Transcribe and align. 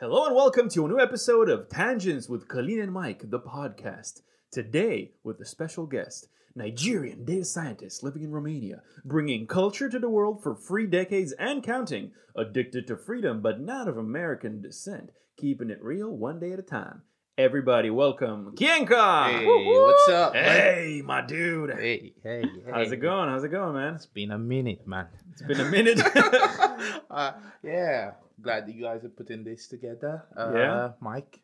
Hello 0.00 0.26
and 0.26 0.36
welcome 0.36 0.68
to 0.68 0.84
a 0.84 0.88
new 0.88 1.00
episode 1.00 1.50
of 1.50 1.68
Tangents 1.68 2.28
with 2.28 2.46
Colleen 2.46 2.78
and 2.78 2.92
Mike, 2.92 3.30
the 3.30 3.40
podcast. 3.40 4.20
Today, 4.52 5.10
with 5.24 5.40
a 5.40 5.44
special 5.44 5.86
guest, 5.86 6.28
Nigerian 6.54 7.24
data 7.24 7.44
scientist 7.44 8.04
living 8.04 8.22
in 8.22 8.30
Romania, 8.30 8.80
bringing 9.04 9.48
culture 9.48 9.88
to 9.88 9.98
the 9.98 10.08
world 10.08 10.40
for 10.40 10.54
three 10.54 10.86
decades 10.86 11.32
and 11.32 11.64
counting, 11.64 12.12
addicted 12.36 12.86
to 12.86 12.96
freedom 12.96 13.42
but 13.42 13.60
not 13.60 13.88
of 13.88 13.98
American 13.98 14.62
descent, 14.62 15.10
keeping 15.36 15.68
it 15.68 15.82
real 15.82 16.16
one 16.16 16.38
day 16.38 16.52
at 16.52 16.60
a 16.60 16.62
time. 16.62 17.02
Everybody, 17.36 17.90
welcome 17.90 18.54
Kienka! 18.54 19.30
Hey, 19.32 19.46
Woo-hoo! 19.46 19.82
what's 19.84 20.08
up? 20.10 20.32
Hey, 20.32 21.02
my 21.04 21.26
dude. 21.26 21.70
Hey, 21.70 22.14
hey, 22.22 22.42
hey. 22.42 22.70
How's 22.72 22.92
it 22.92 22.98
going? 22.98 23.30
How's 23.30 23.42
it 23.42 23.48
going, 23.48 23.74
man? 23.74 23.96
It's 23.96 24.06
been 24.06 24.30
a 24.30 24.38
minute, 24.38 24.86
man. 24.86 25.08
It's 25.32 25.42
been 25.42 25.58
a 25.58 25.68
minute. 25.68 26.00
uh, 27.10 27.32
yeah, 27.64 28.12
glad 28.40 28.66
that 28.66 28.74
you 28.74 28.82
guys 28.82 29.04
are 29.04 29.08
putting 29.10 29.44
this 29.44 29.68
together. 29.68 30.24
Uh, 30.36 30.52
Yeah. 30.54 30.92
Mike, 31.00 31.40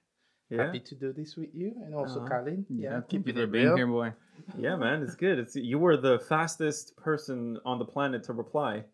yeah. 0.51 0.65
happy 0.67 0.81
to 0.81 0.95
do 0.95 1.13
this 1.13 1.37
with 1.37 1.55
you, 1.55 1.73
and 1.85 1.95
also 1.95 2.21
Uh-huh. 2.21 2.29
Colin. 2.29 2.67
Yeah, 2.69 3.01
keep 3.09 3.27
you 3.27 3.33
keeping 3.33 3.43
for 3.43 3.47
being 3.47 3.67
real. 3.67 3.77
here, 3.77 3.87
boy. 3.87 4.13
Yeah, 4.59 4.77
man, 4.77 5.03
it's 5.03 5.15
good. 5.17 5.39
It's 5.39 5.57
you 5.57 5.79
were 5.79 5.97
the 5.97 6.19
fastest 6.19 6.97
person 6.97 7.59
on 7.65 7.79
the 7.79 7.85
planet 7.85 8.25
to 8.25 8.33
reply. 8.33 8.85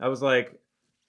I 0.00 0.08
was 0.08 0.20
like, 0.22 0.60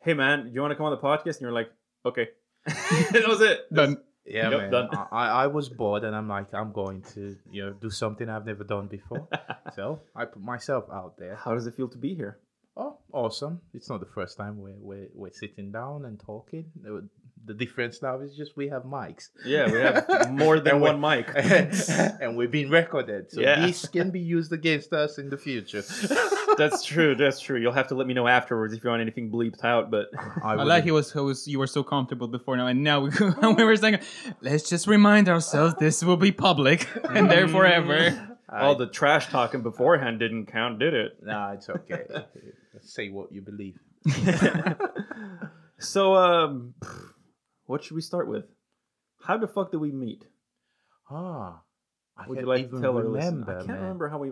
"Hey, 0.01 0.13
man, 0.13 0.45
do 0.45 0.51
you 0.51 0.61
want 0.61 0.71
to 0.71 0.75
come 0.75 0.85
on 0.85 0.91
the 0.91 1.01
podcast?" 1.01 1.37
And 1.37 1.41
you're 1.41 1.51
like, 1.61 1.71
"Okay." 2.05 2.29
that 2.65 3.25
was 3.27 3.41
it. 3.41 3.71
Done. 3.73 3.97
Yeah, 4.25 4.49
Yep, 4.49 4.59
man. 4.59 4.71
done. 4.71 4.89
I, 4.91 5.05
I 5.11 5.25
I 5.43 5.47
was 5.47 5.69
bored, 5.69 6.03
and 6.03 6.15
I'm 6.15 6.27
like, 6.27 6.51
I'm 6.53 6.71
going 6.71 7.01
to, 7.13 7.35
you 7.51 7.63
know, 7.65 7.73
do 7.73 7.91
something 7.91 8.27
I've 8.27 8.45
never 8.45 8.63
done 8.63 8.87
before. 8.87 9.27
so 9.75 10.01
I 10.15 10.25
put 10.25 10.41
myself 10.41 10.85
out 10.91 11.17
there. 11.17 11.35
How 11.35 11.53
does 11.53 11.67
it 11.67 11.75
feel 11.75 11.89
to 11.89 11.97
be 11.97 12.15
here? 12.15 12.39
Oh, 12.77 12.97
awesome! 13.13 13.61
It's 13.73 13.89
not 13.89 13.99
the 14.01 14.05
first 14.13 14.37
time 14.37 14.57
we're 14.57 14.75
we're, 14.79 15.07
we're 15.13 15.31
sitting 15.31 15.71
down 15.71 16.05
and 16.05 16.19
talking. 16.19 16.65
The- 16.81 17.09
The 17.47 17.53
difference 17.53 18.01
now 18.01 18.21
is 18.25 18.35
just 18.35 18.57
we 18.57 18.69
have 18.69 18.83
mics. 18.89 19.29
Yeah, 19.45 19.65
we 19.71 19.77
have 19.85 20.31
more 20.43 20.57
than 20.59 20.79
one 20.81 20.99
mic. 20.99 21.25
and 22.23 22.35
we're 22.37 22.47
being 22.57 22.71
recorded. 22.71 23.29
So 23.31 23.41
Yeah. 23.41 23.67
this 23.67 23.87
can 23.87 24.09
be 24.09 24.19
used 24.19 24.51
against 24.51 24.89
us 24.93 25.19
in 25.21 25.29
the 25.29 25.37
future. 25.37 25.83
That's 26.57 26.83
true. 26.83 27.13
That's 27.13 27.39
true. 27.39 27.57
You'll 27.61 27.77
have 27.81 27.89
to 27.89 27.95
let 27.99 28.07
me 28.07 28.15
know 28.15 28.27
afterwards 28.27 28.73
if 28.73 28.83
you 28.83 28.89
want 28.89 29.03
anything 29.07 29.29
bleeped 29.29 29.63
out. 29.63 29.91
But 29.91 30.05
I 30.41 30.55
like 30.63 30.85
he 30.85 30.91
was, 30.99 31.13
he 31.13 31.19
was 31.19 31.47
you 31.47 31.59
were 31.59 31.67
so 31.77 31.83
comfortable 31.83 32.27
before 32.27 32.57
now, 32.57 32.65
and 32.65 32.81
now 32.83 32.97
we, 33.05 33.09
we 33.59 33.63
were 33.63 33.77
saying, 33.77 33.99
let's 34.41 34.67
just 34.67 34.87
remind 34.87 35.29
ourselves 35.29 35.75
this 35.77 36.03
will 36.03 36.17
be 36.17 36.31
public 36.31 36.79
and 37.13 37.29
there 37.29 37.45
mm-hmm. 37.45 37.55
forever. 37.55 38.34
All 38.51 38.75
the 38.75 38.87
trash 38.87 39.27
talking 39.27 39.61
beforehand 39.61 40.19
didn't 40.19 40.47
count, 40.47 40.79
did 40.79 40.93
it? 40.93 41.17
Nah, 41.21 41.53
it's 41.53 41.69
okay. 41.69 42.03
Say 42.81 43.09
what 43.09 43.31
you 43.31 43.41
believe. 43.41 43.79
so, 45.79 46.15
um, 46.15 46.73
what 47.65 47.83
should 47.83 47.95
we 47.95 48.01
start 48.01 48.27
with? 48.27 48.45
How 49.23 49.37
the 49.37 49.47
fuck 49.47 49.71
did 49.71 49.77
we 49.77 49.91
meet? 49.91 50.25
Ah, 51.09 51.61
I 52.17 52.27
Would 52.27 52.35
can't 52.35 52.47
you 52.47 52.53
like 52.53 52.69
to 52.69 52.81
tell 52.81 52.97
our 52.97 53.03
remember, 53.03 53.17
listeners? 53.17 53.47
I 53.47 53.53
can't 53.53 53.67
man. 53.67 53.81
remember 53.81 54.09
how 54.09 54.19
we. 54.19 54.31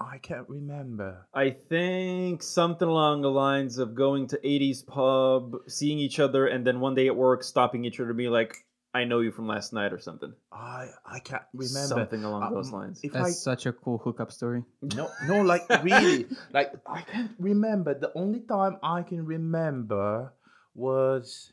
I 0.00 0.18
can't 0.18 0.48
remember. 0.48 1.28
I 1.34 1.50
think 1.50 2.42
something 2.42 2.88
along 2.88 3.22
the 3.22 3.30
lines 3.30 3.76
of 3.78 3.94
going 3.94 4.28
to 4.28 4.38
80s 4.38 4.86
pub, 4.86 5.52
seeing 5.68 5.98
each 5.98 6.18
other, 6.18 6.46
and 6.46 6.66
then 6.66 6.80
one 6.80 6.94
day 6.94 7.06
at 7.08 7.16
work 7.16 7.42
stopping 7.42 7.84
each 7.84 8.00
other 8.00 8.08
to 8.08 8.14
be 8.14 8.28
like, 8.28 8.56
I 8.94 9.04
know 9.04 9.20
you 9.20 9.32
from 9.32 9.46
last 9.48 9.72
night 9.72 9.92
or 9.92 9.98
something. 9.98 10.32
I 10.52 10.88
I 11.06 11.18
can't 11.20 11.42
remember. 11.54 11.88
Something 11.96 12.24
along 12.24 12.42
Um, 12.42 12.54
those 12.54 12.70
lines. 12.72 13.00
If 13.02 13.12
That's 13.12 13.42
such 13.42 13.64
a 13.66 13.72
cool 13.72 13.98
hookup 13.98 14.30
story. 14.32 14.64
No 14.82 15.08
no 15.26 15.40
like 15.40 15.64
really 15.82 16.26
like 16.52 16.72
I 16.86 17.00
can't 17.02 17.32
remember. 17.38 17.94
The 17.94 18.12
only 18.14 18.40
time 18.40 18.76
I 18.82 19.02
can 19.02 19.24
remember 19.24 20.32
was 20.74 21.52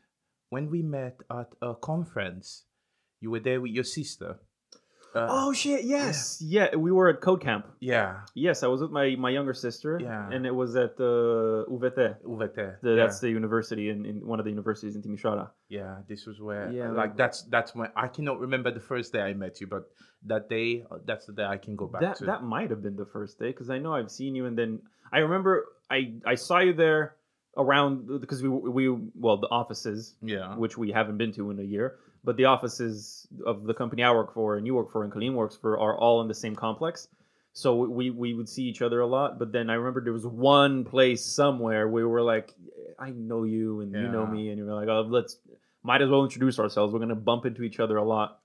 when 0.49 0.69
we 0.69 0.81
met 0.81 1.21
at 1.31 1.53
a 1.61 1.75
conference. 1.75 2.65
You 3.21 3.31
were 3.31 3.39
there 3.39 3.61
with 3.61 3.71
your 3.71 3.83
sister. 3.83 4.39
Uh, 5.15 5.27
Oh 5.29 5.53
shit, 5.53 5.85
yes. 5.85 6.41
Yeah. 6.41 6.75
we 6.75 6.91
were 6.91 7.09
at 7.09 7.21
Code 7.21 7.41
Camp. 7.41 7.65
yeah, 7.79 8.21
Yes, 8.35 8.63
I 8.63 8.67
was 8.67 8.81
with 8.81 8.91
my, 8.91 9.15
my 9.15 9.29
younger 9.29 9.53
sister. 9.53 9.99
Yeah. 10.01 10.29
And 10.31 10.45
it 10.45 10.53
was 10.53 10.75
at 10.75 10.99
uh, 10.99 11.65
UVT. 11.69 12.17
UVT. 12.23 12.81
The, 12.81 12.89
yeah. 12.89 12.95
That's 12.95 13.19
the 13.19 13.29
university 13.29 13.89
in, 13.89 14.05
in 14.05 14.25
one 14.25 14.39
of 14.39 14.45
the 14.45 14.51
universities 14.51 14.95
in 14.95 15.01
Timisoara. 15.01 15.49
Yeah, 15.69 15.97
this 16.07 16.25
was 16.25 16.39
where 16.39 16.71
Yeah, 16.71 16.91
like 16.91 17.15
that's 17.15 17.43
that's 17.43 17.73
when 17.75 17.89
I 17.95 18.07
cannot 18.07 18.39
remember 18.39 18.71
the 18.71 18.79
first 18.79 19.13
day 19.13 19.21
I 19.21 19.33
met 19.33 19.61
you, 19.61 19.67
but 19.67 19.83
that 20.25 20.49
day 20.49 20.83
uh, 20.91 20.97
that's 21.05 21.25
the 21.25 21.33
day 21.33 21.45
I 21.45 21.57
can 21.57 21.75
go 21.75 21.87
back 21.87 22.01
That 22.01 22.17
to. 22.17 22.25
that 22.25 22.43
might 22.43 22.69
have 22.69 22.81
been 22.81 22.95
the 22.95 23.05
first 23.05 23.39
day 23.39 23.47
because 23.47 23.69
I 23.69 23.77
know 23.79 23.93
I've 23.93 24.11
seen 24.11 24.35
you 24.35 24.45
and 24.45 24.57
then 24.57 24.81
I 25.11 25.19
remember 25.19 25.65
I 25.89 26.13
I 26.25 26.35
saw 26.35 26.59
you 26.59 26.73
there 26.73 27.15
around 27.57 28.19
because 28.21 28.41
we 28.43 28.49
we 28.49 28.89
well 29.15 29.37
the 29.37 29.47
offices 29.47 30.15
yeah. 30.21 30.55
which 30.55 30.77
we 30.77 30.91
haven't 30.91 31.17
been 31.17 31.31
to 31.33 31.49
in 31.51 31.59
a 31.59 31.63
year. 31.63 31.95
But 32.23 32.37
the 32.37 32.45
offices 32.45 33.27
of 33.45 33.63
the 33.63 33.73
company 33.73 34.03
I 34.03 34.11
work 34.11 34.33
for 34.33 34.57
and 34.57 34.65
you 34.65 34.75
work 34.75 34.91
for 34.91 35.03
and 35.03 35.11
Colleen 35.11 35.35
works 35.35 35.55
for 35.55 35.79
are 35.79 35.97
all 35.97 36.21
in 36.21 36.27
the 36.27 36.33
same 36.33 36.55
complex. 36.55 37.07
So 37.53 37.75
we, 37.75 38.09
we 38.09 38.33
would 38.33 38.47
see 38.47 38.63
each 38.63 38.81
other 38.81 38.99
a 38.99 39.07
lot. 39.07 39.39
But 39.39 39.51
then 39.51 39.69
I 39.69 39.73
remember 39.73 40.01
there 40.01 40.13
was 40.13 40.25
one 40.25 40.85
place 40.85 41.23
somewhere 41.23 41.87
where 41.87 42.07
we 42.07 42.11
were 42.11 42.21
like, 42.21 42.53
I 42.99 43.11
know 43.11 43.43
you 43.43 43.81
and 43.81 43.93
you 43.93 44.07
know 44.07 44.25
me. 44.25 44.49
And 44.49 44.57
you 44.57 44.65
were 44.65 44.73
like, 44.73 44.87
oh, 44.87 45.01
let's, 45.09 45.37
might 45.83 46.01
as 46.01 46.09
well 46.09 46.23
introduce 46.23 46.59
ourselves. 46.59 46.93
We're 46.93 46.99
going 46.99 47.09
to 47.09 47.15
bump 47.15 47.45
into 47.45 47.63
each 47.63 47.79
other 47.79 47.97
a 47.97 48.03
lot. 48.03 48.39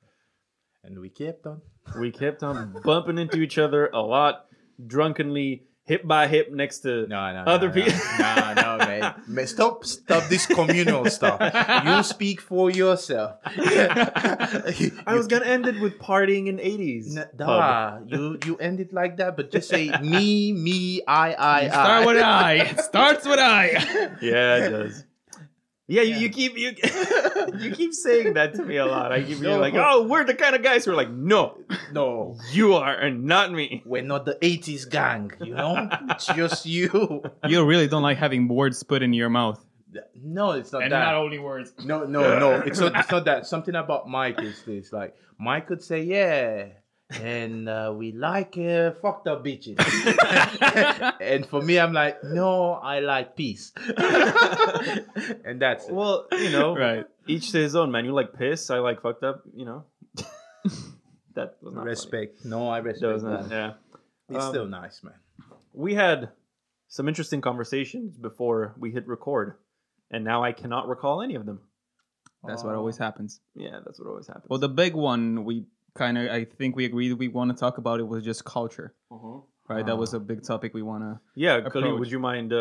And 0.84 0.98
we 0.98 1.08
kept 1.08 1.46
on. 1.46 1.60
We 1.98 2.12
kept 2.12 2.42
on 2.42 2.76
bumping 2.84 3.18
into 3.18 3.41
each 3.42 3.58
other 3.58 3.88
a 3.88 4.00
lot, 4.00 4.46
drunkenly, 4.86 5.64
hip 5.84 6.06
by 6.06 6.27
hip 6.27 6.50
next 6.53 6.81
to. 6.81 7.06
No, 7.06 7.33
no, 7.33 7.45
Other 7.47 7.69
no, 7.69 7.75
people- 7.75 7.93
No, 8.19 8.55
no, 8.55 8.78
man. 8.78 9.15
man. 9.27 9.47
Stop, 9.47 9.84
stop 9.84 10.25
this 10.28 10.47
communal 10.47 11.05
stuff. 11.11 11.41
You 11.84 12.03
speak 12.03 12.41
for 12.41 12.71
yourself. 12.71 13.37
I 13.47 15.15
was 15.15 15.27
going 15.27 15.43
to 15.43 15.49
end 15.49 15.67
it 15.67 15.81
with 15.81 15.99
partying 15.99 16.47
in 16.49 16.56
80s. 16.59 17.17
N- 17.17 17.28
pub. 17.37 17.39
Nah, 17.39 17.99
you 18.06 18.39
you 18.45 18.56
end 18.56 18.81
it 18.81 18.93
like 18.93 19.17
that, 19.19 19.37
but 19.37 19.50
just 19.50 19.69
say 19.69 19.91
me, 20.00 20.53
me, 20.53 21.03
I, 21.06 21.34
I, 21.34 21.61
I. 21.61 21.69
Start 21.69 22.06
with 22.06 22.22
I. 22.22 22.53
It 22.55 22.81
starts 22.81 23.27
with 23.27 23.39
I. 23.39 23.69
Yeah, 24.21 24.56
it 24.66 24.71
does. 24.71 25.05
Yeah, 25.87 26.00
you, 26.03 26.17
you 26.17 26.28
keep 26.31 26.56
you 26.56 26.72
you 27.59 27.71
keep 27.72 27.93
saying 27.93 28.34
that 28.34 28.55
to 28.55 28.65
me 28.65 28.77
a 28.78 28.87
lot. 28.87 29.12
I 29.12 29.19
keep 29.21 29.41
being 29.41 29.53
No. 29.55 29.59
like, 29.61 29.75
"Oh, 29.77 30.06
we're 30.09 30.25
the 30.25 30.34
kind 30.34 30.56
of 30.56 30.62
guys 30.62 30.84
who 30.87 30.93
are 30.93 30.95
like, 30.95 31.11
no, 31.11 31.59
No, 31.93 32.39
you 32.53 32.72
are, 32.75 32.95
and 32.95 33.25
not 33.25 33.53
me." 33.53 33.83
we're 33.84 34.03
not 34.03 34.25
the 34.25 34.37
'80s 34.41 34.89
gang. 34.89 35.33
You 35.43 35.55
know, 35.55 35.89
it's 36.11 36.27
just 36.27 36.65
you. 36.65 37.22
You 37.47 37.65
really 37.67 37.87
don't 37.87 38.03
like 38.03 38.17
having 38.17 38.49
words 38.49 38.83
put 38.83 39.03
in 39.03 39.12
your 39.12 39.28
mouth. 39.28 39.62
No, 40.21 40.53
it's 40.53 40.72
not 40.72 40.83
And 40.84 40.93
that. 40.93 41.05
not 41.05 41.15
only 41.17 41.39
words. 41.39 41.72
No, 41.84 42.05
no, 42.05 42.39
no. 42.39 42.53
It's 42.62 42.81
not. 42.81 42.97
It's 42.99 43.11
not 43.11 43.27
that. 43.27 43.47
Something 43.47 43.75
about 43.77 44.09
Mike 44.09 44.41
is 44.43 44.62
this. 44.65 44.91
Like 44.93 45.15
Mike 45.39 45.66
could 45.69 45.83
say, 45.83 46.03
"Yeah," 46.03 46.69
and 47.22 47.69
uh, 47.69 47.92
we 47.97 48.12
like 48.12 48.56
uh, 48.58 48.92
fucked 48.92 49.26
up 49.28 49.44
bitches. 49.44 49.76
and 51.20 51.47
for 51.47 51.60
me, 51.62 51.78
I'm 51.78 51.92
like, 51.92 52.22
"No, 52.25 52.72
I 52.75 53.00
like 53.00 53.36
peace." 53.36 53.72
and 53.86 55.60
that's 55.60 55.86
it. 55.88 55.92
Well, 55.94 56.26
you 56.32 56.50
know, 56.50 56.76
Right. 56.76 57.06
Each 57.26 57.53
to 57.53 57.58
his 57.58 57.74
own, 57.74 57.91
man. 57.91 58.04
You 58.04 58.12
like 58.12 58.34
piss, 58.34 58.69
I 58.70 58.78
like 58.78 59.00
fucked 59.03 59.24
up. 59.24 59.42
You 59.54 59.64
know, 59.64 59.84
that 61.34 61.56
was 61.62 61.74
not 61.74 61.84
respect. 61.84 62.44
No, 62.44 62.69
I 62.69 62.78
respect. 62.78 63.00
That 63.03 63.12
was 63.12 63.22
that. 63.22 63.28
not. 63.30 63.50
Yeah, 63.50 63.72
It's 64.28 64.44
Um, 64.44 64.50
still 64.53 64.66
nice, 64.66 65.03
man. 65.03 65.14
we 65.72 65.94
had 65.94 66.30
some 66.88 67.08
interesting 67.08 67.41
conversations 67.41 68.16
before 68.16 68.74
we 68.78 68.91
hit 68.92 69.06
record, 69.08 69.54
and 70.10 70.22
now 70.24 70.44
I 70.44 70.53
cannot 70.53 70.86
recall 70.88 71.22
any 71.22 71.34
of 71.34 71.47
them. 71.47 71.60
That's 72.47 72.62
what 72.62 72.74
always 72.74 72.98
happens. 72.98 73.41
Yeah, 73.54 73.80
that's 73.86 73.98
what 73.98 74.06
always 74.06 74.26
happens. 74.26 74.44
Well, 74.50 74.58
the 74.58 74.69
big 74.69 74.94
one 74.94 75.44
we 75.47 75.64
kind 75.94 76.19
of, 76.19 76.31
I 76.31 76.44
think 76.44 76.77
we 76.77 76.84
agreed 76.84 77.12
we 77.15 77.28
want 77.28 77.50
to 77.50 77.56
talk 77.56 77.78
about 77.78 78.00
it 78.00 78.06
was 78.06 78.25
just 78.25 78.44
culture, 78.44 78.94
uh-huh. 79.10 79.41
right? 79.69 79.87
That 79.87 79.97
was 79.97 80.15
a 80.15 80.21
big 80.21 80.43
topic 80.43 80.75
we 80.75 80.82
want 80.82 81.05
to. 81.05 81.21
Yeah, 81.34 81.60
Colleen, 81.60 81.88
approach. 81.88 82.00
would 82.00 82.10
you 82.10 82.19
mind? 82.19 82.53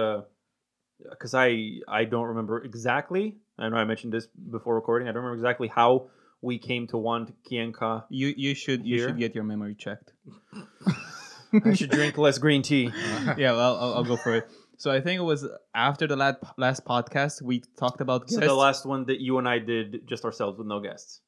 Because 1.10 1.34
I 1.34 1.80
I 1.88 2.06
don't 2.06 2.28
remember 2.28 2.64
exactly. 2.64 3.38
I 3.58 3.70
know 3.70 3.78
I 3.78 3.86
mentioned 3.86 4.14
this 4.14 4.28
before 4.28 4.76
recording. 4.76 5.08
I 5.08 5.12
don't 5.12 5.24
remember 5.24 5.36
exactly 5.36 5.68
how 5.68 6.10
we 6.42 6.58
came 6.60 6.88
to 6.88 6.98
want 6.98 7.34
Kienka. 7.44 8.04
You 8.10 8.34
you 8.36 8.54
should 8.54 8.86
you 8.86 9.00
should 9.00 9.18
get 9.18 9.34
your 9.34 9.44
memory 9.44 9.76
checked. 9.76 10.14
I 11.66 11.74
should 11.74 11.92
drink 11.92 12.18
less 12.18 12.38
green 12.40 12.62
tea. 12.64 12.92
yeah, 13.38 13.52
well, 13.52 13.78
I'll, 13.78 13.94
I'll 13.96 14.04
go 14.04 14.18
for 14.18 14.36
it. 14.36 14.50
So 14.78 14.92
I 14.92 15.02
think 15.02 15.20
it 15.20 15.24
was 15.24 15.48
after 15.76 16.08
the 16.08 16.16
last 16.16 16.38
last 16.58 16.84
podcast 16.84 17.42
we 17.42 17.64
talked 17.78 18.02
about 18.02 18.30
So 18.30 18.40
the 18.40 18.54
last 18.54 18.86
one 18.86 19.06
that 19.06 19.22
you 19.22 19.38
and 19.38 19.48
I 19.48 19.60
did 19.60 20.08
just 20.08 20.26
ourselves 20.26 20.58
with 20.58 20.68
no 20.68 20.80
guests. 20.80 21.22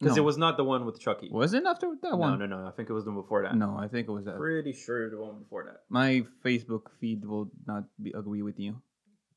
Because 0.00 0.16
No. 0.16 0.22
it 0.22 0.24
was 0.24 0.38
not 0.38 0.56
the 0.56 0.64
one 0.64 0.86
with 0.86 0.98
Chucky. 0.98 1.28
was 1.30 1.52
it 1.52 1.64
after 1.66 1.94
that 2.02 2.16
one? 2.16 2.38
no, 2.38 2.46
no. 2.46 2.62
No. 2.62 2.66
I 2.66 2.70
think 2.70 2.88
it 2.88 2.92
was 2.94 3.04
the 3.04 3.10
one 3.12 3.20
before 3.20 3.42
that. 3.42 3.54
No, 3.54 3.76
I 3.78 3.86
think 3.86 4.08
it 4.08 4.10
was 4.12 4.24
that. 4.24 4.36
Pretty 4.38 4.72
sure 4.72 5.10
the 5.10 5.18
one 5.18 5.38
before 5.38 5.64
that. 5.64 5.82
My 5.90 6.24
Facebook 6.44 6.84
feed 6.98 7.24
will 7.24 7.50
not 7.66 7.84
be, 8.02 8.10
agree 8.12 8.40
with 8.42 8.58
you. 8.58 8.80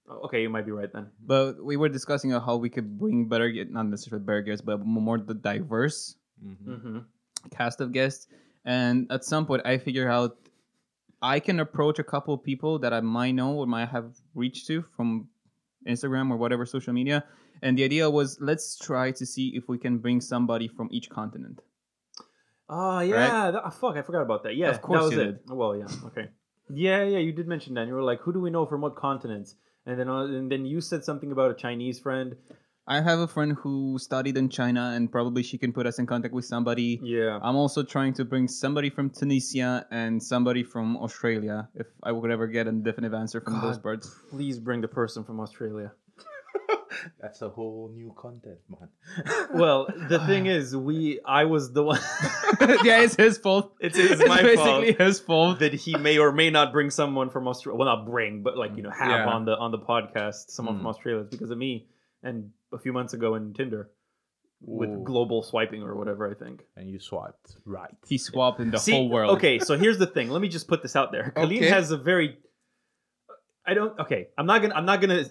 Oh, 0.10 0.22
okay, 0.26 0.42
you 0.42 0.50
might 0.50 0.66
be 0.66 0.72
right 0.72 0.92
then. 0.92 1.08
But 1.26 1.64
we 1.64 1.76
were 1.78 1.90
discussing 1.90 2.32
how 2.32 2.56
we 2.58 2.70
could 2.70 2.98
bring 2.98 3.28
better, 3.28 3.52
not 3.70 3.88
necessarily 3.88 4.24
better 4.26 4.42
guests, 4.42 4.64
but 4.64 4.86
more 4.86 5.18
the 5.18 5.34
diverse 5.34 6.16
Mm-hmm. 6.44 7.00
cast 7.52 7.80
of 7.80 7.92
guests. 7.94 8.28
And 8.66 9.08
at 9.12 9.24
some 9.24 9.46
point, 9.46 9.62
I 9.66 9.78
figured 9.78 10.08
out 10.10 10.36
I 11.22 11.40
can 11.40 11.60
approach 11.62 12.00
a 12.00 12.04
couple 12.04 12.34
of 12.34 12.44
people 12.44 12.80
that 12.80 12.92
I 12.94 13.00
might 13.00 13.32
know 13.32 13.56
or 13.56 13.66
might 13.66 13.88
have 13.90 14.12
reached 14.36 14.68
to 14.68 14.82
from 14.96 15.30
Instagram 15.88 16.32
or 16.32 16.36
whatever 16.38 16.66
social 16.66 16.92
media, 16.92 17.24
and 17.64 17.78
the 17.78 17.84
idea 17.84 18.10
was 18.10 18.38
let's 18.42 18.78
try 18.78 19.12
to 19.12 19.26
see 19.26 19.46
if 19.56 19.68
we 19.68 19.78
can 19.78 19.98
bring 19.98 20.22
somebody 20.22 20.68
from 20.68 20.88
each 20.92 21.10
continent. 21.10 21.62
Oh 22.70 23.00
yeah, 23.00 23.52
that- 23.52 23.64
oh, 23.66 23.70
fuck, 23.70 23.96
I 23.98 24.02
forgot 24.02 24.22
about 24.22 24.44
that. 24.44 24.56
Yeah, 24.56 24.70
Of 24.70 24.82
course 24.82 25.00
that 25.00 25.06
was 25.06 25.14
you 25.14 25.22
it. 25.22 25.42
Well, 25.48 25.76
yeah, 25.78 26.08
okay. 26.08 26.30
Yeah, 26.70 27.04
yeah, 27.04 27.20
you 27.20 27.34
did 27.34 27.48
mention 27.48 27.74
that. 27.76 27.88
You 27.88 27.94
were 27.94 28.04
like, 28.12 28.22
who 28.22 28.32
do 28.34 28.40
we 28.40 28.50
know 28.50 28.66
from 28.66 28.82
what 28.82 28.96
continents? 28.96 29.56
And 29.86 30.00
then, 30.00 30.08
uh, 30.10 30.24
and 30.26 30.50
then 30.52 30.66
you 30.66 30.80
said 30.82 31.04
something 31.04 31.32
about 31.32 31.52
a 31.52 31.54
Chinese 31.56 32.00
friend. 32.00 32.36
I 32.88 33.00
have 33.02 33.20
a 33.20 33.28
friend 33.28 33.56
who 33.62 33.98
studied 34.00 34.38
in 34.38 34.50
China, 34.50 34.92
and 34.96 35.10
probably 35.12 35.44
she 35.44 35.58
can 35.58 35.72
put 35.72 35.86
us 35.86 36.00
in 36.00 36.06
contact 36.06 36.34
with 36.34 36.46
somebody. 36.46 37.00
Yeah. 37.04 37.40
I'm 37.42 37.56
also 37.56 37.84
trying 37.84 38.14
to 38.16 38.26
bring 38.26 38.48
somebody 38.48 38.90
from 38.90 39.10
Tunisia 39.10 39.86
and 39.92 40.22
somebody 40.22 40.64
from 40.64 40.98
Australia, 40.98 41.70
if 41.76 41.88
I 42.02 42.12
would 42.12 42.32
ever 42.32 42.48
get 42.48 42.68
a 42.68 42.72
definitive 42.72 43.14
answer 43.14 43.40
from 43.42 43.62
those 43.62 43.78
birds. 43.78 44.14
Please 44.30 44.60
bring 44.60 44.82
the 44.82 44.88
person 44.88 45.24
from 45.24 45.40
Australia. 45.40 45.92
That's 47.22 47.42
a 47.42 47.50
whole 47.50 47.92
new 47.94 48.14
content, 48.18 48.60
man. 48.70 48.90
Well, 49.54 49.88
the 50.10 50.20
thing 50.28 50.46
is, 50.48 50.76
we 50.76 51.20
I 51.26 51.46
was 51.46 51.72
the 51.74 51.84
one. 51.84 52.00
yeah, 52.84 53.02
it's 53.02 53.16
his 53.16 53.38
fault. 53.38 53.74
It's- 53.80 54.00
it's 54.12 54.28
my 54.28 54.42
basically 54.42 54.94
fault. 54.94 55.08
his 55.08 55.20
fault. 55.20 55.60
that 55.60 55.74
he 55.74 55.96
may 55.98 56.18
or 56.18 56.32
may 56.32 56.50
not 56.50 56.72
bring 56.72 56.90
someone 56.90 57.30
from 57.30 57.48
Australia. 57.48 57.78
Well, 57.78 57.88
not 57.88 58.06
bring, 58.06 58.44
but 58.44 58.58
like 58.58 58.76
you 58.76 58.84
know, 58.84 58.92
have 58.92 59.10
Yeah. 59.10 59.28
on 59.30 59.46
the 59.46 59.56
on 59.58 59.72
the 59.72 59.80
podcast 59.80 60.50
someone 60.50 60.76
from 60.78 60.86
Mm. 60.86 60.90
Australia. 60.90 61.22
It's 61.22 61.30
because 61.32 61.52
of 61.52 61.58
me 61.58 61.88
and 62.24 62.52
a 62.72 62.78
few 62.80 62.94
months 62.94 63.14
ago 63.14 63.36
in 63.36 63.54
Tinder 63.54 63.90
with 64.66 64.90
Ooh. 64.90 65.04
global 65.04 65.44
swiping 65.44 65.84
or 65.84 65.96
whatever. 65.96 66.30
I 66.30 66.34
think. 66.36 66.62
and 66.78 66.90
you 66.90 67.00
swiped 67.00 67.56
right. 67.66 67.94
He 68.08 68.18
swapped 68.18 68.60
in 68.60 68.72
the 68.72 68.80
See, 68.80 68.94
whole 68.94 69.10
world. 69.10 69.38
Okay, 69.38 69.60
so 69.60 69.78
here's 69.78 69.98
the 69.98 70.08
thing. 70.08 70.30
Let 70.30 70.42
me 70.42 70.48
just 70.48 70.68
put 70.68 70.82
this 70.82 70.96
out 70.96 71.12
there. 71.12 71.32
Colleen 71.36 71.60
Okay. 71.64 71.70
has 71.70 71.92
a 71.92 71.98
very. 71.98 72.38
I 73.66 73.74
don't. 73.74 73.98
Okay, 74.00 74.28
I'm 74.38 74.46
not 74.46 74.62
gonna. 74.62 74.76
I'm 74.76 74.86
not 74.86 75.00
gonna 75.00 75.24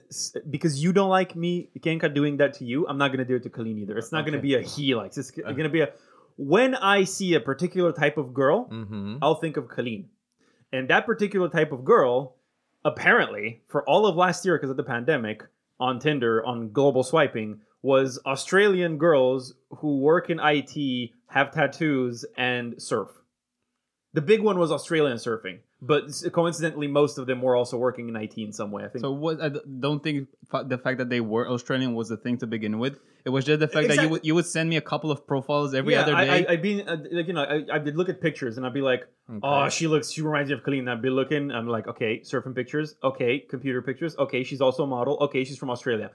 because 0.49 0.83
you 0.83 0.93
don't 0.93 1.11
like 1.11 1.37
me, 1.37 1.69
Kienka, 1.79 2.15
doing 2.15 2.39
that 2.39 2.55
to 2.55 2.65
you. 2.65 2.87
I'm 2.89 2.97
not 2.97 3.13
gonna 3.13 3.27
do 3.27 3.37
it 3.37 3.43
to 3.43 3.51
Colleen 3.51 3.79
either. 3.79 3.97
It's 3.99 4.11
not 4.13 4.25
gonna 4.25 4.41
be 4.41 4.55
a 4.55 4.63
he 4.63 4.95
likes. 4.95 5.19
It's 5.19 5.33
Uh. 5.45 5.53
gonna 5.53 5.69
be 5.69 5.81
a. 5.83 5.91
When 6.39 6.75
I 6.75 7.05
see 7.05 7.35
a 7.35 7.41
particular 7.41 7.93
type 7.93 8.17
of 8.17 8.33
girl, 8.33 8.69
Mm-hmm. 8.71 9.19
I'll 9.21 9.35
think 9.35 9.57
of 9.59 9.69
Colleen. 9.69 10.09
And 10.73 10.89
that 10.89 11.05
particular 11.05 11.51
type 11.51 11.73
of 11.73 11.85
girl, 11.85 12.37
apparently, 12.87 13.63
for 13.69 13.87
all 13.89 14.07
of 14.07 14.17
last 14.17 14.45
year 14.47 14.57
because 14.57 14.71
of 14.71 14.79
the 14.79 14.83
pandemic, 14.83 15.43
on 15.79 15.99
Tinder, 15.99 16.43
on 16.47 16.73
global 16.73 17.03
swiping, 17.03 17.61
was 17.83 18.19
Australian 18.25 18.97
girls 18.97 19.55
who 19.69 19.99
work 19.99 20.31
in 20.31 20.41
IT, 20.41 21.11
have 21.27 21.51
tattoos, 21.53 22.25
and 22.39 22.81
surf. 22.81 23.09
The 24.15 24.23
big 24.23 24.41
one 24.41 24.59
was 24.59 24.71
Australian 24.73 25.19
surfing, 25.19 25.59
but 25.85 26.05
coincidentally, 26.33 26.87
most 26.87 27.19
of 27.19 27.27
them 27.27 27.43
were 27.43 27.57
also 27.57 27.77
working 27.77 28.09
in 28.09 28.15
IT 28.15 28.39
in 28.39 28.53
some 28.53 28.71
way. 28.71 28.85
I 28.85 28.89
think. 28.89 29.03
So 29.03 29.11
what? 29.11 29.43
I 29.43 29.51
don't 29.81 30.03
think 30.03 30.29
the 30.53 30.79
fact 30.79 30.99
that 30.99 31.11
they 31.11 31.21
were 31.21 31.49
Australian 31.49 31.95
was 31.95 32.09
the 32.09 32.17
thing 32.17 32.39
to 32.39 32.47
begin 32.47 32.79
with. 32.79 33.01
It 33.25 33.31
was 33.31 33.45
just 33.45 33.59
the 33.61 33.69
fact 33.69 33.89
that 33.89 34.01
you 34.01 34.09
would 34.09 34.25
you 34.25 34.35
would 34.37 34.47
send 34.47 34.71
me 34.71 34.77
a 34.77 34.81
couple 34.81 35.11
of 35.11 35.27
profiles 35.27 35.75
every 35.75 35.95
yeah, 35.95 36.03
other 36.03 36.15
day. 36.15 36.47
I, 36.47 36.53
I'd 36.53 36.63
be 36.63 36.83
uh, 36.83 36.97
like, 37.11 37.27
you 37.27 37.33
know, 37.33 37.43
I, 37.43 37.65
I 37.75 37.79
would 37.79 37.97
look 37.97 38.09
at 38.09 38.21
pictures 38.21 38.57
and 38.57 38.65
I'd 38.65 38.73
be 38.73 38.81
like, 38.81 39.09
Okay. 39.31 39.41
Oh, 39.43 39.69
she 39.69 39.87
looks. 39.87 40.11
She 40.11 40.21
reminds 40.23 40.51
me 40.51 40.57
of 40.57 40.65
Colleen. 40.65 40.89
I'd 40.89 41.01
be 41.01 41.11
looking. 41.11 41.53
I'm 41.53 41.69
like, 41.69 41.87
okay, 41.87 42.21
surfing 42.21 42.55
pictures. 42.55 42.97
Okay, 43.03 43.39
computer 43.39 43.81
pictures. 43.81 44.17
Okay, 44.19 44.43
she's 44.43 44.61
also 44.61 44.83
a 44.83 44.87
model. 44.87 45.17
Okay, 45.23 45.45
she's 45.45 45.59
from 45.59 45.71
Australia. 45.71 46.11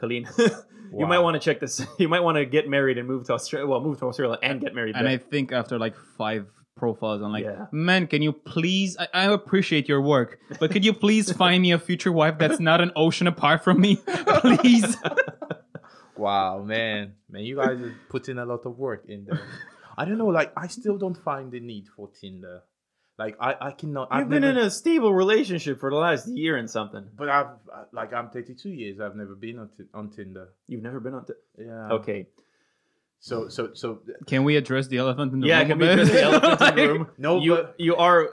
Colleen, 0.00 0.28
you 0.38 1.06
might 1.06 1.18
want 1.18 1.34
to 1.34 1.40
check 1.40 1.60
this. 1.60 1.84
You 1.98 2.08
might 2.08 2.20
want 2.20 2.36
to 2.36 2.46
get 2.46 2.68
married 2.68 2.98
and 2.98 3.06
move 3.06 3.26
to 3.26 3.34
Australia. 3.34 3.66
Well, 3.66 3.80
move 3.80 3.98
to 3.98 4.06
Australia 4.06 4.38
and 4.42 4.60
get 4.60 4.74
married. 4.74 4.96
and 4.96 5.06
I 5.06 5.18
think 5.18 5.52
after 5.52 5.78
like 5.78 5.96
five 6.16 6.46
profiles, 6.78 7.20
I'm 7.22 7.32
like, 7.32 7.44
Yeah. 7.44 7.66
man, 7.72 8.06
can 8.06 8.22
you 8.22 8.32
please? 8.32 8.96
I, 8.98 9.08
I 9.12 9.24
appreciate 9.32 9.88
your 9.88 10.00
work, 10.00 10.38
but 10.60 10.70
could 10.70 10.84
you 10.84 10.92
please 10.94 11.30
find 11.42 11.60
me 11.62 11.72
a 11.72 11.78
future 11.78 12.12
wife 12.12 12.38
that's 12.38 12.60
not 12.60 12.80
an 12.80 12.92
ocean 12.96 13.26
apart 13.26 13.62
from 13.64 13.80
me, 13.80 13.96
please? 14.42 14.96
Wow, 16.16 16.62
man, 16.64 17.12
man, 17.30 17.42
you 17.44 17.56
guys 17.56 17.80
are 17.80 17.94
putting 18.08 18.38
a 18.38 18.44
lot 18.44 18.66
of 18.66 18.76
work 18.76 19.04
in 19.08 19.24
there. 19.24 19.40
I 19.96 20.04
don't 20.04 20.18
know, 20.18 20.26
like 20.26 20.52
I 20.56 20.66
still 20.66 20.98
don't 20.98 21.16
find 21.16 21.52
the 21.52 21.60
need 21.60 21.86
for 21.94 22.08
Tinder. 22.20 22.62
Like 23.18 23.36
I, 23.40 23.54
I 23.60 23.70
cannot. 23.72 24.08
You've 24.10 24.20
I've 24.22 24.28
been 24.28 24.42
never, 24.42 24.58
in 24.60 24.66
a 24.66 24.70
stable 24.70 25.12
relationship 25.14 25.78
for 25.80 25.90
the 25.90 25.96
last 25.96 26.26
year 26.28 26.56
and 26.56 26.68
something. 26.70 27.04
but 27.16 27.28
I've 27.28 27.48
like 27.92 28.12
I'm 28.12 28.30
32 28.30 28.68
years. 28.68 29.00
I've 29.00 29.14
never 29.16 29.34
been 29.36 29.58
on, 29.60 29.68
t- 29.76 29.84
on 29.94 30.10
Tinder. 30.10 30.48
You've 30.66 30.82
never 30.82 30.98
been 31.00 31.14
on. 31.14 31.24
T- 31.24 31.32
Yeah. 31.58 31.88
okay. 31.98 32.26
So 33.20 33.48
so 33.48 33.70
so 33.74 33.98
Can 34.26 34.44
we 34.44 34.56
address 34.56 34.86
the 34.86 34.98
elephant 34.98 35.32
in 35.32 35.40
the 35.40 35.48
Yeah, 35.48 35.58
room? 35.60 35.68
can 35.68 35.78
we 35.80 35.86
bit? 35.86 35.96
just 35.98 36.12
the 36.12 36.22
elephant 36.22 36.52
in 36.52 36.58
the 36.58 36.64
Like, 36.64 36.76
room? 36.92 37.08
No, 37.18 37.40
you 37.40 37.54
but- 37.56 37.74
you 37.78 37.96
are 37.96 38.28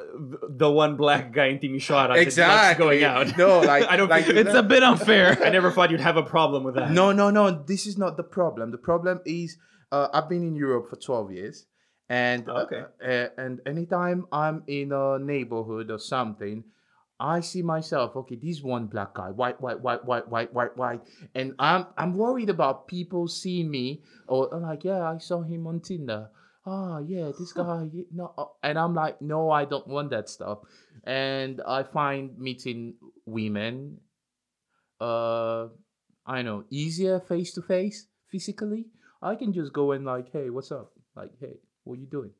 the 0.47 0.69
one 0.71 0.95
black 0.95 1.33
guy 1.33 1.47
in 1.47 1.57
Timisoara 1.59 2.09
that 2.09 2.09
likes 2.09 2.21
Exactly. 2.21 2.85
going 2.99 3.03
out. 3.03 3.35
No, 3.37 3.59
like- 3.73 3.87
I 3.89 3.97
don't 3.97 4.09
like- 4.09 4.25
think 4.25 4.37
It's 4.37 4.53
a 4.53 4.61
bit 4.63 4.83
unfair. 4.83 5.37
I 5.43 5.49
never 5.49 5.71
thought 5.71 5.89
you'd 5.89 6.01
have 6.01 6.17
a 6.17 6.23
problem 6.23 6.63
with 6.63 6.75
that. 6.75 6.91
No, 6.91 7.11
no, 7.11 7.31
no. 7.31 7.49
This 7.65 7.87
is 7.87 7.97
not 7.97 8.15
the 8.15 8.23
problem. 8.23 8.69
The 8.71 8.77
problem 8.77 9.21
is 9.25 9.57
uh, 9.91 10.07
I've 10.13 10.29
been 10.29 10.43
in 10.43 10.55
Europe 10.55 10.89
for 10.89 10.97
12 10.97 11.31
years. 11.31 11.65
And 12.07 12.47
uh, 12.47 12.65
Okay. 12.69 12.83
uh, 13.03 13.29
and 13.43 13.61
anytime 13.65 14.27
I'm 14.31 14.61
in 14.67 14.91
a 14.91 15.17
neighborhood 15.17 15.89
or 15.89 15.97
something, 15.97 16.63
I 17.19 17.39
see 17.39 17.61
myself, 17.61 18.15
okay, 18.15 18.35
this 18.35 18.61
one 18.61 18.87
black 18.87 19.13
guy, 19.13 19.31
white, 19.31 19.61
white, 19.61 19.79
white, 19.79 20.03
white, 20.03 20.27
white, 20.27 20.53
white, 20.53 20.75
white. 20.75 21.01
And 21.33 21.53
I'm 21.59 21.87
I'm 21.97 22.13
worried 22.13 22.49
about 22.49 22.87
people 22.87 23.27
seeing 23.27 23.71
me 23.71 24.03
or 24.27 24.49
like, 24.51 24.83
yeah, 24.83 25.09
I 25.09 25.17
saw 25.19 25.41
him 25.41 25.65
on 25.67 25.79
Tinder. 25.79 26.29
Oh 26.65 26.97
yeah, 26.97 27.31
this 27.37 27.53
guy, 27.53 27.87
no, 28.11 28.33
uh," 28.37 28.45
and 28.63 28.77
I'm 28.77 28.95
like, 28.95 29.21
no, 29.21 29.51
I 29.51 29.65
don't 29.65 29.87
want 29.87 30.09
that 30.09 30.27
stuff. 30.29 30.59
And 31.03 31.61
I 31.65 31.83
find 31.83 32.37
meeting 32.37 32.95
women, 33.25 33.99
uh, 34.99 35.67
I 36.25 36.41
know, 36.41 36.65
easier 36.69 37.19
face 37.19 37.53
to 37.53 37.61
face 37.61 38.07
physically. 38.31 38.87
I 39.21 39.35
can 39.35 39.53
just 39.53 39.71
go 39.73 39.91
and 39.91 40.05
like, 40.05 40.31
hey, 40.33 40.49
what's 40.49 40.71
up? 40.71 40.91
Like, 41.15 41.31
hey, 41.39 41.59
what 41.83 41.99
you 41.99 42.07
doing? 42.07 42.31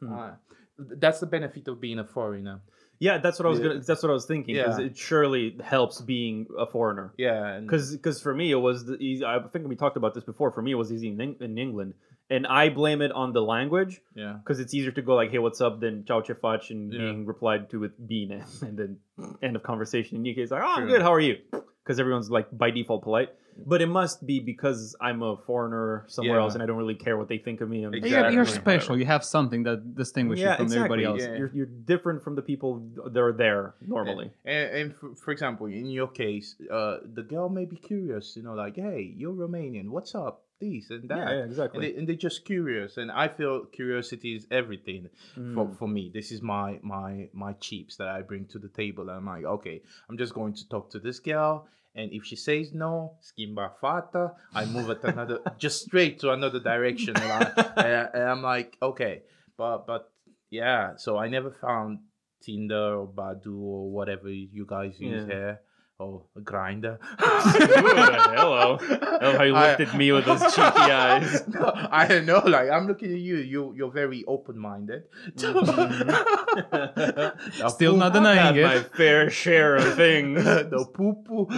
Hmm. 0.00 0.12
Uh, 0.12 0.30
that's 0.78 1.20
the 1.20 1.26
benefit 1.26 1.68
of 1.68 1.80
being 1.80 1.98
a 1.98 2.04
foreigner. 2.04 2.62
Yeah, 3.00 3.18
that's 3.18 3.38
what 3.38 3.46
I 3.46 3.48
was 3.50 3.60
Yeah. 3.60 3.68
gonna. 3.68 3.80
That's 3.80 4.02
what 4.02 4.10
I 4.10 4.12
was 4.12 4.26
thinking 4.26 4.54
because 4.56 4.78
Yeah. 4.78 4.86
it 4.86 4.96
surely 4.96 5.56
helps 5.62 6.00
being 6.00 6.46
a 6.58 6.66
foreigner. 6.66 7.12
Yeah, 7.16 7.46
and 7.54 7.66
Because 7.66 8.20
for 8.20 8.34
me 8.34 8.50
it 8.50 8.56
was 8.56 8.86
the 8.86 8.96
easy. 8.98 9.24
I 9.24 9.38
think 9.52 9.68
we 9.68 9.76
talked 9.76 9.96
about 9.96 10.14
this 10.14 10.24
before. 10.24 10.50
For 10.50 10.62
me, 10.62 10.72
it 10.72 10.74
was 10.76 10.90
easy 10.92 11.08
in, 11.08 11.20
in 11.40 11.58
England, 11.58 11.94
and 12.30 12.46
I 12.46 12.68
blame 12.70 13.00
it 13.00 13.12
on 13.12 13.32
the 13.32 13.40
language 13.42 14.00
yeah, 14.14 14.34
because 14.42 14.58
it's 14.60 14.74
easier 14.74 14.90
to 14.92 15.02
go 15.02 15.14
like, 15.14 15.30
"Hey, 15.30 15.38
what's 15.38 15.60
up?" 15.60 15.78
than 15.80 16.04
"Ciao, 16.06 16.20
chefach," 16.22 16.70
and 16.70 16.92
Yeah. 16.92 16.98
being 16.98 17.24
replied 17.24 17.70
to 17.70 17.78
with 17.80 17.92
"bean," 18.08 18.32
and 18.62 18.76
then 18.76 18.98
end 19.42 19.54
of 19.56 19.62
conversation. 19.62 20.16
In 20.18 20.22
UK, 20.32 20.38
it's 20.38 20.50
like, 20.50 20.62
"Oh, 20.64 20.74
I'm 20.78 20.86
good. 20.88 21.02
How 21.02 21.12
are 21.14 21.20
you?" 21.20 21.36
Because 21.84 22.00
everyone's 22.00 22.30
like 22.30 22.48
by 22.52 22.70
default 22.70 23.02
polite. 23.04 23.30
But 23.66 23.82
it 23.82 23.88
must 23.88 24.24
be 24.26 24.40
because 24.40 24.94
I'm 25.00 25.22
a 25.22 25.36
foreigner 25.36 26.04
somewhere 26.08 26.36
Yeah. 26.38 26.42
else, 26.44 26.54
and 26.54 26.62
I 26.62 26.66
don't 26.66 26.76
really 26.78 26.94
care 26.94 27.16
what 27.16 27.28
they 27.28 27.38
think 27.38 27.60
of 27.60 27.68
me. 27.68 27.84
I'm 27.84 27.92
You're, 27.94 28.06
you're 28.30 28.42
Exactly. 28.42 28.60
special. 28.60 28.98
You 28.98 29.06
have 29.06 29.24
something 29.24 29.62
that 29.64 29.94
distinguishes 29.94 30.42
Yeah, 30.44 30.50
you 30.52 30.56
from 30.56 30.66
exactly. 30.66 30.84
everybody 30.84 31.04
else. 31.04 31.22
Yeah. 31.22 31.38
You're, 31.38 31.50
you're 31.54 31.66
different 31.92 32.22
from 32.22 32.34
the 32.36 32.42
people 32.42 32.82
that 33.12 33.20
are 33.20 33.32
there 33.32 33.74
normally. 33.86 34.30
And, 34.44 34.70
and 34.78 34.96
for, 34.96 35.14
for 35.16 35.30
example, 35.32 35.66
in 35.66 35.86
your 35.86 36.08
case, 36.08 36.56
uh, 36.70 36.98
the 37.12 37.22
girl 37.22 37.48
may 37.48 37.64
be 37.64 37.76
curious, 37.76 38.36
you 38.36 38.42
know, 38.42 38.54
like, 38.54 38.76
hey, 38.76 39.12
you're 39.16 39.32
Romanian, 39.34 39.88
what's 39.90 40.14
up? 40.14 40.44
This 40.60 40.90
and 40.90 41.08
that. 41.08 41.18
Yeah, 41.18 41.30
yeah, 41.30 41.36
And, 41.42 41.50
exactly. 41.52 41.92
they, 41.92 41.96
and 41.96 42.08
they're 42.08 42.16
just 42.16 42.44
curious, 42.44 42.96
and 42.96 43.12
I 43.12 43.28
feel 43.28 43.64
curiosity 43.66 44.34
is 44.34 44.44
everything 44.50 45.08
for, 45.54 45.66
Mm. 45.66 45.78
for 45.78 45.86
me. 45.86 46.10
This 46.12 46.32
is 46.32 46.42
my 46.42 46.80
my 46.82 47.28
my 47.32 47.52
chips 47.66 47.94
that 47.98 48.08
I 48.08 48.22
bring 48.22 48.44
to 48.46 48.58
the 48.58 48.66
table. 48.68 49.08
I'm 49.08 49.26
like, 49.26 49.44
okay, 49.44 49.82
I'm 50.10 50.18
just 50.18 50.34
going 50.34 50.54
to 50.54 50.68
talk 50.68 50.90
to 50.90 50.98
this 50.98 51.20
girl, 51.20 51.68
and 51.98 52.12
if 52.12 52.24
she 52.24 52.36
says 52.36 52.72
no, 52.72 53.18
skimba 53.26 53.66
fata, 53.80 54.32
I 54.54 54.64
move 54.64 54.88
it 54.94 55.02
another, 55.02 55.40
just 55.58 55.82
straight 55.86 56.20
to 56.20 56.30
another 56.32 56.60
direction, 56.60 57.14
and, 57.24 57.32
I, 57.76 58.08
I'm 58.30 58.42
like, 58.42 58.78
okay, 58.80 59.22
but 59.58 59.86
but 59.86 60.08
yeah, 60.50 60.96
so 60.96 61.18
I 61.18 61.26
never 61.28 61.50
found 61.50 61.98
Tinder 62.40 62.96
or 63.00 63.06
Badoo 63.08 63.58
or 63.60 63.90
whatever 63.90 64.28
you 64.30 64.64
guys 64.66 64.94
use 65.00 65.26
Yeah. 65.26 65.34
here. 65.34 65.60
Or 66.00 66.22
Grindr. 66.38 66.96
hello. 67.18 68.78
I 68.80 69.18
love 69.24 69.36
how 69.36 69.42
you 69.42 69.52
looked 69.52 69.80
at 69.80 69.96
me 69.96 70.12
with 70.12 70.26
those 70.26 70.40
cheeky 70.42 70.60
eyes. 70.62 71.42
No, 71.48 71.72
I 71.90 72.06
don't 72.06 72.24
know. 72.24 72.38
Like 72.38 72.70
I'm 72.70 72.86
looking 72.86 73.12
at 73.12 73.18
you. 73.18 73.38
You 73.38 73.74
you're 73.76 73.90
very 73.90 74.24
open 74.28 74.56
minded. 74.58 75.02
Mm-hmm. 75.58 77.68
Still 77.68 77.96
not 77.96 78.12
denying 78.12 78.38
had 78.38 78.56
it. 78.56 78.64
my 78.64 78.78
fair 78.78 79.28
share 79.28 79.74
of 79.74 79.96
things. 79.96 80.44
the 80.44 80.86
poo 80.94 81.14
poo. 81.26 81.48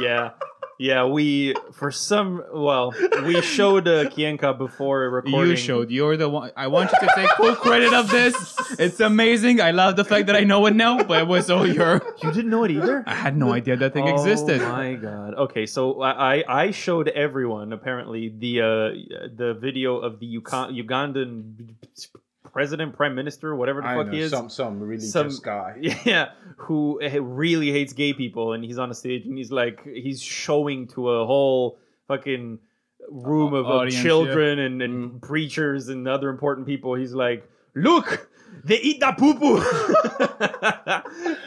yeah. 0.00 0.30
Yeah, 0.82 1.04
we 1.04 1.54
for 1.70 1.92
some 1.92 2.42
well, 2.52 2.92
we 3.24 3.40
showed 3.40 3.86
uh, 3.86 4.10
Kienka 4.10 4.58
before 4.58 5.08
recording. 5.10 5.50
You 5.50 5.56
showed. 5.56 5.92
You're 5.92 6.16
the 6.16 6.28
one. 6.28 6.50
I 6.56 6.66
want 6.66 6.90
you 6.90 6.98
to 7.06 7.12
take 7.14 7.30
full 7.36 7.54
credit 7.54 7.92
of 7.94 8.10
this. 8.10 8.34
It's 8.80 8.98
amazing. 8.98 9.60
I 9.60 9.70
love 9.70 9.94
the 9.94 10.04
fact 10.04 10.26
that 10.26 10.34
I 10.34 10.42
know 10.42 10.66
it 10.66 10.74
now, 10.74 11.00
but 11.04 11.20
it 11.20 11.28
was 11.28 11.50
all 11.50 11.64
your. 11.78 12.02
You 12.24 12.32
didn't 12.32 12.50
know 12.50 12.64
it 12.64 12.72
either? 12.72 13.04
I 13.06 13.14
had 13.14 13.36
no 13.36 13.52
idea 13.52 13.76
that 13.76 13.92
thing 13.92 14.08
existed. 14.08 14.60
Oh 14.60 14.72
my 14.72 14.94
god. 14.94 15.34
Okay, 15.46 15.66
so 15.66 16.02
I 16.02 16.10
I 16.10 16.44
I 16.48 16.70
showed 16.72 17.06
everyone 17.06 17.72
apparently 17.72 18.34
the 18.36 18.60
uh 18.62 18.66
the 19.36 19.54
video 19.54 19.98
of 19.98 20.18
the 20.18 20.26
Uga- 20.40 20.74
Ugandan 20.82 21.76
president, 22.52 22.94
prime 22.94 23.14
minister, 23.14 23.54
whatever 23.56 23.80
the 23.80 23.88
I 23.88 23.96
fuck 23.96 24.06
know, 24.08 24.12
he 24.12 24.20
is. 24.20 24.30
some 24.30 24.48
some 24.50 24.80
religious 24.80 25.10
Some- 25.12 25.30
guy. 25.42 25.76
Yeah, 26.04 26.30
who 26.56 27.00
really 27.20 27.72
hates 27.72 27.92
gay 27.92 28.12
people, 28.12 28.52
and 28.52 28.62
he's 28.64 28.78
on 28.78 28.90
a 28.90 28.94
stage 28.94 29.24
and 29.26 29.36
he's 29.38 29.50
like, 29.52 29.84
he's 29.84 30.20
showing 30.22 30.86
to 30.88 31.10
a 31.10 31.26
whole 31.26 31.78
fucking 32.08 32.58
room 33.10 33.54
Au- 33.54 33.56
of, 33.56 33.66
of 33.66 33.72
audience, 33.72 33.96
yeah. 33.96 34.02
children 34.02 34.58
and, 34.58 34.82
and 34.82 35.12
Mm. 35.12 35.22
preachers 35.22 35.88
and 35.88 36.06
other 36.06 36.28
important 36.28 36.66
people. 36.66 36.94
He's 36.94 37.14
like, 37.14 37.48
look, 37.74 38.28
they 38.64 38.78
eat 38.78 39.00
that 39.00 39.18
poo 39.18 39.34
poo, 39.34 39.58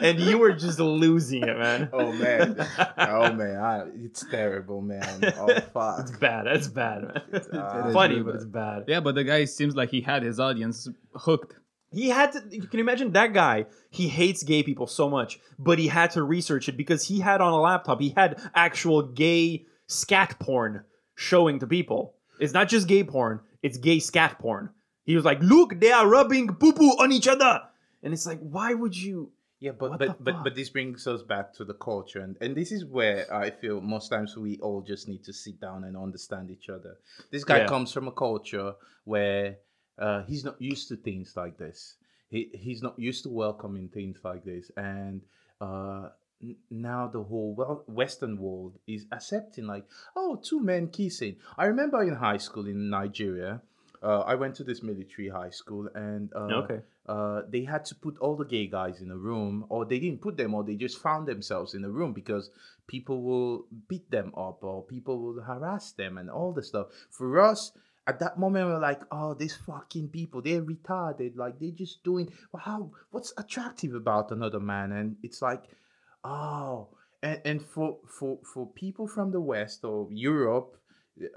and 0.00 0.20
you 0.20 0.38
were 0.38 0.52
just 0.52 0.78
losing 0.78 1.42
it, 1.42 1.58
man. 1.58 1.88
Oh 1.92 2.12
man, 2.12 2.66
oh 2.98 3.32
man, 3.32 3.56
I, 3.56 3.84
it's 3.94 4.24
terrible, 4.30 4.82
man. 4.82 5.34
Oh 5.38 5.60
fuck. 5.74 6.00
It's 6.00 6.16
bad. 6.18 6.46
That's 6.46 6.68
bad, 6.68 7.02
man. 7.02 7.22
It's 7.32 7.48
uh, 7.48 7.82
It 7.84 7.88
is 7.88 7.94
funny, 7.94 8.22
but 8.22 8.34
it's 8.34 8.44
bad. 8.44 8.84
Yeah, 8.86 9.00
but 9.00 9.14
the 9.14 9.24
guy 9.24 9.44
seems 9.44 9.74
like 9.74 9.90
he 9.90 10.00
had 10.00 10.22
his 10.22 10.38
audience 10.38 10.88
hooked. 11.14 11.54
He 11.92 12.08
had 12.08 12.32
to. 12.32 12.40
Can 12.40 12.50
you 12.52 12.66
can 12.66 12.80
imagine 12.80 13.12
that 13.12 13.32
guy. 13.32 13.66
He 13.90 14.08
hates 14.08 14.42
gay 14.42 14.62
people 14.62 14.86
so 14.86 15.08
much, 15.08 15.38
but 15.58 15.78
he 15.78 15.88
had 15.88 16.10
to 16.12 16.22
research 16.22 16.68
it 16.68 16.76
because 16.76 17.04
he 17.04 17.20
had 17.20 17.40
on 17.40 17.52
a 17.52 17.60
laptop. 17.60 18.00
He 18.00 18.10
had 18.10 18.40
actual 18.54 19.02
gay 19.02 19.66
scat 19.86 20.38
porn 20.38 20.84
showing 21.14 21.60
to 21.60 21.66
people. 21.66 22.14
It's 22.40 22.52
not 22.52 22.68
just 22.68 22.88
gay 22.88 23.04
porn. 23.04 23.40
It's 23.62 23.78
gay 23.78 24.00
scat 24.00 24.38
porn. 24.38 24.70
He 25.06 25.14
was 25.14 25.24
like, 25.24 25.40
"Look, 25.40 25.80
they 25.80 25.92
are 25.92 26.06
rubbing 26.06 26.54
poo 26.56 26.72
poo 26.72 26.90
on 26.98 27.12
each 27.12 27.28
other," 27.28 27.62
and 28.02 28.12
it's 28.12 28.26
like, 28.26 28.40
why 28.40 28.74
would 28.74 28.96
you? 28.96 29.30
Yeah, 29.60 29.70
but 29.72 29.98
but 29.98 30.22
but 30.22 30.44
but 30.44 30.54
this 30.54 30.68
brings 30.68 31.06
us 31.06 31.22
back 31.22 31.54
to 31.54 31.64
the 31.64 31.74
culture, 31.74 32.20
and 32.20 32.36
and 32.42 32.54
this 32.54 32.72
is 32.72 32.84
where 32.84 33.32
I 33.32 33.50
feel 33.50 33.80
most 33.80 34.08
times 34.10 34.36
we 34.36 34.58
all 34.58 34.82
just 34.82 35.08
need 35.08 35.24
to 35.24 35.32
sit 35.32 35.60
down 35.60 35.84
and 35.84 35.96
understand 35.96 36.50
each 36.50 36.68
other. 36.68 36.98
This 37.30 37.44
guy 37.44 37.58
Yeah. 37.58 37.66
comes 37.66 37.92
from 37.92 38.06
a 38.08 38.12
culture 38.12 38.74
where 39.04 39.56
uh, 39.98 40.24
he's 40.24 40.44
not 40.44 40.60
used 40.60 40.88
to 40.88 40.96
things 40.96 41.36
like 41.36 41.56
this. 41.56 41.94
He 42.28 42.50
he's 42.52 42.82
not 42.82 42.98
used 42.98 43.22
to 43.22 43.30
welcoming 43.30 43.88
things 43.88 44.18
like 44.24 44.44
this, 44.44 44.70
and 44.76 45.22
uh, 45.60 46.10
now 46.70 47.06
the 47.06 47.22
whole 47.22 47.54
Western 47.86 48.36
world 48.38 48.78
is 48.86 49.06
accepting 49.10 49.66
like, 49.66 49.86
oh, 50.16 50.36
two 50.36 50.60
men 50.60 50.88
kissing. 50.88 51.36
I 51.56 51.66
remember 51.66 52.02
in 52.02 52.14
high 52.16 52.38
school 52.38 52.66
in 52.66 52.90
Nigeria. 52.90 53.62
Uh, 54.06 54.20
I 54.20 54.36
went 54.36 54.54
to 54.56 54.64
this 54.64 54.84
military 54.84 55.28
high 55.28 55.50
school, 55.50 55.88
and 55.96 56.30
uh, 56.32 56.62
okay. 56.62 56.80
uh, 57.08 57.42
they 57.50 57.64
had 57.64 57.84
to 57.86 57.94
put 57.96 58.16
all 58.18 58.36
the 58.36 58.44
gay 58.44 58.68
guys 58.68 59.00
in 59.00 59.10
a 59.10 59.16
room, 59.16 59.66
or 59.68 59.84
they 59.84 59.98
didn't 59.98 60.22
put 60.22 60.36
them, 60.36 60.54
or 60.54 60.62
they 60.62 60.76
just 60.76 61.02
found 61.02 61.26
themselves 61.26 61.74
in 61.74 61.84
a 61.84 61.90
room 61.90 62.12
because 62.12 62.50
people 62.86 63.20
will 63.20 63.66
beat 63.88 64.08
them 64.12 64.32
up, 64.36 64.62
or 64.62 64.84
people 64.84 65.18
will 65.18 65.42
harass 65.42 65.90
them, 65.90 66.18
and 66.18 66.30
all 66.30 66.52
the 66.52 66.62
stuff. 66.62 66.86
For 67.10 67.40
us, 67.40 67.72
at 68.06 68.20
that 68.20 68.38
moment, 68.38 68.68
we're 68.68 68.78
like, 68.78 69.02
"Oh, 69.10 69.34
these 69.34 69.56
fucking 69.56 70.10
people, 70.10 70.40
they're 70.40 70.62
retarded. 70.62 71.34
Like 71.34 71.58
they're 71.58 71.72
just 71.72 72.04
doing 72.04 72.30
well, 72.52 72.62
how? 72.64 72.92
What's 73.10 73.32
attractive 73.36 73.92
about 73.92 74.30
another 74.30 74.60
man?" 74.60 74.92
And 74.92 75.16
it's 75.24 75.42
like, 75.42 75.64
oh, 76.22 76.90
and 77.24 77.40
and 77.44 77.60
for 77.60 77.98
for 78.06 78.38
for 78.44 78.68
people 78.68 79.08
from 79.08 79.32
the 79.32 79.40
West 79.40 79.84
or 79.84 80.06
Europe 80.12 80.76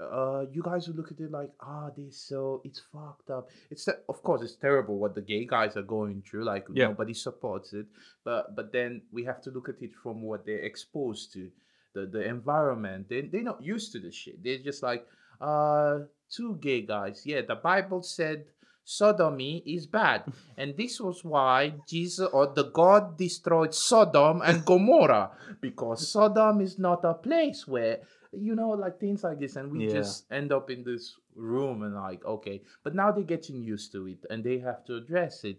uh, 0.00 0.44
you 0.52 0.62
guys 0.62 0.86
would 0.88 0.96
look 0.96 1.10
at 1.10 1.18
it 1.20 1.30
like, 1.30 1.50
ah, 1.60 1.90
this 1.96 2.16
so 2.18 2.60
it's 2.64 2.80
fucked 2.92 3.30
up. 3.30 3.48
It's 3.70 3.84
te- 3.84 3.92
of 4.08 4.22
course 4.22 4.42
it's 4.42 4.56
terrible 4.56 4.98
what 4.98 5.14
the 5.14 5.22
gay 5.22 5.44
guys 5.46 5.76
are 5.76 5.82
going 5.96 6.22
through. 6.22 6.44
Like 6.44 6.66
Yeah. 6.72 6.88
nobody 6.88 7.14
supports 7.14 7.72
it, 7.72 7.86
but 8.24 8.54
but 8.54 8.72
then 8.72 9.02
we 9.12 9.24
have 9.24 9.40
to 9.42 9.50
look 9.50 9.68
at 9.68 9.80
it 9.82 9.92
from 10.02 10.22
what 10.22 10.44
they're 10.44 10.64
exposed 10.64 11.32
to, 11.34 11.50
the 11.94 12.06
the 12.06 12.22
environment. 12.28 13.08
They 13.08 13.22
they're 13.22 13.42
not 13.42 13.62
used 13.62 13.92
to 13.92 13.98
the 14.00 14.12
shit. 14.12 14.42
They're 14.44 14.58
just 14.58 14.82
like, 14.82 15.06
uh, 15.40 16.00
two 16.28 16.56
gay 16.60 16.82
guys. 16.82 17.22
Yeah, 17.24 17.40
the 17.40 17.56
Bible 17.56 18.02
said 18.02 18.44
sodomy 18.84 19.62
is 19.64 19.86
bad, 19.86 20.24
and 20.58 20.76
this 20.76 21.00
was 21.00 21.24
why 21.24 21.72
Jesus 21.88 22.28
or 22.32 22.46
the 22.48 22.64
God 22.70 23.16
destroyed 23.16 23.74
Sodom 23.74 24.42
and 24.42 24.64
Gomorrah 24.64 25.30
because 25.60 26.08
Sodom 26.08 26.60
is 26.60 26.78
not 26.78 27.04
a 27.04 27.14
place 27.14 27.66
where 27.66 28.00
you 28.32 28.54
know, 28.54 28.70
like 28.70 29.00
things 29.00 29.24
like 29.24 29.38
this, 29.38 29.56
and 29.56 29.70
we 29.72 29.84
Yeah. 29.84 29.90
just 30.00 30.30
end 30.30 30.52
up 30.52 30.70
in 30.70 30.84
this 30.84 31.16
room 31.34 31.82
and 31.82 31.94
like, 31.94 32.24
okay, 32.24 32.62
but 32.82 32.94
now 32.94 33.10
they're 33.12 33.24
getting 33.24 33.62
used 33.62 33.92
to 33.92 34.06
it 34.06 34.24
and 34.30 34.44
they 34.44 34.58
have 34.58 34.84
to 34.86 34.96
address 34.96 35.44
it. 35.44 35.58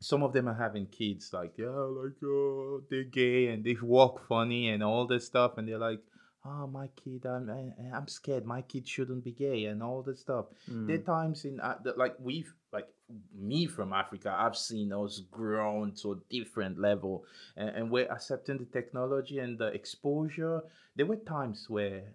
Some 0.00 0.22
of 0.24 0.32
them 0.32 0.48
are 0.48 0.54
having 0.54 0.86
kids, 0.86 1.32
like, 1.32 1.56
yeah, 1.58 1.68
like, 1.68 2.20
oh, 2.24 2.82
they're 2.90 3.04
gay 3.04 3.48
and 3.48 3.62
they 3.62 3.76
walk 3.80 4.26
funny 4.26 4.68
and 4.68 4.82
all 4.82 5.06
this 5.06 5.26
stuff, 5.26 5.58
and 5.58 5.68
they're 5.68 5.78
like, 5.78 6.00
oh, 6.44 6.66
my 6.66 6.88
kid, 6.96 7.24
I'm, 7.24 7.48
I'm 7.94 8.08
scared. 8.08 8.44
My 8.44 8.62
kid 8.62 8.88
shouldn't 8.88 9.22
be 9.22 9.30
gay 9.30 9.66
and 9.66 9.80
all 9.80 10.02
this 10.02 10.20
stuff. 10.20 10.46
Mm. 10.68 10.88
There 10.88 10.96
are 10.96 11.00
times 11.00 11.44
in 11.44 11.60
uh, 11.60 11.78
that, 11.84 11.96
like 11.98 12.16
we've 12.18 12.52
like 12.72 12.88
me 13.34 13.66
from 13.66 13.92
Africa, 13.92 14.34
I've 14.38 14.56
seen 14.56 14.92
us 14.92 15.20
grown 15.30 15.92
to 16.02 16.12
a 16.12 16.16
different 16.30 16.78
level, 16.78 17.24
and, 17.56 17.68
and 17.70 17.90
we're 17.90 18.10
accepting 18.10 18.58
the 18.58 18.64
technology 18.66 19.38
and 19.38 19.58
the 19.58 19.66
exposure. 19.68 20.62
There 20.96 21.06
were 21.06 21.16
times 21.16 21.66
where 21.68 22.14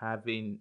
having 0.00 0.58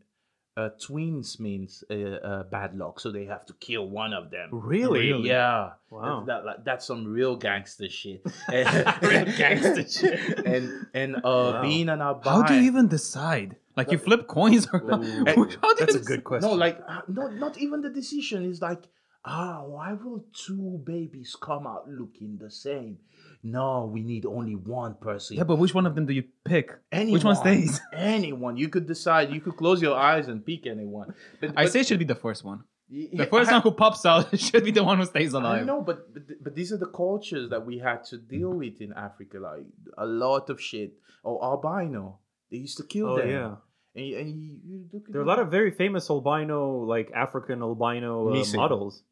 uh, 0.57 0.69
twins 0.81 1.37
means 1.39 1.83
uh, 1.91 1.93
uh, 1.93 2.43
bad 2.43 2.77
luck, 2.77 2.99
so 2.99 3.11
they 3.11 3.25
have 3.25 3.45
to 3.45 3.53
kill 3.55 3.89
one 3.89 4.13
of 4.13 4.31
them. 4.31 4.49
Really? 4.51 5.11
Yeah. 5.27 5.71
Wow. 5.89 6.21
That, 6.21 6.27
that- 6.27 6.45
like, 6.45 6.63
that's 6.65 6.85
some 6.85 7.05
real 7.05 7.35
gangster 7.35 7.89
shit. 7.89 8.21
Real 8.49 9.25
gangster 9.37 9.85
shit. 9.87 10.45
And 10.45 10.87
and 10.93 11.15
uh, 11.17 11.21
Wow. 11.25 11.61
being 11.61 11.89
an 11.89 12.01
albino. 12.01 12.29
How 12.31 12.43
do 12.43 12.53
you 12.53 12.61
even 12.61 12.87
decide? 12.87 13.57
Like 13.75 13.91
you 13.91 13.97
flip 13.97 14.27
coins 14.27 14.67
or 14.71 14.79
how 14.89 14.97
do 14.97 15.05
you 15.05 15.75
That's 15.77 15.95
a 15.95 15.99
good 15.99 16.23
question. 16.23 16.49
No, 16.49 16.55
like 16.55 16.79
uh, 16.87 17.01
not 17.09 17.33
not 17.35 17.57
even 17.57 17.81
the 17.81 17.89
decision 17.89 18.45
is 18.45 18.61
like, 18.61 18.83
ah, 19.25 19.63
why 19.65 19.93
will 19.93 20.23
two 20.33 20.81
babies 20.85 21.35
come 21.39 21.65
out 21.67 21.89
looking 21.89 22.37
the 22.39 22.49
same? 22.51 22.97
No, 23.43 23.89
we 23.91 24.01
need 24.01 24.25
only 24.25 24.55
one 24.55 24.95
person. 24.95 25.37
Yeah, 25.37 25.43
but 25.43 25.57
which 25.57 25.73
one 25.73 25.85
of 25.85 25.93
them 25.95 26.05
do 26.05 26.13
you 26.13 26.23
pick? 26.45 26.71
anyone, 26.91 27.13
Which 27.13 27.23
one 27.23 27.35
stays? 27.35 27.79
Anyone. 27.93 28.57
You 28.57 28.69
could 28.69 28.87
decide. 28.87 29.31
You 29.31 29.39
could 29.41 29.55
close 29.55 29.81
your 29.81 29.95
eyes 29.95 30.27
and 30.27 30.43
pick 30.45 30.65
anyone. 30.65 31.13
But, 31.39 31.51
I 31.51 31.63
but- 31.65 31.71
say 31.71 31.81
it 31.81 31.87
should 31.87 31.99
be 31.99 32.05
the 32.05 32.15
first 32.15 32.43
one. 32.43 32.63
y- 32.89 33.09
The 33.13 33.27
first 33.27 33.49
I- 33.51 33.53
one 33.53 33.61
who 33.61 33.71
pops 33.71 34.03
out 34.05 34.37
should 34.45 34.63
be 34.63 34.71
the 34.71 34.83
one 34.83 34.97
who 34.99 35.05
stays 35.05 35.33
alive. 35.33 35.61
I 35.61 35.65
know, 35.65 35.81
but, 35.81 36.11
but 36.13 36.23
but 36.43 36.55
these 36.55 36.71
are 36.73 36.77
the 36.77 36.87
cultures 37.03 37.49
that 37.51 37.63
we 37.65 37.77
had 37.77 38.03
to 38.05 38.17
deal 38.17 38.51
with 38.51 38.81
in 38.81 38.93
Africa. 38.93 39.37
Like 39.39 39.65
a 39.97 40.05
lot 40.05 40.49
of 40.49 40.59
shit. 40.59 40.93
Oh, 41.23 41.37
albino, 41.41 42.19
they 42.49 42.57
used 42.57 42.77
to 42.77 42.83
kill 42.83 43.09
Oh 43.09 43.17
them. 43.17 43.29
yeah. 43.29 43.55
And, 43.95 44.13
and 44.19 44.27
you, 44.29 44.57
you 44.69 44.85
look 44.91 45.03
There 45.09 45.21
are 45.21 45.23
a 45.23 45.27
lot 45.27 45.39
of 45.39 45.49
very 45.49 45.71
famous 45.71 46.09
albino, 46.09 46.61
like 46.93 47.11
African 47.15 47.61
albino 47.61 48.29
uh, 48.33 48.43
models. 48.55 49.03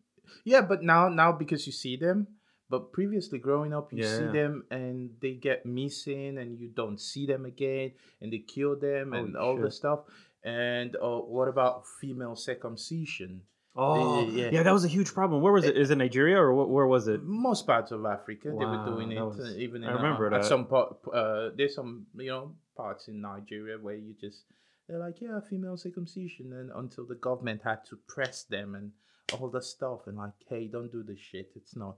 Yeah, 0.44 0.62
but 0.62 0.84
now 0.84 1.10
now 1.10 1.32
because 1.32 1.66
you 1.68 1.74
see 1.74 1.96
them, 1.98 2.28
but 2.70 2.92
previously 2.92 3.40
growing 3.40 3.74
up, 3.74 3.92
you 3.94 4.04
Yeah, 4.04 4.18
see 4.18 4.26
yeah. 4.26 4.32
them 4.32 4.64
and 4.72 5.12
they 5.22 5.34
get 5.34 5.66
missing, 5.66 6.38
and 6.38 6.60
you 6.60 6.70
don't 6.70 7.00
see 7.00 7.26
them 7.26 7.46
again, 7.46 7.92
and 8.22 8.32
they 8.34 8.40
kill 8.40 8.76
them 8.80 9.14
and 9.14 9.36
Holy 9.36 9.46
all 9.46 9.58
the 9.58 9.72
stuff. 9.72 10.00
And 10.44 10.96
uh, 10.96 11.20
what 11.20 11.48
about 11.48 11.86
female 12.02 12.36
circumcision? 12.36 13.42
Oh, 13.76 14.28
yeah. 14.30 14.50
yeah. 14.52 14.62
that 14.64 14.74
was 14.74 14.86
a 14.86 14.88
huge 14.88 15.14
problem. 15.14 15.42
Where 15.42 15.52
was 15.54 15.66
it? 15.66 15.76
Is 15.76 15.90
it 15.90 15.98
Nigeria 15.98 16.38
or 16.40 16.52
wh- 16.54 16.70
where 16.70 16.86
was 16.86 17.08
it? 17.08 17.24
Most 17.24 17.66
parts 17.66 17.92
of 17.92 18.06
Africa, 18.06 18.50
they 18.50 18.66
were 18.66 18.86
doing 18.86 19.12
it. 19.12 19.20
was- 19.22 19.40
uh, 19.40 19.54
even 19.58 19.84
in, 19.84 19.90
I 19.90 19.94
remember 19.94 20.32
uh, 20.32 20.38
at 20.38 20.46
some 20.46 20.66
part. 20.68 20.98
Uh, 21.12 21.50
there's 21.58 21.74
some 21.76 22.06
you 22.16 22.28
know 22.28 22.56
parts 22.78 23.08
in 23.08 23.20
Nigeria 23.22 23.78
where 23.80 23.96
you 23.96 24.14
just 24.20 24.44
they're 24.88 25.00
like 25.00 25.22
yeah 25.22 25.40
female 25.50 25.78
circumcision, 25.78 26.54
and 26.54 26.70
until 26.76 27.06
the 27.08 27.16
government 27.16 27.62
had 27.64 27.84
to 27.86 27.96
press 28.08 28.44
them 28.44 28.76
and 28.76 28.92
all 29.32 29.50
the 29.50 29.62
stuff 29.62 30.02
and 30.08 30.18
like 30.18 30.34
hey 30.50 30.68
don't 30.68 30.92
do 30.92 31.04
this 31.04 31.20
shit. 31.20 31.50
It's 31.56 31.76
not 31.76 31.98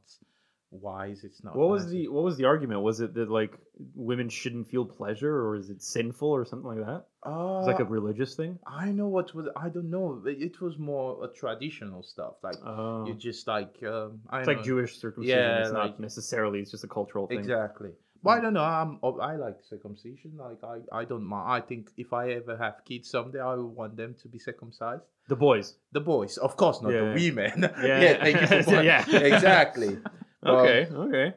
wise. 0.72 1.24
It's 1.24 1.44
not. 1.44 1.56
What 1.56 1.70
was 1.70 1.84
nice." 1.86 1.92
the 1.94 2.08
what 2.10 2.24
was 2.24 2.38
the 2.38 2.46
argument? 2.46 2.82
Was 2.82 3.00
it 3.00 3.14
that 3.16 3.30
like 3.30 3.58
women 3.96 4.30
shouldn't 4.30 4.68
feel 4.70 4.86
pleasure, 4.86 5.34
or 5.46 5.56
is 5.56 5.70
it 5.70 5.82
sinful, 5.82 6.28
or 6.30 6.46
something 6.46 6.68
like 6.68 6.86
that? 6.86 7.06
Uh, 7.24 7.58
It's 7.60 7.68
like 7.68 7.80
a 7.80 7.86
religious 7.86 8.36
thing. 8.36 8.60
I 8.68 8.92
know 8.92 9.08
what 9.08 9.34
was. 9.34 9.48
I 9.56 9.70
don't 9.70 9.90
know. 9.90 10.22
It 10.26 10.42
it 10.42 10.62
was 10.62 10.78
more 10.78 11.24
a 11.26 11.28
traditional 11.34 12.04
stuff. 12.04 12.36
Like 12.44 12.58
Oh, 12.66 13.06
you 13.08 13.14
just 13.16 13.48
like. 13.48 13.76
Um, 13.84 14.22
I 14.30 14.40
it's 14.40 14.48
know. 14.48 14.54
like 14.54 14.64
Jewish 14.64 14.98
circumcision. 15.00 15.38
Yeah, 15.40 15.62
it's 15.62 15.72
like- 15.72 15.92
not 15.92 16.00
necessarily. 16.00 16.60
It's 16.60 16.72
just 16.72 16.84
a 16.84 16.88
cultural 17.00 17.28
thing. 17.28 17.40
Exactly. 17.40 17.92
But 18.26 18.40
I 18.40 18.42
don't 18.42 18.56
know. 18.56 18.64
I'm. 18.64 18.98
oh, 19.04 19.20
I 19.20 19.36
like 19.36 19.58
circumcision. 19.70 20.32
Like 20.36 20.58
I. 20.64 21.02
I 21.02 21.06
don't 21.06 21.24
mind. 21.24 21.46
I 21.48 21.62
think 21.62 21.92
if 21.96 22.12
I 22.12 22.32
ever 22.32 22.58
have 22.58 22.84
kids 22.84 23.08
someday, 23.08 23.40
I 23.40 23.54
will 23.54 23.70
want 23.70 23.96
them 23.96 24.16
to 24.24 24.28
be 24.28 24.40
circumcised. 24.40 25.04
The 25.28 25.36
boys. 25.36 25.76
The 25.92 26.02
boys, 26.02 26.38
of 26.38 26.58
course, 26.58 26.82
not 26.82 26.92
Yeah, 26.92 27.14
the 27.14 27.14
women. 27.14 27.70
Yeah, 27.84 28.02
yeah. 28.02 28.24
Thank 28.24 28.42
you 28.42 28.64
for 28.64 28.82
yeah. 28.92 29.06
Exactly. 29.08 30.00
Well, 30.44 30.60
Okay. 30.60 30.88
Okay. 30.94 31.34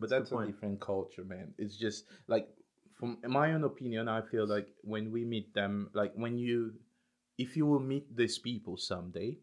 But 0.00 0.10
that's 0.10 0.32
a 0.32 0.46
different 0.46 0.80
culture, 0.80 1.24
man. 1.24 1.54
It's 1.56 1.76
just 1.78 2.04
like, 2.26 2.46
from 3.00 3.16
my 3.26 3.52
own 3.52 3.64
opinion, 3.64 4.06
I 4.08 4.20
feel 4.20 4.46
like 4.46 4.68
when 4.82 5.10
we 5.10 5.24
meet 5.24 5.54
them, 5.54 5.88
like 5.94 6.12
when 6.14 6.36
you, 6.36 6.74
if 7.38 7.56
you 7.56 7.64
will 7.64 7.80
meet 7.80 8.14
these 8.14 8.38
people 8.38 8.76
someday, 8.76 9.38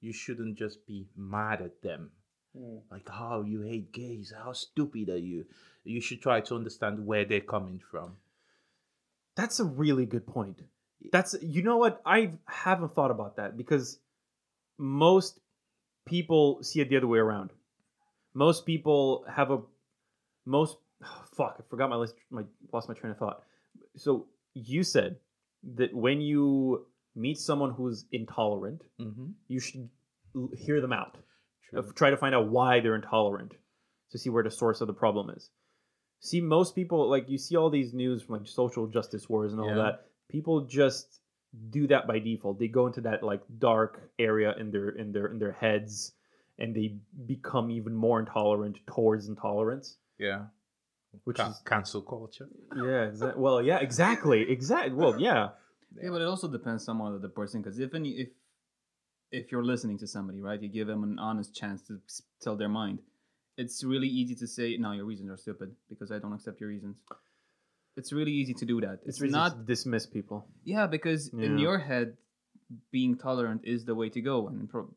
you 0.00 0.12
shouldn't 0.12 0.58
just 0.58 0.84
be 0.86 1.06
mad 1.16 1.62
at 1.62 1.80
them. 1.82 2.10
Like, 2.90 3.08
how 3.08 3.42
you 3.42 3.62
hate 3.62 3.92
gays? 3.92 4.32
How 4.36 4.52
stupid 4.52 5.08
are 5.10 5.18
you? 5.18 5.44
You 5.84 6.00
should 6.00 6.22
try 6.22 6.40
to 6.42 6.54
understand 6.56 7.06
where 7.06 7.24
they're 7.24 7.40
coming 7.40 7.80
from. 7.90 8.16
That's 9.36 9.60
a 9.60 9.64
really 9.64 10.06
good 10.06 10.26
point. 10.26 10.62
That's 11.12 11.36
you 11.42 11.62
know 11.62 11.76
what 11.76 12.00
I 12.06 12.32
haven't 12.46 12.94
thought 12.94 13.10
about 13.10 13.36
that 13.36 13.56
because 13.56 13.98
most 14.78 15.38
people 16.06 16.62
see 16.62 16.80
it 16.80 16.88
the 16.88 16.96
other 16.96 17.06
way 17.06 17.18
around. 17.18 17.50
Most 18.34 18.64
people 18.66 19.24
have 19.30 19.50
a 19.50 19.60
most 20.46 20.78
fuck. 21.36 21.56
I 21.58 21.62
forgot 21.68 21.90
my 21.90 21.96
list. 21.96 22.14
My 22.30 22.42
lost 22.72 22.88
my 22.88 22.94
train 22.94 23.10
of 23.12 23.18
thought. 23.18 23.42
So 23.96 24.26
you 24.54 24.82
said 24.82 25.16
that 25.76 25.94
when 25.94 26.20
you 26.20 26.86
meet 27.14 27.38
someone 27.38 27.70
who's 27.72 28.06
intolerant, 28.12 28.82
Mm-hmm. 29.00 29.26
you 29.48 29.60
should 29.60 29.88
hear 30.56 30.80
them 30.80 30.92
out. 30.92 31.16
True. 31.70 31.80
Uh, 31.80 31.92
Try 31.94 32.10
to 32.10 32.16
find 32.16 32.34
out 32.34 32.48
why 32.48 32.80
they're 32.80 32.94
intolerant 32.94 33.54
to 34.10 34.18
see 34.18 34.30
where 34.30 34.42
the 34.44 34.50
source 34.50 34.80
of 34.80 34.86
the 34.86 34.94
problem 34.94 35.30
is. 35.30 35.50
See, 36.20 36.40
most 36.40 36.74
people 36.74 37.08
like 37.10 37.28
you 37.28 37.38
see 37.38 37.56
all 37.56 37.70
these 37.70 37.92
news 37.92 38.22
from 38.22 38.36
like 38.38 38.46
social 38.48 38.86
justice 38.86 39.28
wars 39.28 39.52
and 39.52 39.60
all 39.60 39.68
Yeah. 39.68 39.74
that. 39.76 40.06
People 40.28 40.62
just 40.62 41.20
do 41.70 41.86
that 41.88 42.06
by 42.06 42.18
default. 42.18 42.58
They 42.58 42.68
go 42.68 42.86
into 42.86 43.00
that 43.02 43.22
like 43.22 43.42
dark 43.58 44.10
area 44.18 44.54
in 44.58 44.70
their 44.70 44.88
in 44.90 45.12
their 45.12 45.26
in 45.26 45.38
their 45.38 45.52
heads, 45.52 46.12
and 46.58 46.74
they 46.74 46.96
become 47.26 47.70
even 47.70 47.94
more 47.94 48.18
intolerant 48.20 48.78
towards 48.86 49.28
intolerance. 49.28 49.98
Yeah. 50.18 50.46
Which 51.24 51.36
Ca- 51.38 51.48
is 51.50 51.62
cancel 51.64 52.02
culture. 52.02 52.48
yeah, 52.76 53.08
exa- 53.10 53.36
well, 53.36 53.62
yeah, 53.62 53.78
exactly, 53.78 54.50
exactly. 54.50 54.92
Well, 54.94 55.18
yeah, 55.20 55.50
Yeah, 56.02 56.10
but 56.10 56.20
it 56.20 56.26
also 56.26 56.48
depends 56.48 56.84
somewhat 56.84 57.12
on 57.12 57.22
the 57.22 57.28
person 57.28 57.62
because 57.62 57.78
if 57.78 57.94
any 57.94 58.10
if 58.10 58.28
if 59.30 59.50
you're 59.50 59.64
listening 59.64 59.98
to 59.98 60.06
somebody, 60.06 60.40
right, 60.40 60.60
you 60.60 60.68
give 60.68 60.86
them 60.86 61.02
an 61.02 61.18
honest 61.18 61.54
chance 61.54 61.82
to 61.82 62.00
tell 62.40 62.56
their 62.56 62.68
mind. 62.68 63.00
It's 63.56 63.82
really 63.82 64.08
easy 64.08 64.34
to 64.36 64.46
say, 64.46 64.76
"No, 64.76 64.92
your 64.92 65.04
reasons 65.04 65.30
are 65.30 65.36
stupid 65.36 65.74
because 65.88 66.12
I 66.12 66.18
don't 66.18 66.32
accept 66.32 66.60
your 66.60 66.68
reasons." 66.68 66.96
It's 67.96 68.12
really 68.12 68.32
easy 68.32 68.52
to 68.54 68.66
do 68.66 68.80
that. 68.82 69.00
it's 69.06 69.20
It's 69.20 69.32
not 69.32 69.64
dismiss 69.66 70.06
people. 70.06 70.46
Yeah, 70.64 70.86
because 70.86 71.28
in 71.28 71.58
your 71.58 71.78
head, 71.78 72.16
being 72.90 73.16
tolerant 73.16 73.62
is 73.64 73.86
the 73.86 73.94
way 73.94 74.10
to 74.10 74.20
go, 74.20 74.48
and 74.48 74.68
pro- 74.68 74.92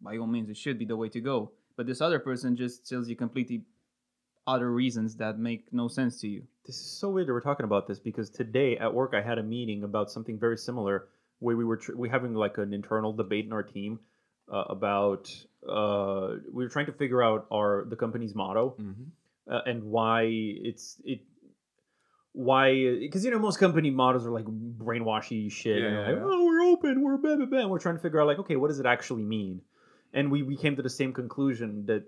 by 0.00 0.18
all 0.18 0.28
means, 0.28 0.48
it 0.50 0.56
should 0.56 0.78
be 0.78 0.84
the 0.84 0.96
way 0.96 1.08
to 1.08 1.20
go. 1.20 1.50
But 1.76 1.86
this 1.86 2.00
other 2.00 2.20
person 2.20 2.56
just 2.56 2.88
tells 2.88 3.08
you 3.08 3.16
completely 3.16 3.64
other 4.46 4.70
reasons 4.70 5.16
that 5.16 5.38
make 5.38 5.72
no 5.72 5.88
sense 5.88 6.20
to 6.20 6.28
you. 6.28 6.46
This 6.66 6.76
is 6.76 6.86
so 6.86 7.10
weird 7.10 7.26
that 7.28 7.32
we're 7.32 7.40
talking 7.40 7.64
about 7.64 7.88
this 7.88 7.98
because 7.98 8.30
today 8.30 8.76
at 8.76 8.92
work 8.92 9.14
I 9.14 9.22
had 9.22 9.38
a 9.38 9.42
meeting 9.42 9.82
about 9.82 10.10
something 10.10 10.38
very 10.38 10.58
similar 10.58 11.08
where 11.44 11.56
we 11.60 11.64
were 11.70 11.76
tr- 11.84 11.96
we 12.02 12.08
having 12.16 12.34
like 12.44 12.56
an 12.58 12.72
internal 12.80 13.12
debate 13.22 13.44
in 13.48 13.52
our 13.52 13.62
team 13.76 13.92
uh, 14.52 14.64
about 14.76 15.24
uh, 15.68 16.28
we 16.56 16.60
were 16.64 16.68
trying 16.76 16.86
to 16.92 16.96
figure 17.02 17.22
out 17.28 17.46
our 17.52 17.70
the 17.92 17.96
company's 18.04 18.34
motto 18.34 18.64
Mm-hmm. 18.80 19.08
uh, 19.54 19.60
and 19.70 19.78
why 19.94 20.20
it's 20.70 20.86
it 21.04 21.20
why 22.32 22.96
because 23.00 23.24
you 23.24 23.30
know 23.30 23.38
most 23.38 23.58
company 23.60 23.90
mottos 23.90 24.26
are 24.26 24.30
like 24.30 24.44
brainwashy 24.46 25.50
shit 25.52 25.82
and 25.84 25.94
Yeah, 25.94 26.06
like, 26.06 26.16
yeah. 26.16 26.22
oh 26.24 26.44
we're 26.44 26.62
open 26.72 27.02
we're 27.02 27.16
blah, 27.16 27.36
blah, 27.36 27.46
blah. 27.46 27.60
and 27.60 27.70
we're 27.70 27.78
trying 27.78 27.96
to 27.96 28.02
figure 28.02 28.20
out 28.20 28.26
like 28.26 28.38
okay 28.40 28.56
what 28.56 28.68
does 28.68 28.80
it 28.80 28.86
actually 28.86 29.22
mean 29.22 29.60
and 30.12 30.30
we, 30.30 30.42
we 30.42 30.56
came 30.56 30.76
to 30.76 30.82
the 30.82 30.90
same 31.00 31.12
conclusion 31.12 31.86
that 31.86 32.02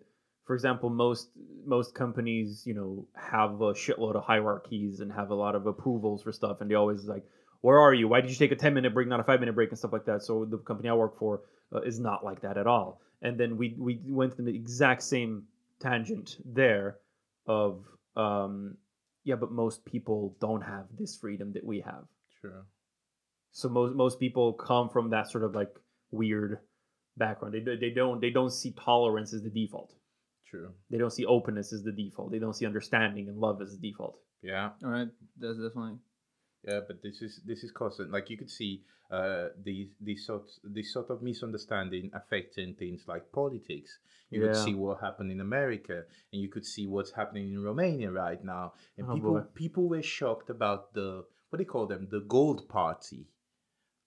for 0.45 0.55
example 0.55 0.91
most 0.91 1.31
most 1.65 1.95
companies 1.95 2.65
you 2.67 2.75
know 2.75 3.07
have 3.15 3.53
a 3.61 3.73
shitload 3.83 4.15
of 4.17 4.25
hierarchies 4.25 5.01
and 5.01 5.13
have 5.13 5.31
a 5.31 5.35
lot 5.45 5.55
of 5.55 5.67
approvals 5.67 6.23
for 6.25 6.33
stuff 6.33 6.61
and 6.61 6.71
they 6.71 6.75
always 6.75 7.05
like 7.05 7.25
where 7.61 7.79
are 7.79 7.95
you 7.95 8.09
why 8.09 8.21
did 8.21 8.31
you 8.31 8.37
take 8.37 8.53
a 8.53 8.57
10 8.57 8.75
minute 8.75 8.93
break 8.95 9.09
not 9.09 9.21
a 9.21 9.25
5 9.25 9.41
minute 9.41 9.55
break 9.55 9.71
and 9.71 9.79
stuff 9.79 9.93
like 9.93 10.05
that 10.05 10.23
so 10.23 10.45
the 10.45 10.59
company 10.59 10.89
i 10.89 10.95
work 10.95 11.19
for 11.19 11.43
uh, 11.75 11.81
is 11.81 11.99
not 11.99 12.25
like 12.25 12.41
that 12.43 12.57
at 12.57 12.67
all 12.67 13.01
and 13.23 13.39
then 13.39 13.57
we 13.57 13.75
we 13.79 14.01
went 14.07 14.39
in 14.39 14.45
the 14.45 14.55
exact 14.55 15.03
same 15.03 15.45
tangent 15.81 16.39
there 16.45 16.97
of 17.47 17.85
um 18.17 18.77
yeah 19.25 19.35
but 19.35 19.51
most 19.53 19.85
people 19.85 20.37
don't 20.41 20.63
have 20.63 20.87
this 20.99 21.17
freedom 21.17 21.53
that 21.53 21.65
we 21.65 21.81
have 21.81 22.05
True. 22.41 22.63
so 23.53 23.69
most 23.69 23.95
most 23.95 24.21
people 24.21 24.53
come 24.53 24.89
from 24.89 25.11
that 25.11 25.31
sort 25.31 25.45
of 25.45 25.55
like 25.55 25.75
weird 26.11 26.59
background 27.17 27.55
they, 27.55 27.77
they 27.77 27.91
don't 27.91 28.21
they 28.21 28.31
don't 28.31 28.53
see 28.53 28.73
tolerance 28.73 29.33
as 29.35 29.43
the 29.43 29.51
default 29.51 29.95
True. 30.49 30.71
they 30.91 30.99
don't 30.99 31.13
see 31.13 31.25
openness 31.27 31.73
as 31.73 31.83
the 31.83 31.93
default 31.93 32.31
they 32.31 32.39
don't 32.39 32.55
see 32.55 32.67
understanding 32.67 33.29
and 33.29 33.39
love 33.39 33.61
as 33.61 33.73
the 33.77 33.91
default 33.91 34.19
Yeah. 34.43 34.71
All 34.85 34.91
right, 34.91 35.09
that's 35.39 35.59
definitely. 35.59 35.99
Yeah, 36.67 36.81
but 36.87 37.03
this 37.03 37.23
is 37.23 37.41
this 37.47 37.63
is 37.65 37.71
constant. 37.73 38.11
Like 38.11 38.29
you 38.31 38.37
could 38.37 38.51
see 38.51 38.83
uh, 39.11 39.49
these 39.63 39.89
these 40.01 40.27
sort 40.27 40.45
this 40.65 40.93
sort 40.93 41.11
of 41.11 41.23
misunderstanding 41.23 42.11
affecting 42.15 42.75
things 42.75 43.05
like 43.07 43.31
politics. 43.33 43.99
You 44.31 44.41
could 44.43 44.57
see 44.57 44.75
what 44.75 45.01
happened 45.01 45.31
in 45.31 45.41
America, 45.41 46.03
and 46.33 46.43
you 46.43 46.49
could 46.49 46.67
see 46.67 46.87
what's 46.89 47.13
happening 47.13 47.53
in 47.53 47.63
Romania 47.63 48.11
right 48.11 48.43
now. 48.45 48.73
And 48.99 49.07
Oh, 49.09 49.15
people 49.15 49.35
boy. 49.35 49.41
people 49.55 49.89
were 49.89 50.03
shocked 50.03 50.51
about 50.51 50.93
the 50.95 51.25
what 51.51 51.59
do 51.59 51.63
you 51.63 51.71
call 51.71 51.87
them? 51.87 52.09
The 52.11 52.21
Gold 52.21 52.69
Party. 52.69 53.29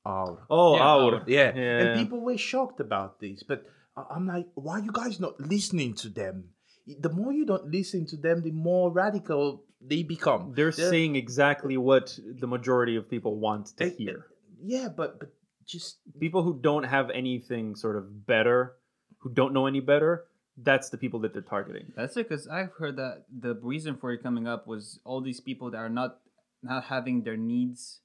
Oh, 0.06 0.40
oh 0.50 0.76
Yeah, 0.76 0.88
Aur. 0.96 1.14
Aur. 1.16 1.24
yeah. 1.28 1.52
Yeah. 1.56 1.80
And 1.80 2.00
people 2.00 2.20
were 2.22 2.38
shocked 2.38 2.80
about 2.80 3.20
this, 3.20 3.44
but 3.44 3.66
I- 3.96 4.08
I'm 4.16 4.28
like, 4.28 4.48
why 4.56 4.80
are 4.80 4.84
you 4.84 4.92
guys 4.92 5.20
not 5.20 5.40
listening 5.40 5.94
to 5.96 6.10
them? 6.10 6.50
The 6.88 7.10
more 7.10 7.32
you 7.32 7.46
don't 7.46 7.70
listen 7.72 8.06
to 8.08 8.18
them, 8.18 8.42
the 8.42 8.52
more 8.52 8.92
radical 8.92 9.64
they 9.82 10.04
become. 10.04 10.54
they're 10.56 10.72
saying 10.72 11.16
exactly 11.16 11.78
what 11.78 12.18
the 12.40 12.48
majority 12.48 12.96
of 12.96 13.10
people 13.10 13.40
want 13.40 13.68
to 13.78 13.86
They- 13.86 13.90
hear 13.92 14.28
yeah, 14.62 14.90
but 14.90 15.20
but 15.20 15.30
just 15.66 16.00
people 16.20 16.42
who 16.44 16.60
don't 16.60 16.84
have 16.84 17.10
anything 17.12 17.76
sort 17.76 17.96
of 17.96 18.26
better 18.26 18.76
who 19.20 19.30
don't 19.30 19.54
know 19.54 19.68
any 19.68 19.80
better 19.80 20.26
that's 20.58 20.90
the 20.90 20.98
people 20.98 21.20
that 21.22 21.32
they're 21.32 21.42
targeting 21.56 21.94
That's 21.96 22.18
it, 22.18 22.28
because 22.28 22.46
I've 22.48 22.74
heard 22.74 22.98
that 22.98 23.24
the 23.32 23.56
reason 23.56 23.96
for 23.96 24.12
it 24.12 24.22
coming 24.22 24.46
up 24.48 24.68
was 24.68 25.00
all 25.06 25.22
these 25.22 25.40
people 25.40 25.72
that 25.72 25.78
are 25.78 25.90
not 25.90 26.20
not 26.62 26.84
having 26.86 27.24
their 27.24 27.38
needs 27.38 28.02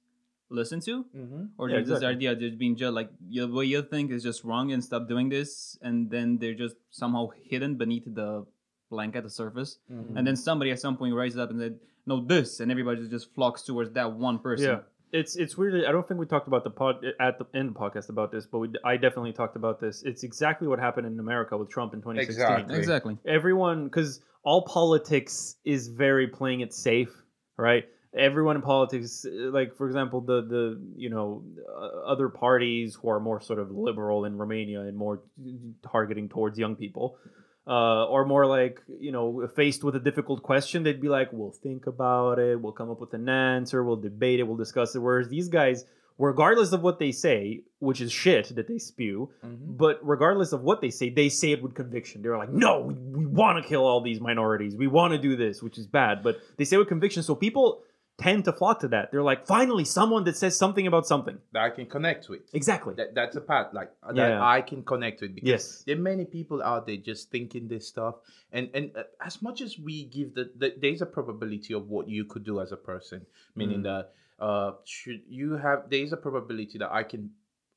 listened 0.50 0.82
to, 0.82 1.04
mm-hmm. 1.16 1.44
or 1.58 1.68
Yeah, 1.68 1.76
there's 1.76 1.88
this 1.88 1.96
exactly. 1.98 2.28
idea 2.28 2.48
just 2.48 2.58
being 2.58 2.76
judged 2.76 2.94
like 2.94 3.10
the 3.28 3.46
way 3.48 3.64
you 3.64 3.82
think 3.82 4.12
is 4.12 4.22
just 4.22 4.44
wrong 4.44 4.70
and 4.70 4.84
stop 4.84 5.08
doing 5.08 5.28
this, 5.30 5.76
and 5.82 6.10
then 6.10 6.38
they're 6.38 6.54
just 6.54 6.76
somehow 6.90 7.30
hidden 7.42 7.74
beneath 7.74 8.04
the 8.06 8.46
blanket, 8.94 9.22
the 9.28 9.30
surface, 9.42 9.70
Mm-hmm. 9.92 10.16
and 10.16 10.22
then 10.26 10.36
somebody 10.48 10.70
at 10.74 10.80
some 10.86 10.96
point 11.00 11.14
rises 11.22 11.38
up 11.42 11.50
and 11.52 11.58
said, 11.64 11.74
"No, 12.10 12.16
this," 12.34 12.60
and 12.60 12.70
everybody 12.74 13.08
just 13.16 13.26
flocks 13.34 13.62
towards 13.68 13.90
that 13.98 14.08
one 14.28 14.38
person. 14.48 14.66
Yeah, 14.70 14.80
it's 15.20 15.32
it's 15.42 15.54
weird. 15.58 15.84
I 15.88 15.92
don't 15.94 16.06
think 16.08 16.18
we 16.24 16.26
talked 16.34 16.48
about 16.52 16.64
the 16.68 16.74
pod 16.82 16.96
at 17.28 17.34
the 17.38 17.46
in 17.60 17.66
the 17.72 17.76
podcast 17.82 18.08
about 18.08 18.30
this, 18.34 18.44
but 18.52 18.58
we, 18.62 18.68
I 18.92 18.94
definitely 19.06 19.32
talked 19.40 19.56
about 19.62 19.76
this. 19.84 20.02
It's 20.10 20.22
exactly 20.30 20.66
what 20.70 20.78
happened 20.86 21.06
in 21.12 21.18
America 21.26 21.56
with 21.60 21.68
Trump 21.76 21.90
in 21.94 22.00
2016. 22.00 22.42
Exactly. 22.44 22.78
exactly. 22.82 23.14
Everyone, 23.38 23.78
because 23.88 24.10
all 24.50 24.62
politics 24.62 25.56
is 25.64 25.88
very 25.88 26.26
playing 26.38 26.60
it 26.66 26.72
safe, 26.74 27.12
right? 27.56 27.84
Everyone 28.16 28.54
in 28.56 28.62
politics, 28.62 29.26
like 29.58 29.70
for 29.78 29.86
example, 29.88 30.20
the 30.20 30.38
the 30.54 30.64
you 31.04 31.10
know 31.14 31.26
uh, 31.82 32.12
other 32.12 32.28
parties 32.28 32.88
who 33.00 33.06
are 33.12 33.20
more 33.20 33.40
sort 33.40 33.58
of 33.58 33.66
liberal 33.88 34.24
in 34.28 34.32
Romania 34.44 34.80
and 34.88 34.96
more 34.96 35.16
targeting 35.90 36.28
towards 36.28 36.58
young 36.58 36.76
people, 36.76 37.16
uh, 37.66 38.04
or 38.06 38.26
more 38.26 38.46
like 38.46 38.82
you 39.00 39.12
know 39.12 39.48
faced 39.56 39.84
with 39.84 39.96
a 39.96 40.00
difficult 40.00 40.42
question, 40.42 40.82
they'd 40.82 41.00
be 41.00 41.08
like, 41.08 41.32
"We'll 41.32 41.50
think 41.50 41.86
about 41.86 42.38
it. 42.38 42.60
We'll 42.60 42.72
come 42.72 42.90
up 42.90 43.00
with 43.00 43.14
an 43.14 43.28
answer. 43.28 43.82
We'll 43.82 43.96
debate 43.96 44.40
it. 44.40 44.44
We'll 44.44 44.56
discuss 44.56 44.94
it." 44.94 44.98
Whereas 44.98 45.28
these 45.28 45.48
guys, 45.48 45.84
regardless 46.18 46.72
of 46.72 46.82
what 46.82 46.98
they 46.98 47.10
say, 47.12 47.62
which 47.78 48.00
is 48.00 48.12
shit 48.12 48.54
that 48.54 48.68
they 48.68 48.78
spew, 48.78 49.30
but 49.42 49.98
regardless 50.02 50.52
of 50.52 50.62
what 50.62 50.80
they 50.80 50.90
say, 50.90 51.08
they 51.08 51.28
say 51.28 51.52
it 51.52 51.62
with 51.62 51.74
conviction. 51.74 52.20
They're 52.20 52.36
like, 52.36 52.52
"No, 52.52 52.80
we, 52.80 52.94
we 52.94 53.26
want 53.26 53.62
to 53.62 53.68
kill 53.68 53.84
all 53.86 54.02
these 54.02 54.20
minorities. 54.20 54.76
We 54.76 54.86
want 54.86 55.12
to 55.12 55.18
do 55.18 55.36
this," 55.36 55.62
which 55.62 55.78
is 55.78 55.86
bad, 55.86 56.22
but 56.22 56.38
they 56.58 56.64
say 56.64 56.76
it 56.76 56.80
with 56.80 56.88
conviction. 56.88 57.22
So 57.22 57.34
people 57.34 57.82
tend 58.16 58.44
to 58.44 58.52
flock 58.52 58.80
to 58.80 58.88
that. 58.88 59.10
They're 59.10 59.22
like, 59.22 59.46
"Finally, 59.46 59.84
someone 59.84 60.24
that 60.24 60.36
says 60.36 60.56
something 60.56 60.86
about 60.86 61.06
something." 61.06 61.38
that 61.52 61.62
I 61.62 61.70
can 61.70 61.86
connect 61.86 62.28
with. 62.28 62.42
Exactly. 62.54 62.94
That, 62.94 63.14
that's 63.14 63.36
a 63.36 63.40
part 63.40 63.74
like 63.74 63.90
uh, 64.02 64.12
Yeah. 64.14 64.28
that 64.28 64.40
I 64.42 64.60
can 64.62 64.82
connect 64.84 65.20
with 65.20 65.34
because 65.34 65.48
Yes. 65.48 65.82
there 65.86 65.96
are 65.96 66.00
many 66.00 66.24
people 66.24 66.62
out 66.62 66.86
there 66.86 66.96
just 66.96 67.30
thinking 67.30 67.66
this 67.68 67.88
stuff, 67.88 68.14
and 68.52 68.70
and 68.74 68.96
uh, 68.96 69.02
as 69.20 69.42
much 69.42 69.60
as 69.60 69.78
we 69.78 70.04
give 70.04 70.34
the, 70.34 70.50
the 70.56 70.74
there's 70.80 71.02
a 71.02 71.06
probability 71.06 71.74
of 71.74 71.88
what 71.88 72.08
you 72.08 72.24
could 72.24 72.44
do 72.44 72.60
as 72.60 72.70
a 72.72 72.76
person, 72.76 73.26
meaning 73.56 73.80
Mm. 73.80 73.84
that 73.90 74.12
uh 74.38 74.72
should 74.84 75.22
you 75.28 75.52
have 75.56 75.88
there's 75.90 76.12
a 76.12 76.16
probability 76.16 76.78
that 76.78 76.92
I 76.92 77.02
can 77.04 77.30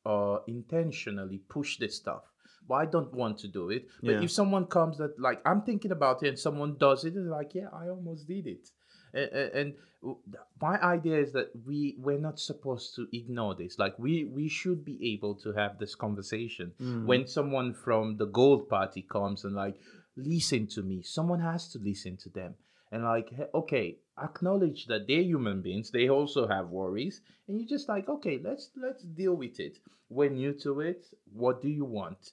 uh 0.06 0.38
intentionally 0.48 1.40
push 1.50 1.78
this 1.78 1.96
stuff. 1.98 2.24
But 2.68 2.76
I 2.76 2.86
don't 2.86 3.14
want 3.14 3.38
to 3.40 3.48
do 3.48 3.70
it. 3.70 3.88
But 4.04 4.16
Yeah. 4.16 4.24
if 4.24 4.32
someone 4.32 4.66
comes 4.66 4.98
that 4.98 5.20
like 5.20 5.42
I'm 5.46 5.62
thinking 5.62 5.92
about 5.92 6.24
it 6.24 6.30
and 6.30 6.40
someone 6.40 6.76
does 6.78 7.06
it, 7.06 7.16
it's 7.16 7.28
like 7.40 7.54
yeah, 7.56 7.70
I 7.74 7.90
almost 7.90 8.28
did 8.28 8.46
it. 8.48 8.70
And, 9.18 9.52
and 9.60 9.74
my 10.62 10.76
idea 10.82 11.18
is 11.20 11.32
that 11.34 11.50
we 11.66 11.96
we're 12.00 12.20
not 12.30 12.40
supposed 12.40 12.96
to 12.96 13.08
ignore 13.12 13.56
this. 13.56 13.78
Like 13.80 13.98
we 13.98 14.26
we 14.26 14.48
should 14.48 14.86
be 14.86 14.98
able 15.14 15.36
to 15.44 15.52
have 15.54 15.80
this 15.80 15.96
conversation 15.96 16.74
Mm. 16.80 17.06
when 17.06 17.28
someone 17.28 17.74
from 17.74 18.18
the 18.18 18.28
Gold 18.40 18.70
Party 18.70 19.02
comes 19.02 19.44
and 19.46 19.56
like 19.56 19.76
listen 20.16 20.68
to 20.76 20.82
me. 20.84 21.02
Someone 21.02 21.40
has 21.40 21.70
to 21.74 21.80
listen 21.80 22.18
to 22.18 22.30
them 22.30 22.56
and 22.92 23.04
like 23.04 23.30
okay, 23.54 23.98
acknowledge 24.22 24.86
that 24.86 25.08
they're 25.08 25.22
human 25.34 25.62
beings. 25.62 25.92
They 25.92 26.10
also 26.10 26.48
have 26.48 26.70
worries, 26.70 27.22
and 27.48 27.60
you're 27.60 27.68
just 27.78 27.90
like 27.90 28.08
okay, 28.08 28.40
let's 28.44 28.70
let's 28.86 29.04
deal 29.04 29.36
with 29.36 29.60
it. 29.60 29.78
We're 30.10 30.30
new 30.30 30.54
to 30.64 30.82
it. 30.82 31.02
What 31.34 31.62
do 31.62 31.70
you 31.70 31.86
want? 31.86 32.32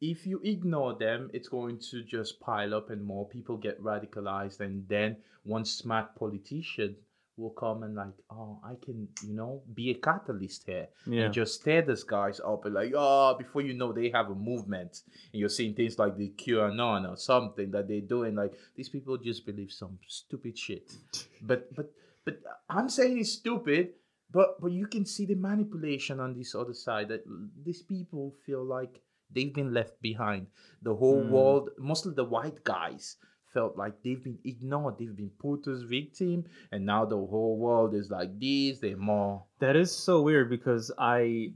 If 0.00 0.26
you 0.26 0.40
ignore 0.44 0.94
them, 0.94 1.30
it's 1.32 1.48
going 1.48 1.78
to 1.90 2.02
just 2.02 2.40
pile 2.40 2.74
up 2.74 2.90
and 2.90 3.02
more 3.04 3.26
people 3.28 3.56
get 3.56 3.82
radicalized. 3.82 4.60
And 4.60 4.86
then 4.88 5.16
one 5.44 5.64
smart 5.64 6.14
politician 6.16 6.96
will 7.36 7.50
come 7.50 7.84
and 7.84 7.94
like, 7.94 8.14
oh, 8.30 8.58
I 8.64 8.74
can, 8.84 9.06
you 9.24 9.32
know, 9.34 9.62
be 9.74 9.90
a 9.90 9.94
catalyst 9.94 10.64
here 10.66 10.88
Yeah. 11.06 11.24
and 11.26 11.34
just 11.34 11.60
stir 11.60 11.82
these 11.82 12.02
guys 12.02 12.40
up 12.44 12.64
and 12.64 12.74
like, 12.74 12.92
oh, 12.96 13.36
before 13.38 13.62
you 13.62 13.74
know, 13.74 13.92
they 13.92 14.10
have 14.10 14.28
a 14.30 14.34
movement, 14.34 15.02
and 15.32 15.38
you're 15.40 15.48
seeing 15.48 15.74
things 15.74 15.98
like 16.00 16.16
the 16.16 16.30
QAnon 16.36 17.08
or 17.08 17.16
something 17.16 17.70
that 17.70 17.86
they're 17.86 18.00
doing. 18.00 18.34
Like 18.34 18.54
these 18.74 18.88
people 18.88 19.16
just 19.18 19.46
believe 19.46 19.70
some 19.72 19.98
stupid 20.08 20.58
shit. 20.58 20.90
But 21.42 21.72
but 21.76 21.92
but 22.24 22.40
I'm 22.68 22.88
saying 22.88 23.18
it's 23.18 23.30
stupid. 23.32 23.90
But 24.30 24.60
but 24.60 24.72
you 24.72 24.86
can 24.88 25.06
see 25.06 25.24
the 25.24 25.36
manipulation 25.36 26.18
on 26.20 26.34
this 26.34 26.54
other 26.54 26.74
side 26.74 27.08
that 27.08 27.22
these 27.64 27.82
people 27.82 28.34
feel 28.44 28.64
like 28.64 29.00
they've 29.34 29.52
been 29.54 29.72
left 29.72 30.00
behind. 30.00 30.46
The 30.82 30.94
whole 30.94 31.22
Mm. 31.22 31.30
world, 31.30 31.70
mostly 31.78 32.14
the 32.14 32.24
white 32.24 32.62
guys, 32.64 33.16
felt 33.52 33.76
like 33.76 34.02
they've 34.02 34.22
been 34.22 34.38
ignored. 34.44 34.96
They've 34.98 35.14
been 35.16 35.30
put 35.38 35.66
as 35.66 35.82
victim, 35.82 36.44
and 36.70 36.84
now 36.84 37.04
the 37.04 37.16
whole 37.16 37.56
world 37.58 37.94
is 37.94 38.10
like 38.10 38.38
this. 38.38 38.78
They're 38.78 38.96
more 38.96 39.44
That 39.58 39.74
is 39.76 39.90
so 39.90 40.22
weird 40.22 40.48
because 40.50 40.92
I, 40.98 41.52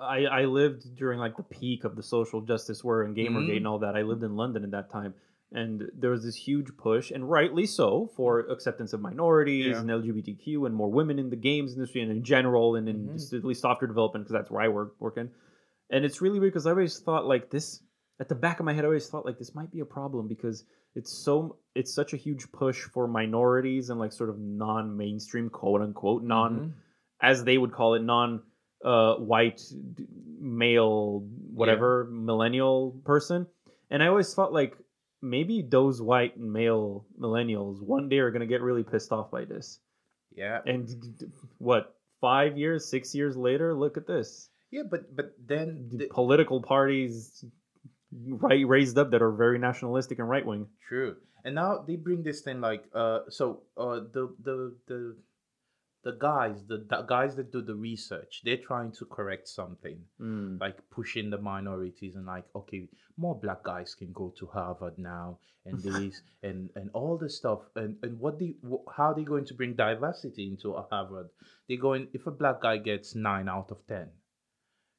I, 0.00 0.24
I 0.26 0.44
lived 0.46 0.96
during 0.96 1.18
like 1.18 1.36
the 1.36 1.42
peak 1.42 1.84
of 1.84 1.96
the 1.96 2.02
social 2.02 2.40
justice 2.40 2.82
war 2.82 3.02
and 3.02 3.14
Gamergate 3.16 3.50
Mhm. 3.50 3.56
and 3.58 3.66
all 3.66 3.78
that. 3.80 3.96
I 3.96 4.02
lived 4.02 4.22
in 4.22 4.36
London 4.36 4.64
at 4.64 4.70
that 4.70 4.90
time, 4.90 5.12
and 5.52 5.90
there 5.94 6.10
was 6.10 6.22
this 6.24 6.36
huge 6.36 6.74
push, 6.76 7.10
and 7.10 7.28
rightly 7.28 7.66
so, 7.66 8.06
for 8.16 8.40
acceptance 8.40 8.92
of 8.92 9.00
minorities 9.00 9.66
Yeah. 9.66 9.80
and 9.80 9.90
LGBTQ 9.90 10.66
and 10.66 10.74
more 10.74 10.90
women 10.90 11.18
in 11.18 11.30
the 11.30 11.36
games 11.36 11.74
industry 11.74 12.00
and 12.00 12.10
in 12.10 12.22
general, 12.22 12.76
and 12.76 12.88
in 12.88 13.08
Mhm. 13.08 13.34
at 13.38 13.44
least 13.44 13.60
software 13.60 13.88
development 13.88 14.24
because 14.24 14.32
that's 14.38 14.50
where 14.50 14.62
I 14.62 14.68
work 14.68 14.94
work 15.00 15.16
in. 15.18 15.30
And 15.90 16.04
it's 16.04 16.20
really 16.20 16.38
weird 16.38 16.52
because 16.52 16.66
I 16.66 16.70
always 16.70 16.98
thought 17.00 17.26
like 17.26 17.50
this 17.50 17.82
at 18.20 18.28
the 18.28 18.34
back 18.34 18.60
of 18.60 18.66
my 18.66 18.72
head. 18.72 18.84
I 18.84 18.88
always 18.88 19.08
thought 19.08 19.24
like 19.24 19.38
this 19.38 19.54
might 19.54 19.70
be 19.70 19.80
a 19.80 19.84
problem 19.86 20.28
because 20.28 20.64
it's 20.94 21.12
so 21.12 21.58
it's 21.74 21.94
such 21.94 22.12
a 22.12 22.16
huge 22.16 22.50
push 22.52 22.82
for 22.82 23.06
minorities 23.08 23.90
and 23.90 23.98
like 24.00 24.12
sort 24.12 24.30
of 24.30 24.38
non-mainstream 24.38 25.48
quote 25.50 25.80
unquote 25.82 26.22
non 26.24 26.58
Mhm. 26.58 26.72
as 27.22 27.44
they 27.44 27.56
would 27.58 27.72
call 27.72 27.94
it, 27.94 28.02
non 28.02 28.42
uh, 28.84 29.14
white 29.16 29.60
male, 30.40 31.26
whatever, 31.52 32.08
millennial 32.10 33.00
person. 33.04 33.46
And 33.90 34.02
I 34.02 34.06
always 34.08 34.32
thought 34.34 34.52
like 34.52 34.76
maybe 35.22 35.62
those 35.62 36.00
white 36.00 36.38
male 36.38 37.06
millennials 37.18 37.82
one 37.82 38.08
day 38.08 38.18
are 38.18 38.30
going 38.30 38.40
to 38.40 38.46
get 38.46 38.62
really 38.62 38.84
pissed 38.84 39.10
off 39.12 39.30
by 39.30 39.44
this. 39.44 39.80
yeah. 40.36 40.60
And 40.64 40.88
what, 41.58 41.96
five 42.20 42.56
years, 42.56 42.88
six 42.88 43.14
years 43.14 43.36
later, 43.36 43.74
look 43.74 43.96
at 43.96 44.06
this. 44.06 44.48
Yeah, 44.70 44.82
but 44.90 45.14
but 45.16 45.32
then 45.44 45.88
The 45.90 45.98
the, 45.98 46.08
political 46.08 46.60
parties 46.62 47.44
right 48.12 48.66
raised 48.66 48.98
up 48.98 49.10
that 49.10 49.22
are 49.22 49.32
very 49.32 49.58
nationalistic 49.58 50.18
and 50.18 50.28
right 50.28 50.44
wing. 50.44 50.66
true, 50.88 51.16
and 51.44 51.54
now 51.54 51.78
they 51.86 51.96
bring 51.96 52.22
this 52.22 52.40
thing 52.42 52.60
like 52.60 52.84
uh, 52.94 53.20
so 53.28 53.62
uh, 53.76 54.00
the 54.12 54.34
the 54.42 54.74
the 54.86 55.16
the 56.04 56.12
guys 56.12 56.64
the, 56.66 56.86
the 56.88 57.02
guys 57.02 57.34
that 57.36 57.50
do 57.50 57.60
the 57.60 57.74
research 57.74 58.42
they're 58.44 58.56
trying 58.70 58.92
to 58.92 59.04
correct 59.04 59.48
something 59.48 59.98
Mm. 60.20 60.60
like 60.60 60.78
pushing 60.90 61.28
the 61.28 61.38
minorities 61.38 62.14
and 62.14 62.24
like 62.24 62.44
okay 62.54 62.88
more 63.16 63.34
black 63.34 63.62
guys 63.64 63.94
can 63.96 64.12
go 64.12 64.32
to 64.38 64.46
harvard 64.46 64.96
now 64.96 65.38
and 65.66 65.82
this 65.88 66.22
and 66.44 66.70
and 66.76 66.88
all 66.94 67.18
the 67.18 67.28
stuff 67.28 67.60
and 67.74 67.96
and 68.04 68.18
what 68.20 68.38
they 68.38 68.54
wh- 68.70 68.86
how 68.96 69.12
they 69.12 69.24
going 69.24 69.44
to 69.46 69.54
bring 69.54 69.74
diversity 69.74 70.46
into 70.46 70.72
a 70.74 70.82
harvard 70.82 71.28
they're 71.68 71.76
going 71.88 72.06
if 72.12 72.26
a 72.28 72.30
black 72.30 72.60
guy 72.62 72.76
gets 72.78 73.14
nine 73.16 73.48
out 73.48 73.70
of 73.72 73.84
ten 73.88 74.08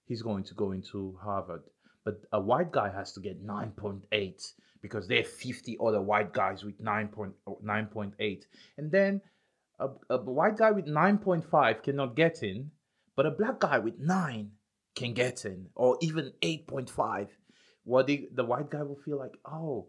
he's 0.10 0.22
going 0.24 0.44
to 0.44 0.54
go 0.56 0.72
into 0.74 1.18
harvard. 1.24 1.64
But 2.04 2.16
a 2.34 2.42
white 2.42 2.72
guy 2.72 2.90
has 2.90 3.14
to 3.14 3.20
get 3.22 3.46
9.8 3.46 4.54
because 4.82 5.08
there 5.08 5.22
are 5.22 5.24
50 5.24 5.78
other 5.86 6.02
white 6.02 6.34
guys 6.34 6.64
with 6.66 6.78
9.9.8 6.84 8.44
and 8.78 8.92
then 8.92 9.22
a, 9.80 9.88
a 10.10 10.18
white 10.18 10.58
guy 10.58 10.72
with 10.72 10.88
9.5 10.88 11.84
cannot 11.84 12.16
get 12.16 12.44
in 12.44 12.72
but 13.16 13.26
a 13.26 13.32
black 13.32 13.60
guy 13.60 13.78
with 13.80 14.00
9 14.00 14.52
can 14.96 15.14
get 15.14 15.46
in 15.46 15.68
or 15.76 15.98
even 16.02 16.32
8.5 16.42 17.28
what 17.84 18.08
the, 18.08 18.30
the 18.34 18.44
white 18.46 18.70
guy 18.70 18.84
will 18.84 19.00
feel 19.06 19.18
like 19.18 19.36
oh 19.46 19.88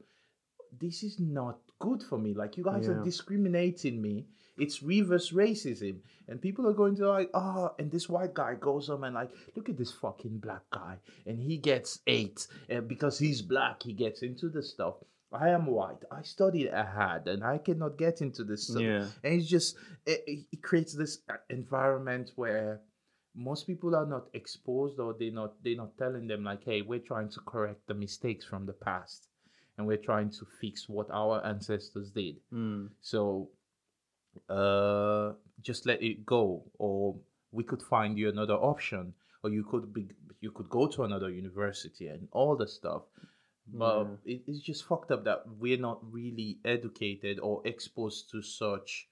this 0.78 1.02
is 1.02 1.18
not 1.18 1.58
good 1.80 2.00
for 2.02 2.16
me. 2.16 2.32
Like 2.32 2.56
you 2.56 2.62
guys 2.62 2.84
Yeah. 2.86 2.92
are 2.92 3.04
discriminating 3.04 4.00
me 4.00 4.26
it's 4.60 4.82
reverse 4.82 5.32
racism. 5.32 5.96
And 6.28 6.40
people 6.40 6.66
are 6.68 6.72
going 6.74 6.96
to 6.96 7.08
like 7.08 7.30
oh 7.34 7.72
and 7.78 7.90
this 7.90 8.08
white 8.08 8.34
guy 8.34 8.54
goes 8.54 8.86
home 8.86 9.04
and 9.04 9.14
like 9.14 9.30
look 9.56 9.68
at 9.68 9.76
this 9.76 9.92
fucking 9.92 10.38
black 10.38 10.62
guy. 10.70 10.96
And 11.26 11.40
he 11.40 11.56
gets 11.58 12.00
eight 12.06 12.46
and 12.68 12.86
because 12.86 13.18
he's 13.18 13.42
black 13.42 13.82
he 13.82 13.92
gets 13.92 14.22
into 14.22 14.48
the 14.48 14.62
stuff. 14.62 14.94
I 15.32 15.50
am 15.50 15.66
white. 15.66 16.02
I 16.10 16.22
studied 16.22 16.70
ahad 16.72 17.26
and 17.28 17.44
i 17.44 17.58
cannot 17.58 17.96
get 17.98 18.20
into 18.20 18.44
this 18.44 18.68
stuff. 18.68 18.82
Yeah. 18.82 19.06
and 19.24 19.34
it's 19.34 19.48
just 19.48 19.76
it, 20.06 20.22
it 20.26 20.46
it 20.52 20.62
creates 20.62 20.92
this 20.92 21.18
uh, 21.28 21.34
environment 21.48 22.32
where 22.36 22.80
most 23.34 23.66
people 23.66 23.94
are 23.94 24.06
not 24.06 24.26
exposed 24.34 24.98
or 24.98 25.14
they're 25.18 25.32
not 25.32 25.54
they're 25.62 25.76
not 25.76 25.96
telling 25.96 26.26
them 26.26 26.44
like 26.44 26.64
hey 26.64 26.82
we're 26.82 26.98
trying 26.98 27.28
to 27.30 27.40
correct 27.40 27.86
the 27.86 27.94
mistakes 27.94 28.44
from 28.44 28.66
the 28.66 28.72
past 28.72 29.28
and 29.78 29.86
we're 29.86 29.96
trying 29.96 30.30
to 30.30 30.44
fix 30.60 30.88
what 30.88 31.10
our 31.10 31.44
ancestors 31.46 32.10
did. 32.10 32.36
Mm. 32.52 32.90
so 33.00 33.48
uh 34.48 35.32
just 35.62 35.86
let 35.86 36.02
it 36.02 36.24
go 36.24 36.62
or 36.78 37.16
we 37.52 37.62
could 37.64 37.82
find 37.82 38.18
you 38.18 38.28
another 38.28 38.54
option 38.54 39.12
or 39.42 39.50
you 39.50 39.64
could 39.64 39.92
be 39.92 40.08
you 40.40 40.50
could 40.50 40.68
go 40.70 40.86
to 40.86 41.02
another 41.04 41.30
university 41.30 42.06
and 42.08 42.28
all 42.32 42.56
the 42.56 42.66
stuff 42.66 43.02
but 43.72 44.06
it, 44.24 44.42
it's 44.48 44.60
just 44.60 44.84
fucked 44.86 45.10
up 45.12 45.24
that 45.24 45.42
we're 45.58 45.78
not 45.78 45.98
really 46.10 46.58
educated 46.64 47.38
or 47.38 47.60
exposed 47.64 48.28
to 48.30 48.42
such 48.42 49.06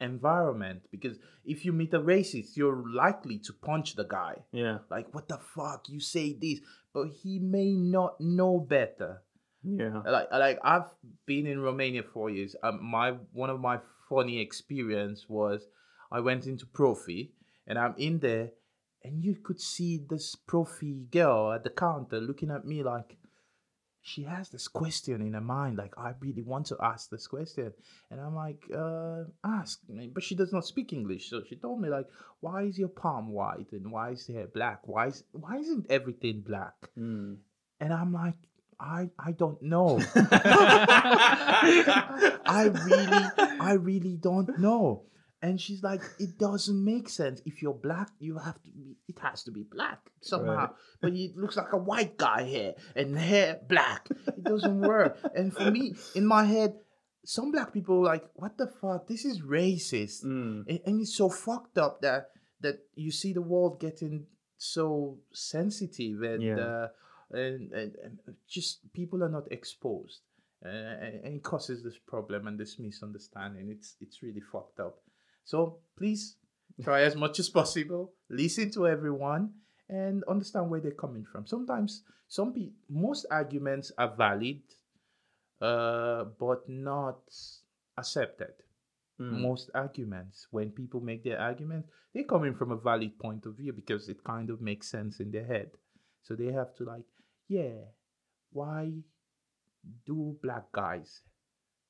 environment 0.00 0.82
because 0.90 1.18
if 1.44 1.64
you 1.64 1.72
meet 1.72 1.92
a 1.94 1.98
racist 2.00 2.56
you're 2.56 2.84
likely 2.92 3.38
to 3.38 3.52
punch 3.52 3.94
the 3.96 4.04
guy 4.04 4.34
Yeah. 4.52 4.78
like 4.90 5.12
what 5.14 5.28
the 5.28 5.38
fuck 5.38 5.88
you 5.88 6.00
say 6.00 6.32
this 6.34 6.60
but 6.92 7.08
he 7.22 7.38
may 7.38 7.72
not 7.72 8.20
know 8.20 8.58
better 8.60 9.22
Yeah. 9.64 10.02
like 10.04 10.28
like 10.32 10.58
I've 10.64 10.90
been 11.26 11.46
in 11.46 11.60
Romania 11.60 12.02
for 12.02 12.28
years. 12.30 12.56
Um, 12.64 12.82
my 12.82 13.12
one 13.32 13.48
of 13.50 13.60
my 13.60 13.78
funny 14.12 14.40
experience 14.40 15.24
was 15.26 15.66
I 16.10 16.20
went 16.20 16.46
into 16.46 16.66
Profi 16.66 17.30
and 17.66 17.78
I'm 17.78 17.94
in 17.96 18.18
there 18.18 18.50
and 19.02 19.24
you 19.24 19.36
could 19.42 19.58
see 19.58 20.04
this 20.10 20.36
Profi 20.46 21.10
girl 21.10 21.52
at 21.52 21.64
the 21.64 21.70
counter 21.70 22.20
looking 22.20 22.50
at 22.50 22.66
me 22.66 22.82
like 22.82 23.16
she 24.02 24.24
has 24.24 24.50
this 24.50 24.68
question 24.68 25.22
in 25.22 25.32
her 25.32 25.40
mind 25.40 25.78
like 25.78 25.94
I 25.96 26.12
really 26.20 26.42
want 26.42 26.66
to 26.66 26.76
ask 26.82 27.08
this 27.08 27.26
question. 27.26 27.72
And 28.10 28.20
I'm 28.20 28.34
like 28.34 28.62
uh 28.74 29.24
ask 29.44 29.80
me 29.88 30.10
but 30.12 30.22
she 30.22 30.34
does 30.34 30.52
not 30.52 30.66
speak 30.66 30.92
English. 30.92 31.30
So 31.30 31.42
she 31.48 31.56
told 31.56 31.80
me 31.80 31.88
like 31.88 32.08
why 32.40 32.64
is 32.64 32.78
your 32.78 32.88
palm 32.88 33.32
white 33.32 33.72
and 33.72 33.90
why 33.90 34.10
is 34.10 34.28
your 34.28 34.38
hair 34.38 34.48
black? 34.52 34.80
Why 34.86 35.06
is 35.06 35.24
why 35.32 35.56
isn't 35.56 35.86
everything 35.88 36.42
black? 36.46 36.74
Mm. 36.98 37.38
and 37.80 37.92
I'm 37.94 38.12
like 38.12 38.40
I 38.80 39.10
I 39.18 39.32
don't 39.32 39.60
know 39.62 40.00
I 42.44 42.70
really, 42.84 43.26
I 43.60 43.72
really 43.74 44.16
don't 44.16 44.58
know. 44.58 45.04
And 45.44 45.60
she's 45.60 45.82
like, 45.82 46.02
it 46.20 46.38
doesn't 46.38 46.84
make 46.84 47.08
sense. 47.08 47.42
If 47.44 47.62
you're 47.62 47.74
black, 47.74 48.10
you 48.20 48.38
have 48.38 48.62
to 48.62 48.70
be, 48.70 48.96
it 49.08 49.18
has 49.20 49.42
to 49.44 49.50
be 49.50 49.64
black 49.64 49.98
somehow. 50.20 50.54
Right. 50.56 50.68
But 51.00 51.12
he 51.14 51.32
looks 51.36 51.56
like 51.56 51.72
a 51.72 51.78
white 51.78 52.16
guy 52.16 52.44
here 52.44 52.74
and 52.94 53.18
hair 53.18 53.58
black. 53.68 54.08
It 54.28 54.44
doesn't 54.44 54.80
work. 54.80 55.18
And 55.34 55.52
for 55.52 55.68
me, 55.70 55.94
in 56.14 56.26
my 56.26 56.44
head, 56.44 56.74
some 57.24 57.50
black 57.50 57.72
people 57.72 58.02
like, 58.04 58.24
what 58.34 58.56
the 58.56 58.68
fuck? 58.68 59.08
This 59.08 59.24
is 59.24 59.42
racist. 59.42 60.24
Mm. 60.24 60.64
And, 60.68 60.80
and 60.86 61.00
it's 61.00 61.16
so 61.16 61.28
fucked 61.28 61.76
up 61.76 62.02
that 62.02 62.28
that 62.60 62.78
you 62.94 63.10
see 63.10 63.32
the 63.32 63.42
world 63.42 63.80
getting 63.80 64.26
so 64.58 65.18
sensitive 65.32 66.22
and 66.22 66.40
Yeah. 66.40 66.56
uh, 66.58 66.88
and, 67.32 67.72
and, 67.72 67.94
and 68.04 68.18
just 68.48 68.80
people 68.92 69.22
are 69.22 69.28
not 69.28 69.50
exposed. 69.50 70.20
Uh, 70.64 70.68
and, 70.68 71.24
and 71.24 71.34
it 71.36 71.42
causes 71.42 71.82
this 71.82 71.98
problem 71.98 72.46
and 72.46 72.58
this 72.58 72.78
misunderstanding. 72.78 73.68
It's 73.70 73.96
it's 74.00 74.22
really 74.22 74.40
fucked 74.40 74.78
up. 74.80 74.98
So 75.44 75.78
please 75.96 76.36
try 76.82 77.02
as 77.02 77.16
much 77.16 77.38
as 77.38 77.48
possible 77.50 78.12
listen 78.30 78.70
to 78.70 78.88
everyone 78.88 79.50
and 79.88 80.24
understand 80.24 80.70
where 80.70 80.80
they're 80.80 80.92
coming 80.92 81.24
from. 81.24 81.46
Sometimes 81.46 82.04
some 82.28 82.54
pe- 82.54 82.70
most 82.88 83.26
arguments 83.30 83.92
are 83.98 84.14
valid 84.16 84.62
uh, 85.60 86.24
but 86.38 86.68
not 86.68 87.20
accepted. 87.98 88.54
Mm. 89.20 89.42
most 89.42 89.70
arguments 89.74 90.46
when 90.50 90.70
people 90.70 90.98
make 90.98 91.22
their 91.22 91.38
arguments 91.38 91.86
they're 92.14 92.24
coming 92.24 92.54
from 92.54 92.72
a 92.72 92.76
valid 92.76 93.18
point 93.18 93.46
of 93.46 93.56
view 93.56 93.72
because 93.72 94.08
it 94.08 94.22
kind 94.24 94.50
of 94.50 94.60
makes 94.60 94.88
sense 94.88 95.20
in 95.20 95.30
their 95.30 95.46
head. 95.46 95.70
So 96.22 96.34
they 96.34 96.52
have 96.52 96.74
to 96.76 96.84
like 96.84 97.04
yeah 97.56 97.78
why 98.58 98.82
do 100.06 100.36
black 100.42 100.66
guys 100.72 101.10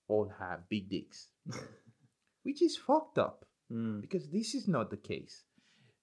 all 0.08 0.28
have 0.38 0.68
big 0.68 0.88
dicks? 0.88 1.28
Which 2.44 2.62
is 2.62 2.76
fucked 2.76 3.18
up 3.18 3.44
Mm. 3.72 4.02
because 4.02 4.28
this 4.28 4.54
is 4.54 4.68
not 4.68 4.90
the 4.90 4.98
case. 5.12 5.44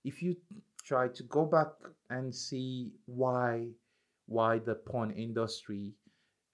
If 0.04 0.24
you 0.24 0.38
try 0.84 1.06
to 1.10 1.24
go 1.24 1.46
back 1.46 1.72
and 2.10 2.34
see 2.34 2.94
why 3.06 3.50
why 4.26 4.52
the 4.60 4.74
porn 4.76 5.12
industry 5.12 5.94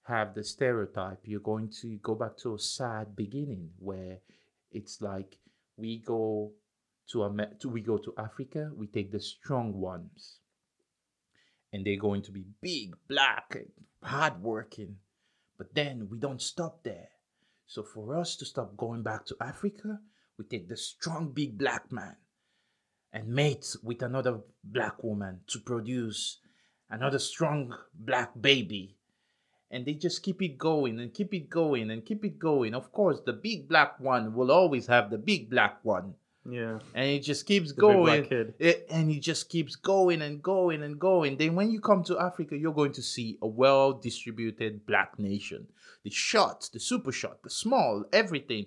have 0.02 0.34
the 0.34 0.44
stereotype 0.44 1.20
you're 1.24 1.48
going 1.52 1.70
to 1.82 1.88
go 2.02 2.14
back 2.14 2.36
to 2.42 2.54
a 2.54 2.58
sad 2.58 3.16
beginning 3.16 3.70
where 3.78 4.18
it's 4.78 5.00
like 5.00 5.38
we 5.78 5.98
go 6.04 6.52
to, 7.10 7.24
Amer- 7.24 7.54
to 7.60 7.68
we 7.70 7.80
go 7.80 7.96
to 7.98 8.12
Africa, 8.18 8.70
we 8.76 8.86
take 8.88 9.10
the 9.12 9.20
strong 9.20 9.72
ones, 9.80 10.40
and 11.72 11.84
they're 11.84 11.96
going 11.96 12.22
to 12.22 12.32
be 12.32 12.44
big, 12.60 12.94
black, 13.08 13.56
hardworking. 14.02 14.96
But 15.58 15.74
then 15.74 16.08
we 16.10 16.18
don't 16.18 16.42
stop 16.42 16.82
there. 16.82 17.08
So 17.66 17.82
for 17.82 18.16
us 18.16 18.36
to 18.36 18.44
stop 18.44 18.76
going 18.76 19.02
back 19.02 19.26
to 19.26 19.36
Africa, 19.40 19.98
we 20.38 20.44
take 20.44 20.68
the 20.68 20.76
strong, 20.76 21.32
big 21.32 21.58
black 21.58 21.90
man 21.90 22.16
and 23.12 23.28
mate 23.28 23.74
with 23.82 24.02
another 24.02 24.40
black 24.62 25.02
woman 25.02 25.40
to 25.46 25.58
produce 25.58 26.38
another 26.90 27.18
strong 27.18 27.74
black 27.94 28.30
baby. 28.40 28.96
And 29.70 29.84
they 29.84 29.94
just 29.94 30.22
keep 30.22 30.40
it 30.42 30.58
going 30.58 31.00
and 31.00 31.12
keep 31.12 31.34
it 31.34 31.50
going 31.50 31.90
and 31.90 32.04
keep 32.04 32.24
it 32.24 32.38
going. 32.38 32.74
Of 32.74 32.92
course, 32.92 33.20
the 33.24 33.32
big 33.32 33.68
black 33.68 33.98
one 33.98 34.34
will 34.34 34.52
always 34.52 34.86
have 34.86 35.10
the 35.10 35.18
big 35.18 35.50
black 35.50 35.78
one. 35.82 36.14
Yeah. 36.48 36.78
And 36.94 37.10
it 37.10 37.20
just 37.20 37.46
keeps 37.46 37.72
The 37.72 37.80
going. 37.80 38.26
It, 38.58 38.86
and 38.90 39.10
it 39.10 39.20
just 39.20 39.48
keeps 39.48 39.76
going 39.76 40.22
and 40.22 40.42
going 40.42 40.82
and 40.82 40.98
going. 40.98 41.36
Then 41.36 41.54
when 41.54 41.70
you 41.70 41.80
come 41.80 42.04
to 42.04 42.18
Africa, 42.18 42.56
you're 42.56 42.72
going 42.74 42.92
to 42.92 43.02
see 43.02 43.38
a 43.42 43.46
well 43.46 43.92
distributed 43.92 44.86
black 44.86 45.18
nation. 45.18 45.66
The 46.04 46.10
short, 46.10 46.68
the 46.72 46.80
super 46.80 47.12
short, 47.12 47.42
the 47.42 47.50
small, 47.50 48.04
everything. 48.12 48.66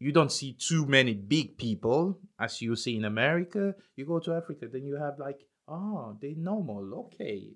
You 0.00 0.12
don't 0.12 0.30
see 0.32 0.52
too 0.52 0.86
many 0.86 1.14
big 1.14 1.56
people 1.58 2.18
as 2.38 2.60
you 2.62 2.76
see 2.76 2.96
in 2.96 3.04
America. 3.04 3.74
You 3.96 4.06
go 4.06 4.20
to 4.20 4.34
Africa, 4.34 4.66
then 4.72 4.84
you 4.84 4.96
have 4.96 5.18
like, 5.18 5.40
oh, 5.66 6.16
they 6.20 6.34
normal. 6.34 7.06
Okay. 7.06 7.48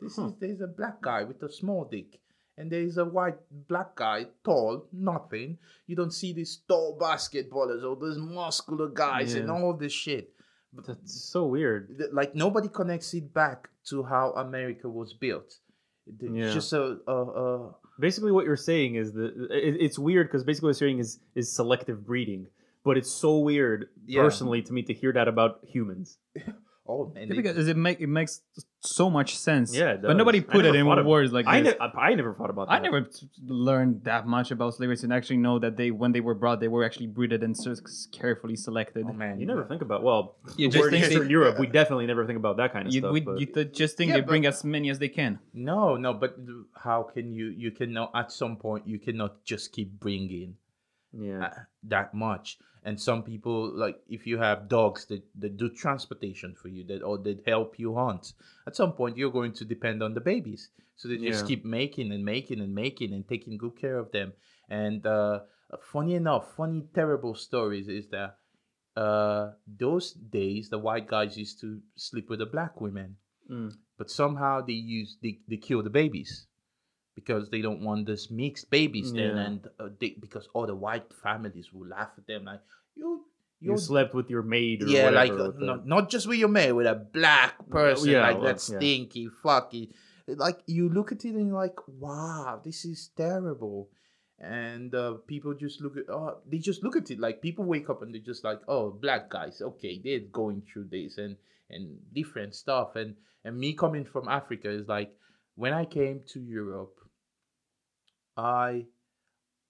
This 0.00 0.16
Huh. 0.16 0.26
is 0.26 0.32
there's 0.40 0.60
a 0.60 0.66
black 0.66 1.00
guy 1.00 1.24
with 1.24 1.42
a 1.42 1.50
small 1.50 1.84
dick. 1.90 2.20
And 2.58 2.70
there 2.72 2.80
is 2.80 2.96
a 2.96 3.04
white 3.04 3.36
black 3.68 3.94
guy, 3.96 4.26
tall, 4.42 4.86
nothing. 4.92 5.58
You 5.86 5.94
don't 5.96 6.12
see 6.12 6.32
these 6.32 6.60
tall 6.68 6.96
basketballers 6.98 7.84
or 7.84 7.96
those 7.96 8.16
muscular 8.18 8.88
guys 8.88 9.34
and 9.34 9.50
all 9.50 9.74
this 9.74 9.92
shit 9.92 10.32
But 10.72 10.86
That's 10.86 11.12
so 11.30 11.46
weird. 11.46 12.00
like 12.12 12.34
nobody 12.34 12.68
connects 12.68 13.12
it 13.14 13.32
back 13.32 13.68
to 13.90 14.02
how 14.02 14.32
America 14.32 14.88
was 14.88 15.12
built. 15.14 15.58
It's 16.06 16.22
Yeah. 16.34 16.52
just 16.52 16.72
a, 16.72 16.98
a, 17.06 17.12
a 17.44 17.74
Basically, 17.98 18.30
what 18.32 18.44
you're 18.44 18.56
saying 18.72 18.96
is 18.96 19.12
that 19.14 19.32
it, 19.50 19.76
it's 19.80 19.98
weird 19.98 20.28
because 20.28 20.44
basically 20.44 20.68
what 20.68 20.80
you're 20.80 20.88
saying 20.88 20.98
is 20.98 21.18
is 21.34 21.50
selective 21.52 22.04
breeding. 22.06 22.46
But 22.84 22.96
it's 22.98 23.10
so 23.10 23.38
weird, 23.38 23.88
Yeah. 24.06 24.22
personally, 24.22 24.62
to 24.62 24.72
me 24.72 24.82
to 24.84 24.94
hear 24.94 25.12
that 25.12 25.28
about 25.28 25.60
humans. 25.62 26.18
oh 26.86 27.10
man, 27.14 27.28
Yeah, 27.28 27.34
because 27.36 27.68
it 27.68 27.76
make 27.76 28.00
it 28.00 28.06
makes 28.08 28.42
so 28.86 29.10
much 29.10 29.36
sense. 29.36 29.74
Yeah, 29.74 29.92
it 29.92 30.02
but 30.02 30.16
nobody 30.16 30.40
does. 30.40 30.48
I 30.48 30.52
put 30.52 30.64
it 30.64 30.68
never 30.72 30.78
in 30.78 30.86
thought 30.86 30.98
of- 30.98 31.06
words 31.06 31.32
like 31.32 31.46
I, 31.46 31.60
this. 31.60 31.74
ne- 31.80 32.00
I 32.00 32.14
never 32.14 32.32
thought 32.34 32.50
about 32.50 32.68
that. 32.68 32.74
I 32.74 32.78
never 32.80 33.02
t- 33.02 33.26
learned 33.44 34.04
that 34.04 34.26
much 34.26 34.50
about 34.50 34.74
slavery 34.74 34.96
and 35.02 35.12
actually 35.12 35.38
know 35.38 35.58
that 35.58 35.76
they, 35.76 35.90
when 35.90 36.12
they 36.12 36.20
were 36.20 36.34
brought, 36.34 36.60
they 36.60 36.68
were 36.68 36.84
actually 36.84 37.06
breeded 37.08 37.42
and 37.42 37.56
so 37.56 37.74
carefully 38.12 38.56
selected. 38.56 39.06
oh 39.08 39.12
man, 39.12 39.38
You 39.40 39.46
never 39.46 39.64
think 39.64 39.82
about 39.82 40.02
well. 40.02 40.36
You 40.56 40.68
we're 40.68 40.72
just 40.72 40.84
in 40.86 40.90
think 40.92 41.04
Eastern 41.06 41.24
they- 41.24 41.30
Europe. 41.30 41.58
We 41.58 41.66
definitely 41.66 42.06
never 42.06 42.24
think 42.26 42.38
about 42.38 42.56
that 42.58 42.72
kind 42.72 42.86
of 42.86 42.94
You, 42.94 43.00
stuff. 43.00 43.12
we, 43.12 43.20
but- 43.20 43.40
you 43.40 43.46
th- 43.46 43.72
just 43.72 43.96
think 43.96 44.08
Yeah, 44.10 44.16
they 44.16 44.20
bring 44.22 44.42
but- 44.42 44.48
as 44.48 44.64
many 44.64 44.90
as 44.90 44.98
they 44.98 45.08
can. 45.08 45.38
No, 45.52 45.96
no, 45.96 46.14
but 46.14 46.36
how 46.74 47.02
can 47.02 47.32
you? 47.32 47.46
You 47.48 47.70
cannot. 47.70 48.10
At 48.14 48.32
some 48.32 48.56
point, 48.56 48.86
you 48.86 48.98
cannot 48.98 49.44
just 49.44 49.72
keep 49.72 49.90
bringing 49.98 50.54
yeah. 51.12 51.44
uh, 51.46 51.50
that 51.84 52.14
much. 52.14 52.58
And 52.86 53.00
some 53.00 53.22
people, 53.24 53.58
like 53.84 53.98
if 54.08 54.26
you 54.28 54.38
have 54.38 54.68
dogs 54.68 55.06
that, 55.06 55.22
that 55.40 55.56
do 55.56 55.68
transportation 55.68 56.54
for 56.54 56.68
you, 56.68 56.84
that 56.84 57.02
or 57.02 57.18
that 57.18 57.42
help 57.44 57.80
you 57.82 57.94
hunt, 57.96 58.32
at 58.68 58.76
some 58.76 58.92
point 58.92 59.16
you're 59.16 59.32
going 59.38 59.52
to 59.54 59.64
depend 59.64 60.02
on 60.02 60.14
the 60.14 60.20
babies. 60.20 60.70
So 60.94 61.08
they 61.08 61.16
just 61.18 61.42
Yeah. 61.42 61.48
keep 61.48 61.64
making 61.64 62.12
and 62.12 62.24
making 62.24 62.60
and 62.60 62.72
making 62.74 63.12
and 63.12 63.26
taking 63.28 63.58
good 63.58 63.76
care 63.76 63.98
of 63.98 64.12
them. 64.12 64.32
And 64.68 65.04
uh, 65.04 65.40
funny 65.92 66.14
enough, 66.14 66.54
funny 66.56 66.84
terrible 66.94 67.34
stories 67.34 67.88
is 67.88 68.06
that 68.16 68.38
uh, 68.96 69.50
those 69.66 70.12
days 70.12 70.70
the 70.70 70.78
white 70.78 71.08
guys 71.08 71.36
used 71.36 71.60
to 71.62 71.80
sleep 71.96 72.30
with 72.30 72.38
the 72.38 72.46
black 72.46 72.80
women, 72.80 73.16
Mm. 73.50 73.72
but 73.98 74.10
somehow 74.10 74.60
they 74.60 74.78
use 74.98 75.18
they, 75.22 75.38
they 75.48 75.56
kill 75.56 75.82
the 75.82 75.90
babies 75.90 76.46
because 77.16 77.50
they 77.50 77.60
don't 77.60 77.80
want 77.80 78.06
this 78.06 78.30
mixed 78.30 78.70
babies 78.70 79.12
then 79.12 79.36
and 79.36 79.68
uh, 79.80 79.88
they, 79.98 80.14
because 80.20 80.48
all 80.54 80.66
the 80.66 80.74
white 80.74 81.12
families 81.22 81.72
will 81.72 81.88
laugh 81.88 82.10
at 82.16 82.26
them 82.28 82.44
like 82.44 82.60
you 82.94 83.24
You 83.58 83.72
you 83.72 83.78
slept 83.78 84.14
with 84.14 84.28
your 84.30 84.42
maid 84.42 84.84
or 84.84 84.86
yeah 84.86 85.10
like 85.10 85.32
uh, 85.32 85.50
not, 85.58 85.86
not 85.86 86.10
just 86.10 86.28
with 86.28 86.38
your 86.38 86.50
man 86.50 86.76
with 86.76 86.86
a 86.86 86.94
black 86.94 87.54
person 87.70 88.10
yeah, 88.10 88.20
like 88.20 88.36
well, 88.36 88.44
that 88.44 88.68
yeah. 88.68 88.76
stinky 88.76 89.28
fucky 89.42 89.90
like 90.28 90.60
you 90.66 90.88
look 90.88 91.10
at 91.10 91.24
it 91.24 91.34
and 91.34 91.48
you're 91.48 91.56
like 91.56 91.80
wow 91.88 92.60
this 92.62 92.84
is 92.84 93.10
terrible. 93.16 93.88
And 94.38 94.94
uh, 94.94 95.14
people 95.26 95.54
just 95.54 95.80
look 95.80 95.96
at 95.96 96.10
oh 96.10 96.36
they 96.46 96.58
just 96.58 96.82
look 96.84 96.94
at 96.94 97.10
it 97.10 97.18
like 97.18 97.40
people 97.40 97.64
wake 97.64 97.88
up 97.88 98.02
and 98.02 98.12
they're 98.12 98.20
just 98.20 98.44
like 98.44 98.60
oh 98.68 98.90
black 98.90 99.30
guys 99.30 99.62
okay 99.62 99.98
they're 100.04 100.28
going 100.30 100.60
through 100.70 100.88
this 100.90 101.16
and 101.16 101.36
and 101.70 101.96
different 102.12 102.54
stuff. 102.54 102.96
And 102.96 103.14
and 103.46 103.56
me 103.56 103.72
coming 103.72 104.04
from 104.04 104.28
africa 104.28 104.68
is 104.68 104.88
like 104.88 105.14
when 105.54 105.72
i 105.72 105.84
came 105.84 106.20
to 106.26 106.40
europe 106.40 106.96
i 108.36 108.84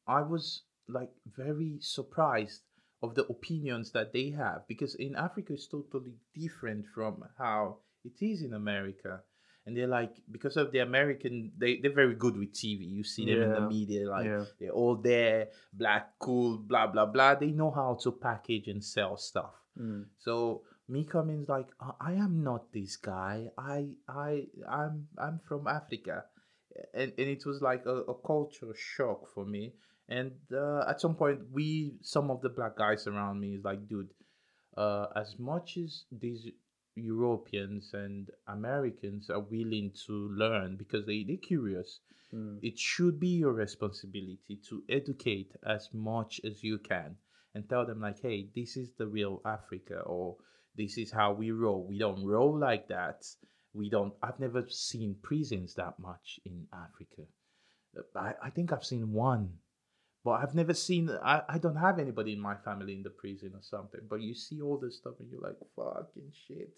i 0.07 0.21
was 0.21 0.63
like 0.89 1.11
very 1.37 1.79
surprised 1.81 2.63
of 3.03 3.15
the 3.15 3.27
opinions 3.27 3.93
that 3.93 4.13
they 4.13 4.31
have 4.31 4.67
because 4.69 4.95
in 4.97 5.15
africa 5.17 5.53
it's 5.53 5.67
totally 5.67 6.15
different 6.35 6.85
from 6.95 7.25
how 7.39 7.77
it 8.05 8.25
is 8.25 8.43
in 8.43 8.55
america 8.55 9.21
and 9.67 9.77
they're 9.77 9.89
like 9.89 10.15
because 10.31 10.57
of 10.57 10.71
the 10.73 10.79
american 10.79 11.53
they, 11.59 11.79
they're 11.79 11.93
very 11.93 12.15
good 12.15 12.37
with 12.37 12.53
tv 12.53 12.89
you 12.89 13.03
see 13.03 13.27
them 13.27 13.43
in 13.43 13.53
the 13.53 13.61
media 13.61 14.09
like 14.09 14.25
yeah. 14.25 14.45
they're 14.61 14.71
all 14.71 14.95
there, 14.97 15.49
black, 15.73 16.13
cool, 16.19 16.57
blah 16.57 16.87
blah 16.87 17.07
blah. 17.07 17.35
They 17.35 17.51
know 17.51 17.71
how 17.71 17.99
to 18.03 18.13
package 18.13 18.69
and 18.69 18.83
sell 18.83 19.17
stuff. 19.17 19.55
Mm. 19.79 20.07
So 20.19 20.63
me 20.89 21.05
coming's 21.05 21.49
like, 21.49 21.67
"Uh, 21.81 21.93
I 22.01 22.13
am 22.13 22.43
not 22.43 22.73
this 22.73 22.97
guy. 22.97 23.51
I 23.59 23.89
I 24.09 24.47
I'm 24.69 25.09
I'm 25.19 25.41
from 25.47 25.67
Africa, 25.67 26.25
and 26.95 27.13
and 27.19 27.29
it 27.29 27.45
was 27.47 27.61
like 27.63 27.85
a, 27.87 27.97
a 28.03 28.15
culture 28.15 28.75
shock 28.75 29.29
for 29.35 29.45
me. 29.45 29.73
And 30.09 30.33
uh, 30.53 30.85
at 30.89 31.01
some 31.01 31.17
point, 31.17 31.41
we 31.53 31.97
some 32.03 32.31
of 32.31 32.41
the 32.41 32.49
black 32.49 32.77
guys 32.77 33.07
around 33.07 33.41
me 33.41 33.55
is 33.57 33.65
like, 33.65 33.89
dude, 33.89 34.11
uh, 34.77 35.07
as 35.17 35.39
much 35.39 35.77
as 35.77 36.05
these 36.13 36.47
Europeans 36.95 37.91
and 37.95 38.31
Americans 38.49 39.29
are 39.31 39.41
willing 39.41 39.93
to 40.07 40.13
learn 40.31 40.77
because 40.77 41.05
they 41.07 41.25
they're 41.25 41.37
curious 41.37 42.01
Mm. 42.33 42.59
it 42.61 42.77
should 42.77 43.21
be 43.21 43.29
your 43.29 43.53
responsibility 43.53 44.57
to 44.69 44.83
educate 44.89 45.53
as 45.65 45.89
much 45.95 46.41
as 46.45 46.65
you 46.65 46.77
can 46.79 47.17
and 47.55 47.69
tell 47.69 47.87
them 47.87 48.01
like 48.01 48.19
hey 48.21 48.49
this 48.55 48.77
is 48.77 48.91
the 48.99 49.07
real 49.07 49.41
africa 49.45 50.01
or 50.01 50.37
this 50.75 50.99
is 50.99 51.13
how 51.13 51.33
we 51.33 51.53
roll 51.53 51.87
we 51.87 51.99
don't 51.99 52.25
roll 52.25 52.59
like 52.59 52.89
that 52.89 53.25
we 53.77 53.89
don't 53.91 54.15
i've 54.23 54.41
never 54.41 54.63
seen 54.69 55.15
prisons 55.23 55.75
that 55.75 55.95
much 55.99 56.41
in 56.45 56.67
africa 56.87 57.23
Uh, 57.99 58.19
i, 58.27 58.31
I 58.47 58.51
think 58.51 58.73
i've 58.73 58.85
seen 58.93 59.13
one 59.13 59.45
but 60.25 60.35
i've 60.43 60.55
never 60.55 60.75
seen 60.75 61.11
I, 61.33 61.43
I 61.55 61.59
don't 61.59 61.77
have 61.87 61.99
anybody 61.99 62.33
in 62.33 62.41
my 62.41 62.57
family 62.67 62.93
in 62.99 63.03
the 63.03 63.11
prison 63.23 63.53
or 63.55 63.63
something 63.63 64.01
but 64.11 64.21
you 64.21 64.35
see 64.35 64.61
all 64.61 64.79
this 64.79 64.97
stuff 64.97 65.15
and 65.21 65.29
you're 65.31 65.47
like 65.49 65.59
fucking 65.77 66.31
shit 66.47 66.75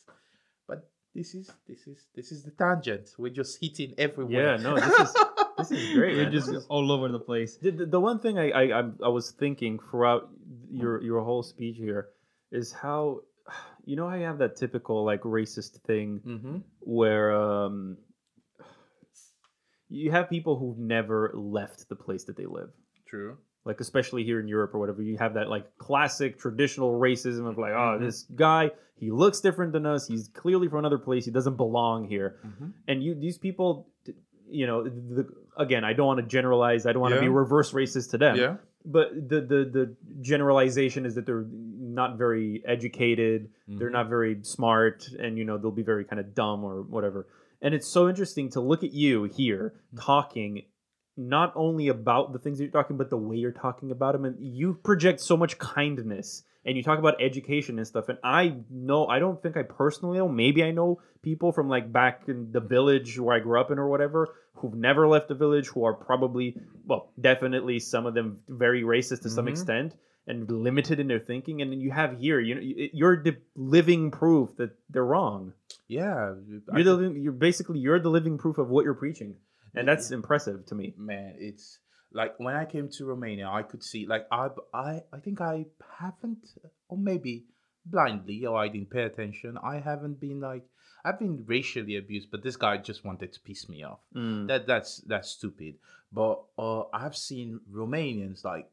but 0.68 0.78
this 1.14 1.34
is 1.34 1.50
this 1.66 1.86
is 1.86 1.98
this 2.14 2.32
is 2.32 2.42
the 2.42 2.50
tangent 2.52 3.06
we're 3.18 3.38
just 3.42 3.58
hitting 3.60 3.94
everywhere 3.98 4.56
Yeah, 4.56 4.62
no, 4.62 4.74
this 4.76 4.98
is 5.04 5.10
this 5.58 5.70
is 5.72 5.94
great. 5.96 6.14
You're 6.16 6.30
just 6.30 6.50
all 6.68 6.92
over 6.92 7.08
the 7.08 7.18
place. 7.30 7.56
The, 7.56 7.70
the, 7.72 7.86
the 7.86 8.00
one 8.00 8.18
thing 8.20 8.38
I, 8.38 8.50
I 8.50 8.64
I 8.80 8.82
I 9.08 9.10
was 9.18 9.32
thinking 9.32 9.80
throughout 9.90 10.28
your 10.70 11.02
your 11.02 11.20
whole 11.28 11.42
speech 11.42 11.76
here 11.78 12.02
is 12.52 12.70
how 12.70 13.22
you 13.88 13.96
know 13.96 14.08
how 14.08 14.16
you 14.16 14.26
have 14.26 14.38
that 14.38 14.54
typical 14.56 15.04
like 15.04 15.22
racist 15.22 15.80
thing 15.86 16.20
mm-hmm. 16.26 16.56
where 16.80 17.34
um 17.34 17.96
you 19.88 20.10
have 20.10 20.28
people 20.28 20.58
who've 20.58 20.78
never 20.78 21.32
left 21.34 21.88
the 21.88 21.96
place 21.96 22.24
that 22.24 22.36
they 22.36 22.44
live 22.46 22.70
True. 23.06 23.38
like 23.64 23.80
especially 23.80 24.22
here 24.24 24.40
in 24.40 24.48
Europe 24.48 24.74
or 24.74 24.78
whatever, 24.78 25.02
you 25.02 25.16
have 25.18 25.34
that 25.34 25.48
like 25.48 25.66
classic 25.78 26.38
traditional 26.38 26.92
racism 26.98 27.48
of 27.48 27.56
like, 27.58 27.72
oh, 27.72 27.96
Mhm. 27.96 28.00
this 28.00 28.24
guy, 28.34 28.70
he 28.96 29.10
looks 29.10 29.40
different 29.40 29.72
than 29.72 29.86
us. 29.86 30.06
He's 30.06 30.28
clearly 30.28 30.68
from 30.68 30.80
another 30.80 30.98
place. 30.98 31.24
He 31.24 31.30
doesn't 31.30 31.56
belong 31.56 32.06
here. 32.06 32.36
Mm-hmm. 32.46 32.68
And 32.88 33.02
you, 33.02 33.14
these 33.14 33.38
people, 33.38 33.88
you 34.48 34.66
know, 34.66 34.84
the, 34.84 35.26
again, 35.56 35.84
I 35.84 35.92
don't 35.94 36.06
want 36.06 36.20
to 36.20 36.26
generalize. 36.26 36.84
I 36.86 36.92
don't 36.92 37.02
want 37.02 37.14
to 37.14 37.20
be 37.20 37.28
reverse 37.28 37.72
racist 37.72 38.10
to 38.10 38.18
them. 38.18 38.36
Yeah. 38.36 38.56
But 38.84 39.12
the 39.32 39.40
the 39.40 39.60
the 39.78 39.96
generalization 40.20 41.04
is 41.04 41.14
that 41.16 41.26
they're 41.26 41.46
not 41.98 42.16
very 42.16 42.62
educated. 42.64 43.50
They're 43.66 43.90
Mhm. 43.90 43.98
not 44.00 44.08
very 44.08 44.34
smart, 44.42 45.08
and 45.22 45.36
you 45.38 45.44
know 45.44 45.58
they'll 45.58 45.80
be 45.84 45.88
very 45.94 46.04
kind 46.04 46.20
of 46.20 46.34
dumb 46.34 46.64
or 46.64 46.76
whatever. 46.82 47.26
And 47.60 47.74
it's 47.74 47.88
so 47.88 48.08
interesting 48.08 48.48
to 48.50 48.60
look 48.60 48.82
at 48.84 48.92
you 48.92 49.24
here 49.24 49.74
talking 49.96 50.62
not 51.16 51.52
only 51.56 51.88
about 51.88 52.32
the 52.32 52.38
things 52.38 52.58
that 52.58 52.64
you're 52.64 52.70
talking, 52.80 52.96
but 52.96 53.10
the 53.10 53.16
way 53.28 53.36
you're 53.36 53.50
talking 53.66 53.90
about 53.90 54.12
them. 54.12 54.24
And 54.24 54.36
you 54.40 54.74
project 54.74 55.18
so 55.20 55.36
much 55.36 55.58
kindness 55.58 56.44
and 56.64 56.76
you 56.76 56.82
talk 56.84 57.00
about 57.00 57.20
education 57.20 57.78
and 57.78 57.86
stuff. 57.86 58.08
And 58.08 58.18
I 58.22 58.58
know, 58.70 59.08
I 59.08 59.18
don't 59.18 59.42
think 59.42 59.56
I 59.56 59.64
personally 59.64 60.18
know, 60.18 60.28
maybe 60.28 60.62
I 60.62 60.70
know 60.70 61.00
people 61.22 61.50
from 61.50 61.68
like 61.68 61.92
back 61.92 62.28
in 62.28 62.52
the 62.52 62.60
village 62.60 63.18
where 63.18 63.34
I 63.34 63.40
grew 63.40 63.58
up 63.60 63.72
in 63.72 63.78
or 63.80 63.88
whatever 63.88 64.28
who've 64.54 64.74
never 64.74 65.08
left 65.08 65.26
the 65.26 65.34
village, 65.34 65.66
who 65.68 65.84
are 65.84 65.94
probably, 65.94 66.56
well, 66.86 67.10
definitely 67.20 67.80
some 67.80 68.06
of 68.06 68.14
them 68.14 68.38
very 68.48 68.82
racist 68.82 69.22
to 69.22 69.30
some 69.30 69.46
Mhm. 69.46 69.50
extent. 69.50 69.96
And 70.28 70.50
limited 70.50 71.00
in 71.00 71.08
their 71.08 71.18
thinking, 71.30 71.62
and 71.62 71.72
then 71.72 71.80
you 71.80 71.90
have 71.90 72.18
here, 72.20 72.38
you 72.38 72.54
know 72.54 72.60
you're 73.00 73.22
the 73.28 73.36
living 73.56 74.10
proof 74.10 74.54
that 74.60 74.70
they're 74.90 75.04
wrong. 75.14 75.52
Yeah, 75.88 76.34
You're 76.46 76.84
the 76.84 76.96
think- 76.98 77.16
li- 77.16 77.20
you're 77.24 77.32
basically 77.48 77.78
you're 77.80 77.98
the 78.06 78.10
living 78.18 78.36
proof 78.38 78.58
of 78.58 78.68
what 78.68 78.84
you're 78.84 79.00
preaching, 79.04 79.36
and 79.74 79.88
that's 79.88 80.10
impressive 80.20 80.66
to 80.66 80.74
me. 80.80 80.94
man 80.96 81.34
it's 81.38 81.78
like 82.20 82.32
when 82.44 82.54
i 82.56 82.64
came 82.64 82.88
to 82.88 83.04
romania 83.04 83.46
i 83.60 83.62
could 83.62 83.82
see 83.90 84.02
like 84.12 84.24
i 84.32 84.44
i 84.72 84.90
i 85.16 85.18
think 85.24 85.42
i 85.42 85.66
haven't 86.00 86.38
or 86.88 86.96
maybe 86.96 87.44
blindly 87.84 88.46
or 88.46 88.56
i 88.56 88.66
didn't 88.68 88.88
pay 88.96 89.02
attention 89.02 89.58
i 89.62 89.76
haven't 89.78 90.18
been 90.18 90.40
like 90.40 90.64
i've 91.04 91.18
been 91.18 91.44
racially 91.46 91.96
abused 91.96 92.30
but 92.30 92.42
this 92.42 92.56
guy 92.56 92.74
just 92.90 93.04
wanted 93.04 93.30
to 93.34 93.40
piss 93.48 93.68
me 93.68 93.82
off 93.84 94.00
Mm. 94.16 94.46
that 94.48 94.66
that's 94.66 94.92
that's 95.12 95.28
stupid 95.38 95.74
but 96.10 96.36
uh 96.58 96.84
i've 96.94 97.16
seen 97.28 97.60
romanians 97.70 98.42
like 98.52 98.68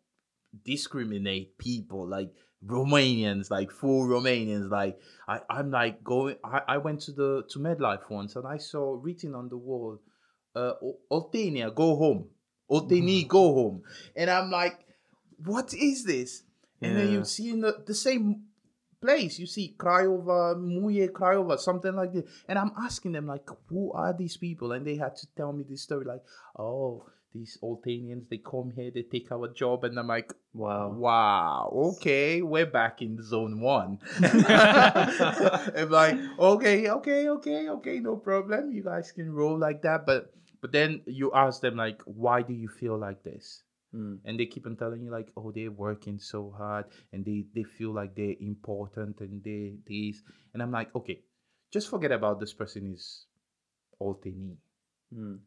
discriminate 0.63 1.57
people 1.57 2.07
like 2.07 2.31
romanians 2.65 3.51
like 3.51 3.69
full 3.71 4.07
romanians 4.07 4.69
like 4.71 4.97
i 5.27 5.39
i'm 5.49 5.69
like 5.71 6.03
going 6.03 6.35
i, 6.43 6.61
I 6.67 6.77
went 6.77 7.01
to 7.01 7.11
the 7.11 7.43
to 7.49 7.59
medlife 7.59 8.09
once 8.09 8.35
and 8.35 8.47
i 8.47 8.57
saw 8.57 8.97
written 8.99 9.35
on 9.35 9.49
the 9.49 9.57
wall 9.57 9.99
uh 10.55 10.73
"O- 10.81 10.99
oltenia 11.11 11.73
go 11.73 11.95
home. 11.95 12.29
Olteni 12.71 13.27
go 13.27 13.53
home. 13.53 13.83
And 14.15 14.29
i'm 14.29 14.49
like 14.49 14.79
what 15.37 15.73
is 15.73 16.03
this? 16.05 16.43
And 16.81 16.97
then 16.97 17.09
you 17.09 17.25
see 17.25 17.49
in 17.49 17.61
the, 17.61 17.83
the 17.85 17.93
same 17.95 18.43
place 19.01 19.37
you 19.39 19.45
see 19.45 19.75
Craiova, 19.77 20.55
Muye 20.55 21.09
Craiova, 21.09 21.59
something 21.59 21.95
like 21.95 22.13
this. 22.13 22.25
And 22.47 22.57
I'm 22.57 22.71
asking 22.81 23.11
them 23.13 23.27
like, 23.27 23.47
who 23.69 23.91
are 23.93 24.13
these 24.13 24.37
people? 24.37 24.71
And 24.71 24.85
they 24.85 24.95
had 24.95 25.15
to 25.17 25.27
tell 25.35 25.53
me 25.53 25.63
this 25.67 25.83
story 25.83 26.05
like, 26.05 26.21
oh, 26.57 27.05
these 27.35 27.57
Oltenians, 27.61 28.29
they 28.29 28.37
come 28.37 28.71
here, 28.71 28.91
they 28.95 29.03
take 29.03 29.29
our 29.31 29.49
job, 29.49 29.83
and 29.83 29.99
I'm 29.99 30.07
like, 30.07 30.33
Wow. 30.53 30.95
wow, 30.95 31.73
okay, 31.91 32.41
we're 32.41 32.65
back 32.65 33.01
in 33.01 33.21
zone 33.21 33.59
one. 33.59 33.99
I'm 34.23 35.89
like, 35.89 36.15
okay, 36.39 36.89
okay, 36.89 37.29
okay, 37.29 37.69
okay, 37.69 37.99
no 37.99 38.15
problem. 38.15 38.71
You 38.71 38.83
guys 38.83 39.11
can 39.11 39.33
roll 39.33 39.59
like 39.59 39.81
that. 39.81 40.05
But 40.05 40.31
but 40.61 40.71
then 40.71 41.01
you 41.05 41.33
ask 41.35 41.61
them 41.61 41.75
like, 41.75 42.01
why 42.05 42.41
do 42.41 42.53
you 42.53 42.69
feel 42.69 42.97
like 42.97 43.21
this? 43.23 43.61
Mm. 43.95 44.19
and 44.25 44.37
they 44.37 44.45
keep 44.45 44.65
on 44.65 44.75
telling 44.75 45.03
you 45.03 45.09
like 45.09 45.31
oh 45.37 45.53
they're 45.55 45.71
working 45.71 46.19
so 46.19 46.51
hard 46.57 46.83
and 47.13 47.23
they 47.23 47.45
they 47.55 47.63
feel 47.63 47.93
like 47.93 48.13
they're 48.13 48.35
important 48.41 49.21
and 49.21 49.41
they 49.41 49.71
this 49.87 50.21
and 50.53 50.61
i'm 50.61 50.71
like 50.71 50.93
okay 50.93 51.21
just 51.71 51.87
forget 51.89 52.11
about 52.11 52.41
this 52.41 52.51
person 52.51 52.91
is 52.91 53.25
need 54.01 54.57
Mm. 55.15 55.39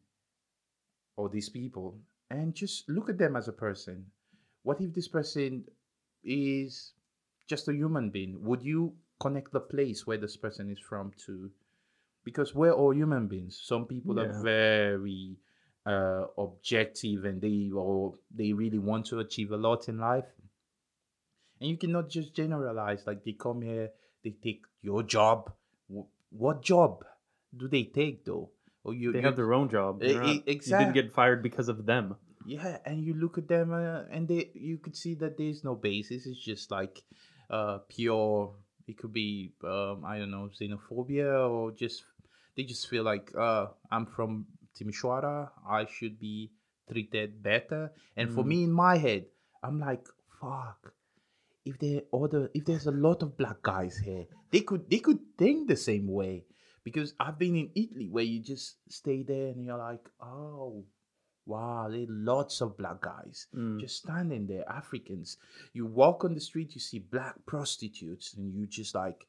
Or 1.19 1.27
these 1.29 1.49
people 1.49 1.99
and 2.29 2.55
just 2.55 2.87
look 2.89 3.09
at 3.09 3.17
them 3.17 3.35
as 3.35 3.47
a 3.49 3.53
person. 3.53 4.05
What 4.63 4.79
if 4.81 4.93
this 4.93 5.07
person 5.07 5.65
is 6.23 6.93
just 7.47 7.67
a 7.67 7.73
human 7.73 8.09
being? 8.09 8.41
Would 8.43 8.63
you 8.63 8.93
connect 9.19 9.51
the 9.51 9.59
place 9.59 10.07
where 10.07 10.17
this 10.17 10.37
person 10.37 10.69
is 10.71 10.79
from 10.79 11.11
to? 11.25 11.51
Because 12.23 12.55
we're 12.55 12.71
all 12.81 12.93
human 12.95 13.27
beings. 13.27 13.59
Some 13.71 13.85
people 13.85 14.15
Yeah. 14.17 14.25
are 14.25 14.43
very 14.43 15.37
uh, 15.85 16.25
objective 16.37 17.25
and 17.25 17.41
they 17.41 17.71
or 17.73 18.13
they 18.31 18.53
really 18.53 18.79
want 18.79 19.05
to 19.07 19.19
achieve 19.19 19.51
a 19.51 19.57
lot 19.57 19.89
in 19.89 19.97
life. 19.97 20.29
And 21.59 21.69
you 21.69 21.77
cannot 21.77 22.09
just 22.09 22.33
generalize 22.33 23.05
like 23.07 23.23
they 23.23 23.33
come 23.33 23.61
here 23.61 23.89
they 24.23 24.31
take 24.31 24.63
your 24.81 25.03
job. 25.03 25.51
What 26.29 26.61
job 26.61 27.05
do 27.55 27.67
they 27.67 27.83
take 27.85 28.25
though 28.25 28.51
you, 28.91 29.11
They 29.11 29.19
you 29.19 29.25
have 29.25 29.35
their 29.35 29.53
own 29.53 29.69
job. 29.69 30.01
Not- 30.01 30.25
e- 30.25 30.43
You 30.47 30.59
didn't 30.77 30.93
get 30.93 31.11
fired 31.11 31.41
because 31.43 31.69
of 31.69 31.85
them. 31.85 32.15
yeah 32.45 32.77
and 32.85 33.03
you 33.03 33.13
look 33.13 33.37
at 33.37 33.47
them 33.47 33.71
uh, 33.73 34.03
and 34.09 34.27
they 34.27 34.49
you 34.55 34.77
could 34.83 34.95
see 34.95 35.13
that 35.21 35.37
there's 35.37 35.63
no 35.63 35.75
basis 35.75 36.25
it's 36.25 36.39
just 36.51 36.71
like 36.71 37.03
uh 37.57 37.77
pure 37.89 38.55
it 38.87 38.95
could 38.97 39.11
be 39.13 39.51
um 39.73 40.05
i 40.11 40.17
don't 40.17 40.31
know 40.31 40.47
xenophobia 40.59 41.27
or 41.55 41.71
just 41.81 42.03
they 42.55 42.63
just 42.63 42.87
feel 42.91 43.03
like 43.03 43.27
uh 43.47 43.67
i'm 43.91 44.05
from 44.15 44.45
timisoara 44.75 45.49
i 45.67 45.85
should 45.85 46.17
be 46.19 46.49
treated 46.89 47.43
better 47.43 47.91
and 48.15 48.31
for 48.33 48.43
Mm. 48.43 48.47
me 48.53 48.57
in 48.69 48.71
my 48.71 48.95
head 48.97 49.25
i'm 49.61 49.77
like 49.79 50.05
fuck 50.39 50.93
if 51.65 51.77
there 51.83 52.01
other 52.21 52.49
if 52.53 52.63
there's 52.65 52.87
a 52.87 52.97
lot 53.07 53.21
of 53.21 53.35
black 53.37 53.61
guys 53.61 53.97
here 54.07 54.25
they 54.51 54.61
could 54.61 54.89
they 54.89 54.99
could 54.99 55.19
think 55.37 55.67
the 55.67 55.75
same 55.89 56.07
way 56.07 56.45
because 56.91 57.13
i've 57.19 57.37
been 57.39 57.55
in 57.55 57.69
italy 57.75 58.07
where 58.09 58.23
you 58.23 58.39
just 58.39 58.77
stay 58.89 59.23
there 59.23 59.47
and 59.47 59.65
you're 59.65 59.77
like 59.77 60.05
oh 60.21 60.83
wow 61.45 61.87
there 61.89 62.01
are 62.01 62.05
lots 62.09 62.61
of 62.61 62.77
black 62.77 63.01
guys 63.01 63.47
Mm. 63.55 63.79
just 63.79 63.97
standing 63.97 64.45
there 64.47 64.65
africans 64.69 65.37
you 65.73 65.85
walk 65.85 66.23
on 66.25 66.33
the 66.33 66.39
street 66.41 66.75
you 66.75 66.81
see 66.81 66.99
black 66.99 67.35
prostitutes 67.45 68.33
and 68.35 68.53
you 68.53 68.67
just 68.67 68.93
like 68.95 69.25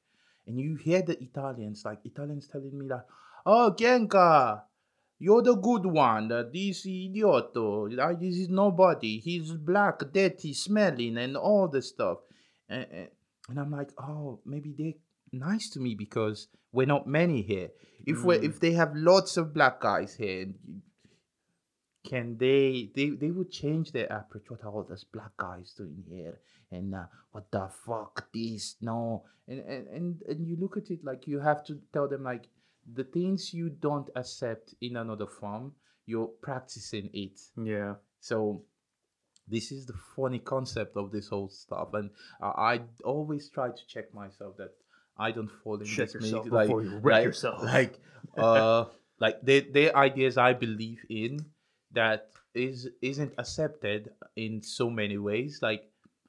and 0.46 0.58
you 0.58 0.74
hear 0.76 1.02
the 1.02 1.16
italians 1.22 1.84
like 1.84 2.00
italians 2.04 2.46
telling 2.48 2.76
me 2.78 2.86
that, 2.88 3.06
oh 3.46 3.74
Kienka 3.78 4.62
you're 5.22 5.42
the 5.42 5.54
good 5.54 5.84
one. 5.84 6.32
Uh, 6.32 6.44
this 6.50 6.86
idioto, 6.86 7.86
uh, 7.94 8.14
this 8.18 8.36
is 8.38 8.48
nobody. 8.48 9.18
He's 9.20 9.52
black, 9.52 10.00
dirty, 10.14 10.54
smelling, 10.54 11.18
and 11.18 11.36
all 11.36 11.68
the 11.68 11.82
stuff. 11.82 12.20
And, 12.70 12.86
and, 12.90 13.08
and 13.50 13.60
I'm 13.60 13.70
like, 13.70 13.90
oh, 13.98 14.40
maybe 14.46 14.74
they're 14.76 14.94
nice 15.32 15.68
to 15.70 15.80
me 15.80 15.94
because 15.94 16.48
we're 16.72 16.86
not 16.86 17.06
many 17.06 17.42
here. 17.42 17.70
If 18.06 18.24
we 18.24 18.36
Mm. 18.38 18.44
if 18.44 18.60
they 18.60 18.72
have 18.72 18.94
lots 18.96 19.36
of 19.36 19.52
black 19.52 19.80
guys 19.80 20.14
here, 20.16 20.54
can 22.04 22.38
they 22.38 22.90
they 22.94 23.10
they 23.10 23.30
would 23.30 23.50
change 23.50 23.92
their 23.92 24.06
approach? 24.06 24.50
What 24.50 24.64
are 24.64 24.72
all 24.72 24.84
those 24.84 25.04
black 25.04 25.36
guys 25.36 25.74
doing 25.76 26.04
here? 26.08 26.40
And 26.70 26.94
uh, 26.94 27.06
what 27.32 27.50
the 27.50 27.68
fuck 27.68 28.32
this? 28.32 28.76
No, 28.80 29.24
and, 29.46 29.60
and 29.60 29.88
and 29.88 30.22
and 30.22 30.46
you 30.46 30.56
look 30.56 30.76
at 30.76 30.90
it 30.90 31.04
like 31.04 31.26
you 31.26 31.40
have 31.40 31.64
to 31.66 31.80
tell 31.92 32.08
them 32.08 32.22
like 32.22 32.48
the 32.90 33.04
things 33.04 33.52
you 33.52 33.68
don't 33.68 34.08
accept 34.16 34.74
in 34.80 34.96
another 34.96 35.26
form, 35.26 35.74
you're 36.06 36.32
practicing 36.40 37.10
it. 37.12 37.38
Yeah. 37.56 37.94
So 38.20 38.64
this 39.46 39.70
is 39.72 39.84
the 39.86 39.98
funny 40.16 40.38
concept 40.38 40.96
of 40.96 41.10
this 41.12 41.28
whole 41.28 41.48
stuff, 41.48 41.92
and 41.92 42.10
uh, 42.40 42.52
I 42.56 42.80
always 43.04 43.50
try 43.50 43.68
to 43.70 43.86
check 43.86 44.14
myself 44.14 44.56
that 44.56 44.72
I 45.20 45.30
don't 45.32 45.50
fall 45.62 45.78
in 45.80 45.84
Check 45.84 46.12
this 46.12 46.14
yourself 46.14 46.50
like, 46.50 46.68
before 46.68 46.82
you 46.82 46.98
wreck 46.98 47.14
like, 47.18 47.24
yourself. 47.24 47.62
Like, 47.62 48.00
uh, 48.36 48.86
like 49.20 49.40
they 49.42 49.60
they 49.60 49.92
ideas 49.92 50.38
I 50.38 50.52
believe 50.54 51.04
in 51.10 51.44
that 51.92 52.30
is 52.54 52.88
isn't 53.02 53.34
accepted 53.38 54.10
in 54.36 54.62
so 54.62 54.88
many 54.90 55.18
ways. 55.18 55.60
Like 55.62 55.84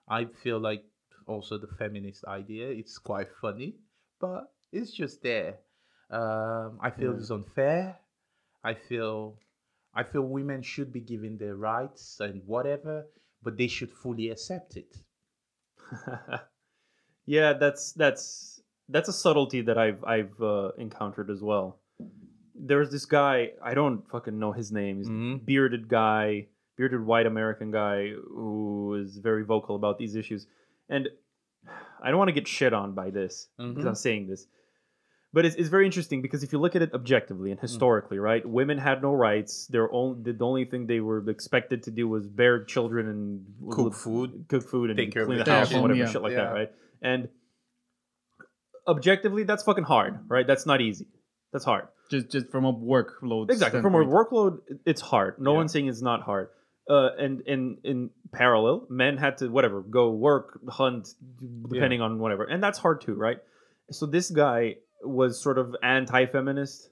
I 0.10 0.26
feel 0.26 0.60
like 0.60 0.84
also 1.26 1.58
the 1.58 1.68
feminist 1.80 2.26
idea 2.26 2.68
it's 2.70 2.98
quite 3.00 3.30
funny, 3.42 3.76
but 4.20 4.52
it's 4.72 4.92
just 4.92 5.24
there. 5.24 5.60
Um, 6.10 6.78
I 6.82 6.90
feel 6.92 7.14
Yeah. 7.14 7.18
it's 7.18 7.32
unfair. 7.32 7.98
I 8.64 8.74
feel 8.74 9.38
I 9.94 10.04
feel 10.04 10.24
women 10.24 10.62
should 10.62 10.92
be 10.92 11.02
given 11.02 11.38
their 11.38 11.56
rights 11.56 12.20
and 12.20 12.42
whatever, 12.46 13.08
but 13.42 13.58
they 13.58 13.68
should 13.68 13.92
fully 13.92 14.30
accept 14.30 14.76
it. 14.78 14.98
yeah, 17.26 17.54
that's 17.54 17.94
that's 17.94 18.51
that's 18.92 19.10
a 19.10 19.14
subtlety 19.14 19.62
that 19.62 19.78
I've 19.78 20.04
I've 20.04 20.42
uh, 20.42 20.72
encountered 20.78 21.30
as 21.30 21.42
well. 21.42 21.80
There's 22.56 22.92
this 22.92 23.06
guy 23.06 23.52
I 23.64 23.74
don't 23.74 24.08
fucking 24.10 24.38
know 24.38 24.52
his 24.52 24.72
name. 24.72 24.98
He's 24.98 25.08
a 25.08 25.12
Mhm. 25.12 25.46
bearded 25.46 25.88
guy, 25.88 26.48
bearded 26.78 27.04
white 27.06 27.26
American 27.26 27.72
guy 27.72 28.10
who 28.12 28.96
is 29.02 29.18
very 29.18 29.44
vocal 29.44 29.76
about 29.76 29.98
these 29.98 30.16
issues, 30.16 30.48
and 30.90 31.10
I 32.04 32.10
don't 32.10 32.18
want 32.18 32.30
to 32.30 32.34
get 32.34 32.48
shit 32.48 32.74
on 32.74 32.94
by 32.94 33.10
this 33.12 33.50
because 33.58 33.84
Mhm. 33.86 33.88
I'm 33.88 33.96
saying 33.96 34.28
this. 34.28 34.48
But 35.34 35.46
it's, 35.46 35.56
it's 35.56 35.70
very 35.70 35.86
interesting 35.86 36.22
because 36.22 36.44
if 36.44 36.52
you 36.52 36.60
look 36.60 36.76
at 36.76 36.82
it 36.82 36.94
objectively 36.94 37.52
and 37.52 37.60
Mm. 37.60 37.62
historically, 37.62 38.20
right, 38.20 38.46
women 38.46 38.78
had 38.78 39.02
no 39.02 39.14
rights. 39.14 39.66
Their 39.68 39.90
own 39.92 40.24
the 40.24 40.36
only 40.44 40.66
thing 40.66 40.88
they 40.88 41.00
were 41.00 41.20
expected 41.30 41.84
to 41.84 41.92
do 41.92 42.08
was 42.10 42.28
bear 42.28 42.66
children 42.66 43.08
and 43.08 43.46
Cook 43.72 43.94
food. 43.94 44.46
cook 44.50 44.64
food, 44.64 44.90
and 44.90 44.98
Take 44.98 45.12
care 45.14 45.22
of 45.22 45.28
clean 45.30 45.38
the 45.40 45.46
the 45.46 45.52
house 45.52 45.72
and 45.72 45.82
whatever 45.82 46.00
Yeah. 46.00 46.08
shit 46.08 46.22
like 46.22 46.34
Yeah. 46.34 46.46
that, 46.46 46.54
right? 46.54 46.72
And 47.02 47.30
objectively, 48.96 49.44
that's 49.44 49.64
fucking 49.64 49.84
hard, 49.86 50.20
right? 50.28 50.46
That's 50.52 50.66
not 50.66 50.80
easy. 50.82 51.08
That's 51.54 51.66
hard. 51.66 51.86
just 52.10 52.30
just 52.36 52.48
from 52.54 52.66
a 52.66 52.74
workload. 52.74 53.50
Exactly. 53.52 53.82
From 53.82 53.96
a 53.96 54.06
workload, 54.18 54.60
it's 54.86 55.02
hard. 55.02 55.40
No 55.40 55.52
Yeah. 55.52 55.58
one's 55.60 55.72
saying 55.74 55.88
it's 55.88 56.02
not 56.12 56.22
hard. 56.30 56.50
Uh, 56.90 57.10
and 57.24 57.42
in 57.54 57.78
in 57.92 58.10
parallel, 58.34 58.86
men 58.90 59.18
had 59.18 59.38
to 59.40 59.48
whatever 59.50 59.82
go 59.82 60.12
work, 60.12 60.60
hunt, 60.80 61.08
depending 61.70 62.02
on 62.02 62.20
whatever, 62.20 62.44
and 62.44 62.62
that's 62.66 62.80
hard 62.80 63.02
too, 63.02 63.14
right? 63.28 63.40
So 63.92 64.06
this 64.18 64.30
guy 64.30 64.76
was 65.04 65.40
sort 65.42 65.58
of 65.58 65.76
anti-feminist. 65.84 66.90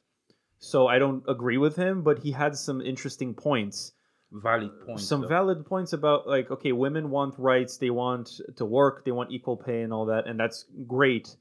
So 0.60 0.88
I 0.88 1.00
don't 1.00 1.24
agree 1.28 1.58
with 1.58 1.76
him, 1.76 2.02
but 2.04 2.20
he 2.20 2.32
had 2.32 2.56
some 2.56 2.82
interesting 2.82 3.34
points 3.34 3.94
Valid 4.32 4.72
points. 4.86 5.08
some 5.08 5.22
though. 5.22 5.28
valid 5.28 5.66
points 5.66 5.92
about 5.94 6.28
like 6.28 6.52
okay 6.52 6.72
women 6.86 7.10
want 7.10 7.34
rights 7.40 7.78
they 7.78 7.90
want 7.90 8.30
to 8.58 8.66
work 8.66 9.04
they 9.06 9.12
want 9.12 9.32
equal 9.32 9.58
pay 9.58 9.82
and 9.82 9.92
all 9.92 10.06
that 10.14 10.28
and 10.28 10.40
that's 10.40 10.66
great 10.86 11.36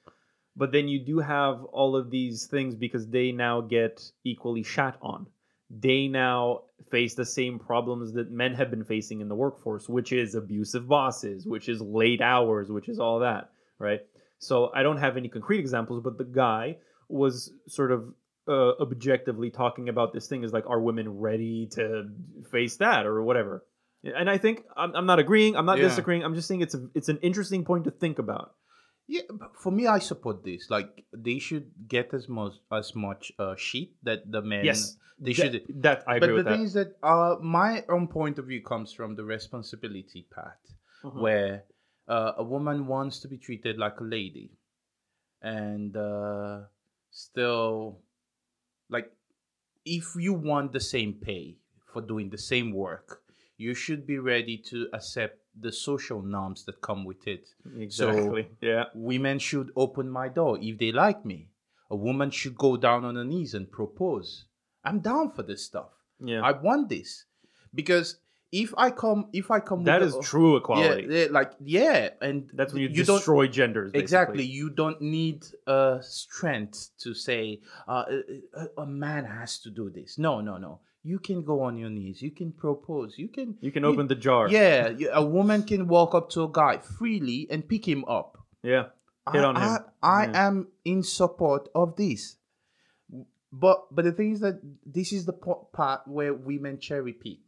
but 0.59 0.73
then 0.73 0.87
you 0.89 0.99
do 1.13 1.19
have 1.21 1.65
all 1.79 1.97
of 1.97 2.11
these 2.11 2.47
things 2.47 2.75
because 2.75 3.05
they 3.09 3.33
now 3.33 3.61
get 3.61 3.95
equally 4.25 4.63
shat 4.63 4.97
on 5.01 5.27
they 5.71 6.09
now 6.09 6.63
face 6.91 7.15
the 7.15 7.25
same 7.27 7.59
problems 7.59 8.13
that 8.15 8.31
men 8.31 8.55
have 8.55 8.71
been 8.71 8.85
facing 8.85 9.21
in 9.21 9.29
the 9.29 9.35
workforce, 9.35 9.89
which 9.89 10.13
is 10.13 10.35
abusive 10.35 10.89
bosses, 10.89 11.47
which 11.47 11.69
is 11.69 11.81
late 11.81 12.23
hours, 12.23 12.71
which 12.71 12.89
is 12.89 12.99
all 12.99 13.19
that, 13.19 13.51
right? 13.79 14.01
So 14.39 14.71
I 14.75 14.83
don't 14.83 14.97
have 14.97 15.17
any 15.17 15.29
concrete 15.29 15.59
examples, 15.59 16.03
but 16.03 16.17
the 16.17 16.25
guy 16.25 16.79
was 17.09 17.53
sort 17.67 17.93
of 17.93 18.15
uh, 18.47 18.81
objectively 18.81 19.51
talking 19.51 19.91
about 19.91 20.15
this 20.15 20.27
thing 20.27 20.43
is 20.43 20.53
like, 20.55 20.65
are 20.67 20.81
women 20.81 21.19
ready 21.19 21.67
to 21.73 22.09
face 22.51 22.77
that 22.77 23.05
or 23.05 23.23
whatever? 23.23 23.65
And 24.05 24.31
I 24.31 24.39
think 24.39 24.65
I'm, 24.75 24.95
I'm 24.95 25.07
not 25.07 25.19
agreeing, 25.19 25.55
I'm 25.55 25.67
not 25.67 25.77
Yeah. 25.79 25.89
disagreeing. 25.89 26.25
I'm 26.25 26.35
just 26.35 26.49
saying 26.49 26.63
it's 26.63 26.75
a, 26.75 26.89
it's 26.95 27.11
an 27.11 27.19
interesting 27.21 27.65
point 27.65 27.85
to 27.85 27.91
think 27.91 28.19
about. 28.19 28.55
Yeah, 29.09 29.23
but 29.33 29.57
for 29.57 29.73
me, 29.73 29.87
I 29.87 29.99
support 30.01 30.45
this. 30.45 30.69
Like 30.69 31.05
they 31.13 31.39
should 31.39 31.73
get 31.89 32.13
as 32.13 32.29
much 32.29 32.53
as 32.71 32.95
much 32.95 33.33
uh, 33.39 33.57
shit 33.57 33.89
that 34.05 34.31
the 34.31 34.43
men. 34.43 34.65
yes, 34.67 34.97
they 35.19 35.33
that, 35.33 35.43
should. 35.43 35.83
That 35.83 36.05
I 36.07 36.17
agree 36.17 36.21
But 36.21 36.27
the 36.29 36.35
with 36.37 36.45
that. 36.45 36.53
thing 36.53 36.63
is 36.65 36.73
that 36.75 36.97
uh, 37.03 37.37
my 37.41 37.85
own 37.89 38.07
point 38.09 38.39
of 38.39 38.47
view 38.47 38.61
comes 38.63 38.93
from 38.93 39.17
the 39.17 39.25
responsibility 39.25 40.27
part, 40.31 40.61
Mhm. 41.03 41.21
where 41.25 41.65
uh, 42.07 42.33
a 42.37 42.45
woman 42.45 42.87
wants 42.87 43.21
to 43.21 43.29
be 43.29 43.39
treated 43.39 43.79
like 43.79 43.99
a 44.01 44.05
lady, 44.05 44.53
and 45.41 45.97
uh, 45.97 46.69
still, 47.11 48.01
like, 48.91 49.11
if 49.85 50.15
you 50.17 50.33
want 50.35 50.73
the 50.73 50.81
same 50.81 51.15
pay 51.15 51.57
for 51.93 52.03
doing 52.03 52.29
the 52.31 52.39
same 52.39 52.73
work, 52.73 53.23
you 53.59 53.75
should 53.75 54.07
be 54.07 54.19
ready 54.19 54.57
to 54.57 54.87
accept 54.95 55.39
the 55.61 55.73
social 55.73 56.23
norms 56.23 56.65
that 56.65 56.81
come 56.81 57.05
with 57.05 57.27
it. 57.27 57.49
exactly. 57.77 58.49
yeah. 58.61 58.85
Women 58.95 59.39
should 59.41 59.71
open 59.77 60.09
my 60.09 60.29
door 60.29 60.59
if 60.61 60.79
they 60.79 60.93
like 60.93 61.25
me. 61.27 61.49
A 61.91 61.97
woman 61.97 62.31
should 62.31 62.57
go 62.57 62.77
down 62.77 63.05
on 63.05 63.17
her 63.17 63.25
knees 63.25 63.55
and 63.55 63.71
propose. 63.71 64.45
I'm 64.85 65.01
down 65.01 65.33
for 65.33 65.43
this 65.43 65.65
stuff. 65.65 65.91
Yeah. 66.25 66.43
I 66.43 66.53
want 66.53 66.89
this 66.89 67.25
because 67.75 68.19
if 68.53 68.73
I 68.79 68.91
come, 68.91 69.29
if 69.33 69.51
I 69.51 69.61
come, 69.61 69.85
that 69.85 70.03
is 70.03 70.15
the- 70.15 70.23
true 70.23 70.57
equality. 70.57 71.07
yeah, 71.11 71.27
like 71.31 71.53
yeah, 71.61 72.11
and 72.23 72.49
That's 72.55 72.73
when 72.73 72.83
you, 72.83 72.89
you 72.89 73.05
destroy 73.05 73.47
genders. 73.49 73.91
basically. 73.93 74.03
exactly. 74.03 74.45
You 74.45 74.71
don't 74.71 75.01
need 75.03 75.45
uh, 75.67 76.01
strength 76.01 76.91
to 77.01 77.13
say 77.13 77.61
uh, 77.89 78.05
a, 78.55 78.83
a 78.83 78.87
man 78.87 79.25
has 79.25 79.59
to 79.61 79.71
do 79.71 79.91
this. 79.91 80.19
No, 80.19 80.41
no, 80.41 80.57
no. 80.57 80.81
You 81.03 81.19
can 81.19 81.43
go 81.45 81.63
on 81.63 81.77
your 81.79 81.91
knees. 81.91 82.21
You 82.21 82.31
can 82.31 82.53
propose. 82.53 83.19
You 83.19 83.29
can. 83.29 83.57
You 83.61 83.71
can 83.71 83.85
open 83.85 84.09
the 84.09 84.15
jar. 84.15 84.49
Yeah, 84.49 84.93
a 85.13 85.25
woman 85.25 85.63
can 85.63 85.87
walk 85.89 86.15
up 86.15 86.31
to 86.31 86.43
a 86.45 86.49
guy 86.51 86.79
freely 86.79 87.47
and 87.51 87.67
pick 87.67 87.87
him 87.87 88.05
up. 88.07 88.39
Yeah. 88.63 88.87
Hit 89.33 89.43
I, 89.43 89.45
on 89.45 89.57
him. 89.57 89.63
I, 89.63 89.79
I 90.03 90.25
Yeah. 90.27 90.47
am 90.49 90.69
in 90.85 91.03
support 91.03 91.69
of 91.75 91.97
this. 91.97 92.37
But 93.51 93.87
but 93.95 94.05
the 94.05 94.13
thing 94.13 94.33
is 94.33 94.41
that 94.41 94.61
this 94.85 95.13
is 95.13 95.25
the 95.25 95.33
part 95.33 96.07
where 96.07 96.35
women 96.35 96.79
cherry 96.79 97.13
pick. 97.15 97.39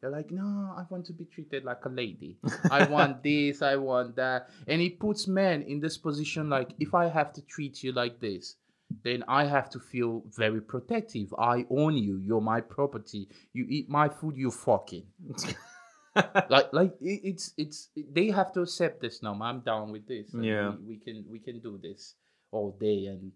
They're 0.00 0.10
like, 0.10 0.32
no, 0.32 0.74
I 0.76 0.84
want 0.90 1.06
to 1.06 1.12
be 1.12 1.26
treated 1.26 1.62
like 1.64 1.84
a 1.84 1.88
lady. 1.88 2.36
I 2.68 2.86
want 2.90 3.22
this, 3.22 3.62
I 3.62 3.76
want 3.76 4.16
that. 4.16 4.50
And 4.66 4.82
it 4.82 4.98
puts 4.98 5.28
men 5.28 5.62
in 5.62 5.78
this 5.78 5.96
position 5.96 6.50
like, 6.50 6.70
if 6.80 6.92
I 6.92 7.06
have 7.08 7.32
to 7.34 7.42
treat 7.42 7.84
you 7.84 7.92
like 7.92 8.18
this, 8.18 8.56
then 9.04 9.24
I 9.28 9.44
have 9.46 9.68
to 9.70 9.78
feel 9.78 10.22
very 10.36 10.60
protective. 10.60 11.32
I 11.38 11.66
own 11.70 11.96
you. 11.96 12.16
You're 12.18 12.40
my 12.40 12.60
property. 12.60 13.28
You 13.52 13.66
eat 13.68 13.88
my 13.88 14.08
food, 14.08 14.36
you 14.36 14.50
fucking. 14.50 15.06
like 16.50 16.72
like 16.72 16.92
it, 17.00 17.20
it's 17.24 17.54
it's 17.56 17.88
they 18.12 18.26
have 18.30 18.52
to 18.52 18.60
accept 18.60 19.00
this 19.00 19.22
now 19.22 19.32
i'm 19.40 19.60
down 19.60 19.90
with 19.90 20.06
this 20.06 20.34
and 20.34 20.44
Yeah. 20.44 20.70
we, 20.70 20.84
we 20.88 20.96
can 20.98 21.24
we 21.30 21.38
can 21.38 21.60
do 21.60 21.78
this 21.82 22.16
all 22.50 22.76
day 22.78 23.06
and 23.06 23.32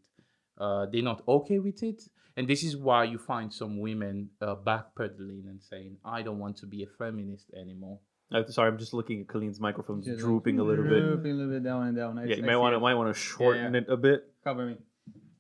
uh 0.58 0.84
they're 0.92 1.02
not 1.02 1.22
okay 1.26 1.58
with 1.58 1.82
it 1.82 2.02
and 2.36 2.46
this 2.46 2.62
is 2.62 2.76
why 2.76 3.04
you 3.04 3.16
find 3.16 3.50
some 3.50 3.80
women 3.80 4.28
uh, 4.42 4.56
backpedaling 4.56 5.48
and 5.48 5.62
saying 5.62 5.96
i 6.04 6.20
don't 6.20 6.38
want 6.38 6.58
to 6.58 6.66
be 6.66 6.82
a 6.82 6.86
feminist 6.98 7.46
anymore 7.58 7.98
Uh, 8.34 8.42
sorry, 8.48 8.68
I'm 8.70 8.76
just 8.84 8.92
looking 8.92 9.20
at 9.22 9.28
Colleen's 9.32 9.60
microphone, 9.60 10.02
Just 10.02 10.10
like, 10.18 10.18
drooping 10.26 10.58
a 10.58 10.64
little 10.64 10.82
bit. 10.84 10.98
Drooping 11.00 11.30
a 11.30 11.38
little 11.40 11.52
bit 11.56 11.62
down 11.62 11.82
and 11.88 11.96
down. 11.96 12.18
I, 12.18 12.24
Yeah, 12.24 12.34
I 12.34 12.38
you 12.38 12.46
might 12.50 12.56
want 12.62 12.74
to 12.74 12.80
might 12.86 12.96
want 13.00 13.08
to 13.14 13.18
shorten 13.28 13.72
yeah. 13.74 13.80
it 13.80 13.86
a 13.88 13.96
bit. 13.96 14.18
cover 14.42 14.66
me. 14.66 14.74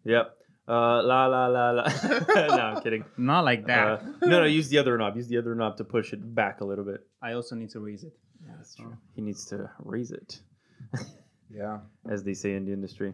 Yep. 0.06 0.32
Uh, 0.68 1.02
la 1.02 1.26
la 1.26 1.46
la 1.46 1.70
la. 1.70 1.84
no, 2.28 2.62
I'm 2.74 2.82
kidding. 2.82 3.04
Not 3.16 3.44
like 3.44 3.66
that. 3.66 3.86
Uh, 3.86 3.98
no, 4.22 4.40
no, 4.40 4.44
use 4.44 4.68
the 4.68 4.78
other 4.78 4.96
knob. 4.98 5.16
Use 5.16 5.28
the 5.28 5.38
other 5.38 5.54
knob 5.54 5.76
to 5.76 5.84
push 5.84 6.12
it 6.12 6.34
back 6.34 6.60
a 6.60 6.64
little 6.64 6.84
bit. 6.84 7.06
I 7.22 7.34
also 7.34 7.54
need 7.54 7.70
to 7.70 7.80
raise 7.80 8.02
it. 8.02 8.12
Yeah, 8.44 8.52
that's 8.56 8.74
true. 8.74 8.96
He 9.14 9.22
needs 9.22 9.46
to 9.46 9.70
raise 9.78 10.10
it, 10.10 10.40
yeah 11.50 11.78
as 12.10 12.24
they 12.24 12.34
say 12.34 12.54
in 12.54 12.64
the 12.64 12.72
industry. 12.72 13.12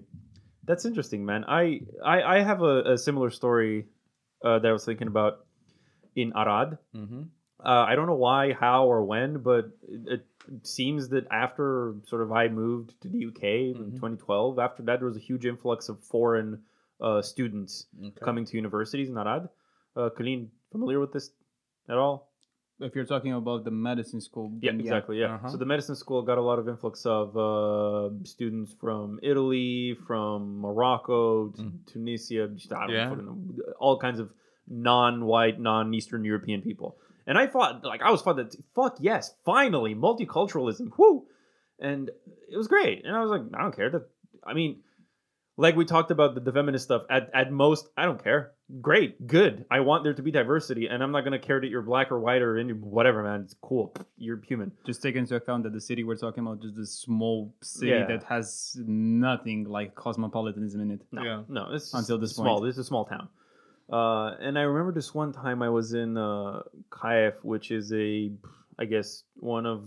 That's 0.64 0.84
interesting, 0.84 1.24
man. 1.24 1.44
I 1.46 1.80
I, 2.04 2.22
I 2.22 2.42
have 2.42 2.62
a, 2.62 2.92
a 2.94 2.98
similar 2.98 3.30
story 3.30 3.86
uh, 4.44 4.58
that 4.60 4.68
I 4.68 4.72
was 4.72 4.84
thinking 4.84 5.08
about 5.08 5.44
in 6.16 6.32
Arad. 6.34 6.78
mm-hmm. 6.94 7.22
Uh, 7.64 7.84
I 7.88 7.94
don't 7.94 8.06
know 8.08 8.16
why, 8.16 8.52
how, 8.54 8.86
or 8.86 9.04
when, 9.04 9.38
but 9.38 9.70
it, 9.88 10.26
it 10.48 10.66
seems 10.66 11.10
that 11.10 11.28
after 11.30 11.94
sort 12.08 12.22
of 12.22 12.32
I 12.32 12.48
moved 12.48 13.00
to 13.02 13.08
the 13.08 13.26
UK 13.26 13.42
in 13.78 13.92
Mhm. 13.92 13.94
2012, 13.94 14.58
after 14.58 14.82
that 14.84 14.98
there 14.98 15.06
was 15.06 15.16
a 15.16 15.20
huge 15.20 15.46
influx 15.46 15.88
of 15.88 16.00
foreign 16.02 16.62
uh, 17.02 17.20
students 17.20 17.86
okay. 18.00 18.24
coming 18.24 18.44
to 18.46 18.56
universities 18.56 19.08
in 19.10 19.18
Arad. 19.18 19.48
Uh, 19.96 20.08
Colleen, 20.16 20.50
familiar 20.70 21.00
with 21.00 21.12
this 21.12 21.30
at 21.88 21.98
all? 21.98 22.30
If 22.80 22.94
you're 22.96 23.04
talking 23.04 23.32
about 23.32 23.64
the 23.64 23.70
medicine 23.70 24.20
school, 24.20 24.50
Yeah, 24.60 24.72
exactly. 24.72 25.20
Yeah. 25.20 25.34
Uh-huh. 25.34 25.50
So 25.50 25.56
the 25.56 25.66
medicine 25.66 25.94
school 25.94 26.22
got 26.22 26.38
a 26.38 26.42
lot 26.42 26.58
of 26.58 26.66
influx 26.68 27.04
of 27.06 27.36
uh, 27.36 28.10
students 28.24 28.72
from 28.80 29.20
Italy, 29.22 29.94
from 30.06 30.58
Morocco, 30.60 31.48
t- 31.50 31.62
Mhm. 31.62 31.86
Tunisia, 31.92 32.48
just, 32.48 32.72
I 32.72 32.86
don't 32.86 32.94
Yeah. 32.96 33.14
know, 33.14 33.36
all 33.78 33.98
kinds 33.98 34.18
of 34.18 34.32
non-white, 34.66 35.60
non-Eastern 35.60 36.24
European 36.24 36.62
people. 36.62 36.96
And 37.26 37.38
I 37.38 37.46
thought, 37.46 37.84
like, 37.84 38.02
I 38.02 38.10
was 38.10 38.22
thought 38.22 38.36
that, 38.36 38.56
fuck 38.74 38.96
yes, 38.98 39.34
finally, 39.44 39.94
multiculturalism, 39.94 40.90
whoo! 40.98 41.26
And 41.78 42.10
it 42.48 42.56
was 42.56 42.66
great. 42.68 43.04
And 43.04 43.14
I 43.14 43.20
was 43.20 43.30
like, 43.30 43.42
I 43.54 43.62
don't 43.62 43.76
care. 43.76 43.90
That 43.90 44.08
I 44.44 44.54
mean, 44.54 44.82
like 45.56 45.76
we 45.76 45.84
talked 45.84 46.10
about 46.10 46.34
the, 46.34 46.40
the 46.40 46.52
feminist 46.52 46.84
stuff. 46.84 47.02
At 47.10 47.30
at 47.34 47.52
most, 47.52 47.88
I 47.96 48.04
don't 48.04 48.22
care. 48.22 48.52
Great, 48.80 49.26
good. 49.26 49.66
I 49.70 49.80
want 49.80 50.02
there 50.02 50.14
to 50.14 50.22
be 50.22 50.30
diversity, 50.30 50.86
and 50.86 51.02
I'm 51.02 51.12
not 51.12 51.24
gonna 51.24 51.38
care 51.38 51.60
that 51.60 51.66
you're 51.68 51.82
black 51.82 52.10
or 52.10 52.18
white 52.20 52.40
or 52.42 52.56
any 52.58 52.72
whatever, 52.72 53.22
man. 53.22 53.42
It's 53.42 53.54
cool. 53.60 53.94
You're 54.16 54.40
human. 54.40 54.72
just 54.86 55.02
take 55.02 55.14
into 55.14 55.36
account 55.36 55.64
that 55.64 55.72
the 55.74 55.80
city 55.80 56.04
we're 56.04 56.16
talking 56.16 56.46
about 56.46 56.64
is 56.64 56.72
this 56.74 56.92
small 56.92 57.54
city 57.62 57.90
Yeah. 57.90 58.06
that 58.06 58.22
has 58.24 58.76
nothing 58.86 59.64
like 59.64 59.94
cosmopolitanism 59.94 60.80
in 60.80 60.90
it. 60.92 61.02
No, 61.12 61.22
Yeah. 61.22 61.42
no. 61.48 61.68
It's 61.72 61.92
Until 61.92 62.18
this 62.18 62.34
small. 62.36 62.60
point. 62.60 62.66
This 62.68 62.76
is 62.78 62.86
a 62.86 62.88
small 62.88 63.04
town. 63.04 63.28
Uh, 63.92 64.34
and 64.40 64.58
I 64.58 64.62
remember 64.62 64.92
this 64.92 65.12
one 65.12 65.32
time 65.34 65.60
I 65.60 65.68
was 65.68 65.92
in 65.92 66.16
uh, 66.16 66.62
Kiev, 66.98 67.34
which 67.42 67.70
is 67.70 67.92
a, 67.92 68.32
I 68.78 68.86
guess 68.86 69.24
one 69.36 69.66
of 69.66 69.84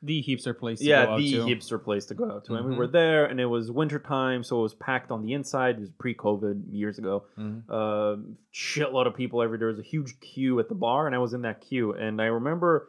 The 0.00 0.22
hipster 0.22 0.56
place. 0.56 0.78
To 0.78 0.84
yeah 0.84 1.06
go 1.06 1.12
out 1.14 1.18
the 1.18 1.32
to. 1.32 1.44
hipster 1.44 1.82
place 1.82 2.06
to 2.06 2.14
go 2.14 2.30
out 2.30 2.44
to. 2.44 2.54
And 2.54 2.66
we 2.66 2.74
Mhm. 2.74 2.78
were 2.78 2.86
there, 2.86 3.24
and 3.26 3.40
it 3.40 3.46
was 3.46 3.70
wintertime, 3.72 4.44
so 4.44 4.60
it 4.60 4.62
was 4.62 4.74
packed 4.74 5.10
on 5.10 5.22
the 5.22 5.32
inside. 5.32 5.76
It 5.76 5.80
was 5.80 5.90
pre-COVID 5.90 6.64
years 6.70 6.98
ago. 6.98 7.24
Mhm. 7.36 7.64
uh, 7.68 8.16
shitload 8.54 9.06
of 9.08 9.14
people 9.14 9.42
every 9.42 9.58
there 9.58 9.68
was 9.68 9.78
a 9.80 9.82
huge 9.82 10.20
queue 10.20 10.58
at 10.60 10.68
the 10.68 10.74
bar 10.74 11.06
and 11.06 11.14
i 11.14 11.18
was 11.18 11.32
in 11.34 11.42
that 11.42 11.60
queue 11.60 11.92
and 11.92 12.20
i 12.20 12.26
remember 12.26 12.88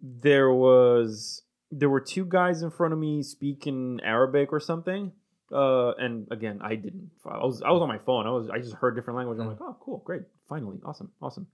there 0.00 0.52
was 0.52 1.42
there 1.70 1.88
were 1.90 2.00
two 2.00 2.24
guys 2.24 2.62
in 2.62 2.70
front 2.70 2.92
of 2.92 2.98
me 2.98 3.22
speaking 3.22 4.00
arabic 4.04 4.52
or 4.52 4.60
something 4.60 5.12
uh, 5.52 5.90
and 5.92 6.26
again 6.30 6.58
i 6.62 6.74
didn't 6.74 7.10
i 7.26 7.38
was 7.44 7.62
i 7.62 7.70
was 7.70 7.82
on 7.82 7.88
my 7.88 7.98
phone 7.98 8.26
i 8.26 8.30
was 8.30 8.48
i 8.50 8.58
just 8.58 8.74
heard 8.74 8.94
different 8.94 9.16
language 9.16 9.38
i'm 9.38 9.46
like 9.48 9.60
oh 9.60 9.76
cool 9.80 10.02
great 10.04 10.22
finally 10.48 10.78
awesome 10.84 11.10
awesome 11.20 11.46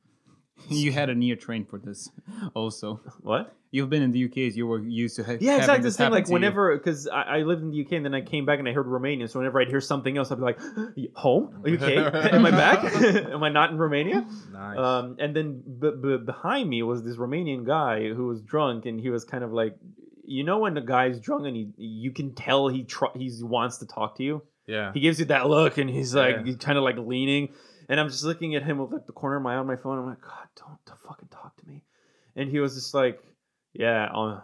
you 0.68 0.92
had 0.92 1.08
a 1.10 1.14
near 1.14 1.36
train 1.36 1.64
for 1.64 1.78
this, 1.78 2.10
also. 2.54 3.00
what? 3.22 3.54
You've 3.72 3.88
been 3.88 4.02
in 4.02 4.10
the 4.10 4.24
UK, 4.24 4.36
you 4.56 4.66
were 4.66 4.80
used 4.80 5.14
to 5.16 5.22
ha- 5.22 5.36
yeah 5.40 5.56
exactly. 5.58 5.76
the 5.78 5.82
this 5.84 5.94
same 5.94 6.10
like 6.10 6.28
whenever 6.28 6.76
because 6.76 7.06
I, 7.06 7.22
I 7.22 7.42
lived 7.42 7.62
in 7.62 7.70
the 7.70 7.80
uk 7.84 7.92
and 7.92 8.04
then 8.04 8.14
i 8.16 8.20
came 8.20 8.44
back 8.44 8.58
and 8.58 8.68
i 8.68 8.72
heard 8.72 8.86
romanian. 8.86 9.30
So 9.30 9.38
whenever 9.38 9.60
i'd 9.60 9.68
hear 9.68 9.80
something 9.80 10.18
else 10.18 10.32
i'd 10.32 10.38
be 10.38 10.42
like 10.42 10.58
home? 11.14 11.62
Uk 11.72 11.80
am 11.82 12.44
i 12.46 12.50
back? 12.50 12.82
Am 13.32 13.42
i 13.44 13.48
not 13.48 13.70
in 13.70 13.78
romania? 13.78 14.26
Nice. 14.52 14.76
Um, 14.76 15.16
and 15.20 15.36
then 15.36 15.62
b- 15.78 15.92
b- 16.02 16.16
behind 16.18 16.68
me 16.68 16.82
was 16.82 17.04
this 17.04 17.16
Romanian 17.16 17.64
guy 17.64 18.08
who 18.12 18.26
was 18.26 18.40
drunk, 18.42 18.86
and 18.86 19.00
he 19.00 19.08
was 19.08 19.24
kind 19.24 19.44
of 19.44 19.52
like, 19.52 19.76
you 20.24 20.42
know, 20.42 20.58
when 20.58 20.74
the 20.74 20.80
guy's 20.80 21.20
drunk 21.20 21.46
and 21.46 21.54
he, 21.56 21.68
you 21.76 22.10
can 22.12 22.34
tell 22.34 22.66
he 22.68 22.82
tr- 22.84 23.14
he 23.14 23.30
wants 23.42 23.78
to 23.78 23.86
talk 23.86 24.16
to 24.16 24.24
you. 24.24 24.42
yeah. 24.66 24.92
He 24.92 24.98
gives 25.00 25.18
you 25.20 25.26
that 25.26 25.46
look, 25.48 25.78
and 25.78 25.88
he's 25.88 26.12
like, 26.14 26.36
Yeah. 26.38 26.44
he's 26.44 26.56
kind 26.56 26.76
of 26.76 26.82
like 26.84 26.96
leaning, 26.98 27.50
and 27.90 28.00
I'm 28.00 28.08
just 28.08 28.24
looking 28.24 28.54
at 28.54 28.62
him 28.62 28.78
with 28.78 28.90
like 28.92 29.04
the 29.06 29.12
corner 29.12 29.36
of 29.36 29.42
my 29.42 29.52
eye 29.54 29.58
on 29.58 29.66
my 29.66 29.76
phone. 29.76 29.98
I'm 29.98 30.06
like, 30.06 30.22
God, 30.22 30.48
don't, 30.56 30.78
don't 30.86 31.00
fucking 31.00 31.28
talk 31.28 31.54
to 31.58 31.66
me. 31.66 31.82
And 32.36 32.48
he 32.48 32.58
was 32.60 32.74
just 32.74 32.94
like, 32.94 33.22
yeah, 33.74 34.04
uh, 34.06 34.40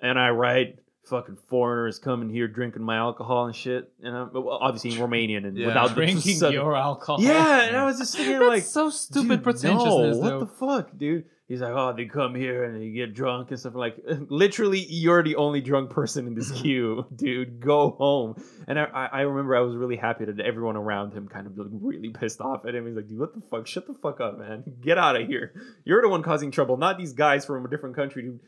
and 0.00 0.18
I 0.18 0.30
write. 0.30 0.78
Fucking 1.06 1.36
foreigners 1.48 1.98
coming 1.98 2.30
here 2.30 2.46
drinking 2.46 2.82
my 2.84 2.94
alcohol 2.96 3.46
and 3.46 3.56
shit, 3.56 3.92
and 4.04 4.16
I'm 4.16 4.30
well, 4.32 4.50
obviously 4.60 4.92
in 4.92 4.98
Romanian 4.98 5.44
and 5.44 5.56
Yeah. 5.58 5.66
without 5.66 5.88
the 5.88 5.94
drinking 5.96 6.34
southern- 6.36 6.54
your 6.54 6.76
alcohol. 6.76 7.20
yeah, 7.20 7.62
and 7.62 7.76
I 7.76 7.84
was 7.90 7.98
just 7.98 8.14
thinking 8.16 8.38
That's 8.38 8.48
like, 8.48 8.62
so 8.62 8.88
stupid 8.88 9.42
pretentiousness. 9.42 10.18
No, 10.18 10.38
what 10.38 10.38
the 10.38 10.46
fuck, 10.46 10.96
dude? 10.96 11.24
He's 11.52 11.60
like, 11.60 11.74
oh, 11.74 11.92
they 11.94 12.06
come 12.06 12.34
here 12.34 12.64
and 12.64 12.80
they 12.80 12.88
get 12.88 13.12
drunk 13.12 13.50
and 13.50 13.60
stuff. 13.60 13.74
Like, 13.74 14.02
literally, 14.30 14.86
you're 14.88 15.22
the 15.22 15.36
only 15.36 15.60
drunk 15.60 15.90
person 15.90 16.26
in 16.26 16.34
this 16.34 16.50
queue, 16.62 17.04
dude. 17.14 17.60
Go 17.60 17.90
home. 17.90 18.42
And 18.66 18.78
I, 18.78 19.08
I 19.12 19.20
remember 19.20 19.54
I 19.54 19.60
was 19.60 19.76
really 19.76 19.96
happy 19.96 20.24
that 20.24 20.40
everyone 20.40 20.76
around 20.76 21.12
him 21.12 21.28
kind 21.28 21.46
of 21.46 21.58
looked 21.58 21.72
really 21.74 22.08
pissed 22.08 22.40
off 22.40 22.64
at 22.64 22.74
him. 22.74 22.86
He's 22.86 22.96
like, 22.96 23.06
dude, 23.06 23.18
what 23.18 23.34
the 23.34 23.42
fuck? 23.50 23.66
Shut 23.66 23.86
the 23.86 23.92
fuck 23.92 24.18
up, 24.18 24.38
man. 24.38 24.64
Get 24.80 24.96
out 24.96 25.20
of 25.20 25.28
here. 25.28 25.52
You're 25.84 26.00
the 26.00 26.08
one 26.08 26.22
causing 26.22 26.52
trouble, 26.52 26.78
not 26.78 26.96
these 26.96 27.12
guys 27.12 27.44
from 27.44 27.66
a 27.66 27.68
different 27.68 27.96
country. 27.96 28.22
Dude. 28.22 28.40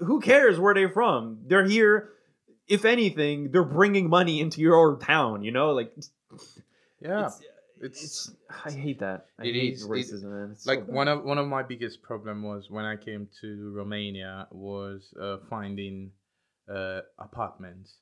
Who 0.00 0.20
cares 0.20 0.60
where 0.60 0.74
they're 0.74 0.90
from? 0.90 1.38
They're 1.46 1.64
here. 1.64 2.10
If 2.68 2.84
anything, 2.84 3.50
they're 3.50 3.64
bringing 3.64 4.10
money 4.10 4.40
into 4.40 4.60
your 4.60 4.98
town. 4.98 5.42
You 5.42 5.52
know, 5.52 5.70
like 5.70 5.94
Yeah. 7.00 7.30
It's, 7.80 8.02
It's, 8.02 8.34
I 8.64 8.70
hate 8.70 8.98
that. 9.00 9.26
I 9.38 9.44
It 9.46 9.54
hate 9.54 9.72
is- 9.74 9.82
it- 9.84 9.88
racism, 9.88 10.24
man. 10.24 10.50
It's 10.52 10.66
like 10.66 10.86
bad. 10.86 10.94
one 10.94 11.08
of 11.08 11.24
one 11.24 11.38
of 11.38 11.46
my 11.46 11.62
biggest 11.62 12.02
problem 12.02 12.42
was 12.42 12.70
when 12.70 12.84
I 12.84 12.96
came 12.96 13.28
to 13.40 13.72
Romania 13.74 14.46
was 14.50 15.12
uh, 15.20 15.38
finding 15.48 16.12
uh, 16.68 17.00
apartments. 17.18 17.96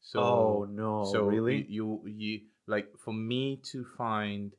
So 0.00 0.20
oh 0.20 0.66
no, 0.70 1.04
so 1.10 1.26
really? 1.26 1.66
you, 1.68 2.00
you 2.04 2.12
you 2.16 2.40
like 2.66 2.88
for 3.04 3.12
me 3.14 3.60
to 3.72 3.84
find 3.96 4.52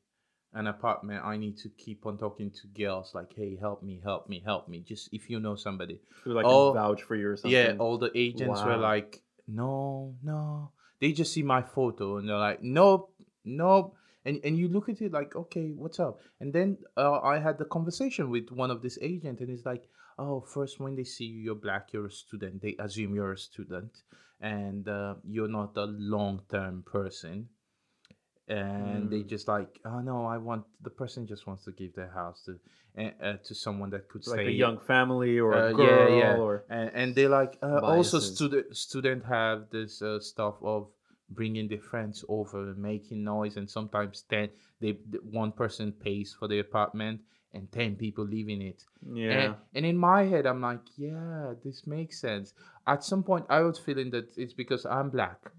an 0.54 0.68
apartment, 0.68 1.24
I 1.26 1.36
need 1.38 1.58
to 1.60 1.70
keep 1.70 2.06
on 2.06 2.18
talking 2.18 2.50
to 2.50 2.68
girls 2.68 3.12
like, 3.14 3.34
hey, 3.36 3.58
help 3.60 3.84
me, 3.84 4.00
help 4.04 4.30
me, 4.30 4.42
help 4.44 4.68
me. 4.70 4.80
Just 4.80 5.10
if 5.14 5.30
you 5.30 5.40
know 5.40 5.56
somebody. 5.56 6.00
Who, 6.24 6.34
like 6.34 6.46
can 6.46 6.74
vouch 6.74 7.04
for 7.04 7.16
you 7.16 7.30
or 7.30 7.36
something? 7.38 7.52
Yeah, 7.52 7.76
all 7.78 7.98
the 7.98 8.12
agents 8.16 8.62
were 8.64 8.78
like, 8.78 9.22
no, 9.48 10.16
no. 10.24 10.72
They 11.02 11.12
just 11.12 11.34
see 11.34 11.44
my 11.44 11.62
photo 11.62 12.18
and 12.18 12.28
they're 12.30 12.38
like, 12.38 12.64
nope, 12.64 13.14
nope. 13.44 13.96
And 14.26 14.40
and 14.44 14.58
you 14.58 14.68
look 14.68 14.90
at 14.90 15.02
it 15.02 15.12
like, 15.12 15.36
okay, 15.36 15.70
what's 15.76 16.00
up? 16.00 16.20
And 16.40 16.52
then 16.52 16.78
uh, 16.98 17.20
I 17.22 17.40
had 17.40 17.58
the 17.58 17.66
conversation 17.66 18.30
with 18.30 18.52
one 18.52 18.72
of 18.72 18.82
this 18.82 18.98
agent, 19.02 19.40
and 19.40 19.50
he's 19.50 19.66
like, 19.66 19.88
oh, 20.18 20.42
first 20.42 20.80
when 20.80 20.96
they 20.96 21.04
see 21.04 21.26
you, 21.26 21.40
you're 21.42 21.56
black, 21.56 21.94
you're 21.94 22.08
a 22.08 22.12
student. 22.12 22.62
They 22.62 22.76
assume 22.80 23.16
you're 23.16 23.34
a 23.34 23.38
student, 23.38 23.92
and 24.42 24.88
uh, 24.88 25.16
you're 25.28 25.48
not 25.48 25.78
a 25.78 25.86
long 25.86 26.42
term 26.50 26.84
person. 26.86 27.50
And 28.48 29.10
they 29.10 29.22
Mm. 29.24 29.30
just 29.30 29.48
like, 29.48 29.80
oh 29.86 30.02
no, 30.02 30.26
I 30.26 30.38
want 30.38 30.66
the 30.82 30.92
person 30.92 31.26
just 31.26 31.48
wants 31.48 31.64
to 31.66 31.72
give 31.72 31.96
their 31.96 32.12
house 32.12 32.44
to 32.46 32.60
uh, 32.98 33.34
to 33.44 33.56
someone 33.56 33.90
that 33.90 34.08
could 34.08 34.26
like 34.28 34.42
stay 34.42 34.48
a 34.48 34.52
young 34.52 34.80
family 34.80 35.40
or 35.40 35.54
a 35.54 35.70
uh, 35.70 35.74
girl 35.74 36.10
yeah, 36.10 36.20
yeah. 36.20 36.38
or 36.38 36.64
and, 36.70 36.92
and 36.94 37.16
they 37.16 37.28
like 37.28 37.58
uh, 37.64 37.80
also 37.80 38.20
student 38.20 38.76
student 38.76 39.26
have 39.26 39.70
this 39.72 40.02
uh, 40.02 40.20
stuff 40.20 40.56
of 40.62 40.88
bringing 41.30 41.68
their 41.68 41.80
friends 41.82 42.24
over 42.30 42.70
and 42.70 42.78
making 42.78 43.24
noise 43.24 43.58
and 43.58 43.70
sometimes 43.70 44.24
10 44.30 44.50
they 44.80 44.92
one 45.32 45.52
person 45.52 45.92
pays 45.92 46.36
for 46.38 46.48
the 46.48 46.60
apartment 46.60 47.20
and 47.54 47.72
10 47.72 47.96
people 47.96 48.26
live 48.26 48.48
in 48.50 48.62
it 48.62 48.84
yeah. 49.14 49.32
and, 49.32 49.56
and 49.74 49.86
in 49.86 49.98
my 49.98 50.24
head 50.24 50.46
i'm 50.46 50.62
like 50.62 50.82
yeah 50.98 51.54
this 51.64 51.88
makes 51.88 52.20
sense 52.22 52.54
at 52.86 53.04
some 53.04 53.24
point 53.24 53.46
i 53.50 53.62
was 53.62 53.80
feeling 53.80 54.12
that 54.12 54.30
it's 54.38 54.54
because 54.54 54.86
i'm 54.86 55.10
black 55.10 55.52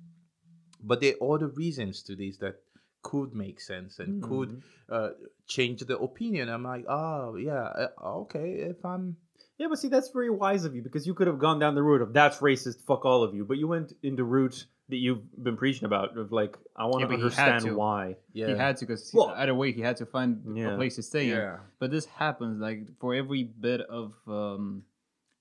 but 0.83 1.01
there 1.01 1.14
are 1.21 1.35
other 1.35 1.49
reasons 1.49 2.03
to 2.03 2.14
this 2.14 2.37
that 2.39 2.57
could 3.03 3.35
make 3.35 3.61
sense 3.61 3.99
and 3.99 4.23
could 4.23 4.51
Mhm. 4.51 4.62
uh, 4.89 5.11
change 5.47 5.81
the 5.81 5.99
opinion 5.99 6.49
i'm 6.49 6.64
like 6.64 6.85
oh 6.89 7.37
yeah 7.37 7.64
uh, 7.64 7.89
okay 8.23 8.53
if 8.71 8.85
i'm 8.85 9.17
Yeah, 9.59 9.69
but 9.71 9.79
see, 9.79 9.89
that's 9.89 10.11
very 10.11 10.29
wise 10.29 10.67
of 10.67 10.75
you 10.77 10.83
because 10.83 11.07
you 11.07 11.14
could 11.14 11.27
have 11.29 11.39
gone 11.39 11.59
down 11.59 11.75
the 11.75 11.83
route 11.83 12.03
of 12.03 12.12
that's 12.12 12.39
racist, 12.41 12.83
fuck 12.85 13.07
all 13.07 13.23
of 13.23 13.33
you. 13.35 13.43
But 13.49 13.57
you 13.57 13.67
went 13.67 13.95
in 14.03 14.14
the 14.14 14.23
route 14.37 14.67
that 14.89 14.97
you've 14.97 15.24
been 15.43 15.57
preaching 15.57 15.84
about 15.84 16.16
of 16.16 16.30
like, 16.30 16.57
I 16.76 16.84
want 16.84 17.01
Yeah, 17.01 17.07
to 17.07 17.12
but 17.12 17.16
he 17.16 17.22
had 17.37 17.49
understand 17.49 17.64
to. 17.64 17.76
why. 17.76 18.16
yeah 18.32 18.47
He 18.47 18.53
had 18.55 18.76
to 18.78 18.87
because 18.87 19.11
Well- 19.12 19.34
either 19.37 19.55
way 19.55 19.72
he 19.72 19.80
had 19.80 19.97
to 19.97 20.07
find 20.07 20.57
Yeah. 20.57 20.74
a 20.74 20.76
place 20.76 20.95
to 20.97 21.03
stay 21.03 21.24
in. 21.30 21.37
yeah 21.37 21.59
But 21.80 21.91
this 21.91 22.07
happens 22.07 22.61
like 22.61 22.87
for 23.01 23.14
every 23.14 23.43
bit 23.45 23.80
of 23.82 24.14
um, 24.28 24.84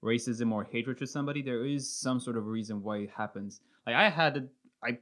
racism 0.03 0.51
or 0.51 0.63
hatred 0.63 0.97
to 0.99 1.07
somebody, 1.07 1.41
there 1.41 1.65
is 1.65 1.89
some 1.89 2.19
sort 2.19 2.37
of 2.37 2.47
reason 2.47 2.81
why 2.83 2.97
it 2.97 3.09
happens. 3.11 3.61
Like 3.85 3.95
I 3.95 4.09
had, 4.09 4.37
it, 4.37 4.49
I 4.83 4.97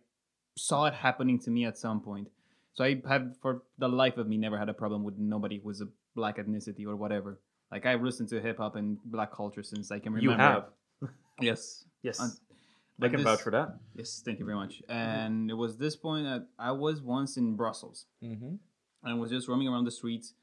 saw 0.57 0.85
it 0.85 0.93
happening 0.93 1.39
to 1.39 1.49
me 1.51 1.65
at 1.65 1.77
some 1.77 2.01
point. 2.01 2.27
So 2.73 2.83
I 2.83 3.01
have, 3.07 3.37
for 3.41 3.61
the 3.77 3.87
life 3.87 4.17
of 4.17 4.27
me, 4.27 4.37
never 4.37 4.57
had 4.57 4.67
a 4.69 4.73
problem 4.73 5.03
with 5.03 5.17
nobody 5.17 5.59
who 5.59 5.67
was 5.67 5.81
a 5.81 5.87
black 6.15 6.37
ethnicity 6.37 6.85
or 6.85 6.95
whatever. 6.95 7.39
Like 7.71 7.85
I've 7.85 8.01
listened 8.03 8.29
to 8.29 8.41
hip 8.41 8.57
hop 8.57 8.75
and 8.75 8.97
black 9.05 9.31
culture 9.31 9.63
since 9.63 9.89
I 9.91 9.99
can 9.99 10.11
remember. 10.13 10.23
You 10.23 10.31
remember. 10.31 10.65
have. 11.01 11.09
yes, 11.39 11.85
Yes. 12.01 12.19
Un- 12.19 12.31
I 13.01 13.07
can 13.09 13.17
this- 13.17 13.23
vouch 13.25 13.41
for 13.41 13.51
that. 13.51 13.79
Yes, 13.95 14.21
thank 14.23 14.39
you 14.39 14.45
very 14.45 14.57
much. 14.57 14.81
And 14.87 15.49
it 15.49 15.55
was 15.55 15.77
this 15.77 15.95
point 15.95 16.25
that 16.25 16.47
I 16.59 16.71
was 16.71 17.01
once 17.01 17.37
in 17.37 17.55
Brussels 17.55 18.05
mm-hmm. 18.23 18.55
and 19.03 19.19
was 19.19 19.31
just 19.31 19.47
roaming 19.47 19.67
around 19.67 19.85
the 19.85 19.91
streets 19.91 20.33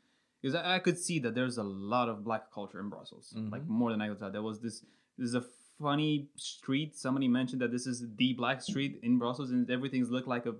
because 0.40 0.54
I, 0.54 0.76
I 0.76 0.78
could 0.78 0.98
see 0.98 1.18
that 1.20 1.34
there's 1.34 1.58
a 1.58 1.62
lot 1.62 2.08
of 2.08 2.24
black 2.24 2.50
culture 2.52 2.80
in 2.80 2.88
Brussels, 2.88 3.32
like 3.36 3.62
Mhm. 3.62 3.68
more 3.68 3.90
than 3.90 4.00
I 4.00 4.08
could 4.08 4.18
tell. 4.18 4.30
There 4.30 4.42
was 4.42 4.60
this 4.60 4.84
this 5.18 5.28
is 5.28 5.34
a 5.34 5.44
funny 5.78 6.28
street. 6.36 6.96
Somebody 6.96 7.28
mentioned 7.28 7.60
that 7.62 7.70
this 7.70 7.86
is 7.86 8.04
the 8.16 8.32
black 8.34 8.60
street 8.62 9.00
in 9.02 9.18
Brussels, 9.18 9.50
and 9.50 9.70
everything's 9.70 10.10
looked 10.10 10.28
like 10.28 10.46
a 10.46 10.54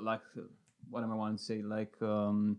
like 0.00 0.22
uh, 0.36 0.42
what 0.90 1.02
am 1.02 1.12
I 1.12 1.14
want 1.14 1.38
to 1.38 1.44
say 1.44 1.62
like 1.62 1.94
um 2.02 2.58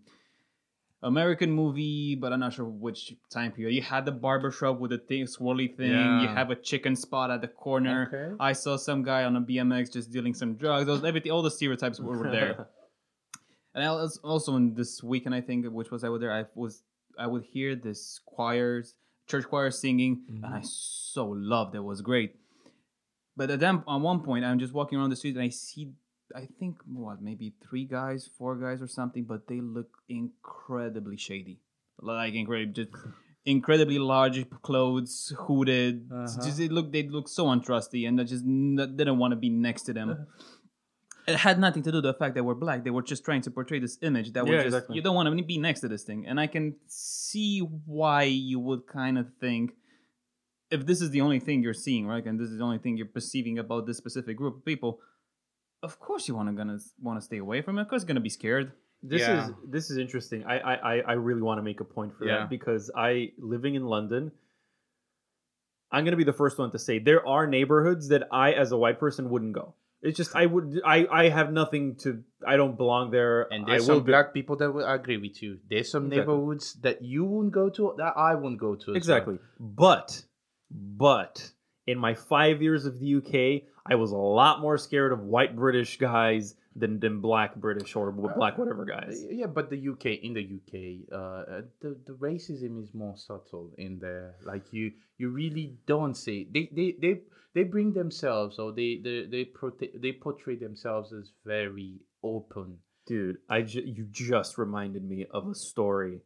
American 1.05 1.51
movie, 1.51 2.15
but 2.15 2.33
I'm 2.33 2.39
not 2.39 2.53
sure 2.53 2.65
which 2.65 3.13
time 3.29 3.51
period. 3.51 3.75
You 3.75 3.83
had 3.83 4.05
the 4.05 4.11
barber 4.11 4.51
shop 4.51 4.79
with 4.79 4.89
the 4.89 4.97
thing, 4.97 5.25
swirly 5.25 5.75
thing. 5.77 5.91
You 6.21 6.27
have 6.27 6.49
a 6.49 6.55
chicken 6.55 6.95
spot 6.95 7.29
at 7.29 7.41
the 7.41 7.47
corner. 7.47 8.09
Okay. 8.11 8.35
I 8.39 8.53
saw 8.53 8.75
some 8.75 9.03
guy 9.03 9.23
on 9.23 9.35
a 9.35 9.41
BMX 9.41 9.93
just 9.93 10.11
dealing 10.11 10.33
some 10.33 10.55
drugs. 10.55 10.87
Those 10.87 11.03
everything, 11.03 11.31
all 11.31 11.43
the 11.43 11.51
stereotypes 11.51 11.99
were, 11.99 12.17
were 12.17 12.31
there. 12.31 12.67
And 13.75 13.83
I 13.83 13.91
was 13.91 14.17
also 14.23 14.55
in 14.55 14.73
this 14.73 15.03
weekend, 15.03 15.35
I 15.35 15.41
think, 15.41 15.65
which 15.65 15.91
was 15.91 16.05
I 16.05 16.07
was 16.07 16.21
there. 16.21 16.31
I 16.31 16.45
was 16.55 16.81
I 17.19 17.27
would 17.27 17.43
hear 17.43 17.75
this 17.75 18.21
choirs, 18.25 18.95
church 19.27 19.45
choir 19.49 19.69
singing, 19.69 20.23
and 20.29 20.45
I 20.45 20.59
mm-hmm. 20.59 20.63
so 20.63 21.25
loved 21.27 21.75
it. 21.75 21.79
It 21.79 21.83
was 21.83 22.01
great. 22.01 22.35
But 23.35 23.51
at 23.51 23.59
them, 23.59 23.83
on 23.85 24.01
one 24.01 24.21
point, 24.21 24.45
I'm 24.45 24.59
just 24.59 24.73
walking 24.73 24.97
around 24.97 25.09
the 25.09 25.17
street 25.17 25.35
and 25.35 25.43
I 25.43 25.49
see, 25.49 25.91
I 26.35 26.47
think 26.59 26.77
what 26.85 27.21
maybe 27.21 27.53
three 27.67 27.85
guys, 27.85 28.29
four 28.37 28.55
guys 28.55 28.81
or 28.81 28.87
something, 28.87 29.23
but 29.23 29.47
they 29.47 29.61
look 29.61 29.89
incredibly 30.09 31.17
shady, 31.17 31.61
like 31.99 32.33
incredibly 32.33 32.73
just 32.73 32.89
incredibly 33.45 33.99
large 33.99 34.49
clothes, 34.61 35.33
hooded. 35.37 36.09
Uh-huh. 36.11 36.43
Just 36.45 36.57
they 36.57 36.67
look 36.67 36.91
they 36.91 37.03
look 37.03 37.29
so 37.29 37.45
untrusty, 37.45 38.07
and 38.07 38.19
I 38.19 38.25
just 38.25 38.43
n- 38.43 38.75
didn't 38.75 39.17
want 39.17 39.31
to 39.31 39.37
be 39.37 39.49
next 39.49 39.83
to 39.83 39.93
them. 39.93 40.27
It 41.27 41.37
had 41.37 41.59
nothing 41.59 41.81
to 41.81 41.91
do 41.91 41.97
with 41.97 42.03
the 42.03 42.13
fact 42.13 42.35
that 42.35 42.43
we're 42.43 42.53
black. 42.53 42.83
They 42.83 42.91
were 42.91 43.01
just 43.01 43.25
trying 43.25 43.41
to 43.41 43.49
portray 43.49 43.79
this 43.79 43.97
image 44.03 44.33
that 44.33 44.45
Yeah, 44.45 44.51
we're 44.51 44.57
just 44.57 44.67
exactly. 44.67 44.95
you 44.97 45.01
don't 45.01 45.15
want 45.15 45.35
to 45.35 45.43
be 45.43 45.57
next 45.57 45.79
to 45.79 45.87
this 45.87 46.03
thing. 46.03 46.27
And 46.27 46.39
I 46.39 46.45
can 46.45 46.75
see 46.85 47.61
why 47.61 48.23
you 48.23 48.59
would 48.59 48.85
kind 48.85 49.17
of 49.17 49.25
think 49.41 49.71
if 50.69 50.85
this 50.85 51.01
is 51.01 51.09
the 51.09 51.21
only 51.21 51.39
thing 51.39 51.63
you're 51.63 51.73
seeing, 51.73 52.05
right? 52.05 52.23
And 52.23 52.39
this 52.39 52.49
is 52.49 52.59
the 52.59 52.63
only 52.63 52.77
thing 52.77 52.95
you're 52.95 53.07
perceiving 53.07 53.57
about 53.57 53.87
this 53.87 53.97
specific 53.97 54.37
group 54.37 54.57
of 54.57 54.65
people, 54.65 54.99
of 55.85 55.99
course 56.07 56.27
you 56.27 56.33
want 56.35 56.47
to 56.49 56.53
gonna 56.61 56.79
want 57.07 57.17
to 57.19 57.25
stay 57.29 57.37
away 57.45 57.59
from 57.61 57.77
it. 57.77 57.81
Of 57.83 57.87
course, 57.89 58.01
you're 58.03 58.07
gonna 58.13 58.19
be 58.31 58.35
scared. 58.41 58.67
This 59.11 59.21
Yeah. 59.21 59.33
is 59.47 59.53
this 59.75 59.85
is 59.91 59.97
interesting. 60.05 60.39
I 60.53 60.55
I 60.71 60.73
I- 60.93 61.03
I 61.11 61.13
really 61.27 61.41
want 61.47 61.57
to 61.59 61.65
make 61.69 61.79
a 61.79 61.89
point 61.97 62.11
for 62.17 62.25
Yeah. 62.25 62.39
that 62.39 62.49
because 62.49 62.83
I 62.95 63.31
living 63.53 63.73
in 63.79 63.85
London. 63.95 64.31
I'm 65.91 66.03
gonna 66.03 66.17
be 66.17 66.23
the 66.33 66.33
first 66.43 66.57
one 66.57 66.71
to 66.71 66.79
say 66.79 66.99
there 66.99 67.25
are 67.25 67.45
neighborhoods 67.47 68.09
that 68.09 68.23
I, 68.31 68.53
as 68.53 68.71
a 68.71 68.77
white 68.77 68.99
person, 68.99 69.29
wouldn't 69.29 69.53
go. 69.53 69.75
It's 70.01 70.17
just 70.17 70.35
I 70.35 70.45
would 70.45 70.81
I 70.85 71.07
I 71.21 71.29
have 71.29 71.51
nothing 71.51 71.95
to 72.03 72.23
I 72.45 72.57
don't 72.57 72.75
belong 72.77 73.11
there. 73.11 73.43
And 73.53 73.65
I 73.65 73.69
there's 73.71 73.87
will 73.87 73.97
some 73.97 74.03
be- 74.05 74.11
black 74.11 74.33
people 74.33 74.55
that 74.57 74.71
will 74.71 74.85
agree 74.85 75.17
with 75.17 75.41
you. 75.41 75.59
There's 75.69 75.89
some 75.89 76.05
Exactly. 76.07 76.17
neighborhoods 76.35 76.73
that 76.85 77.01
you 77.01 77.25
wouldn't 77.25 77.53
go 77.53 77.69
to 77.69 77.93
that 77.97 78.13
I 78.17 78.35
wouldn't 78.35 78.59
go 78.59 78.75
to. 78.75 78.81
as 78.81 78.87
well. 78.87 78.95
exactly. 78.97 79.39
But 79.59 80.25
but 80.69 81.53
in 81.87 81.97
my 81.97 82.13
five 82.13 82.61
years 82.61 82.85
of 82.85 82.99
the 82.99 83.15
UK, 83.15 83.69
I 83.85 83.95
was 83.95 84.11
a 84.11 84.17
lot 84.17 84.61
more 84.61 84.77
scared 84.77 85.11
of 85.11 85.21
white 85.21 85.55
British 85.55 85.97
guys 85.97 86.55
than 86.75 86.99
than 86.99 87.21
black 87.21 87.55
British 87.55 87.95
or 87.95 88.11
black 88.11 88.57
whatever 88.57 88.85
guys. 88.85 89.23
Yeah, 89.29 89.47
but 89.47 89.69
the 89.69 89.89
UK 89.89 90.05
in 90.23 90.33
the 90.33 90.43
UK, 90.59 91.09
uh, 91.11 91.15
uh, 91.15 91.61
the 91.81 91.97
the 92.05 92.13
racism 92.13 92.81
is 92.81 92.93
more 92.93 93.15
subtle 93.15 93.71
in 93.77 93.99
there. 93.99 94.35
Like 94.43 94.73
you, 94.73 94.91
you 95.17 95.29
really 95.29 95.77
don't 95.85 96.15
see 96.15 96.47
they 96.53 96.69
they 96.73 96.95
they, 96.99 97.21
they 97.53 97.63
bring 97.63 97.93
themselves 97.93 98.59
or 98.59 98.73
they 98.73 98.99
they 99.03 99.25
they, 99.29 99.45
prote- 99.45 100.01
they 100.01 100.11
portray 100.11 100.55
themselves 100.55 101.13
as 101.13 101.31
very 101.45 101.99
open. 102.23 102.79
Dude, 103.07 103.37
I 103.47 103.61
ju- 103.61 103.85
you 103.85 104.07
just 104.11 104.57
reminded 104.57 105.07
me 105.07 105.27
of 105.31 105.47
a 105.47 105.53
story, 105.53 106.21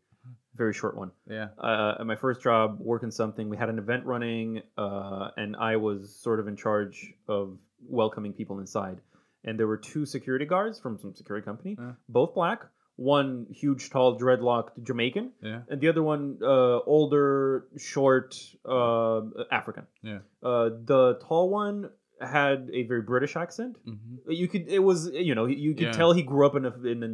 very 0.56 0.74
short 0.74 0.96
one. 0.98 1.12
Yeah. 1.30 1.48
uh, 1.58 1.96
at 2.00 2.06
my 2.06 2.16
first 2.16 2.42
job 2.42 2.78
working 2.80 3.12
something 3.12 3.48
we 3.50 3.58
had 3.58 3.70
an 3.70 3.80
event 3.80 4.06
running 4.06 4.62
uh, 4.78 5.30
and 5.38 5.56
i 5.56 5.76
was 5.78 6.14
sort 6.16 6.40
of 6.42 6.48
in 6.48 6.56
charge 6.56 7.14
of 7.28 7.58
welcoming 7.88 8.34
people 8.34 8.60
inside 8.60 8.98
and 9.46 9.58
there 9.58 9.68
were 9.68 9.78
two 9.78 10.06
security 10.06 10.46
guards 10.46 10.80
from 10.80 10.98
some 11.00 11.14
security 11.16 11.46
company 11.46 11.78
Yeah. 11.80 11.94
both 12.10 12.34
black 12.36 12.66
one 12.98 13.48
huge 13.62 13.90
tall 13.90 14.20
dreadlocked 14.20 14.72
jamaican 14.84 15.32
Yeah. 15.42 15.62
and 15.70 15.80
the 15.80 15.88
other 15.88 16.04
one 16.04 16.24
uh, 16.42 16.80
older 16.96 17.68
short 17.78 18.36
uh, 18.66 19.22
african 19.52 19.86
Yeah. 20.02 20.20
uh, 20.44 20.70
the 20.92 21.20
tall 21.28 21.50
one 21.50 21.90
had 22.22 22.70
a 22.74 22.84
very 22.84 23.02
british 23.02 23.38
accent 23.38 23.78
Mm-hmm. 23.88 24.32
you 24.32 24.48
could 24.50 24.68
it 24.68 24.80
was 24.80 25.10
you 25.14 25.36
know 25.36 25.46
you 25.46 25.74
could 25.74 25.84
Yeah. 25.86 25.92
tell 25.94 26.12
he 26.12 26.24
grew 26.24 26.46
up 26.46 26.56
in 26.56 26.66
a 26.66 26.74
in 26.94 27.04
a 27.04 27.12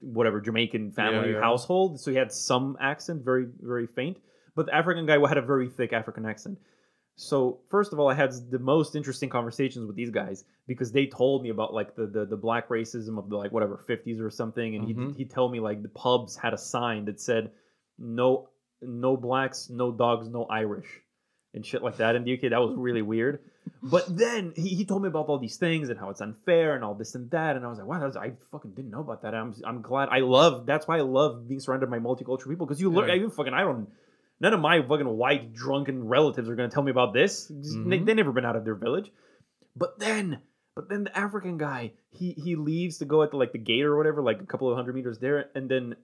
whatever 0.00 0.40
Jamaican 0.40 0.92
family 0.92 1.32
yeah. 1.32 1.40
household, 1.40 2.00
so 2.00 2.10
he 2.10 2.16
had 2.16 2.32
some 2.32 2.76
accent, 2.80 3.24
very 3.24 3.46
very 3.60 3.86
faint. 3.86 4.18
but 4.54 4.66
the 4.66 4.74
African 4.74 5.06
guy 5.06 5.18
had 5.28 5.38
a 5.38 5.42
very 5.42 5.68
thick 5.68 5.92
African 5.92 6.26
accent. 6.26 6.58
So 7.16 7.60
first 7.70 7.92
of 7.92 7.98
all, 8.00 8.08
I 8.08 8.14
had 8.14 8.32
the 8.50 8.58
most 8.58 8.96
interesting 8.96 9.28
conversations 9.28 9.86
with 9.86 9.94
these 9.96 10.10
guys 10.10 10.44
because 10.66 10.90
they 10.92 11.06
told 11.06 11.42
me 11.42 11.50
about 11.50 11.74
like 11.74 11.94
the 11.94 12.06
the, 12.06 12.24
the 12.26 12.36
black 12.36 12.68
racism 12.68 13.18
of 13.18 13.28
the 13.28 13.36
like 13.36 13.52
whatever 13.52 13.76
fifties 13.76 14.20
or 14.20 14.30
something, 14.30 14.74
and 14.76 14.86
Mhm. 14.88 15.12
he 15.16 15.24
he 15.24 15.24
told 15.26 15.52
me 15.52 15.60
like 15.60 15.82
the 15.82 15.88
pubs 15.90 16.36
had 16.36 16.54
a 16.54 16.58
sign 16.58 17.04
that 17.06 17.20
said 17.20 17.50
no 17.98 18.48
no 18.82 19.16
blacks, 19.16 19.68
no 19.68 19.92
dogs, 19.92 20.28
no 20.28 20.44
Irish, 20.46 20.88
and 21.52 21.64
shit 21.66 21.82
like 21.82 21.98
that 21.98 22.16
in 22.16 22.24
the 22.24 22.32
UK. 22.34 22.48
That 22.50 22.60
was 22.60 22.74
really 22.76 23.02
weird. 23.02 23.40
But 23.82 24.14
then 24.14 24.52
he, 24.56 24.68
he 24.68 24.84
told 24.84 25.02
me 25.02 25.08
about 25.08 25.26
all 25.26 25.38
these 25.38 25.56
things 25.56 25.88
and 25.88 25.98
how 25.98 26.10
it's 26.10 26.20
unfair 26.20 26.74
and 26.74 26.84
all 26.84 26.94
this 26.94 27.14
and 27.14 27.30
that, 27.30 27.56
and 27.56 27.64
I 27.64 27.68
was 27.68 27.78
like, 27.78 27.86
wow, 27.86 28.00
that's, 28.00 28.16
I 28.16 28.32
fucking 28.50 28.72
didn't 28.72 28.90
know 28.90 29.00
about 29.00 29.22
that. 29.22 29.34
I'm 29.34 29.54
I'm 29.64 29.80
glad. 29.80 30.10
I 30.10 30.20
love 30.20 30.66
that's 30.66 30.86
why 30.86 30.98
I 30.98 31.02
love 31.02 31.48
being 31.48 31.60
surrounded 31.60 31.90
by 31.90 31.98
multicultural 31.98 32.50
people 32.50 32.66
because 32.66 32.80
you 32.80 32.90
learn. 32.90 33.08
Yeah. 33.08 33.28
Fucking 33.28 33.54
I 33.54 33.62
don't. 33.62 33.88
None 34.38 34.54
of 34.54 34.60
my 34.60 34.82
fucking 34.82 35.08
white 35.08 35.54
drunken 35.54 36.08
relatives 36.08 36.48
are 36.48 36.54
gonna 36.56 36.68
tell 36.68 36.82
me 36.82 36.90
about 36.90 37.14
this. 37.14 37.48
Just- 37.48 37.74
They 37.74 37.96
mm-hmm. 37.96 38.04
they 38.04 38.14
never 38.14 38.32
been 38.32 38.44
out 38.44 38.56
of 38.56 38.64
their 38.64 38.74
village. 38.74 39.10
But 39.76 39.98
then, 39.98 40.40
but 40.74 40.88
then 40.90 41.04
the 41.04 41.16
African 41.18 41.56
guy, 41.56 41.92
he 42.10 42.32
he 42.32 42.56
leaves 42.56 42.98
to 42.98 43.06
go 43.06 43.22
at 43.22 43.30
the 43.30 43.38
like 43.38 43.52
the 43.52 43.58
gate 43.58 43.84
or 43.84 43.96
whatever, 43.96 44.22
like 44.22 44.42
a 44.42 44.46
couple 44.46 44.70
of 44.70 44.76
hundred 44.76 44.94
meters 44.94 45.18
there, 45.18 45.46
and 45.54 45.70
then 45.70 45.96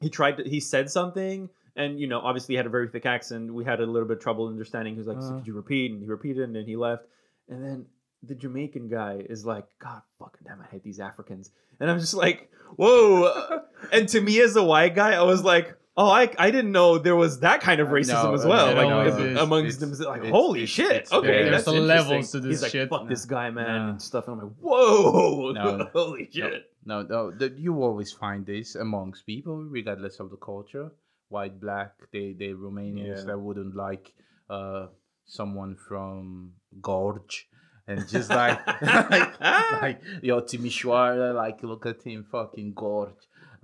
he 0.00 0.10
tried 0.10 0.36
to 0.36 0.44
he 0.44 0.60
said 0.60 0.90
something 0.90 1.48
and 1.76 1.98
you 1.98 2.06
know 2.06 2.20
obviously 2.20 2.54
he 2.54 2.56
had 2.56 2.66
a 2.66 2.70
very 2.70 2.88
thick 2.88 3.06
accent. 3.06 3.52
We 3.52 3.64
had 3.64 3.80
a 3.80 3.86
little 3.86 4.08
bit 4.08 4.18
of 4.18 4.22
trouble 4.22 4.46
understanding. 4.48 4.94
He 4.94 4.98
was 4.98 5.06
like 5.06 5.20
so 5.20 5.26
uh-huh. 5.28 5.38
could 5.38 5.46
you 5.46 5.54
repeat? 5.54 5.92
And 5.92 6.00
he 6.00 6.06
repeated 6.06 6.42
and 6.44 6.54
then 6.54 6.64
he 6.66 6.76
left. 6.76 7.04
And 7.48 7.64
then 7.64 7.86
the 8.22 8.34
jamaican 8.34 8.88
guy 8.88 9.22
is 9.28 9.44
like 9.44 9.66
god 9.78 10.00
fucking 10.18 10.46
damn 10.46 10.58
i 10.60 10.64
hate 10.70 10.82
these 10.82 10.98
africans. 10.98 11.50
And 11.78 11.90
i'm 11.90 12.00
just 12.00 12.14
like 12.14 12.50
whoa. 12.76 13.60
And 13.92 14.08
to 14.08 14.20
me 14.20 14.40
as 14.40 14.56
a 14.56 14.62
white 14.62 14.94
guy 14.94 15.12
i 15.12 15.20
was 15.22 15.42
like 15.44 15.76
oh 15.96 16.08
i, 16.08 16.32
I 16.38 16.50
didn't 16.50 16.72
know 16.72 16.96
there 16.96 17.16
was 17.16 17.40
that 17.40 17.60
kind 17.60 17.82
of 17.82 17.88
racism 17.88 18.24
No, 18.24 18.32
as 18.34 18.46
well. 18.46 18.74
Like 18.74 18.86
am- 18.86 19.20
is. 19.36 19.38
amongst 19.38 19.82
It's- 19.82 19.98
them 19.98 20.08
like 20.08 20.20
it's- 20.20 20.32
holy 20.32 20.60
it's- 20.62 20.70
shit. 20.70 20.90
it's 20.92 21.12
okay 21.12 21.44
There's 21.50 21.64
some 21.64 21.76
levels 21.86 22.30
to 22.32 22.40
this 22.40 22.50
he's 22.50 22.62
like 22.62 22.72
shit. 22.72 22.88
fuck 22.88 23.08
this 23.08 23.26
guy 23.26 23.50
man 23.50 23.90
and 23.90 24.00
stuff. 24.00 24.26
And 24.26 24.40
i'm 24.40 24.48
like 24.48 24.56
whoa. 24.58 25.52
No. 25.52 25.90
holy 25.92 26.30
shit. 26.32 26.70
No, 26.86 27.02
no, 27.02 27.32
you 27.56 27.82
always 27.82 28.12
find 28.12 28.44
this 28.44 28.74
amongst 28.74 29.24
people, 29.24 29.56
regardless 29.64 30.20
of 30.20 30.30
the 30.30 30.36
culture. 30.36 30.92
White, 31.28 31.58
black, 31.60 31.92
they 32.12 32.32
they 32.32 32.48
Romanians 32.52 33.18
Yeah. 33.20 33.32
that 33.32 33.38
wouldn't 33.38 33.74
like 33.74 34.12
uh 34.50 34.88
someone 35.24 35.74
from 35.76 36.52
Gorj, 36.80 37.46
and 37.86 38.06
just 38.08 38.30
like 38.30 38.60
like, 39.10 39.40
like 39.82 40.00
yo 40.22 40.40
Timișoara, 40.42 41.34
like 41.34 41.62
look 41.62 41.86
at 41.86 42.02
him 42.02 42.24
fucking 42.30 42.74
Gorj, 42.74 43.14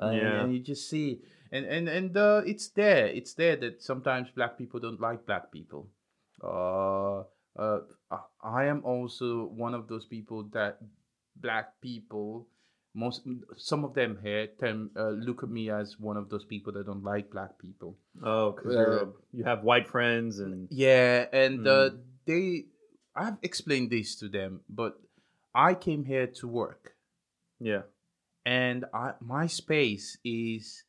uh, 0.02 0.10
Yeah. 0.10 0.42
and 0.44 0.52
you 0.54 0.60
just 0.60 0.88
see, 0.88 1.20
and 1.52 1.66
and 1.66 1.88
and 1.88 2.16
uh, 2.16 2.42
it's 2.46 2.68
there, 2.70 3.06
it's 3.08 3.34
there 3.34 3.56
that 3.56 3.82
sometimes 3.82 4.30
black 4.34 4.56
people 4.58 4.80
don't 4.80 5.00
like 5.00 5.26
black 5.26 5.52
people. 5.52 5.88
Uh, 6.42 7.24
uh, 7.58 7.80
I 8.42 8.64
am 8.64 8.82
also 8.84 9.44
one 9.44 9.74
of 9.74 9.86
those 9.88 10.06
people 10.06 10.44
that 10.52 10.78
black 11.36 11.78
people 11.82 12.46
most 12.94 13.22
some 13.56 13.84
of 13.84 13.94
them 13.94 14.18
here 14.22 14.48
tem, 14.58 14.90
uh, 14.96 15.10
look 15.10 15.42
at 15.42 15.48
me 15.48 15.70
as 15.70 15.96
one 16.00 16.16
of 16.16 16.28
those 16.28 16.44
people 16.44 16.72
that 16.72 16.86
don't 16.86 17.04
like 17.04 17.30
black 17.30 17.58
people. 17.58 17.96
Oh 18.22 18.52
because 18.52 18.74
Uh, 18.76 19.06
you 19.32 19.44
have 19.44 19.62
white 19.62 19.86
friends 19.88 20.40
and 20.40 20.68
yeah 20.70 21.26
and 21.32 21.66
uh, 21.66 21.90
Mm. 21.90 21.98
they 22.26 22.64
i've 23.14 23.38
explained 23.42 23.90
this 23.90 24.16
to 24.18 24.28
them 24.28 24.60
but 24.68 24.98
i 25.54 25.74
came 25.74 26.04
here 26.04 26.26
to 26.26 26.48
work. 26.48 26.94
Yeah. 27.60 27.82
And 28.46 28.84
I, 28.94 29.12
my 29.20 29.46
space 29.46 30.18
is 30.24 30.84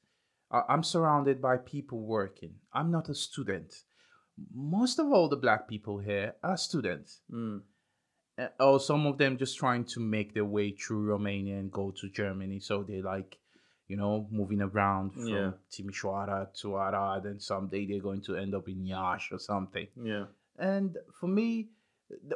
i'm 0.51 0.83
surrounded 0.83 1.41
by 1.41 1.57
people 1.57 1.99
working. 2.01 2.55
I'm 2.73 2.91
not 2.91 3.09
a 3.09 3.15
student. 3.15 3.73
Most 4.53 4.99
of 4.99 5.07
all 5.11 5.29
the 5.29 5.37
black 5.37 5.67
people 5.67 5.99
here 5.99 6.33
are 6.43 6.57
students. 6.57 7.21
Mm. 7.31 7.61
Uh, 8.41 8.63
or 8.67 8.79
some 8.79 9.05
of 9.07 9.17
them 9.17 9.37
just 9.37 9.57
trying 9.57 9.85
to 9.93 9.99
make 9.99 10.33
their 10.33 10.45
way 10.57 10.71
through 10.71 11.03
Romania 11.15 11.55
and 11.61 11.71
go 11.71 11.91
to 11.91 12.09
Germany. 12.09 12.59
So 12.59 12.83
they 12.83 13.01
like, 13.01 13.37
you 13.87 13.97
know, 13.97 14.27
moving 14.31 14.61
around 14.61 15.13
from 15.13 15.27
Yeah. 15.27 15.51
Timișoara 15.71 16.39
to 16.61 16.75
Arad, 16.75 17.25
and 17.25 17.41
someday 17.41 17.85
they're 17.85 18.01
going 18.09 18.21
to 18.21 18.35
end 18.35 18.53
up 18.55 18.67
in 18.67 18.85
Iași 18.85 19.33
or 19.33 19.39
something. 19.39 19.87
yeah 20.11 20.25
And 20.57 20.97
for 21.19 21.27
me, 21.27 21.47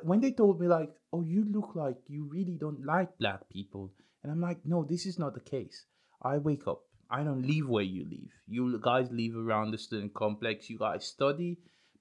when 0.10 0.20
they 0.22 0.32
told 0.32 0.60
me 0.62 0.68
like, 0.68 0.91
"Oh, 1.14 1.22
you 1.34 1.41
look 1.56 1.76
like 1.76 1.99
you 2.16 2.22
really 2.36 2.58
don't 2.64 2.82
like 2.86 3.10
black 3.24 3.41
people," 3.49 3.86
and 4.22 4.32
I'm 4.32 4.41
like, 4.49 4.60
"No, 4.66 4.84
this 4.91 5.06
is 5.06 5.18
not 5.24 5.34
the 5.34 5.45
case. 5.56 5.78
I 6.22 6.38
wake 6.38 6.66
up. 6.74 6.82
I 7.18 7.24
don't 7.24 7.43
leave 7.51 7.68
where 7.76 7.84
you 7.95 8.03
live. 8.18 8.32
You 8.47 8.80
guys 8.80 9.08
live 9.12 9.36
around 9.45 9.72
the 9.72 9.78
student 9.78 10.14
complex. 10.14 10.70
You 10.70 10.78
guys 10.80 11.03
study." 11.06 11.51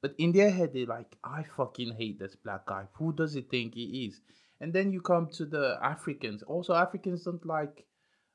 But 0.04 0.16
in 0.18 0.32
their 0.32 0.50
head, 0.50 0.74
they're 0.74 0.84
like, 0.84 1.16
I 1.24 1.44
fucking 1.56 1.94
hate 1.96 2.18
this 2.18 2.36
black 2.36 2.66
guy. 2.66 2.84
Who 2.92 3.10
does 3.14 3.32
he 3.32 3.40
think 3.40 3.72
he 3.72 4.04
is? 4.04 4.20
And 4.60 4.70
then 4.70 4.92
you 4.92 5.00
come 5.00 5.28
to 5.28 5.46
the 5.46 5.78
Africans. 5.82 6.42
Also, 6.42 6.74
Africans 6.74 7.24
don't 7.24 7.46
like 7.46 7.86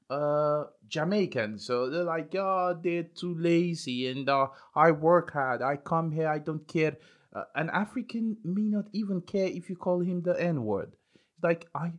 uh 0.09 0.63
Jamaicans. 0.88 1.63
So 1.63 1.91
they're 1.91 2.09
like, 2.15 2.34
oh, 2.34 2.76
they're 2.84 3.03
too 3.03 3.36
lazy 3.36 4.07
and 4.07 4.28
uh, 4.28 4.47
I 4.74 4.89
work 4.89 5.34
hard. 5.34 5.61
I 5.61 5.76
come 5.76 6.11
here, 6.11 6.28
I 6.28 6.39
don't 6.39 6.67
care. 6.67 6.97
Uh, 7.32 7.43
an 7.53 7.70
African 7.70 8.38
may 8.43 8.67
not 8.78 8.86
even 8.91 9.22
care 9.22 9.45
if 9.45 9.70
you 9.70 9.76
call 9.76 9.99
him 9.99 10.24
the 10.24 10.41
N-word. 10.41 10.95
Like 11.43 11.67
I 11.76 11.91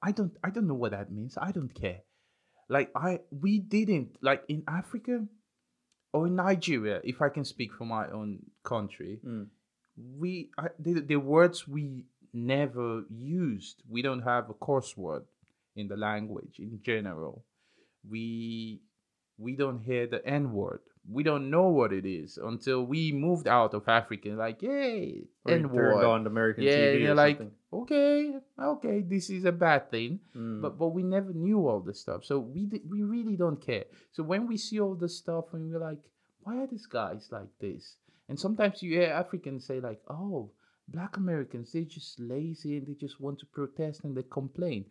I 0.00 0.12
don't 0.12 0.36
I 0.44 0.50
don't 0.50 0.68
know 0.68 0.74
what 0.82 0.92
that 0.92 1.10
means. 1.10 1.36
I 1.36 1.50
don't 1.50 1.74
care. 1.74 2.02
Like 2.68 2.92
I 2.94 3.18
we 3.32 3.58
didn't 3.58 4.18
like 4.22 4.44
in 4.48 4.62
Africa 4.68 5.26
or 6.12 6.26
in 6.26 6.36
Nigeria, 6.36 7.00
if 7.04 7.20
I 7.20 7.28
can 7.28 7.44
speak 7.44 7.72
for 7.74 7.84
my 7.84 8.08
own 8.10 8.38
country, 8.64 9.20
Mm. 9.24 9.48
we 10.18 10.50
I, 10.58 10.68
the, 10.78 11.00
the 11.00 11.16
words 11.16 11.66
we 11.68 12.04
never 12.32 13.04
used. 13.10 13.82
We 13.88 14.02
don't 14.02 14.22
have 14.22 14.50
a 14.50 14.54
course 14.54 14.96
word 14.96 15.24
in 15.74 15.88
the 15.88 15.96
language 15.96 16.56
in 16.58 16.80
general. 16.82 17.44
We 18.08 18.80
we 19.38 19.56
don't 19.56 19.80
hear 19.80 20.06
the 20.06 20.24
N 20.26 20.52
word. 20.52 20.80
We 21.08 21.22
don't 21.22 21.50
know 21.50 21.68
what 21.68 21.92
it 21.92 22.04
is 22.04 22.36
until 22.38 22.84
we 22.84 23.12
moved 23.12 23.46
out 23.46 23.74
of 23.74 23.88
Africa. 23.88 24.30
Like, 24.30 24.60
yay, 24.62 25.22
and 25.46 25.72
turned 25.72 26.04
on 26.04 26.26
American 26.26 26.64
Yeah, 26.64 26.72
TV 26.78 27.00
you're 27.02 27.14
like, 27.14 27.38
something. 27.38 27.54
okay, 27.72 28.34
okay, 28.58 29.00
this 29.02 29.30
is 29.30 29.44
a 29.44 29.52
bad 29.52 29.90
thing 29.90 30.18
Mm. 30.34 30.60
but 30.62 30.78
but 30.78 30.88
we 30.88 31.02
never 31.02 31.32
knew 31.32 31.66
all 31.68 31.80
this 31.80 32.00
stuff 32.00 32.24
so 32.24 32.38
we 32.40 32.66
we 32.90 33.02
really 33.02 33.36
don't 33.36 33.60
care 33.60 33.84
so 34.12 34.22
when 34.22 34.46
we 34.46 34.56
see 34.56 34.80
all 34.80 34.94
this 34.94 35.16
stuff 35.18 35.44
and 35.52 35.70
we're 35.70 35.78
like 35.90 36.02
why 36.42 36.56
are 36.62 36.66
these 36.66 36.86
guys 36.86 37.28
like 37.30 37.52
this 37.60 37.96
and 38.28 38.38
sometimes 38.40 38.82
you 38.82 38.90
hear 38.98 39.12
africans 39.12 39.66
say 39.66 39.78
like 39.80 40.00
oh 40.08 40.50
black 40.88 41.16
americans 41.16 41.70
they're 41.72 41.84
just 41.98 42.18
lazy 42.20 42.76
and 42.78 42.86
they 42.86 42.94
just 43.06 43.20
want 43.20 43.38
to 43.38 43.46
protest 43.46 44.04
and 44.04 44.16
they 44.16 44.24
complain 44.40 44.84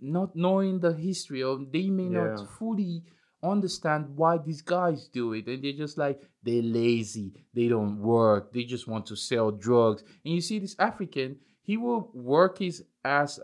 not 0.00 0.34
knowing 0.36 0.78
the 0.80 0.92
history 0.94 1.42
or 1.42 1.58
they 1.72 1.88
may 1.90 2.08
Yeah. 2.08 2.26
not 2.28 2.48
fully 2.58 3.02
understand 3.42 4.16
why 4.16 4.38
these 4.38 4.62
guys 4.62 5.08
do 5.08 5.32
it. 5.32 5.46
And 5.46 5.62
they're 5.62 5.72
just 5.72 5.98
like 5.98 6.20
they're 6.42 6.62
lazy. 6.62 7.32
They 7.54 7.68
don't 7.68 8.00
work. 8.00 8.52
They 8.52 8.64
just 8.64 8.88
want 8.88 9.06
to 9.06 9.16
sell 9.16 9.50
drugs. 9.50 10.02
And 10.24 10.34
you 10.34 10.40
see 10.40 10.58
this 10.58 10.76
african 10.78 11.36
he 11.68 11.76
will 11.76 12.10
work 12.14 12.58
his 12.58 12.82
ass 13.04 13.38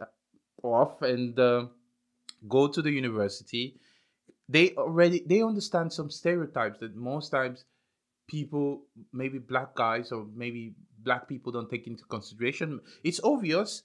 off 0.62 1.02
and 1.02 1.38
uh, 1.38 1.66
go 2.48 2.68
to 2.68 2.80
the 2.80 2.90
university. 2.90 3.78
They 4.48 4.70
already 4.76 5.22
they 5.26 5.42
understand 5.42 5.92
some 5.92 6.10
stereotypes 6.10 6.80
that 6.80 6.96
most 6.96 7.28
times 7.28 7.66
people 8.26 8.84
maybe 9.12 9.38
black 9.38 9.74
guys 9.74 10.10
or 10.10 10.26
maybe 10.34 10.74
black 11.00 11.28
people 11.28 11.52
don't 11.52 11.68
take 11.68 11.86
into 11.86 12.04
consideration. 12.04 12.80
It's 13.02 13.20
obvious 13.22 13.82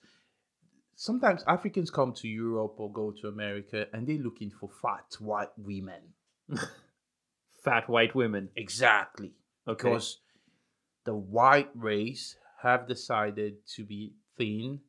sometimes 1.08 1.43
africans 1.47 1.89
come 1.89 2.12
to 2.14 2.28
europe 2.28 2.76
or 2.78 2.91
go 2.91 3.12
to 3.20 3.28
america 3.30 3.86
and 3.93 4.06
they're 4.06 4.18
looking 4.28 4.52
for 4.60 4.70
fat 4.82 5.08
white 5.20 5.56
women 5.58 6.02
fat 7.64 7.88
white 7.89 8.14
women. 8.16 8.50
exactly 8.56 9.32
Okay. 9.68 9.84
because 9.89 10.20
the 11.06 11.14
white 11.16 11.70
race 11.76 12.36
have 12.62 12.88
decided 12.88 13.54
to 13.76 13.84
be 13.86 14.14
thin 14.38 14.80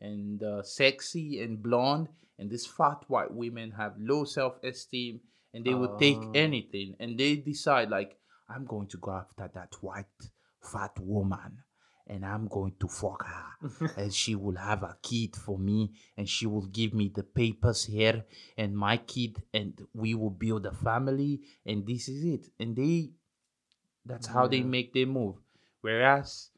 and 0.00 0.42
uh, 0.42 0.62
sexy 0.62 1.40
and 1.42 1.62
blonde 1.62 2.08
and 2.38 2.50
these 2.50 2.66
fat 2.66 3.00
white 3.08 3.32
women 3.32 3.70
have 3.72 3.94
low 3.98 4.24
self-esteem 4.24 5.20
and 5.52 5.64
they 5.64 5.74
would 5.74 5.98
take 5.98 6.16
Oh. 6.18 6.32
anything 6.34 6.96
and 7.00 7.18
they 7.18 7.36
decide 7.36 7.90
like 7.90 8.16
i'm 8.48 8.64
going 8.64 8.88
to 8.88 8.98
go 8.98 9.12
after 9.12 9.50
that 9.54 9.72
white 9.82 10.06
fat 10.72 10.98
woman 10.98 11.58
and 12.10 12.24
i'm 12.26 12.46
going 12.48 12.74
to 12.80 12.88
fuck 12.88 13.24
her. 13.32 13.46
And 14.00 14.12
she 14.12 14.34
will 14.34 14.56
have 14.56 14.82
a 14.82 14.96
kid 15.02 15.36
for 15.36 15.56
me 15.58 15.80
and 16.16 16.26
she 16.28 16.46
will 16.46 16.66
give 16.78 16.92
me 17.00 17.06
the 17.14 17.22
papers 17.22 17.84
here 17.84 18.24
and 18.56 18.74
my 18.76 18.96
kid 18.96 19.32
and 19.52 19.72
we 19.94 20.14
will 20.14 20.30
build 20.44 20.64
a 20.66 20.72
family 20.72 21.40
and 21.66 21.86
this 21.86 22.08
is 22.08 22.24
it. 22.24 22.44
And 22.58 22.74
they 22.74 23.10
that's 24.06 24.26
how 24.26 24.46
they 24.48 24.62
make 24.62 24.92
their 24.94 25.06
move. 25.06 25.36
Whereas 25.82 26.50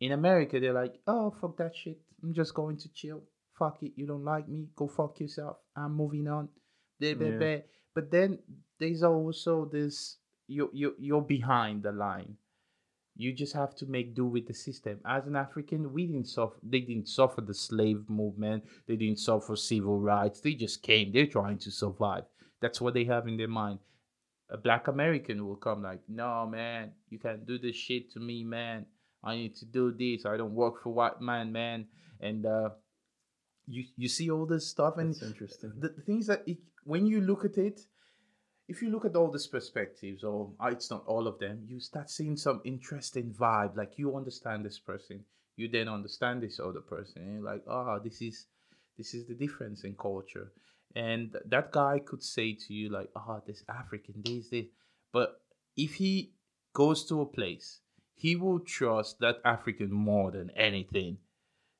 in 0.00 0.12
america 0.12 0.60
they're 0.60 0.80
like 0.84 0.94
oh 1.06 1.30
fuck 1.40 1.56
that 1.58 1.74
shit. 1.74 1.98
I'm 2.22 2.34
just 2.34 2.52
going 2.54 2.76
to 2.78 2.88
chill. 2.92 3.22
Fuck 3.58 3.82
it. 3.82 3.92
You 3.96 4.06
don't 4.06 4.24
like 4.24 4.46
me. 4.48 4.68
Go 4.76 4.86
fuck 4.86 5.18
yourself. 5.20 5.56
I'm 5.74 5.94
moving 5.94 6.28
on. 6.28 6.48
Blah, 7.00 7.14
blah, 7.14 7.28
Yeah. 7.28 7.38
blah. 7.38 7.58
but 7.94 8.10
then 8.10 8.38
there's 8.78 9.02
also 9.02 9.64
this 9.64 10.18
you 10.46 10.68
you 10.72 10.94
you're 10.98 11.22
behind 11.36 11.82
the 11.82 11.92
line. 11.92 12.36
You 13.20 13.32
just 13.32 13.52
have 13.54 13.74
to 13.80 13.86
make 13.86 14.14
do 14.14 14.24
with 14.24 14.46
the 14.46 14.54
system. 14.54 15.00
As 15.04 15.26
an 15.26 15.34
African, 15.34 15.92
we 15.92 16.06
didn't 16.06 16.28
suffer. 16.28 16.54
They 16.62 16.80
didn't 16.80 17.08
suffer 17.08 17.40
the 17.40 17.52
slave 17.52 18.08
movement. 18.08 18.62
They 18.86 18.94
didn't 18.96 19.18
suffer 19.18 19.56
civil 19.56 19.98
rights. 20.00 20.40
They 20.40 20.54
just 20.54 20.82
came. 20.84 21.10
They're 21.12 21.26
trying 21.26 21.58
to 21.58 21.70
survive. 21.72 22.24
That's 22.60 22.80
what 22.80 22.94
they 22.94 23.04
have 23.06 23.26
in 23.26 23.36
their 23.36 23.48
mind. 23.48 23.80
A 24.50 24.56
black 24.56 24.86
American 24.86 25.44
will 25.46 25.56
come 25.56 25.82
like, 25.82 26.00
no 26.08 26.46
man, 26.46 26.92
you 27.10 27.18
can't 27.18 27.44
do 27.44 27.58
this 27.58 27.76
shit 27.76 28.10
to 28.12 28.20
me, 28.20 28.44
man. 28.44 28.86
I 29.22 29.34
need 29.34 29.56
to 29.56 29.66
do 29.66 29.92
this. 29.92 30.24
I 30.24 30.36
don't 30.36 30.54
work 30.54 30.82
for 30.82 30.94
white 30.94 31.20
man, 31.20 31.50
man. 31.52 31.86
And 32.20 32.46
uh, 32.46 32.70
you 33.66 33.84
you 33.96 34.08
see 34.08 34.30
all 34.30 34.46
this 34.46 34.68
stuff, 34.68 34.94
and 34.96 35.10
That's 35.10 35.22
interesting. 35.22 35.72
the 35.78 35.88
the 35.88 36.02
things 36.02 36.28
that 36.28 36.44
it, 36.46 36.58
when 36.84 37.04
you 37.04 37.20
look 37.20 37.44
at 37.44 37.58
it, 37.58 37.80
if 38.68 38.82
you 38.82 38.90
look 38.90 39.06
at 39.06 39.16
all 39.16 39.30
these 39.30 39.46
perspectives, 39.46 40.22
or 40.22 40.50
uh, 40.62 40.66
it's 40.66 40.90
not 40.90 41.04
all 41.06 41.26
of 41.26 41.38
them, 41.38 41.64
you 41.66 41.80
start 41.80 42.10
seeing 42.10 42.36
some 42.36 42.60
interesting 42.64 43.32
vibe. 43.32 43.76
Like 43.76 43.98
you 43.98 44.14
understand 44.14 44.64
this 44.64 44.78
person, 44.78 45.24
you 45.56 45.68
then 45.68 45.88
understand 45.88 46.42
this 46.42 46.60
other 46.60 46.80
person, 46.80 47.22
and 47.22 47.34
you're 47.34 47.42
like, 47.42 47.62
ah, 47.66 47.98
this 47.98 48.20
is 48.20 48.46
this 48.98 49.14
is 49.14 49.26
the 49.26 49.34
difference 49.34 49.84
in 49.84 49.94
culture. 49.94 50.52
And 50.94 51.34
that 51.46 51.72
guy 51.72 52.00
could 52.04 52.22
say 52.22 52.54
to 52.66 52.74
you 52.74 52.90
like, 52.90 53.08
ah, 53.16 53.40
this 53.46 53.64
African, 53.68 54.14
this 54.24 54.48
this, 54.50 54.66
but 55.12 55.40
if 55.76 55.94
he 55.94 56.32
goes 56.74 57.06
to 57.06 57.22
a 57.22 57.26
place, 57.26 57.80
he 58.14 58.36
will 58.36 58.60
trust 58.60 59.20
that 59.20 59.36
African 59.44 59.92
more 59.92 60.30
than 60.30 60.50
anything. 60.50 61.18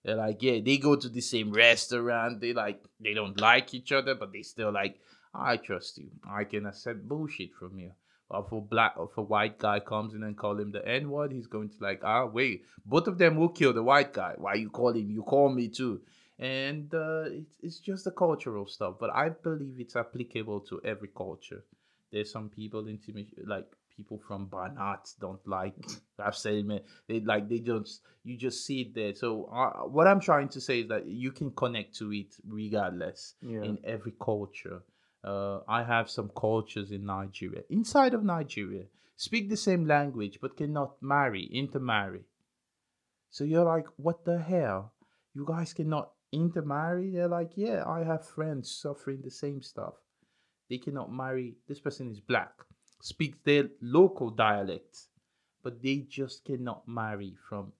They're 0.05 0.17
like, 0.17 0.43
yeah, 0.43 0.61
they 0.65 0.79
go 0.79 0.97
to 0.97 1.09
the 1.09 1.21
same 1.21 1.53
restaurant. 1.53 2.41
They 2.41 2.53
like, 2.53 2.83
they 3.01 3.13
don't 3.13 3.39
like 3.41 3.75
each 3.75 3.93
other, 3.93 4.15
but 4.15 4.33
they 4.33 4.43
still 4.43 4.73
like, 4.73 4.97
I 5.39 5.57
trust 5.57 5.99
you. 5.99 6.11
I 6.29 6.45
can 6.45 6.67
accept 6.67 7.07
bullshit 7.09 7.55
from 7.55 7.79
you. 7.79 7.93
Or 8.31 8.45
if 8.45 8.53
a 8.53 8.61
black, 8.61 8.95
or 8.99 9.09
if 9.11 9.17
a 9.17 9.23
white 9.23 9.59
guy 9.59 9.81
comes 9.81 10.13
in 10.15 10.23
and 10.23 10.37
call 10.37 10.59
him 10.59 10.71
the 10.71 10.87
N 10.87 11.09
word, 11.11 11.33
he's 11.33 11.47
going 11.47 11.71
to 11.71 11.77
like, 11.81 12.01
ah, 12.05 12.27
wait, 12.27 12.65
both 12.85 13.07
of 13.07 13.17
them 13.17 13.37
will 13.37 13.49
kill 13.49 13.73
the 13.73 13.83
white 13.83 14.13
guy. 14.13 14.35
Why 14.37 14.55
you 14.55 14.69
call 14.69 14.91
him? 14.91 15.11
You 15.11 15.23
call 15.23 15.49
me 15.49 15.69
too. 15.69 16.03
And 16.39 16.93
uh, 16.95 17.25
it's, 17.27 17.57
it's 17.63 17.79
just 17.79 18.05
the 18.05 18.11
cultural 18.11 18.67
stuff. 18.67 18.97
But 19.01 19.11
I 19.15 19.31
believe 19.31 19.77
it's 19.81 19.97
applicable 19.97 20.61
to 20.69 20.81
every 20.85 21.09
culture. 21.09 21.65
There's 22.13 22.31
some 22.31 22.49
people 22.51 22.87
intimate 22.89 23.29
like 23.47 23.67
people 23.97 24.21
from 24.29 24.47
Banat 24.47 25.13
don't 25.21 25.45
like 25.47 25.75
I've 26.21 26.37
said 26.37 26.65
man 26.65 26.81
they 27.09 27.19
like 27.19 27.49
they 27.49 27.59
just 27.59 28.03
you 28.23 28.37
just 28.37 28.65
see 28.65 28.83
it 28.83 28.95
there 28.95 29.13
so 29.13 29.51
uh, 29.53 29.89
what 29.89 30.07
I'm 30.07 30.21
trying 30.21 30.49
to 30.51 30.61
say 30.61 30.83
is 30.83 30.89
that 30.89 31.07
you 31.07 31.33
can 31.33 31.51
connect 31.51 31.97
to 31.97 32.13
it 32.13 32.37
regardless 32.49 33.35
Yeah. 33.43 33.63
in 33.65 33.79
every 33.83 34.13
culture 34.23 34.83
uh, 35.25 35.61
I 35.69 35.83
have 35.83 36.09
some 36.09 36.31
cultures 36.37 36.91
in 36.91 37.05
Nigeria 37.05 37.63
inside 37.71 38.15
of 38.15 38.23
Nigeria 38.23 38.85
speak 39.17 39.49
the 39.49 39.57
same 39.57 39.87
language 39.87 40.39
but 40.41 40.57
cannot 40.57 41.03
marry 41.03 41.45
intermarry. 41.45 42.25
So 43.31 43.45
you're 43.45 43.65
like 43.65 43.87
what 43.97 44.25
the 44.25 44.39
hell? 44.39 44.93
You 45.35 45.45
guys 45.47 45.73
cannot 45.73 46.11
intermarry? 46.33 47.11
They're 47.11 47.29
like 47.29 47.53
yeah 47.57 47.85
I 47.87 48.05
have 48.05 48.27
friends 48.27 48.71
suffering 48.71 49.21
the 49.23 49.31
same 49.31 49.63
stuff. 49.63 49.95
They 50.71 50.79
cannot 50.79 51.13
marry. 51.13 51.57
This 51.67 51.81
person 51.81 52.11
is 52.11 52.21
black. 52.21 52.53
Speaks 53.01 53.39
their 53.45 53.69
local 53.81 54.31
dialect 54.31 55.09
but 55.63 55.83
they 55.83 56.07
just 56.09 56.45
cannot 56.45 56.87
marry 56.87 57.35
from 57.49 57.73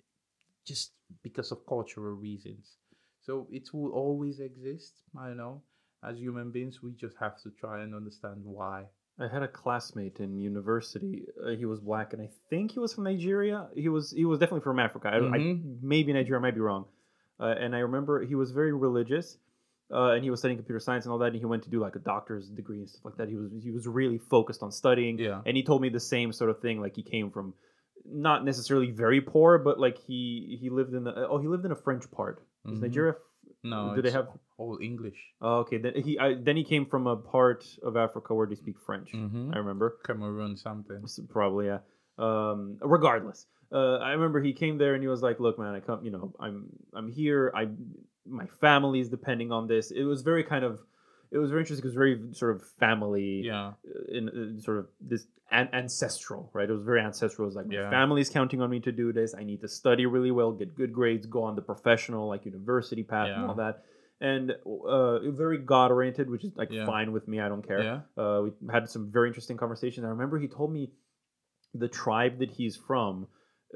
just 0.65 0.93
because 1.23 1.53
of 1.53 1.65
cultural 1.67 2.15
reasons. 2.15 2.77
So 3.21 3.47
it 3.51 3.73
will 3.73 3.91
always 3.93 4.41
exist 4.41 4.95
i 5.17 5.29
don't 5.29 5.37
know 5.37 5.63
as 6.03 6.19
human 6.19 6.51
beings 6.51 6.83
we 6.83 6.93
just 6.93 7.17
have 7.19 7.41
to 7.43 7.51
try 7.51 7.83
and 7.83 7.95
understand 7.95 8.41
why 8.45 8.85
I 9.21 9.27
had 9.27 9.43
a 9.43 9.49
classmate 9.49 10.21
in 10.21 10.39
university. 10.39 11.25
Uh, 11.45 11.51
he 11.51 11.65
was 11.67 11.81
black, 11.81 12.13
and 12.13 12.23
I 12.23 12.31
think 12.51 12.71
he 12.71 12.79
was 12.79 12.95
from 12.95 13.03
Nigeria. 13.05 13.69
He 13.75 13.89
was 13.89 14.13
he 14.13 14.25
was 14.25 14.39
definitely 14.39 14.61
from 14.63 14.79
Africa. 14.79 15.09
I, 15.09 15.17
I, 15.17 15.21
Mhm. 15.39 15.83
maybe 15.83 16.13
Nigeria, 16.13 16.39
I 16.39 16.43
might 16.43 16.55
be 16.55 16.61
wrong. 16.61 16.85
Uh, 17.41 17.47
and 17.59 17.75
I 17.75 17.81
remember 17.81 18.25
he 18.25 18.37
was 18.37 18.53
very 18.53 18.73
religious, 18.73 19.37
uh, 19.93 20.11
and 20.13 20.23
he 20.23 20.31
was 20.31 20.39
studying 20.39 20.57
computer 20.59 20.79
science 20.79 21.05
and 21.05 21.13
all 21.13 21.19
that. 21.19 21.33
And 21.33 21.37
he 21.37 21.45
went 21.47 21.65
to 21.65 21.71
do 21.71 21.81
like 21.81 21.97
a 21.97 21.99
doctor's 21.99 22.49
degree 22.49 22.79
and 22.79 22.89
stuff 22.89 23.05
like 23.05 23.17
that. 23.17 23.29
He 23.29 23.35
was 23.35 23.51
he 23.61 23.73
was 23.73 23.89
really 23.89 24.19
focused 24.19 24.63
on 24.63 24.71
studying. 24.71 25.19
Yeah. 25.19 25.43
And 25.47 25.57
he 25.57 25.65
told 25.65 25.83
me 25.83 25.89
the 25.89 25.99
same 26.15 26.33
sort 26.33 26.51
of 26.51 26.61
thing. 26.61 26.81
Like 26.81 26.95
he 26.95 27.03
came 27.03 27.33
from 27.33 27.55
not 28.05 28.45
necessarily 28.45 28.93
very 28.93 29.21
poor, 29.21 29.59
but 29.59 29.81
like 29.81 29.99
he 29.99 30.57
he 30.61 30.71
lived 30.71 30.95
in 30.95 31.03
the 31.03 31.27
oh 31.29 31.39
he 31.39 31.49
lived 31.49 31.65
in 31.65 31.73
a 31.73 31.77
French 31.87 32.09
part. 32.13 32.41
Is 32.67 32.79
Mhm. 32.79 32.83
Nigeria? 32.83 33.15
No 33.63 33.95
Do 33.95 34.03
they 34.03 34.11
have? 34.11 34.29
all 34.57 34.79
english 34.83 35.19
Oh, 35.41 35.59
okay. 35.59 35.79
Then 35.79 35.95
he 35.95 36.19
I, 36.19 36.35
then 36.35 36.57
he 36.57 36.65
came 36.65 36.85
from 36.87 37.07
a 37.07 37.17
part 37.17 37.65
of 37.83 37.97
Africa 37.97 38.35
where 38.35 38.47
they 38.47 38.57
speak 38.57 38.79
French. 38.81 39.13
Mhm. 39.13 39.55
I 39.55 39.59
remember. 39.59 39.99
cameroon 40.05 40.57
something 40.57 41.03
Probably, 41.29 41.67
yeah. 41.67 41.79
Um, 42.19 42.79
regardless, 42.83 43.47
uh, 43.71 43.97
I 43.99 44.11
remember 44.13 44.41
he 44.41 44.53
came 44.53 44.77
there 44.79 44.95
and 44.95 45.03
he 45.03 45.09
was 45.09 45.23
like, 45.23 45.39
"Look, 45.39 45.57
man, 45.59 45.75
I 45.75 45.81
come, 45.81 46.05
you 46.05 46.11
know, 46.11 46.35
I'm, 46.41 46.67
I'm 46.93 47.09
here. 47.09 47.53
I, 47.55 47.69
my 48.27 48.47
family 48.61 48.99
is 48.99 49.09
depending 49.09 49.53
on 49.53 49.69
this." 49.69 49.93
It 49.93 50.03
was 50.03 50.23
very 50.23 50.43
kind 50.43 50.65
of, 50.65 50.81
it 51.31 51.39
was 51.39 51.51
very 51.51 51.63
interesting. 51.63 51.85
It 51.85 51.89
was 51.89 51.95
very 51.95 52.21
sort 52.33 52.57
of 52.57 52.63
family, 52.81 53.43
yeah 53.45 53.69
uh, 53.69 54.17
in, 54.19 54.29
in 54.29 54.61
sort 54.61 54.79
of 54.79 54.87
this 55.01 55.27
an- 55.51 55.69
ancestral, 55.73 56.51
right? 56.53 56.69
It 56.69 56.73
was 56.73 56.83
very 56.83 57.01
ancestral. 57.01 57.45
It 57.47 57.51
was 57.51 57.57
like 57.57 57.67
my 57.67 57.75
Yeah. 57.75 57.91
family's 57.91 58.29
counting 58.31 58.61
on 58.63 58.71
me 58.71 58.81
to 58.81 58.93
do 58.93 59.13
this. 59.13 59.35
I 59.35 59.45
need 59.45 59.61
to 59.63 59.69
study 59.69 60.05
really 60.07 60.31
well, 60.31 60.53
get 60.53 60.75
good 60.75 60.93
grades, 60.93 61.27
go 61.27 61.43
on 61.45 61.55
the 61.57 61.63
professional 61.63 62.29
like 62.29 62.45
university 62.45 63.03
path 63.03 63.29
and 63.29 63.45
all 63.47 63.55
that. 63.57 63.85
And 64.21 64.51
uh, 64.87 65.31
very 65.31 65.59
God 65.59 65.91
oriented, 65.93 66.29
which 66.29 66.45
is 66.45 66.53
like 66.57 66.71
Yeah. 66.73 66.87
fine 66.87 67.13
with 67.13 67.29
me. 67.29 67.41
I 67.41 67.49
don't 67.49 67.67
care. 67.67 67.83
yeah 67.83 68.01
Uh, 68.23 68.43
we 68.45 68.51
had 68.71 68.89
some 68.91 69.11
very 69.13 69.29
interesting 69.29 69.57
conversations. 69.57 70.05
I 70.05 70.09
remember 70.09 70.39
he 70.39 70.49
told 70.49 70.73
me 70.73 70.91
the 71.75 71.89
tribe 71.89 72.39
that 72.41 72.51
he's 72.51 72.77
from. 72.77 73.29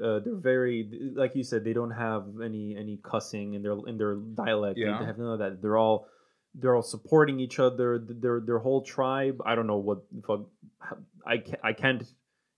Uh, 0.03 0.19
they're 0.19 0.35
very 0.53 0.89
like 1.15 1.35
you 1.35 1.43
said. 1.43 1.63
They 1.63 1.73
don't 1.73 1.91
have 1.91 2.23
any 2.43 2.75
any 2.83 2.99
cussing 3.11 3.53
in 3.53 3.61
their 3.61 3.77
in 3.87 3.97
their 3.97 4.15
dialect. 4.15 4.75
They- 4.75 4.81
Yeah. 4.85 4.99
They 4.99 5.05
have 5.05 5.17
none 5.17 5.33
of 5.33 5.39
that. 5.39 5.61
They're 5.61 5.77
all 5.77 6.07
they're 6.55 6.75
all 6.75 6.83
supporting 6.83 7.39
each 7.39 7.59
other. 7.59 7.99
Their 7.99 8.39
their 8.39 8.59
whole 8.59 8.81
tribe. 8.81 9.41
I 9.45 9.55
don't 9.55 9.67
know 9.67 9.77
what 9.77 10.03
fuck. 10.25 10.41
I 11.25 11.37
can't, 11.37 11.59
I 11.63 11.73
can't 11.73 12.03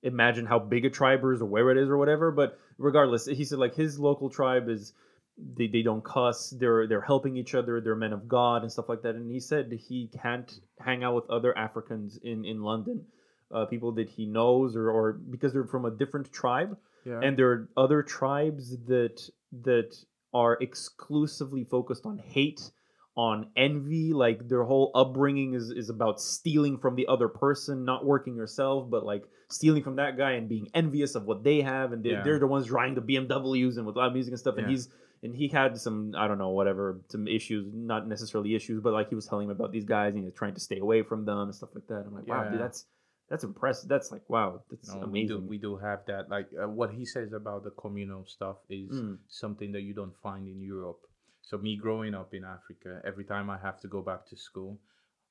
imagine 0.04 0.46
how 0.46 0.60
big 0.60 0.86
a 0.86 0.90
tribe 0.90 1.22
is 1.24 1.42
or 1.42 1.46
where 1.46 1.72
it 1.72 1.78
is 1.78 1.90
or 1.90 1.98
whatever. 1.98 2.32
But 2.32 2.58
regardless, 2.78 3.26
he 3.26 3.46
said 3.46 3.60
like 3.60 3.76
his 3.76 4.00
local 4.00 4.30
tribe 4.30 4.70
is 4.70 4.94
they, 5.38 5.68
they 5.68 5.82
don't 5.82 6.04
cuss. 6.04 6.50
They're 6.50 6.88
they're 6.88 7.02
helping 7.02 7.38
each 7.38 7.56
other. 7.56 7.82
They're 7.82 7.96
men 7.96 8.14
of 8.14 8.28
God 8.28 8.64
and 8.64 8.72
stuff 8.72 8.90
like 8.90 9.02
that. 9.04 9.16
And 9.16 9.32
he 9.32 9.40
said 9.40 9.72
he 9.72 10.10
can't 10.22 10.52
hang 10.80 11.04
out 11.04 11.16
with 11.16 11.30
other 11.30 11.58
Africans 11.58 12.18
in 12.24 12.46
in 12.46 12.64
London, 12.64 13.06
uh, 13.52 13.66
people 13.66 13.92
that 13.94 14.10
he 14.10 14.26
knows 14.26 14.76
or 14.76 14.90
or 14.90 15.14
because 15.14 15.54
they're 15.54 15.66
from 15.66 15.86
a 15.86 15.92
different 15.92 16.32
tribe 16.32 16.78
yeah 17.06 17.20
and 17.22 17.38
there 17.38 17.52
are 17.52 17.70
other 17.78 18.04
tribes 18.04 18.78
that 18.88 19.30
that 19.64 19.96
are 20.34 20.58
exclusively 20.60 21.64
focused 21.64 22.06
on 22.06 22.18
hate 22.18 22.72
on 23.18 23.48
envy 23.56 24.12
like 24.14 24.48
their 24.50 24.64
whole 24.64 24.92
upbringing 24.94 25.54
is 25.54 25.70
is 25.72 25.90
about 25.90 26.20
stealing 26.20 26.78
from 26.78 26.96
the 26.96 27.08
other 27.08 27.30
person 27.30 27.86
not 27.86 28.04
working 28.06 28.36
yourself 28.36 28.90
but 28.90 29.06
like 29.06 29.24
stealing 29.50 29.82
from 29.84 29.96
that 29.96 30.18
guy 30.18 30.32
and 30.32 30.50
being 30.50 30.68
envious 30.74 31.16
of 31.16 31.24
what 31.24 31.44
they 31.44 31.62
have 31.62 31.94
and 31.94 32.04
they, 32.04 32.10
Yeah. 32.10 32.24
they're 32.24 32.40
the 32.40 32.48
ones 32.48 32.68
driving 32.68 32.96
the 32.96 33.02
bmws 33.02 33.78
and 33.78 33.86
with 33.86 33.96
loud 33.96 34.14
music 34.14 34.32
and 34.34 34.40
stuff 34.40 34.56
and 34.58 34.66
Yeah. 34.68 34.72
he's 34.72 34.90
and 35.24 35.34
he 35.34 35.48
had 35.48 35.78
some 35.78 36.14
i 36.18 36.28
don't 36.28 36.38
know 36.38 36.50
whatever 36.50 37.00
some 37.08 37.26
issues 37.28 37.66
not 37.74 38.06
necessarily 38.08 38.54
issues 38.54 38.82
but 38.82 38.92
like 38.92 39.08
he 39.10 39.16
was 39.16 39.26
telling 39.28 39.46
him 39.46 39.52
about 39.52 39.72
these 39.72 39.86
guys 39.86 40.10
and 40.10 40.18
he 40.20 40.26
was 40.26 40.34
trying 40.34 40.54
to 40.56 40.60
stay 40.60 40.80
away 40.80 41.02
from 41.02 41.24
them 41.24 41.38
and 41.40 41.56
stuff 41.56 41.70
like 41.74 41.88
that 41.88 42.04
i'm 42.06 42.14
like 42.14 42.28
wow 42.28 42.44
Yeah. 42.44 42.52
dude 42.52 42.60
that's 42.60 42.86
that's 43.30 43.44
impressive 43.46 43.88
that's 43.88 44.12
like 44.12 44.30
wow 44.30 44.62
that's 44.70 44.94
No, 44.94 45.02
amazing 45.04 45.14
We 45.14 45.28
do, 45.28 45.50
we 45.54 45.58
do 45.58 45.78
have 45.78 46.02
that. 46.08 46.30
Like 46.30 46.48
uh, 46.62 46.68
what 46.68 46.92
he 46.92 47.06
says 47.06 47.32
about 47.34 47.64
the 47.64 47.72
communal 47.72 48.26
stuff 48.26 48.58
is 48.70 48.92
Mm. 48.92 49.18
something 49.30 49.72
that 49.72 49.82
you 49.82 49.94
don't 49.96 50.16
find 50.22 50.48
in 50.48 50.62
Europe. 50.62 51.00
So 51.46 51.58
me 51.60 51.76
growing 51.76 52.16
up 52.16 52.34
in 52.34 52.44
Africa, 52.44 53.02
every 53.06 53.24
time 53.24 53.50
I 53.52 53.58
have 53.60 53.80
to 53.82 53.88
go 53.88 54.02
back 54.02 54.26
to 54.30 54.36
school, 54.36 54.80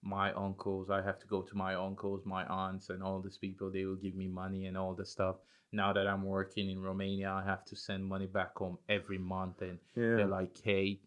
my 0.01 0.33
uncles, 0.35 0.89
I 0.89 1.03
have 1.03 1.19
to 1.19 1.27
go 1.27 1.43
to 1.43 1.57
my 1.57 1.75
uncles, 1.75 2.25
my 2.25 2.45
aunts, 2.47 2.91
and 2.91 3.03
all 3.03 3.21
these 3.21 3.37
people. 3.39 3.71
They 3.71 3.85
will 3.85 3.97
give 3.97 4.15
me 4.15 4.29
money 4.29 4.67
and 4.67 4.77
all 4.77 4.95
the 4.95 5.05
stuff. 5.05 5.37
Now 5.73 5.93
that 5.93 6.07
I'm 6.07 6.25
working 6.25 6.71
in 6.71 6.81
Romania, 6.81 7.33
I 7.33 7.43
have 7.45 7.65
to 7.65 7.75
send 7.75 8.07
money 8.07 8.27
back 8.27 8.57
home 8.57 8.79
every 8.89 9.19
month, 9.19 9.61
and 9.61 9.79
yeah 9.97 10.15
they're 10.17 10.27
like, 10.41 10.57
"Hey, 10.63 11.01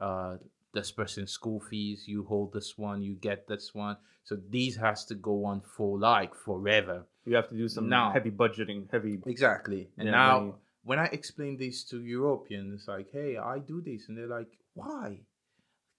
uh, 0.00 0.38
this 0.72 0.90
person's 0.92 1.30
school 1.30 1.60
fees. 1.60 2.08
You 2.08 2.24
hold 2.24 2.52
this 2.54 2.78
one. 2.78 3.02
You 3.02 3.14
get 3.16 3.46
this 3.48 3.74
one. 3.74 3.96
So 4.24 4.36
these 4.48 4.76
has 4.76 5.04
to 5.06 5.14
go 5.14 5.44
on 5.44 5.60
for 5.60 5.98
like 5.98 6.34
forever." 6.34 7.04
You 7.26 7.36
have 7.36 7.48
to 7.50 7.56
do 7.56 7.68
some 7.68 7.90
Now- 7.90 8.10
heavy 8.12 8.30
budgeting, 8.30 8.90
heavy. 8.90 9.20
Exactly. 9.26 9.90
And 9.98 10.06
Yeah, 10.06 10.12
now 10.12 10.40
money. 10.40 10.52
When 10.88 10.98
I 10.98 11.04
explain 11.12 11.58
this 11.58 11.84
to 11.90 12.02
Europeans, 12.02 12.86
like, 12.88 13.08
hey, 13.12 13.36
I 13.36 13.58
do 13.58 13.82
this, 13.82 14.08
and 14.08 14.16
they're 14.16 14.26
like, 14.38 14.48
why? 14.72 15.20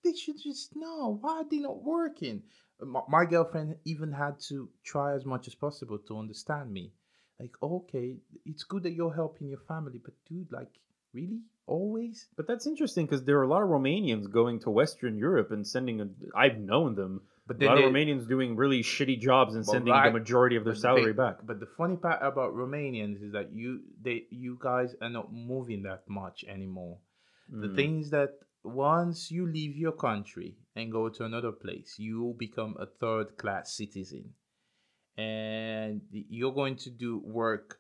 They 0.04 0.14
should 0.16 0.42
just 0.42 0.76
know. 0.76 1.20
Why 1.22 1.42
are 1.42 1.48
they 1.48 1.60
not 1.60 1.84
working? 1.84 2.42
My, 2.82 3.02
my 3.08 3.26
girlfriend 3.26 3.76
even 3.86 4.12
had 4.12 4.40
to 4.48 4.68
try 4.84 5.14
as 5.14 5.26
much 5.26 5.48
as 5.48 5.54
possible 5.54 6.00
to 6.08 6.18
understand 6.18 6.72
me. 6.72 6.94
Like, 7.40 7.52
okay, 7.62 8.18
it's 8.48 8.64
good 8.64 8.82
that 8.82 8.94
you're 8.94 9.14
helping 9.14 9.48
your 9.50 9.62
family, 9.68 10.02
but 10.04 10.16
dude, 10.28 10.52
like, 10.52 10.74
really? 11.14 11.42
Always? 11.68 12.28
But 12.36 12.48
that's 12.48 12.66
interesting 12.66 13.06
because 13.06 13.24
there 13.24 13.38
are 13.38 13.44
a 13.44 13.48
lot 13.48 13.62
of 13.62 13.70
Romanians 13.70 14.32
going 14.32 14.60
to 14.62 14.72
Western 14.72 15.20
Europe 15.20 15.52
and 15.52 15.68
sending. 15.68 16.16
I've 16.36 16.58
known 16.58 16.96
them 16.96 17.22
But 17.50 17.62
a 17.62 17.66
lot 17.66 17.76
they, 17.78 17.84
of 17.86 17.92
Romanians 17.92 18.28
doing 18.36 18.56
really 18.64 18.82
shitty 18.84 19.18
jobs 19.30 19.56
and 19.56 19.66
sending 19.66 19.92
right- 19.92 20.08
the 20.14 20.18
majority 20.20 20.56
of 20.60 20.64
their 20.68 20.76
salary 20.88 21.14
they- 21.14 21.24
back. 21.26 21.38
But 21.50 21.58
the 21.60 21.70
funny 21.80 21.98
part 22.06 22.20
about 22.32 22.50
Romanians 22.64 23.18
is 23.28 23.32
that 23.38 23.48
you 23.62 23.70
they 24.06 24.18
you 24.46 24.54
guys 24.70 24.90
are 25.02 25.14
not 25.20 25.28
moving 25.34 25.82
that 25.90 26.04
much 26.22 26.38
anymore. 26.56 26.96
The 27.64 27.70
Mm. 27.72 27.76
thing 27.78 27.92
is 28.04 28.10
that 28.18 28.32
once 28.90 29.32
you 29.36 29.44
leave 29.58 29.76
your 29.86 29.94
country 30.10 30.50
and 30.78 30.92
go 31.00 31.04
to 31.18 31.22
another 31.30 31.52
place, 31.66 31.90
you 32.08 32.36
become 32.38 32.72
a 32.86 32.86
third 33.02 33.28
class 33.42 33.66
citizen. 33.82 34.26
And 35.18 36.02
you're 36.12 36.54
going 36.54 36.78
to 36.86 36.90
do 36.92 37.18
work 37.42 37.80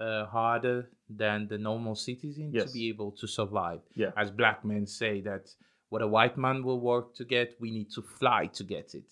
uh, 0.00 0.24
harder 0.26 0.90
than 1.08 1.46
the 1.48 1.58
normal 1.58 1.94
citizen 1.94 2.50
Yes. 2.52 2.64
to 2.66 2.72
be 2.72 2.88
able 2.88 3.12
to 3.20 3.26
survive. 3.28 3.82
Yeah. 3.94 4.10
As 4.16 4.30
black 4.32 4.64
men 4.64 4.86
say 4.86 5.20
that 5.20 5.44
what 5.92 6.00
a 6.08 6.10
white 6.16 6.36
man 6.46 6.56
will 6.66 6.80
work 6.92 7.06
to 7.18 7.24
get, 7.36 7.48
we 7.64 7.70
need 7.78 7.90
to 7.96 8.02
fly 8.18 8.42
to 8.58 8.64
get 8.74 8.88
it. 9.00 9.08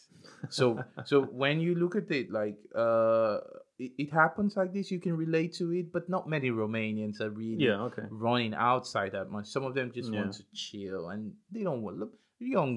So 0.58 0.64
so 1.10 1.16
when 1.42 1.56
you 1.66 1.72
look 1.82 1.94
at 2.02 2.08
it 2.18 2.26
like 2.40 2.58
uh 2.84 3.36
it, 3.84 3.92
it 4.04 4.10
happens 4.22 4.56
like 4.60 4.72
this, 4.76 4.86
you 4.94 5.00
can 5.06 5.14
relate 5.26 5.52
to 5.60 5.64
it, 5.80 5.86
but 5.96 6.04
not 6.14 6.22
many 6.36 6.48
Romanians 6.64 7.16
are 7.24 7.32
really 7.44 7.64
Yeah, 7.68 7.86
okay. 7.88 8.06
running 8.28 8.54
outside 8.70 9.10
that 9.18 9.28
much. 9.34 9.46
Some 9.56 9.64
of 9.68 9.72
them 9.78 9.88
just 9.98 10.10
want 10.18 10.32
to 10.38 10.44
chill, 10.64 11.02
and 11.12 11.22
they 11.52 11.62
don't 11.68 11.82
want 11.84 11.98
look 12.02 12.12
young 12.56 12.72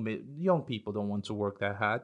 young 0.49 0.61
people 0.71 0.89
don't 0.97 1.09
want 1.15 1.25
to 1.29 1.33
work 1.43 1.55
that 1.59 1.75
hard. 1.83 2.01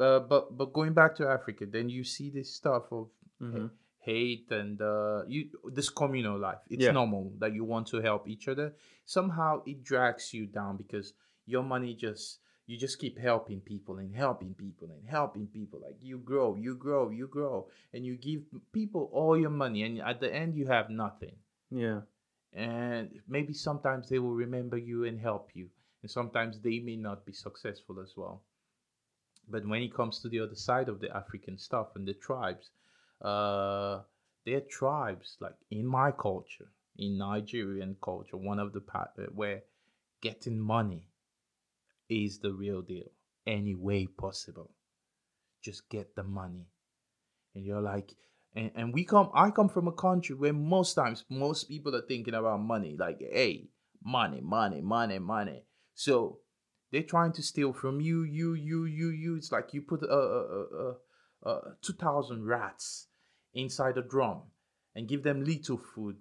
But 0.00 0.28
but 0.32 0.44
but 0.58 0.68
going 0.78 0.94
back 1.00 1.12
to 1.18 1.24
Africa, 1.38 1.64
then 1.76 1.86
you 1.96 2.02
see 2.14 2.28
this 2.38 2.48
stuff 2.60 2.84
of 2.98 3.06
Mhm. 3.40 3.68
hate 4.10 4.48
and 4.60 4.76
uh, 4.92 5.20
you 5.34 5.40
this 5.78 5.88
communal 6.00 6.38
life. 6.48 6.62
It's 6.74 6.84
Yeah. 6.84 6.92
normal 7.00 7.24
that 7.42 7.52
you 7.56 7.64
want 7.74 7.86
to 7.92 7.98
help 8.08 8.22
each 8.34 8.46
other. 8.52 8.68
Somehow 9.16 9.50
it 9.70 9.78
drags 9.90 10.24
you 10.36 10.44
down 10.60 10.72
because 10.82 11.08
your 11.46 11.62
money 11.62 11.94
just 11.94 12.38
you 12.66 12.78
just 12.78 12.98
keep 12.98 13.18
helping 13.18 13.60
people 13.60 13.98
and 13.98 14.14
helping 14.14 14.54
people 14.54 14.88
and 14.90 15.06
helping 15.08 15.46
people. 15.46 15.80
Like 15.82 15.96
you 16.00 16.18
grow, 16.18 16.54
you 16.56 16.74
grow, 16.76 17.10
you 17.10 17.26
grow, 17.26 17.68
and 17.92 18.04
you 18.06 18.16
give 18.16 18.42
people 18.72 19.10
all 19.12 19.36
your 19.38 19.50
money, 19.50 19.82
and 19.82 20.00
at 20.00 20.20
the 20.20 20.32
end 20.34 20.54
you 20.54 20.66
have 20.66 20.88
nothing 20.90 21.36
Yeah. 21.70 22.00
and 22.52 23.20
maybe 23.28 23.52
sometimes 23.52 24.08
they 24.08 24.18
will 24.18 24.34
remember 24.34 24.76
you 24.78 25.04
and 25.04 25.20
help 25.20 25.50
you 25.54 25.68
and 26.02 26.10
sometimes 26.10 26.60
they 26.60 26.78
may 26.80 26.96
not 26.96 27.24
be 27.26 27.32
successful 27.32 28.00
as 28.00 28.16
well 28.16 28.42
but 29.48 29.66
when 29.66 29.82
it 29.82 29.94
comes 29.94 30.18
to 30.20 30.28
the 30.28 30.40
other 30.40 30.54
side 30.54 30.88
of 30.88 31.00
the 31.00 31.14
african 31.16 31.58
stuff 31.58 31.94
and 31.96 32.06
the 32.06 32.14
tribes 32.14 32.70
uh 33.22 34.00
there 34.44 34.56
are 34.58 34.68
tribes 34.80 35.36
like 35.40 35.56
in 35.70 35.86
my 35.86 36.10
culture 36.10 36.68
in 36.98 37.16
nigerian 37.18 37.96
culture 38.02 38.36
one 38.36 38.58
of 38.58 38.72
the 38.72 38.80
part 38.80 39.10
where 39.34 39.62
getting 40.20 40.58
money 40.58 41.08
is 42.08 42.38
the 42.38 42.52
real 42.52 42.82
deal. 42.82 43.10
Any 43.46 43.74
way 43.74 44.06
possible. 44.06 44.70
Just 45.62 45.88
get 45.88 46.14
the 46.14 46.24
money. 46.24 46.66
And 47.54 47.64
you're 47.64 47.80
like 47.80 48.14
and, 48.56 48.70
and 48.76 48.94
we 48.94 49.04
come 49.04 49.30
i 49.34 49.50
come 49.50 49.68
from 49.68 49.88
a 49.88 49.92
country 49.92 50.36
where 50.36 50.52
most 50.52 50.94
times 50.94 51.24
most 51.28 51.64
people 51.64 51.94
are 51.94 52.06
thinking 52.06 52.34
about 52.34 52.60
money. 52.60 52.96
Like 52.98 53.20
hey 53.20 53.68
money 54.04 54.40
money 54.40 54.80
money 54.80 55.18
money. 55.18 55.64
So 55.94 56.38
they're 56.90 57.02
trying 57.02 57.32
to 57.32 57.42
steal 57.42 57.72
from 57.72 58.00
you 58.00 58.22
you 58.22 58.54
you 58.54 58.84
you 58.84 59.08
you. 59.10 59.36
It's 59.36 59.52
like 59.52 59.74
you 59.74 59.82
put 59.82 60.02
a, 60.02 60.06
a, 60.06 60.40
a, 60.40 60.94
a, 61.44 61.50
a 61.50 61.60
2000 61.82 62.44
rats 62.44 63.08
inside 63.52 63.96
a 63.98 64.02
drum 64.02 64.42
and 64.94 65.08
give 65.08 65.22
them 65.22 65.44
little 65.44 65.78
food 65.78 66.16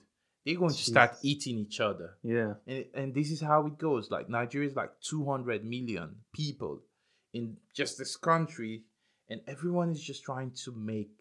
they're 0.46 0.58
going 0.58 0.74
to 0.74 0.78
start 0.94 1.12
eating 1.24 1.58
each 1.58 1.80
other 1.80 2.18
Yeah. 2.24 2.54
and, 2.68 2.86
and 2.94 3.14
this 3.16 3.32
is 3.32 3.42
how 3.42 3.66
it 3.68 3.78
goes 3.78 4.12
like 4.12 4.30
nigeria 4.30 4.70
is 4.70 4.76
like 4.76 4.92
200 5.02 5.64
million 5.66 6.18
people 6.34 6.82
in 7.34 7.58
just 7.74 7.98
this 7.98 8.16
country 8.16 8.84
and 9.30 9.42
everyone 9.48 9.90
is 9.92 10.02
just 10.04 10.24
trying 10.24 10.52
to 10.66 10.72
make 10.76 11.12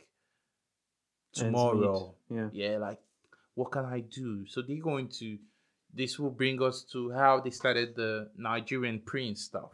tomorrow 1.35 2.15
Yeah. 2.29 2.49
yeah 2.53 2.77
like 2.79 2.99
what 3.55 3.73
can 3.73 3.85
i 3.85 4.01
do 4.01 4.47
so 4.47 4.61
they're 4.63 4.83
going 4.83 5.09
to 5.21 5.39
this 5.95 6.19
will 6.19 6.31
bring 6.31 6.63
us 6.63 6.85
to 6.93 7.11
how 7.13 7.41
they 7.41 7.51
started 7.51 7.95
the 7.97 8.31
nigerian 8.37 9.01
prince 9.05 9.43
stuff 9.43 9.71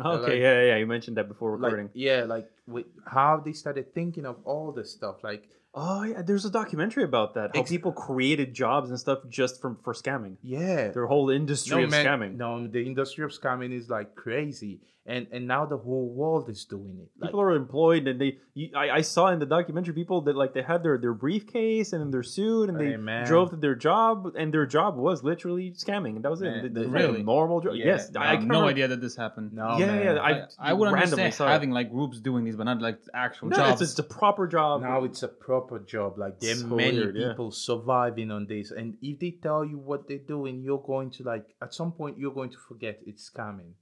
Okay. 0.00 0.22
like- 0.22 0.38
yeah, 0.40 0.62
yeah. 0.62 0.76
You 0.76 0.86
mentioned 0.86 1.16
that 1.16 1.26
before 1.26 1.58
like 1.58 1.72
recording. 1.72 1.90
yeah 1.94 2.22
like 2.24 2.48
with 2.68 2.86
how 3.06 3.42
they 3.44 3.52
started 3.52 3.92
thinking 3.94 4.26
of 4.26 4.36
all 4.44 4.70
this 4.70 4.92
stuff 4.92 5.24
like 5.24 5.48
oh 5.74 6.02
yeah. 6.04 6.22
There's 6.22 6.44
a 6.44 6.50
documentary 6.50 7.04
about 7.04 7.34
that. 7.34 7.50
How 7.54 7.60
Ex- 7.60 7.70
people 7.70 7.92
created 7.92 8.54
jobs 8.54 8.90
and 8.90 8.98
stuff 8.98 9.18
just 9.28 9.60
from 9.60 9.78
for 9.84 9.92
scamming. 9.94 10.36
yeah 10.42 10.88
Their 10.88 11.06
whole 11.06 11.30
industry 11.30 11.84
of 11.84 11.90
man, 11.90 12.04
scamming. 12.06 12.36
no 12.36 12.66
the 12.66 12.84
industry 12.84 13.24
of 13.24 13.30
scamming 13.30 13.72
is 13.72 13.88
like 13.88 14.14
crazy 14.14 14.80
and 15.06 15.26
and 15.32 15.46
now 15.48 15.64
the 15.64 15.76
whole 15.78 16.08
world 16.12 16.50
is 16.50 16.66
doing 16.66 16.98
it 17.00 17.08
like, 17.18 17.28
people 17.30 17.40
are 17.40 17.54
employed 17.54 18.06
and 18.06 18.20
they 18.20 18.36
you, 18.52 18.68
I, 18.76 18.90
I 18.90 19.00
saw 19.00 19.28
in 19.28 19.38
the 19.38 19.46
documentary 19.46 19.94
people 19.94 20.20
that 20.22 20.36
like 20.36 20.52
they 20.52 20.60
had 20.62 20.82
their, 20.82 20.98
their 20.98 21.14
briefcase 21.14 21.94
and 21.94 22.12
their 22.12 22.22
suit 22.22 22.68
and 22.68 22.78
they 22.78 22.90
Hey, 22.90 22.96
man. 22.98 23.24
drove 23.26 23.48
to 23.50 23.56
their 23.56 23.74
job 23.74 24.32
and 24.36 24.52
their 24.52 24.66
job 24.66 24.96
was 24.96 25.22
literally 25.24 25.70
scamming 25.70 26.16
and 26.16 26.22
that 26.24 26.30
was 26.30 26.42
Man, 26.42 26.64
it. 26.66 26.74
The- 26.74 26.80
the 26.80 26.88
really? 26.88 27.22
normal 27.22 27.60
job. 27.62 27.74
Yeah. 27.74 27.86
yes, 27.86 28.10
I, 28.16 28.20
I, 28.22 28.30
have 28.32 28.40
no 28.42 28.46
remember- 28.48 28.68
idea 28.70 28.88
that 28.88 29.00
this 29.00 29.16
happened. 29.16 29.52
no 29.54 29.78
yeah, 29.78 29.86
man. 29.86 30.04
yeah. 30.04 30.14
I, 30.20 30.30
I, 30.30 30.46
I 30.58 30.72
would 30.74 30.86
randomly 30.92 31.02
understand 31.24 31.34
saw 31.34 31.46
it. 31.48 31.52
having 31.52 31.70
like 31.70 31.90
groups 31.90 32.20
doing 32.20 32.44
these, 32.44 32.56
but 32.56 32.64
not 32.64 32.82
like 32.82 32.98
actual 33.14 33.48
No, 33.48 33.56
jobs. 33.56 33.80
it's, 33.80 33.92
it's 33.92 33.98
a 34.00 34.02
proper 34.02 34.46
job. 34.46 34.82
now 34.82 35.04
it's 35.04 35.22
a 35.22 35.28
proper 35.60 35.84
job 35.84 36.18
like 36.18 36.38
there 36.40 36.52
are 36.52 36.56
So 36.56 36.66
many 36.66 36.98
weird, 36.98 37.16
yeah. 37.16 37.28
people 37.28 37.50
surviving 37.50 38.30
on 38.30 38.46
this 38.46 38.70
and 38.70 38.96
if 39.02 39.18
they 39.18 39.32
tell 39.42 39.64
you 39.64 39.78
what 39.78 40.08
they're 40.08 40.18
doing 40.18 40.62
you're 40.62 40.84
going 40.86 41.10
to 41.12 41.24
like 41.24 41.54
at 41.62 41.74
some 41.74 41.92
point 41.92 42.18
you're 42.18 42.34
going 42.34 42.50
to 42.50 42.58
forget 42.68 43.00
it's 43.06 43.30
scamming 43.30 43.72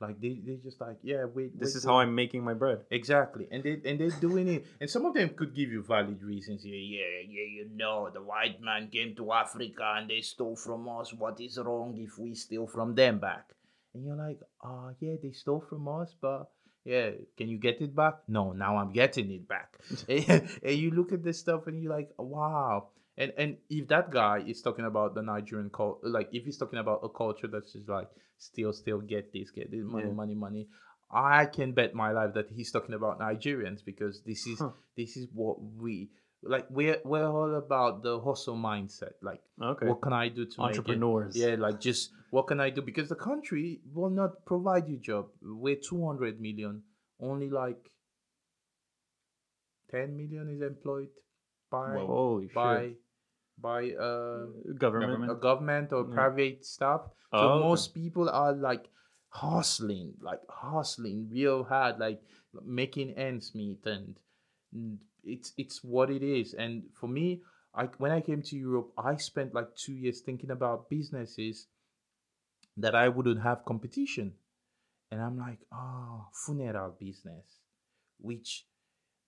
like 0.00 0.20
they, 0.20 0.40
they 0.44 0.56
just 0.62 0.80
like 0.80 0.98
yeah 1.02 1.24
wait 1.24 1.58
this 1.58 1.70
wait, 1.70 1.76
is 1.76 1.86
wait. 1.86 1.90
how 1.90 1.98
I'm 2.00 2.14
making 2.14 2.44
my 2.44 2.52
bread. 2.52 2.80
Exactly, 2.90 3.48
and 3.50 3.64
they 3.64 3.80
and 3.84 3.98
they're 3.98 4.20
doing 4.20 4.46
it, 4.48 4.66
and 4.78 4.90
some 4.90 5.06
of 5.06 5.14
them 5.14 5.30
could 5.30 5.54
give 5.54 5.70
you 5.70 5.82
valid 5.82 6.22
reasons. 6.22 6.62
Yeah, 6.66 6.76
yeah, 6.76 7.24
yeah. 7.26 7.46
You 7.56 7.70
know, 7.74 8.10
the 8.12 8.20
white 8.20 8.60
man 8.60 8.90
came 8.92 9.14
to 9.16 9.32
Africa 9.32 9.94
and 9.96 10.10
they 10.10 10.20
stole 10.20 10.56
from 10.56 10.86
us. 10.88 11.14
What 11.14 11.40
is 11.40 11.58
wrong 11.58 11.96
if 11.96 12.18
we 12.18 12.34
steal 12.34 12.66
from 12.66 12.94
them 12.94 13.18
back? 13.20 13.46
And 13.94 14.04
you're 14.04 14.16
like, 14.16 14.40
oh 14.62 14.90
yeah, 15.00 15.14
they 15.22 15.32
stole 15.32 15.64
from 15.66 15.88
us, 15.88 16.14
but 16.20 16.50
yeah, 16.86 17.10
can 17.36 17.48
you 17.48 17.58
get 17.58 17.80
it 17.80 17.94
back? 17.94 18.14
No, 18.28 18.52
now 18.52 18.76
I'm 18.78 18.92
getting 18.92 19.30
it 19.32 19.46
back. 19.48 19.78
and, 20.08 20.48
and 20.62 20.76
you 20.76 20.90
look 20.92 21.12
at 21.12 21.22
this 21.22 21.38
stuff 21.38 21.66
and 21.66 21.82
you're 21.82 21.92
like, 21.92 22.10
wow. 22.16 22.88
And 23.18 23.32
and 23.38 23.56
if 23.70 23.88
that 23.88 24.10
guy 24.10 24.44
is 24.46 24.62
talking 24.62 24.84
about 24.84 25.14
the 25.14 25.22
Nigerian 25.22 25.70
culture, 25.70 26.06
like 26.08 26.28
if 26.32 26.44
he's 26.44 26.58
talking 26.58 26.78
about 26.78 27.00
a 27.02 27.08
culture 27.08 27.48
that's 27.48 27.72
just 27.72 27.88
like 27.88 28.08
still, 28.38 28.72
still 28.72 29.00
get 29.00 29.32
this, 29.32 29.50
get 29.50 29.70
this, 29.70 29.84
money, 29.84 30.06
Yeah. 30.08 30.12
money, 30.12 30.34
money. 30.34 30.68
I 31.10 31.46
can 31.46 31.72
bet 31.72 31.94
my 31.94 32.10
life 32.12 32.34
that 32.34 32.50
he's 32.50 32.70
talking 32.72 32.94
about 32.94 33.18
Nigerians 33.20 33.84
because 33.84 34.22
this 34.22 34.46
is 34.46 34.58
Huh. 34.58 34.70
this 34.96 35.16
is 35.16 35.28
what 35.32 35.56
we 35.62 36.10
like. 36.42 36.66
We're 36.70 37.00
we're 37.04 37.26
all 37.26 37.54
about 37.56 38.02
the 38.02 38.20
hustle 38.20 38.56
mindset. 38.56 39.14
Like, 39.22 39.42
Okay. 39.60 39.86
what 39.86 40.00
can 40.02 40.12
I 40.12 40.28
do 40.28 40.46
to 40.46 40.62
Entrepreneurs. 40.62 41.36
Yeah, 41.36 41.56
like 41.58 41.80
just 41.80 42.10
what 42.30 42.46
can 42.46 42.60
I 42.60 42.70
do 42.70 42.82
because 42.82 43.08
the 43.08 43.16
country 43.16 43.80
will 43.94 44.10
not 44.10 44.44
provide 44.44 44.88
you 44.88 44.96
job. 44.98 45.28
We're 45.42 45.76
two 45.76 46.04
hundred 46.06 46.40
million. 46.40 46.82
Only 47.20 47.48
like 47.50 47.90
ten 49.90 50.16
million 50.16 50.50
is 50.50 50.62
employed 50.62 51.08
by 51.70 51.94
Holy 51.98 52.46
by 52.54 52.88
shit. 52.88 53.00
by 53.58 53.90
uh 53.92 54.46
Government. 54.76 54.78
Government. 54.78 55.30
a 55.32 55.34
government 55.34 55.92
or 55.92 56.04
Yeah. 56.08 56.14
private 56.14 56.64
staff. 56.64 57.02
So 57.32 57.38
Oh, 57.38 57.48
okay. 57.58 57.64
most 57.68 57.94
people 57.94 58.28
are 58.30 58.52
like 58.52 58.86
hustling, 59.30 60.14
like 60.20 60.40
hustling 60.48 61.28
real 61.30 61.64
hard, 61.64 61.98
like 61.98 62.22
making 62.64 63.12
ends 63.18 63.54
meet, 63.54 63.84
and 63.86 64.16
it's 65.26 65.52
it's 65.56 65.82
what 65.84 66.10
it 66.10 66.22
is. 66.22 66.54
And 66.54 66.84
for 66.94 67.08
me, 67.08 67.42
I 67.74 67.84
when 67.98 68.12
I 68.12 68.20
came 68.20 68.42
to 68.42 68.56
Europe, 68.56 68.92
I 68.96 69.16
spent 69.16 69.54
like 69.54 69.74
two 69.76 69.92
years 69.94 70.20
thinking 70.20 70.50
about 70.50 70.88
businesses 70.88 71.66
that 72.76 72.94
I 72.94 73.08
wouldn't 73.08 73.42
have 73.42 73.64
competition, 73.64 74.34
and 75.10 75.20
I'm 75.20 75.38
like, 75.38 75.58
oh, 75.72 76.26
funeral 76.46 76.94
business, 76.98 77.44
which 78.20 78.66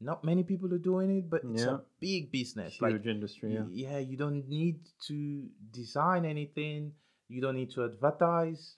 not 0.01 0.22
many 0.22 0.44
people 0.44 0.72
are 0.72 0.78
doing 0.78 1.11
it, 1.18 1.28
but 1.30 1.42
it's 1.44 1.62
Yeah. 1.64 1.74
a 1.74 1.80
big 2.01 2.30
business. 2.30 2.74
Huge 2.74 2.92
Like 2.92 3.07
industry. 3.07 3.55
Yeah. 3.55 3.66
Yeah 3.70 3.99
you 3.99 4.16
don't 4.16 4.46
need 4.49 4.78
to 5.09 5.49
design 5.72 6.24
anything 6.24 6.92
you 7.28 7.40
don't 7.42 7.57
need 7.57 7.70
to 7.72 7.84
advertise 7.84 8.76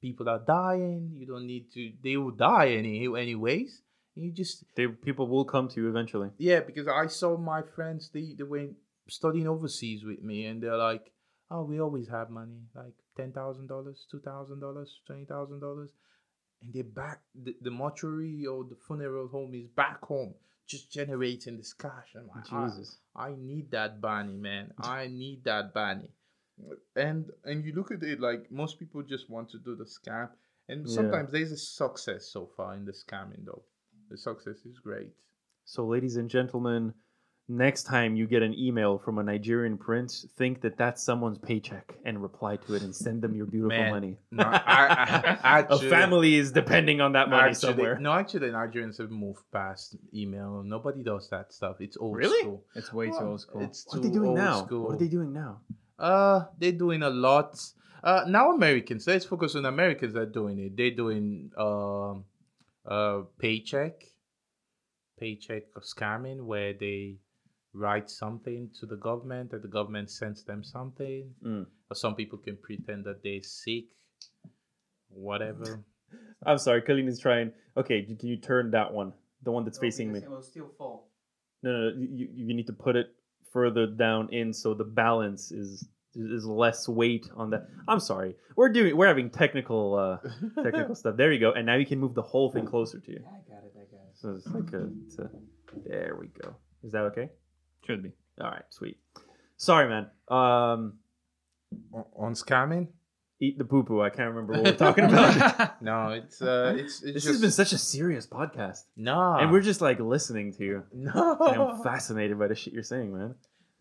people 0.00 0.28
are 0.28 0.40
dying 0.40 1.12
you 1.14 1.26
don't 1.26 1.46
need 1.46 1.70
to 1.72 1.92
they 2.02 2.16
will 2.16 2.32
die 2.32 2.70
any 2.70 3.06
anyways 3.06 3.82
you 4.14 4.30
just 4.32 4.64
They 4.76 4.86
people 4.86 5.26
will 5.28 5.44
come 5.44 5.68
to 5.68 5.80
you 5.80 5.88
eventually. 5.88 6.30
yeah 6.38 6.60
because 6.60 6.86
i 6.88 7.06
saw 7.06 7.36
my 7.36 7.62
friends 7.62 8.10
they, 8.12 8.34
they 8.36 8.44
went 8.44 8.72
studying 9.08 9.48
overseas 9.48 10.04
with 10.04 10.22
me 10.22 10.46
and 10.46 10.62
they're 10.62 10.76
like 10.76 11.12
oh 11.50 11.62
we 11.64 11.80
always 11.80 12.08
have 12.08 12.30
money 12.30 12.60
like 12.74 12.94
$10000 13.18 13.66
$2000 13.68 14.86
$20000 15.10 15.88
and 16.62 16.72
they're 16.74 16.84
back 16.84 17.20
the, 17.34 17.54
the 17.62 17.70
mortuary 17.70 18.46
or 18.46 18.64
the 18.64 18.76
funeral 18.86 19.28
home 19.28 19.54
is 19.54 19.68
back 19.68 20.04
home 20.04 20.34
just 20.66 20.92
generating 20.92 21.56
this 21.56 21.72
cash 21.72 22.14
i'm 22.16 22.28
like 22.28 22.44
"Ah, 22.52 22.66
Jesus. 22.68 22.98
I 23.14 23.34
need 23.38 23.70
that 23.72 24.00
bunny, 24.00 24.36
man. 24.38 24.72
I 24.78 25.08
need 25.08 25.44
that 25.44 25.74
bunny. 25.74 26.08
And 26.96 27.30
and 27.44 27.64
you 27.64 27.72
look 27.74 27.90
at 27.90 28.02
it 28.02 28.20
like 28.20 28.50
most 28.50 28.78
people 28.78 29.02
just 29.02 29.28
want 29.28 29.50
to 29.50 29.58
do 29.58 29.74
the 29.74 29.84
scam, 29.84 30.28
And 30.68 30.86
Yeah. 30.88 30.94
sometimes 30.94 31.32
there's 31.32 31.52
a 31.52 31.56
success 31.56 32.26
so 32.26 32.46
far 32.56 32.74
in 32.74 32.84
the 32.84 32.92
scamming, 32.92 33.44
though. 33.44 33.64
The 34.12 34.18
success 34.18 34.66
is 34.66 34.78
great. 34.78 35.08
So, 35.64 35.86
ladies 35.86 36.16
and 36.16 36.28
gentlemen, 36.28 36.92
next 37.48 37.84
time 37.84 38.14
you 38.14 38.26
get 38.26 38.42
an 38.42 38.52
email 38.58 38.98
from 38.98 39.16
a 39.16 39.22
Nigerian 39.22 39.78
prince, 39.78 40.26
think 40.36 40.60
that 40.60 40.76
that's 40.76 41.02
someone's 41.02 41.38
paycheck 41.38 41.94
and 42.04 42.20
reply 42.20 42.56
to 42.56 42.74
it 42.74 42.82
and 42.82 42.94
send 42.94 43.22
them 43.22 43.34
your 43.34 43.46
beautiful 43.46 43.78
Man, 43.78 43.90
money. 43.90 44.18
No, 44.30 44.44
I, 44.44 44.50
I, 45.42 45.60
a 45.60 45.62
actually- 45.62 45.88
family 45.88 46.34
is 46.34 46.52
depending 46.52 47.00
on 47.00 47.12
that 47.12 47.30
money 47.30 47.52
actually, 47.52 47.68
somewhere. 47.72 47.98
No, 47.98 48.12
actually, 48.12 48.50
Nigerians 48.50 48.98
have 48.98 49.10
moved 49.10 49.50
past 49.50 49.96
email. 50.12 50.62
Nobody 50.62 51.02
does 51.02 51.30
that 51.30 51.54
stuff. 51.54 51.76
It's 51.80 51.96
old 51.96 52.14
Really? 52.18 52.40
school. 52.40 52.64
It's 52.74 52.92
way 52.92 53.06
too 53.06 53.16
old 53.16 53.40
school. 53.40 53.62
It's 53.62 53.86
What 53.86 53.96
are 53.96 54.00
they 54.00 54.10
doing 54.10 54.34
now? 54.34 54.66
School. 54.66 54.82
What 54.88 54.96
are 54.96 54.98
they 54.98 55.08
doing 55.08 55.32
now? 55.32 55.60
Uh, 55.98 56.44
they're 56.58 56.72
doing 56.72 57.02
a 57.02 57.08
lot. 57.08 57.58
Uh, 58.04 58.24
now 58.28 58.52
Americans. 58.52 59.06
Let's 59.06 59.24
focus 59.24 59.54
on 59.54 59.64
Americans 59.64 60.12
that 60.12 60.20
are 60.20 60.26
doing 60.26 60.58
it. 60.58 60.76
They're 60.76 60.90
doing 60.90 61.50
um, 61.56 62.24
uh, 62.86 63.22
paycheck, 63.38 64.04
paycheck 65.18 65.64
scamming, 65.80 66.42
where 66.42 66.72
they 66.72 67.16
write 67.74 68.10
something 68.10 68.70
to 68.80 68.86
the 68.86 68.96
government, 68.96 69.52
and 69.52 69.62
the 69.62 69.68
government 69.68 70.10
sends 70.10 70.44
them 70.44 70.62
something. 70.62 71.30
Mm. 71.44 71.66
Or 71.90 71.94
some 71.94 72.14
people 72.14 72.38
can 72.38 72.56
pretend 72.56 73.04
that 73.04 73.22
they're 73.22 73.42
sick, 73.42 73.84
whatever. 75.08 75.84
I'm 76.46 76.58
sorry, 76.58 76.82
Colleen 76.82 77.08
is 77.08 77.20
trying. 77.20 77.52
Okay, 77.76 78.02
can 78.02 78.28
you 78.28 78.36
turn 78.36 78.70
that 78.72 78.92
one? 78.92 79.12
The 79.42 79.50
one 79.50 79.64
that's 79.64 79.78
facing 79.78 80.12
me. 80.12 80.20
It 80.20 80.30
will 80.30 80.42
still 80.42 80.70
fall. 80.76 81.08
No, 81.62 81.72
no, 81.72 81.90
no, 81.90 81.96
you, 81.96 82.28
you 82.32 82.54
need 82.54 82.66
to 82.66 82.72
put 82.72 82.96
it 82.96 83.14
further 83.52 83.86
down 83.86 84.28
in 84.32 84.52
so 84.52 84.74
the 84.74 84.84
balance 84.84 85.52
is 85.52 85.88
is 86.14 86.44
less 86.44 86.88
weight 86.88 87.28
on 87.36 87.50
that. 87.50 87.66
I'm 87.88 88.00
sorry. 88.00 88.36
We're 88.56 88.68
doing 88.70 88.96
we're 88.96 89.06
having 89.06 89.30
technical 89.30 89.94
uh 89.94 90.62
technical 90.62 90.94
stuff. 90.94 91.16
There 91.16 91.32
you 91.32 91.40
go. 91.40 91.52
And 91.52 91.66
now 91.66 91.76
you 91.76 91.86
can 91.86 91.98
move 91.98 92.14
the 92.14 92.22
whole 92.22 92.50
thing 92.50 92.66
closer 92.66 92.98
to 93.00 93.10
you. 93.10 93.24
I 93.26 93.50
got 93.50 93.64
it. 93.64 93.72
I 93.76 93.84
got 93.84 94.02
it. 94.02 94.14
So 94.14 94.34
it's 94.36 94.46
like 94.46 94.72
a, 94.72 94.88
it's 95.06 95.18
a 95.18 95.30
there 95.86 96.16
we 96.20 96.28
go. 96.28 96.54
Is 96.84 96.92
that 96.92 97.02
okay? 97.04 97.30
Should 97.86 98.02
be. 98.02 98.12
All 98.40 98.50
right, 98.50 98.64
sweet. 98.70 98.98
Sorry, 99.56 99.88
man. 99.88 100.10
Um 100.28 100.98
on, 101.92 102.04
on 102.16 102.32
scamming? 102.34 102.88
eat 103.42 103.58
the 103.58 103.64
poo 103.64 103.82
poo. 103.82 104.00
I 104.00 104.08
can't 104.08 104.32
remember 104.32 104.52
what 104.52 104.64
we're 104.64 104.76
talking 104.76 105.04
about. 105.04 105.74
No, 105.82 106.10
it's 106.10 106.40
uh, 106.40 106.74
it's 106.78 107.02
it's 107.02 107.14
this 107.14 107.24
just 107.24 107.26
has 107.26 107.40
been 107.40 107.50
such 107.50 107.72
a 107.72 107.78
serious 107.78 108.24
podcast. 108.24 108.84
no, 108.96 109.34
And 109.34 109.50
we're 109.50 109.60
just 109.62 109.80
like 109.80 109.98
listening 109.98 110.52
to 110.54 110.64
you. 110.64 110.84
no. 110.92 111.36
And 111.40 111.60
I'm 111.60 111.82
fascinated 111.82 112.38
by 112.38 112.46
the 112.46 112.54
shit 112.54 112.72
you're 112.72 112.84
saying, 112.84 113.12
man. 113.12 113.34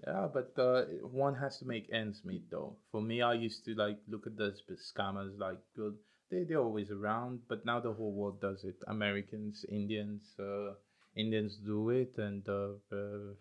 Yeah, 0.06 0.28
but 0.34 0.54
uh, 0.58 0.84
one 1.04 1.36
has 1.36 1.60
to 1.60 1.66
make 1.66 1.90
ends 1.94 2.22
meet, 2.26 2.50
though. 2.50 2.76
For 2.92 3.02
me, 3.02 3.22
I 3.22 3.34
used 3.34 3.66
to 3.66 3.76
like 3.76 3.98
look 4.08 4.26
at 4.26 4.38
those 4.38 4.64
scammers 4.96 5.38
like 5.38 5.60
good. 5.76 5.96
They 6.30 6.44
they're 6.44 6.60
always 6.60 6.92
around, 6.92 7.42
but 7.48 7.66
now 7.66 7.80
the 7.80 7.94
whole 7.94 8.12
world 8.14 8.42
does 8.42 8.64
it. 8.64 8.76
Americans, 8.88 9.66
Indians, 9.70 10.24
uh, 10.40 10.74
Indians 11.16 11.58
do 11.58 11.90
it, 11.90 12.14
and 12.18 12.48
uh, 12.48 12.74
uh, 12.92 13.34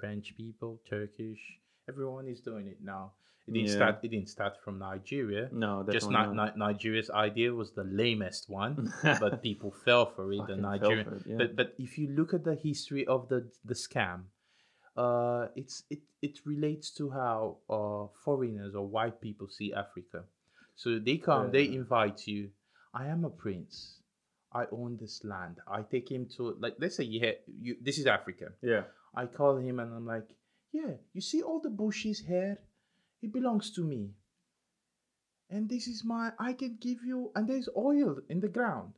French 0.00 0.34
people, 0.36 0.80
Turkish, 0.88 1.40
everyone 1.88 2.26
is 2.26 2.40
doing 2.40 2.66
it 2.66 2.78
now. 2.82 3.12
It 3.46 3.52
didn't 3.54 3.68
Yeah. 3.68 3.74
start. 3.74 3.98
It 4.04 4.08
didn't 4.08 4.28
start 4.28 4.54
from 4.64 4.78
Nigeria. 4.78 5.48
No, 5.52 5.84
Just 5.90 6.10
not, 6.10 6.34
not. 6.34 6.56
Nigeria's 6.56 7.10
idea 7.10 7.52
was 7.52 7.72
the 7.72 7.84
lamest 7.84 8.48
one, 8.48 8.92
but 9.20 9.42
people 9.42 9.72
fell 9.84 10.06
for 10.06 10.32
it. 10.32 10.46
The 10.46 10.56
Nigerian, 10.56 11.08
it, 11.08 11.22
yeah. 11.26 11.36
but 11.38 11.56
but 11.56 11.74
if 11.78 11.98
you 11.98 12.08
look 12.08 12.32
at 12.34 12.44
the 12.44 12.54
history 12.54 13.04
of 13.06 13.28
the 13.28 13.50
the 13.64 13.74
scam, 13.74 14.26
uh, 14.96 15.46
it's 15.56 15.84
it 15.90 16.00
it 16.20 16.38
relates 16.44 16.90
to 16.94 17.10
how 17.10 17.58
uh 17.70 18.06
foreigners 18.24 18.74
or 18.74 18.86
white 18.86 19.20
people 19.20 19.48
see 19.48 19.72
Africa. 19.72 20.24
So 20.76 20.98
they 20.98 21.18
come, 21.18 21.50
they 21.50 21.64
invite 21.66 22.26
you. 22.26 22.50
I 22.94 23.06
am 23.06 23.24
a 23.24 23.30
prince. 23.30 24.00
I 24.52 24.64
own 24.70 24.98
this 25.00 25.24
land. 25.24 25.56
I 25.66 25.82
take 25.82 26.10
him 26.10 26.26
to 26.36 26.56
like 26.60 26.76
let's 26.78 26.96
say 26.96 27.04
yeah, 27.04 27.32
you 27.60 27.76
this 27.80 27.98
is 27.98 28.06
Africa. 28.06 28.52
yeah. 28.62 28.82
I 29.14 29.26
call 29.26 29.56
him 29.56 29.78
and 29.78 29.92
I'm 29.92 30.06
like, 30.06 30.28
yeah, 30.72 30.92
you 31.12 31.20
see 31.20 31.42
all 31.42 31.60
the 31.60 31.70
bushes 31.70 32.20
here? 32.20 32.58
It 33.20 33.32
belongs 33.32 33.70
to 33.72 33.84
me. 33.84 34.10
And 35.50 35.68
this 35.68 35.86
is 35.86 36.02
my, 36.02 36.32
I 36.38 36.54
can 36.54 36.78
give 36.80 37.04
you, 37.04 37.30
and 37.36 37.46
there's 37.46 37.68
oil 37.76 38.16
in 38.30 38.40
the 38.40 38.48
ground. 38.48 38.94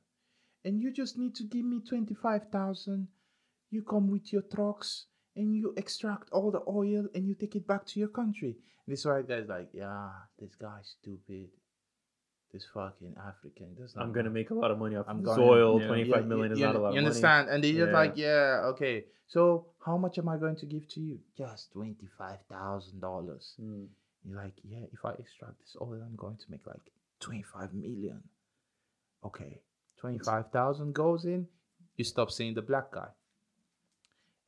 And 0.65 0.81
you 0.81 0.93
just 0.93 1.19
need 1.19 1.35
to 1.35 1.43
give 1.43 1.65
me 1.65 1.81
25,000. 1.87 3.09
You 3.71 3.83
come 3.83 4.09
with 4.09 4.33
your 4.33 4.43
trucks 4.43 5.07
and 5.37 5.55
you 5.55 5.75
extract 5.77 6.31
all 6.31 6.51
the 6.51 6.63
oil 6.69 7.07
and 7.15 7.27
you 7.27 7.35
take 7.35 7.57
it 7.57 7.67
back 7.67 7.85
to 7.87 8.01
your 8.01 8.09
country. 8.09 8.57
And 8.87 8.93
this 8.93 9.05
white 9.05 9.27
guy's 9.29 9.49
like, 9.49 9.69
yeah, 9.73 10.09
this 10.39 10.55
guy's 10.55 10.95
stupid. 11.01 11.49
This 12.53 12.67
fucking 12.73 13.17
African. 13.19 13.75
Does 13.75 13.97
not 13.97 14.05
I'm 14.05 14.13
gonna 14.13 14.31
make 14.31 14.51
a 14.51 14.55
lot 14.55 14.71
of 14.71 14.79
money 14.79 14.95
off 14.95 15.07
I'm 15.09 15.25
soil. 15.25 15.81
yeah. 15.81 15.87
Twenty 15.89 16.09
five 16.11 16.27
million 16.27 16.53
is 16.53 16.59
you, 16.61 16.67
not 16.67 16.77
a 16.77 16.79
lot 16.79 16.85
you 16.95 16.99
of 16.99 17.03
money. 17.03 17.07
understand? 17.07 17.49
And 17.49 17.65
they're 17.65 17.73
just 17.73 17.89
Yeah. 17.89 17.93
like, 17.99 18.13
yeah, 18.17 18.61
okay. 18.73 19.05
So 19.27 19.67
how 19.85 19.97
much 19.97 20.19
am 20.19 20.29
I 20.29 20.37
going 20.37 20.55
to 20.57 20.67
give 20.67 20.87
to 20.91 21.01
you? 21.01 21.19
Just 21.37 21.73
twenty 21.73 22.07
five 22.17 22.39
thousand 22.49 23.01
dollars. 23.01 23.55
Mm. 23.61 23.87
You're 24.25 24.37
like, 24.37 24.55
yeah, 24.63 24.85
if 24.93 25.05
I 25.05 25.13
extract 25.15 25.59
this 25.61 25.77
oil, 25.81 26.01
I'm 26.07 26.15
going 26.17 26.37
to 26.37 26.45
make 26.49 26.65
like 26.67 26.93
twenty 27.19 27.43
five 27.43 27.75
million. 27.75 28.23
Okay, 29.25 29.61
twenty 29.99 30.19
five 30.19 30.51
thousand 30.53 30.95
goes 30.95 31.25
in. 31.25 31.49
You 31.97 32.05
stop 32.05 32.31
seeing 32.31 32.55
the 32.55 32.63
black 32.63 32.93
guy, 32.93 33.09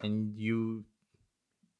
and 0.00 0.36
you 0.36 0.84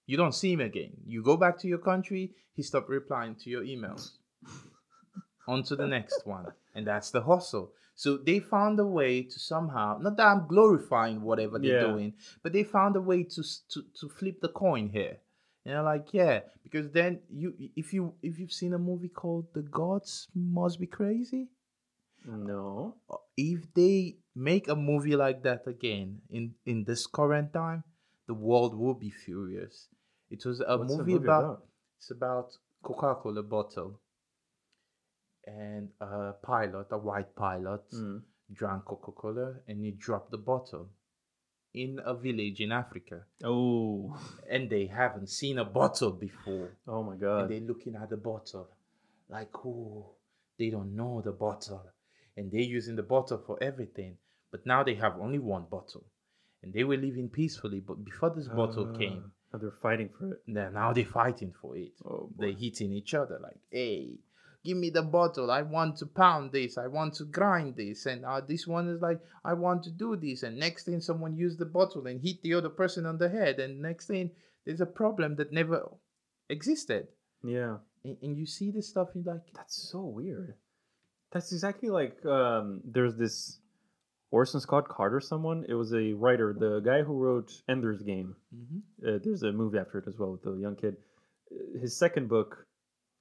you 0.07 0.17
don't 0.17 0.35
see 0.35 0.53
him 0.53 0.61
again. 0.61 0.93
You 1.07 1.23
go 1.23 1.37
back 1.37 1.59
to 1.59 1.69
your 1.69 1.79
country. 1.79 2.33
He 2.55 2.63
stopped 2.63 2.89
replying 2.89 3.35
to 3.37 3.51
your 3.51 3.63
emails. 3.65 4.13
On 5.49 5.63
to 5.65 5.77
the 5.77 5.87
next 5.87 6.27
one. 6.27 6.47
And 6.75 6.87
that's 6.87 7.11
the 7.11 7.23
hustle. 7.23 7.73
So 7.95 8.17
they 8.19 8.41
found 8.41 8.79
a 8.79 8.87
way 8.87 9.23
to 9.23 9.39
somehow, 9.39 9.99
not 10.01 10.17
that 10.17 10.27
I'm 10.27 10.47
glorifying 10.47 11.23
whatever 11.23 11.59
they're 11.59 11.81
Yeah. 11.81 11.91
doing, 11.93 12.15
but 12.43 12.53
they 12.53 12.63
found 12.65 12.95
a 12.97 13.01
way 13.01 13.23
to, 13.25 13.43
to 13.73 13.83
to 14.01 14.09
flip 14.09 14.41
the 14.41 14.49
coin 14.51 14.89
here. 14.91 15.19
You 15.65 15.73
know, 15.73 15.83
like 15.83 16.13
yeah, 16.13 16.41
because 16.63 16.91
then 16.91 17.21
you 17.31 17.55
if 17.75 17.93
you 17.95 18.15
if 18.23 18.39
you've 18.39 18.53
seen 18.53 18.75
a 18.75 18.79
movie 18.79 19.09
called 19.09 19.47
The 19.55 19.63
Gods 19.63 20.29
Must 20.35 20.79
Be 20.79 20.87
Crazy, 20.87 21.49
No. 22.27 22.97
Uh, 23.09 23.17
if 23.37 23.73
they 23.75 24.19
make 24.35 24.69
a 24.69 24.77
movie 24.77 25.17
like 25.17 25.43
that 25.45 25.67
again 25.67 26.21
in 26.29 26.55
in 26.67 26.85
this 26.85 27.07
current 27.07 27.53
time, 27.53 27.83
the 28.27 28.35
world 28.35 28.77
will 28.77 28.95
be 28.95 29.11
furious. 29.11 29.89
It 30.31 30.45
was 30.45 30.61
a 30.61 30.77
What's 30.77 30.97
movie, 30.97 31.13
movie 31.13 31.25
about, 31.25 31.45
about? 31.45 31.65
it's 31.99 32.11
about 32.11 32.57
Coca-Cola 32.83 33.43
bottle 33.43 34.01
and 35.47 35.91
a 36.01 36.33
pilot, 36.43 36.87
a 36.91 36.99
white 36.99 37.35
pilot, 37.37 37.85
Mm. 37.93 38.23
drank 38.53 38.85
Coca-Cola 38.85 39.57
and 39.69 39.81
he 39.85 39.93
dropped 39.93 40.31
the 40.31 40.39
bottle 40.39 40.89
in 41.75 42.01
a 42.05 42.15
village 42.15 42.61
in 42.61 42.73
Africa. 42.73 43.25
Oh, 43.45 44.19
And 44.49 44.71
they 44.71 44.87
haven't 44.87 45.29
seen 45.29 45.59
a 45.59 45.65
bottle 45.65 46.13
before. 46.13 46.71
Oh 46.87 47.03
my 47.03 47.13
And 47.13 47.21
god. 47.21 47.51
they're 47.51 47.61
looking 47.61 47.95
at 47.97 48.11
the 48.11 48.17
bottle 48.17 48.69
like, 49.29 49.51
oh, 49.65 50.15
they 50.59 50.71
don't 50.71 50.95
know 50.97 51.21
the 51.23 51.33
bottle. 51.33 51.83
And 52.37 52.51
they're 52.51 52.61
using 52.61 52.97
the 52.97 53.03
bottle 53.03 53.39
for 53.47 53.63
everything. 53.63 54.19
But 54.51 54.65
now 54.67 54.83
they 54.85 54.95
have 54.95 55.19
only 55.21 55.39
one 55.39 55.65
bottle. 55.71 56.05
And 56.67 56.75
they 56.75 56.83
were 56.83 56.97
living 56.97 57.29
peacefully. 57.29 57.79
But 57.81 58.05
before 58.05 58.31
this 58.31 58.49
bottle 58.49 58.91
Uh, 58.93 58.99
came, 58.99 59.33
oh, 59.55 59.59
they're 59.59 59.71
fighting 59.71 60.09
for 60.19 60.33
it. 60.33 60.43
now 60.49 60.69
now 60.69 60.93
they're 60.93 61.05
fighting 61.05 61.53
for 61.61 61.77
it. 61.77 61.93
Oh. 62.05 62.29
They're 62.37 62.51
hitting 62.53 62.93
each 62.93 63.15
other 63.15 63.39
like, 63.41 63.61
hey, 63.71 64.19
give 64.65 64.77
me 64.77 64.91
the 64.91 65.03
bottle. 65.03 65.51
I 65.53 65.63
want 65.63 65.97
to 65.99 66.07
pound 66.07 66.51
this. 66.51 66.77
I 66.77 66.89
want 66.89 67.15
to 67.15 67.25
grind 67.25 67.77
this. 67.77 68.07
And 68.07 68.25
uh, 68.25 68.41
this 68.41 68.67
one 68.67 68.89
is 68.89 69.01
like, 69.01 69.21
I 69.45 69.53
want 69.53 69.85
to 69.85 69.91
do 69.93 70.17
this. 70.17 70.43
And 70.43 70.59
next 70.59 70.85
thing, 70.87 71.01
someone 71.01 71.37
used 71.37 71.61
the 71.61 71.67
bottle 71.67 72.07
and 72.09 72.21
hit 72.21 72.43
the 72.43 72.55
other 72.55 72.69
person 72.71 73.07
on 73.07 73.19
the 73.19 73.29
head. 73.29 73.61
And 73.61 73.81
next 73.81 74.09
thing, 74.09 74.33
there's 74.65 74.81
a 74.81 74.87
problem 74.87 75.37
that 75.37 75.53
never 75.53 75.89
existed. 76.49 77.07
Yeah. 77.45 77.77
And, 78.05 78.17
and 78.23 78.37
you 78.37 78.47
see 78.47 78.73
this 78.73 78.89
stuff, 78.89 79.11
you're 79.15 79.23
like, 79.35 79.43
That's 79.55 79.89
so 79.91 80.01
weird. 80.03 80.55
That's 81.33 81.53
exactly 81.53 81.91
like 81.91 82.25
um, 82.27 82.81
there's 82.85 83.15
this 83.17 83.59
Orson 84.31 84.61
Scott 84.61 84.89
Carter. 84.89 85.21
Someone. 85.21 85.65
It 85.69 85.75
was 85.75 85.93
a 85.95 86.13
writer, 86.15 86.53
the 86.59 86.81
guy 86.81 87.03
who 87.03 87.15
wrote 87.15 87.53
Ender's 87.69 88.03
Game. 88.03 88.37
mhm. 88.55 88.81
Uh, 89.07 89.19
there's 89.23 89.43
a 89.43 89.53
movie 89.53 89.79
after 89.79 89.99
it 89.99 90.07
as 90.09 90.19
well 90.19 90.33
with 90.33 90.43
the 90.43 90.55
young 90.55 90.77
kid. 90.77 90.97
Uh, 91.51 91.79
His 91.81 91.97
second 91.97 92.29
book, 92.29 92.67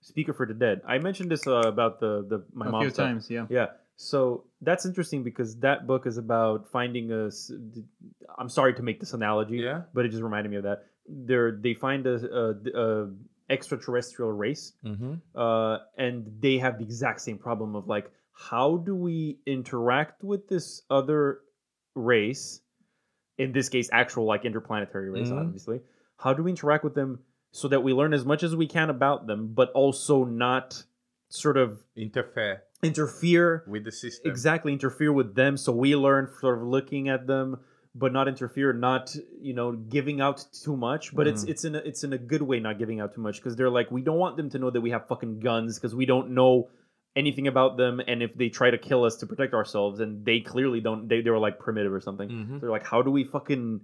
Speaker 0.02 0.34
for 0.34 0.46
the 0.46 0.54
Dead. 0.54 0.82
I 0.88 0.98
mentioned 1.00 1.30
this 1.32 1.46
uh, 1.48 1.62
about 1.74 2.00
the 2.00 2.26
the 2.28 2.46
my 2.54 2.68
a 2.68 2.72
mom 2.72 2.82
few 2.82 2.90
stuff. 2.90 3.06
times, 3.08 3.30
yeah. 3.30 3.46
Yeah. 3.50 3.68
So 3.98 4.44
that's 4.62 4.86
interesting 4.86 5.24
because 5.24 5.56
that 5.60 5.88
book 5.88 6.06
is 6.06 6.18
about 6.18 6.70
finding 6.72 7.12
a. 7.12 7.30
I'm 8.38 8.50
sorry 8.50 8.74
to 8.74 8.84
make 8.84 9.00
this 9.00 9.14
analogy, 9.14 9.58
Yeah. 9.58 9.84
but 9.94 10.06
it 10.06 10.10
just 10.10 10.24
reminded 10.24 10.50
me 10.52 10.58
of 10.58 10.64
that. 10.64 10.84
They're 11.08 11.52
they 11.52 11.76
find 11.76 12.06
a, 12.08 12.16
a, 12.16 12.80
a 12.84 13.12
extraterrestrial 13.50 14.32
race, 14.32 14.74
Mm-hmm. 14.84 15.14
uh, 15.36 15.78
and 15.98 16.26
they 16.42 16.58
have 16.58 16.78
the 16.80 16.84
exact 16.84 17.22
same 17.22 17.38
problem 17.38 17.76
of 17.76 17.88
like, 17.88 18.12
how 18.36 18.78
do 18.78 18.94
we 18.96 19.40
interact 19.46 20.24
with 20.24 20.48
this 20.48 20.82
other 20.90 21.40
race? 21.96 22.62
In 23.38 23.52
this 23.54 23.70
case, 23.70 23.90
actual 23.92 24.26
like 24.26 24.46
interplanetary 24.46 25.10
race, 25.10 25.30
Mhm. 25.30 25.40
obviously. 25.40 25.82
How 26.18 26.34
do 26.34 26.44
we 26.44 26.52
interact 26.52 26.84
with 26.84 26.96
them 26.96 27.20
so 27.52 27.68
that 27.70 27.82
we 27.84 27.94
learn 27.94 28.14
as 28.14 28.26
much 28.26 28.44
as 28.44 28.56
we 28.56 28.68
can 28.68 28.90
about 28.90 29.28
them, 29.28 29.54
but 29.54 29.72
also 29.72 30.26
not 30.26 30.84
sort 31.30 31.58
of 31.58 31.84
Interfere. 31.96 32.62
interfere 32.84 33.64
with 33.68 33.84
the 33.86 33.92
system. 33.92 34.30
exactly 34.30 34.72
interfere 34.72 35.12
with 35.12 35.34
them 35.36 35.58
so 35.58 35.72
we 35.72 35.96
learn 35.96 36.30
sort 36.40 36.58
of 36.60 36.64
looking 36.64 37.10
at 37.10 37.26
them 37.26 37.58
but 37.96 38.14
not 38.14 38.28
interfere 38.28 38.72
not 38.74 39.16
you 39.42 39.54
know 39.54 39.72
giving 39.72 40.22
out 40.22 40.46
too 40.64 40.78
much 40.78 41.16
but 41.16 41.26
it's 41.26 41.44
Mm. 41.44 41.50
it's 41.50 41.66
in 41.66 41.76
a, 41.76 41.80
it's 41.80 42.04
in 42.04 42.14
a 42.14 42.18
good 42.18 42.44
way 42.44 42.60
not 42.60 42.78
giving 42.78 43.00
out 43.00 43.14
too 43.16 43.22
much 43.22 43.38
because 43.38 43.56
they're 43.56 43.72
like 43.72 43.90
we 43.90 44.02
don't 44.04 44.20
want 44.20 44.38
them 44.38 44.50
to 44.52 44.60
know 44.60 44.70
that 44.70 44.82
we 44.82 44.92
have 44.92 45.08
fucking 45.08 45.40
guns 45.40 45.80
because 45.80 45.96
we 45.96 46.06
don't 46.06 46.30
know 46.30 46.70
anything 47.16 47.48
about 47.48 47.78
them 47.78 48.02
and 48.08 48.22
if 48.22 48.36
they 48.36 48.50
try 48.50 48.70
to 48.70 48.78
kill 48.78 49.04
us 49.06 49.16
to 49.18 49.26
protect 49.26 49.54
ourselves 49.54 50.00
and 50.02 50.26
they 50.26 50.40
clearly 50.42 50.82
don't 50.82 51.08
they, 51.08 51.22
they 51.22 51.30
were 51.30 51.40
like 51.40 51.60
primitive 51.60 51.94
or 51.94 52.02
something 52.02 52.30
Mhm. 52.30 52.60
they're 52.60 52.70
like 52.70 52.86
how 52.86 53.02
do 53.02 53.10
we 53.12 53.24
fucking 53.24 53.82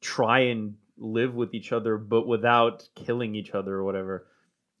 try 0.00 0.40
and 0.40 0.74
live 0.96 1.34
with 1.34 1.52
each 1.54 1.72
other 1.72 1.98
but 1.98 2.26
without 2.26 2.88
killing 2.94 3.34
each 3.34 3.50
other 3.52 3.74
or 3.74 3.84
whatever 3.84 4.26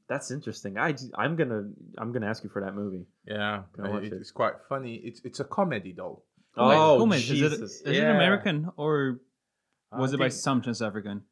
that's 0.08 0.30
interesting 0.30 0.78
i 0.78 0.94
i'm 1.14 1.36
gonna 1.36 1.70
i'm 1.98 2.10
gonna 2.12 2.26
ask 2.26 2.42
you 2.42 2.50
for 2.50 2.62
that 2.62 2.74
movie 2.74 3.04
Yeah, 3.26 3.62
Gonna 3.76 3.90
watch 3.90 4.04
it- 4.04 4.12
it. 4.14 4.20
it's 4.20 4.30
quite 4.32 4.54
funny. 4.68 4.94
It's 4.96 5.20
it's 5.24 5.40
a 5.40 5.44
comedy 5.44 5.92
though. 5.92 6.22
Who 6.52 6.62
made- 6.68 6.76
oh 6.76 6.98
who 6.98 7.06
made- 7.06 7.16
is 7.16 7.30
it, 7.30 7.34
jesus 7.34 7.80
is 7.82 7.82
it 7.98 8.02
American 8.02 8.70
or 8.76 9.20
was 9.92 10.12
I 10.12 10.14
it 10.14 10.18
by 10.18 10.24
think- 10.30 10.40
some 10.40 10.62
chance 10.62 10.80
African? 10.82 11.22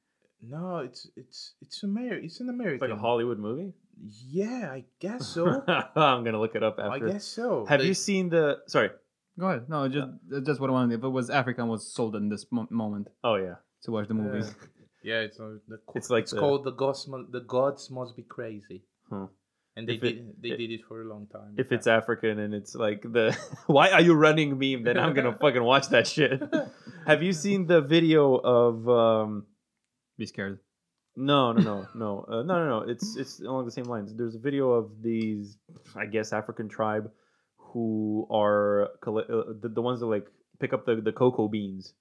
No, 0.42 0.78
it's 0.78 1.08
it's 1.16 1.54
it's 1.62 1.82
Ameri- 1.82 2.22
It's 2.24 2.38
an 2.40 2.48
it's 2.48 2.54
American. 2.54 2.88
like 2.88 2.96
a 2.96 3.00
hollywood 3.00 3.38
movie 3.40 3.72
Yeah, 4.02 4.70
I 4.72 4.84
guess 5.00 5.26
so. 5.34 5.62
i'm 5.96 6.24
gonna 6.24 6.40
look 6.40 6.54
it 6.54 6.62
up 6.62 6.78
after. 6.78 7.06
I 7.06 7.12
guess 7.12 7.24
so. 7.24 7.66
have 7.66 7.80
They- 7.80 7.86
you 7.86 7.94
seen 7.94 8.28
the 8.28 8.58
sorry 8.66 8.90
Go 9.38 9.46
ahead. 9.46 9.68
No, 9.68 9.86
just 9.88 10.08
just 10.44 10.60
what 10.60 10.68
I 10.68 10.72
wanted. 10.72 10.98
If 10.98 11.04
it 11.04 11.08
was 11.08 11.30
African, 11.30 11.68
was 11.68 11.92
sold 11.94 12.16
in 12.16 12.28
this 12.28 12.46
mo- 12.50 12.66
moment 12.70 13.08
oh 13.22 13.36
yeah 13.36 13.56
to 13.84 13.90
watch 13.92 14.08
the 14.08 14.14
movie. 14.14 14.38
Yeah. 14.40 14.52
Yeah, 15.04 15.20
it's 15.20 15.38
uh, 15.38 15.58
the, 15.68 15.78
It's 15.94 16.10
like 16.10 16.24
it's 16.24 16.32
the- 16.32 16.40
called 16.40 16.64
the 16.64 16.72
gods. 16.72 17.06
Mu- 17.06 17.30
the 17.30 17.40
gods 17.40 17.88
must 17.88 18.16
be 18.16 18.24
crazy, 18.24 18.82
Huh. 19.08 19.28
and 19.76 19.86
they 19.88 19.94
If 19.94 20.02
it- 20.02 20.12
did 20.16 20.42
they 20.42 20.48
it- 20.50 20.56
did 20.58 20.70
it 20.72 20.80
for 20.88 21.02
a 21.02 21.08
long 21.08 21.28
time. 21.32 21.54
if 21.56 21.70
it's 21.70 21.86
african 21.86 22.40
and 22.40 22.52
it's 22.52 22.74
like 22.74 23.02
the 23.02 23.30
why 23.68 23.90
are 23.94 24.00
you 24.02 24.14
running 24.14 24.58
meme 24.58 24.82
then 24.82 24.98
i'm 24.98 25.14
gonna 25.14 25.38
fucking 25.38 25.62
watch 25.62 25.86
that 25.94 26.06
shit 26.08 26.42
have 27.06 27.22
you 27.22 27.32
seen 27.32 27.66
the 27.68 27.80
video 27.80 28.34
of 28.42 28.88
um 28.88 29.46
Be 30.18 30.26
scared. 30.26 30.58
No, 31.20 31.50
no, 31.50 31.62
no, 31.62 31.88
no, 31.96 32.24
uh, 32.28 32.42
no, 32.44 32.64
no, 32.64 32.68
no. 32.68 32.78
It's 32.88 33.16
it's 33.16 33.40
along 33.40 33.64
the 33.64 33.72
same 33.72 33.86
lines. 33.86 34.14
There's 34.14 34.36
a 34.36 34.38
video 34.38 34.70
of 34.70 35.02
these, 35.02 35.58
I 35.96 36.06
guess, 36.06 36.32
African 36.32 36.68
tribe 36.68 37.10
who 37.56 38.28
are 38.30 38.84
uh, 39.04 39.52
the, 39.60 39.68
the 39.74 39.82
ones 39.82 39.98
that 39.98 40.06
like 40.06 40.28
pick 40.60 40.72
up 40.72 40.86
the 40.86 40.94
the 40.94 41.10
cocoa 41.10 41.48
beans, 41.48 41.92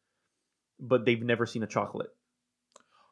but 0.79 1.03
they've 1.03 1.23
never 1.23 1.47
seen 1.47 1.63
a 1.63 1.67
chocolate. 1.67 2.11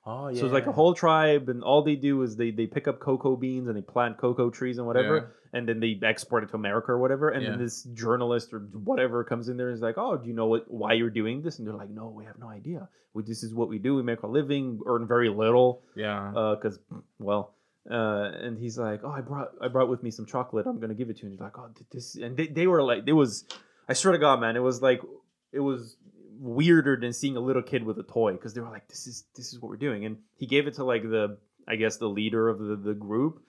Oh 0.06 0.28
yeah, 0.30 0.40
So 0.40 0.46
it's 0.46 0.54
like 0.54 0.68
a 0.68 0.72
whole 0.72 0.94
tribe, 0.94 1.50
and 1.50 1.64
all 1.64 1.84
they 1.84 1.96
do 1.96 2.22
is 2.24 2.36
they 2.36 2.52
they 2.52 2.68
pick 2.68 2.88
up 2.88 3.00
cocoa 3.00 3.36
beans 3.36 3.68
and 3.68 3.76
they 3.78 3.82
plant 3.82 4.18
cocoa 4.18 4.50
trees 4.50 4.78
and 4.78 4.86
whatever, 4.88 5.34
and 5.54 5.68
then 5.68 5.80
they 5.80 6.00
export 6.04 6.44
it 6.44 6.50
to 6.50 6.56
America 6.56 6.92
or 6.92 7.00
whatever. 7.00 7.30
And 7.30 7.44
Yeah. 7.44 7.50
then 7.52 7.60
this 7.60 7.84
journalist 7.84 8.54
or 8.54 8.60
whatever 8.60 9.24
comes 9.24 9.50
in 9.50 9.58
there 9.58 9.70
and 9.70 9.76
is 9.76 9.82
like, 9.82 9.98
"Oh, 9.98 10.18
do 10.18 10.28
you 10.28 10.34
know 10.34 10.48
what 10.48 10.70
why 10.70 10.94
you're 10.94 11.10
doing 11.10 11.42
this?" 11.42 11.58
And 11.60 11.68
they're 11.68 11.76
like, 11.76 11.90
"No, 11.90 12.10
we 12.10 12.26
have 12.26 12.38
no 12.40 12.48
idea. 12.50 12.90
We 13.14 13.24
this 13.24 13.44
is 13.44 13.54
what 13.54 13.70
we 13.70 13.80
do. 13.80 13.96
We 13.96 14.04
make 14.04 14.24
our 14.24 14.30
living, 14.30 14.80
earn 14.86 15.08
very 15.08 15.30
little." 15.30 15.84
yeah. 15.96 16.32
because 16.56 16.80
well 17.20 17.54
uh 17.90 18.32
and 18.42 18.58
he's 18.58 18.80
like 18.80 19.02
oh 19.04 19.12
i 19.12 19.22
brought 19.22 19.50
i 19.62 19.68
brought 19.68 19.88
with 19.88 20.02
me 20.02 20.10
some 20.10 20.26
chocolate 20.26 20.66
i'm 20.66 20.80
gonna 20.80 20.96
give 20.96 21.12
it 21.12 21.18
to 21.18 21.22
you 21.22 21.26
and 21.28 21.34
he's 21.34 21.40
like 21.40 21.56
oh 21.60 21.70
this 21.92 22.16
and 22.16 22.36
they, 22.36 22.48
they 22.48 22.66
were 22.66 22.82
like 22.82 23.04
it 23.06 23.14
was 23.14 23.46
i 23.88 23.94
swear 23.94 24.12
to 24.12 24.18
god 24.18 24.40
man 24.42 24.56
it 24.56 24.60
was 24.72 24.82
like 24.82 25.02
it 25.52 25.60
was 25.60 25.96
weirder 26.46 26.96
than 26.98 27.12
seeing 27.14 27.36
a 27.38 27.40
little 27.40 27.62
kid 27.62 27.84
with 27.84 27.98
a 27.98 28.04
toy 28.04 28.32
because 28.34 28.54
they 28.54 28.62
were 28.62 28.70
like 28.70 28.88
this 28.88 29.08
is 29.08 29.26
this 29.36 29.52
is 29.52 29.60
what 29.60 29.70
we're 29.70 29.78
doing 29.78 30.06
and 30.06 30.18
he 30.38 30.46
gave 30.46 30.68
it 30.68 30.76
to 30.76 30.84
like 30.84 31.04
the 31.04 31.38
i 31.68 31.76
guess 31.76 31.98
the 31.98 32.08
leader 32.08 32.48
of 32.50 32.60
the, 32.60 32.76
the 32.76 32.94
group 32.94 33.42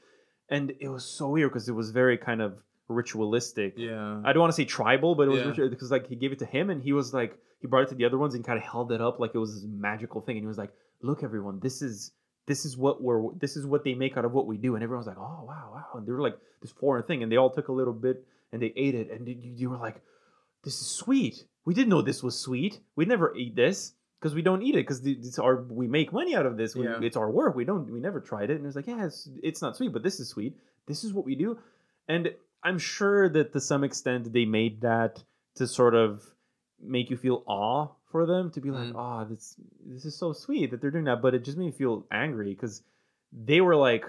and 0.48 0.72
it 0.80 0.88
was 0.88 1.04
so 1.04 1.28
weird 1.28 1.50
because 1.50 1.68
it 1.68 1.72
was 1.72 1.90
very 1.90 2.16
kind 2.16 2.40
of 2.40 2.54
ritualistic 2.88 3.74
yeah. 3.76 4.20
I 4.24 4.32
don't 4.32 4.40
want 4.40 4.52
to 4.52 4.56
say 4.56 4.64
tribal, 4.64 5.14
but 5.14 5.24
it 5.28 5.30
was 5.30 5.40
Yeah. 5.40 5.48
ritual 5.48 5.68
because 5.68 5.90
like 5.90 6.06
he 6.08 6.16
gave 6.16 6.32
it 6.32 6.38
to 6.38 6.46
him 6.46 6.70
and 6.70 6.82
he 6.82 6.92
was 6.92 7.12
like 7.12 7.36
he 7.60 7.66
brought 7.66 7.82
it 7.82 7.88
to 7.90 7.94
the 7.94 8.04
other 8.04 8.18
ones 8.18 8.34
and 8.34 8.44
kind 8.44 8.58
of 8.58 8.64
held 8.64 8.92
it 8.92 9.00
up 9.00 9.18
like 9.18 9.32
it 9.34 9.38
was 9.38 9.54
this 9.54 9.64
magical 9.64 10.20
thing 10.20 10.36
and 10.36 10.44
he 10.44 10.46
was 10.46 10.58
like, 10.58 10.72
"Look, 11.02 11.22
everyone, 11.22 11.58
this 11.60 11.82
is 11.82 12.12
this 12.46 12.64
is 12.64 12.76
what 12.76 13.02
we're 13.02 13.32
this 13.34 13.56
is 13.56 13.66
what 13.66 13.82
they 13.82 13.94
make 13.94 14.16
out 14.16 14.24
of 14.24 14.32
what 14.32 14.46
we 14.46 14.56
do." 14.56 14.74
And 14.74 14.84
everyone 14.84 15.00
was 15.04 15.06
like, 15.08 15.18
"Oh 15.18 15.44
wow, 15.44 15.70
wow!" 15.74 15.86
And 15.94 16.06
they 16.06 16.12
were 16.12 16.20
like 16.22 16.38
this 16.62 16.70
foreign 16.70 17.02
thing, 17.04 17.22
and 17.22 17.32
they 17.32 17.36
all 17.36 17.50
took 17.50 17.68
a 17.68 17.72
little 17.72 17.92
bit 17.92 18.24
and 18.52 18.62
they 18.62 18.72
ate 18.76 18.94
it, 18.94 19.10
and 19.10 19.26
you, 19.26 19.36
you 19.60 19.70
were 19.70 19.78
like, 19.78 20.00
"This 20.62 20.80
is 20.80 20.86
sweet. 20.86 21.44
We 21.66 21.74
didn't 21.74 21.90
know 21.90 22.00
this 22.00 22.22
was 22.22 22.38
sweet. 22.38 22.80
We 22.96 23.04
never 23.04 23.34
eat 23.36 23.54
this." 23.54 23.92
Because 24.18 24.34
we 24.34 24.40
don't 24.40 24.62
eat 24.62 24.74
it, 24.74 24.78
because 24.86 25.04
it's 25.06 25.38
our 25.38 25.56
we 25.62 25.86
make 25.86 26.10
money 26.10 26.34
out 26.34 26.46
of 26.46 26.56
this. 26.56 26.74
We, 26.74 26.84
Yeah. 26.86 27.00
It's 27.02 27.18
our 27.18 27.30
work. 27.30 27.54
We 27.54 27.66
don't 27.66 27.92
we 27.92 28.00
never 28.00 28.18
tried 28.20 28.48
it, 28.48 28.54
and 28.54 28.62
it 28.62 28.66
was 28.66 28.74
like, 28.74 28.86
yeah, 28.86 29.04
it's, 29.04 29.28
it's 29.42 29.60
not 29.60 29.76
sweet, 29.76 29.92
but 29.92 30.02
this 30.02 30.18
is 30.20 30.28
sweet. 30.30 30.56
This 30.86 31.04
is 31.04 31.12
what 31.12 31.26
we 31.26 31.34
do, 31.34 31.58
and 32.08 32.34
I'm 32.62 32.78
sure 32.78 33.28
that 33.28 33.52
to 33.52 33.60
some 33.60 33.84
extent 33.84 34.32
they 34.32 34.46
made 34.46 34.80
that 34.80 35.22
to 35.56 35.66
sort 35.66 35.94
of 35.94 36.24
make 36.80 37.10
you 37.10 37.18
feel 37.18 37.42
awe 37.46 37.88
for 38.10 38.24
them 38.24 38.50
to 38.52 38.60
be 38.60 38.70
like, 38.70 38.88
Mm. 38.94 38.96
oh, 38.96 39.28
this 39.28 39.54
this 39.84 40.06
is 40.06 40.16
so 40.16 40.32
sweet 40.32 40.70
that 40.70 40.80
they're 40.80 40.90
doing 40.90 41.04
that, 41.04 41.20
but 41.20 41.34
it 41.34 41.44
just 41.44 41.58
made 41.58 41.66
me 41.66 41.72
feel 41.72 42.06
angry 42.10 42.54
because 42.54 42.82
they 43.32 43.60
were 43.60 43.76
like 43.76 44.06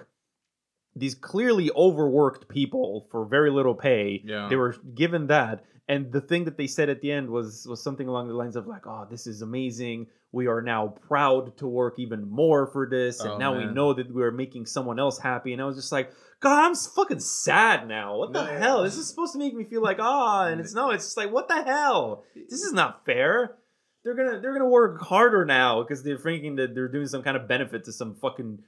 these 0.95 1.15
clearly 1.15 1.69
overworked 1.75 2.47
people 2.47 3.07
for 3.11 3.25
very 3.25 3.51
little 3.51 3.75
pay. 3.75 4.21
Yeah. 4.23 4.47
They 4.49 4.55
were 4.55 4.73
given 4.95 5.27
that, 5.27 5.65
and 5.87 6.11
the 6.11 6.21
thing 6.21 6.45
that 6.45 6.57
they 6.57 6.67
said 6.67 6.89
at 6.89 7.01
the 7.01 7.11
end 7.11 7.29
was 7.29 7.65
was 7.67 7.81
something 7.83 8.07
along 8.07 8.27
the 8.27 8.33
lines 8.33 8.55
of 8.55 8.67
like, 8.67 8.85
oh, 8.87 9.07
this 9.09 9.27
is 9.27 9.41
amazing. 9.41 10.07
We 10.33 10.47
are 10.47 10.61
now 10.61 10.89
proud 11.07 11.57
to 11.57 11.67
work 11.67 11.99
even 11.99 12.29
more 12.29 12.67
for 12.67 12.87
this, 12.89 13.21
and 13.21 13.31
Oh, 13.31 13.37
now 13.37 13.57
we 13.57 13.65
know 13.65 13.93
that 13.93 14.13
we're 14.13 14.31
making 14.31 14.65
someone 14.65 14.99
else 14.99 15.17
happy. 15.17 15.53
And 15.53 15.61
I 15.61 15.65
was 15.65 15.77
just 15.77 15.91
like, 15.91 16.11
God, 16.41 16.65
I'm 16.65 16.75
fucking 16.75 17.21
sad 17.21 17.87
now. 17.87 18.17
What 18.17 18.33
the 18.33 18.43
No. 18.45 18.59
hell? 18.59 18.83
This 18.83 18.97
is 18.97 19.07
supposed 19.07 19.33
to 19.33 19.39
make 19.39 19.53
me 19.55 19.63
feel 19.63 19.81
like 19.81 19.97
ah, 19.99 20.47
and 20.47 20.59
it's 20.59 20.73
no, 20.73 20.91
it's 20.91 21.05
just 21.05 21.17
like 21.17 21.31
what 21.31 21.47
the 21.47 21.63
hell? 21.63 22.23
This 22.35 22.61
is 22.61 22.73
not 22.73 23.05
fair. 23.05 23.55
They're 24.03 24.15
gonna 24.15 24.39
they're 24.41 24.53
gonna 24.53 24.69
work 24.69 25.01
harder 25.01 25.45
now 25.45 25.81
because 25.81 26.03
they're 26.03 26.17
thinking 26.19 26.57
that 26.57 26.75
they're 26.75 26.87
doing 26.89 27.07
some 27.07 27.23
kind 27.23 27.35
of 27.37 27.47
benefit 27.47 27.85
to 27.85 27.91
some 27.93 28.15
fucking 28.15 28.59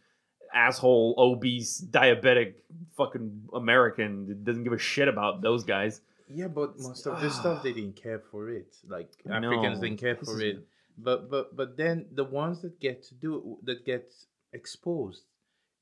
asshole 0.53 1.15
obese 1.17 1.80
diabetic 1.91 2.53
fucking 2.97 3.43
American 3.53 4.28
that 4.28 4.43
doesn't 4.43 4.63
give 4.63 4.74
a 4.74 4.78
shit 4.80 5.07
about 5.07 5.41
those 5.41 5.63
guys. 5.63 6.01
Yeah, 6.30 6.48
but 6.48 6.80
most 6.80 7.08
of 7.08 7.22
this 7.22 7.36
stuff 7.36 7.64
they 7.64 7.74
didn't 7.74 7.96
care 8.02 8.22
for 8.32 8.50
it. 8.50 8.76
Like 8.88 9.12
Africans 9.30 9.80
didn't 9.80 10.00
care 10.00 10.16
for 10.16 10.42
it. 10.42 10.66
But 10.98 11.30
but 11.30 11.56
but 11.56 11.78
then 11.78 12.08
the 12.12 12.24
ones 12.24 12.62
that 12.62 12.80
get 12.80 13.04
to 13.04 13.16
do 13.16 13.58
that 13.64 13.86
get 13.86 14.14
exposed, 14.54 15.24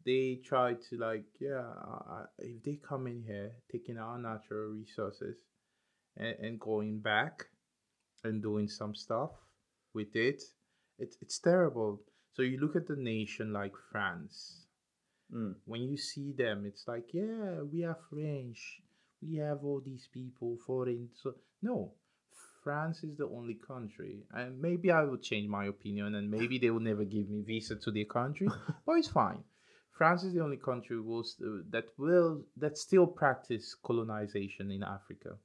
they 0.05 0.39
try 0.43 0.75
to 0.89 0.97
like 0.97 1.25
yeah. 1.39 1.65
Uh, 1.81 2.25
if 2.39 2.63
they 2.63 2.79
come 2.87 3.07
in 3.07 3.23
here 3.23 3.51
taking 3.71 3.97
our 3.97 4.17
natural 4.17 4.69
resources, 4.69 5.37
and, 6.15 6.35
and 6.39 6.59
going 6.59 6.99
back, 6.99 7.45
and 8.23 8.41
doing 8.41 8.67
some 8.67 8.95
stuff 8.95 9.31
with 9.93 10.15
it, 10.15 10.41
it's 10.99 11.17
it's 11.21 11.39
terrible. 11.39 12.01
So 12.33 12.43
you 12.43 12.59
look 12.59 12.75
at 12.75 12.87
the 12.87 12.95
nation 12.95 13.51
like 13.51 13.73
France 13.91 14.67
Mm. 15.33 15.55
when 15.65 15.81
you 15.81 15.97
see 15.97 16.31
them, 16.31 16.65
it's 16.65 16.87
like, 16.87 17.13
yeah, 17.13 17.61
we 17.61 17.83
are 17.83 17.97
French. 18.09 18.81
We 19.21 19.35
have 19.37 19.63
all 19.63 19.81
these 19.81 20.07
people 20.13 20.57
foreign. 20.65 21.09
So 21.15 21.35
no, 21.61 21.93
France 22.63 23.03
is 23.03 23.17
the 23.17 23.27
only 23.27 23.55
country, 23.55 24.23
and 24.31 24.59
maybe 24.61 24.91
I 24.91 25.03
will 25.03 25.17
change 25.17 25.47
my 25.49 25.65
opinion, 25.65 26.15
and 26.15 26.29
maybe 26.29 26.57
they 26.59 26.69
will 26.69 26.79
never 26.81 27.05
give 27.05 27.29
me 27.29 27.41
visa 27.41 27.75
to 27.77 27.91
their 27.91 28.05
country, 28.05 28.47
but 28.85 28.93
it's 28.93 29.07
fine. 29.07 29.43
France 29.91 30.23
is 30.23 30.33
the 30.33 30.41
only 30.43 30.57
country 30.57 30.99
will 31.01 31.23
st- 31.23 31.71
that 31.71 31.85
will 31.97 32.43
that 32.57 32.77
still 32.77 33.07
practice 33.07 33.75
colonization 33.75 34.71
in 34.71 34.83
Africa. 34.83 35.37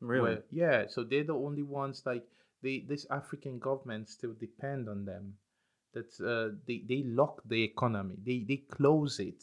Really? 0.00 0.34
Where- 0.34 0.44
yeah, 0.50 0.86
so 0.88 1.04
they're 1.04 1.24
the 1.24 1.34
only 1.34 1.62
ones 1.62 2.02
like 2.06 2.26
they 2.62 2.80
this 2.80 3.06
African 3.10 3.58
government 3.58 4.08
still 4.08 4.34
depend 4.34 4.88
on 4.88 5.04
them. 5.04 5.34
That 5.92 6.10
uh, 6.20 6.56
they 6.66 6.82
they 6.88 7.02
lock 7.04 7.42
the 7.46 7.62
economy, 7.62 8.16
they 8.24 8.40
they 8.40 8.56
close 8.56 9.20
it, 9.20 9.42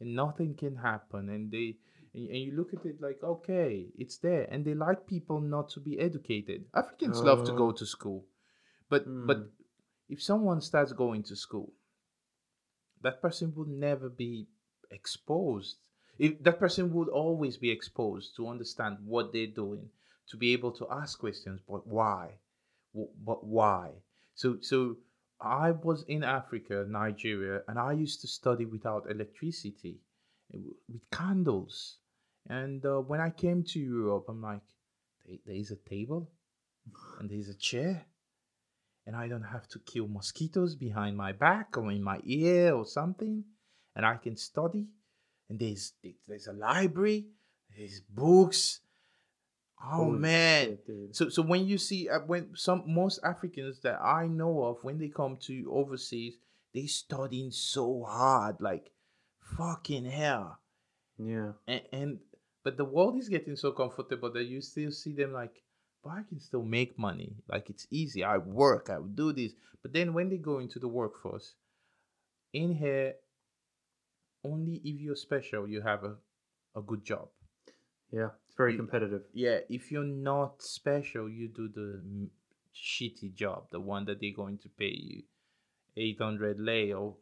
and 0.00 0.14
nothing 0.14 0.54
can 0.56 0.76
happen. 0.76 1.28
And 1.28 1.50
they 1.50 1.76
and, 2.14 2.28
and 2.28 2.38
you 2.38 2.52
look 2.52 2.72
at 2.74 2.84
it 2.86 3.00
like 3.00 3.22
okay, 3.22 3.86
it's 3.96 4.18
there, 4.18 4.46
and 4.50 4.64
they 4.64 4.74
like 4.74 5.06
people 5.06 5.40
not 5.40 5.70
to 5.70 5.80
be 5.80 5.98
educated. 5.98 6.64
Africans 6.74 7.22
love 7.24 7.44
to 7.44 7.52
go 7.52 7.68
Oh. 7.68 7.72
to 7.72 7.86
school, 7.86 8.26
but 8.88 9.04
but 9.26 9.38
Mm. 9.38 9.50
if 10.08 10.22
someone 10.22 10.60
starts 10.60 10.92
going 10.92 11.22
to 11.24 11.36
school, 11.36 11.72
that 13.02 13.20
person 13.20 13.54
will 13.54 13.66
never 13.66 14.08
be 14.08 14.46
exposed. 14.90 15.76
If 16.18 16.42
that 16.42 16.58
person 16.58 16.92
would 16.94 17.08
always 17.08 17.56
be 17.58 17.70
exposed 17.70 18.34
to 18.36 18.48
understand 18.48 18.98
what 19.04 19.32
they're 19.32 19.46
doing, 19.46 19.90
to 20.28 20.36
be 20.36 20.52
able 20.52 20.72
to 20.72 20.88
ask 20.90 21.18
questions, 21.18 21.60
but 21.68 21.86
why? 21.86 22.38
W- 22.94 23.12
But 23.24 23.44
why? 23.44 23.90
So 24.34 24.58
so 24.60 24.98
I 25.40 25.72
was 25.72 26.04
in 26.04 26.22
Africa, 26.24 26.86
Nigeria, 26.88 27.62
and 27.68 27.78
I 27.78 27.92
used 27.92 28.20
to 28.22 28.28
study 28.28 28.64
without 28.66 29.10
electricity, 29.10 30.00
with 30.52 31.10
candles. 31.10 31.98
And 32.48 32.84
uh, 32.84 32.98
when 33.00 33.20
I 33.20 33.30
came 33.30 33.62
to 33.64 33.78
Europe, 33.78 34.26
I'm 34.28 34.42
like, 34.42 34.62
there's 35.46 35.70
a 35.70 35.76
table, 35.76 36.28
and 37.18 37.30
there's 37.30 37.48
a 37.48 37.54
chair, 37.54 38.04
and 39.06 39.14
I 39.14 39.28
don't 39.28 39.44
have 39.44 39.68
to 39.68 39.78
kill 39.78 40.08
mosquitoes 40.08 40.74
behind 40.74 41.16
my 41.16 41.32
back 41.32 41.76
or 41.78 41.90
in 41.92 42.02
my 42.02 42.20
ear 42.24 42.74
or 42.74 42.84
something, 42.84 43.44
and 43.94 44.04
I 44.04 44.16
can 44.16 44.36
study. 44.36 44.86
And 45.48 45.58
there's 45.58 45.92
there's 46.26 46.46
a 46.48 46.52
library, 46.52 47.26
there's 47.76 48.00
books, 48.00 48.80
Oh 49.84 50.04
Holy 50.04 50.18
man. 50.18 50.78
shit. 50.86 51.14
So 51.16 51.28
so 51.28 51.42
when 51.42 51.66
you 51.66 51.76
see 51.76 52.08
uh, 52.08 52.20
when 52.20 52.50
some 52.54 52.84
most 52.86 53.18
Africans 53.24 53.80
that 53.80 54.00
I 54.00 54.28
know 54.28 54.62
of 54.64 54.84
when 54.84 54.98
they 54.98 55.08
come 55.08 55.36
to 55.42 55.72
overseas, 55.72 56.34
they 56.72 56.86
studying 56.86 57.50
so 57.50 58.04
hard, 58.04 58.56
like 58.60 58.92
fucking 59.40 60.04
hell. 60.04 60.58
Yeah. 61.18 61.52
And, 61.66 61.82
and 61.92 62.18
but 62.64 62.76
the 62.76 62.84
world 62.84 63.16
is 63.18 63.28
getting 63.28 63.56
so 63.56 63.72
comfortable 63.72 64.30
that 64.32 64.44
you 64.44 64.60
still 64.60 64.90
see 64.90 65.12
them 65.12 65.32
like, 65.32 65.62
but 66.04 66.10
I 66.10 66.22
can 66.28 66.40
still 66.40 66.62
make 66.62 66.98
money. 66.98 67.34
Like 67.48 67.70
it's 67.70 67.86
easy. 67.90 68.22
I 68.24 68.38
work. 68.38 68.88
I 68.90 68.98
do 69.14 69.32
this. 69.32 69.52
But 69.82 69.92
then 69.92 70.14
when 70.14 70.28
they 70.28 70.36
go 70.38 70.58
into 70.58 70.78
the 70.78 70.88
workforce, 70.88 71.54
in 72.52 72.74
here, 72.74 73.14
only 74.44 74.80
if 74.84 75.00
you're 75.00 75.16
special, 75.16 75.68
you 75.68 75.80
have 75.80 76.04
a, 76.04 76.14
a 76.76 76.82
good 76.82 77.04
job. 77.04 77.28
Yeah. 78.10 78.28
It's 78.46 78.56
very 78.56 78.72
You- 78.72 78.78
competitive. 78.78 79.22
Yeah, 79.32 79.58
if 79.68 79.90
you're 79.90 80.04
not 80.04 80.62
special, 80.62 81.28
you 81.28 81.48
do 81.48 81.68
the 81.68 82.02
shitty 82.74 83.34
job, 83.34 83.64
the 83.70 83.80
one 83.80 84.04
that 84.06 84.20
they're 84.20 84.34
going 84.36 84.58
to 84.58 84.68
pay 84.68 84.94
you 84.94 85.22
800 85.96 86.58
lei 86.58 86.92
or 86.92 87.16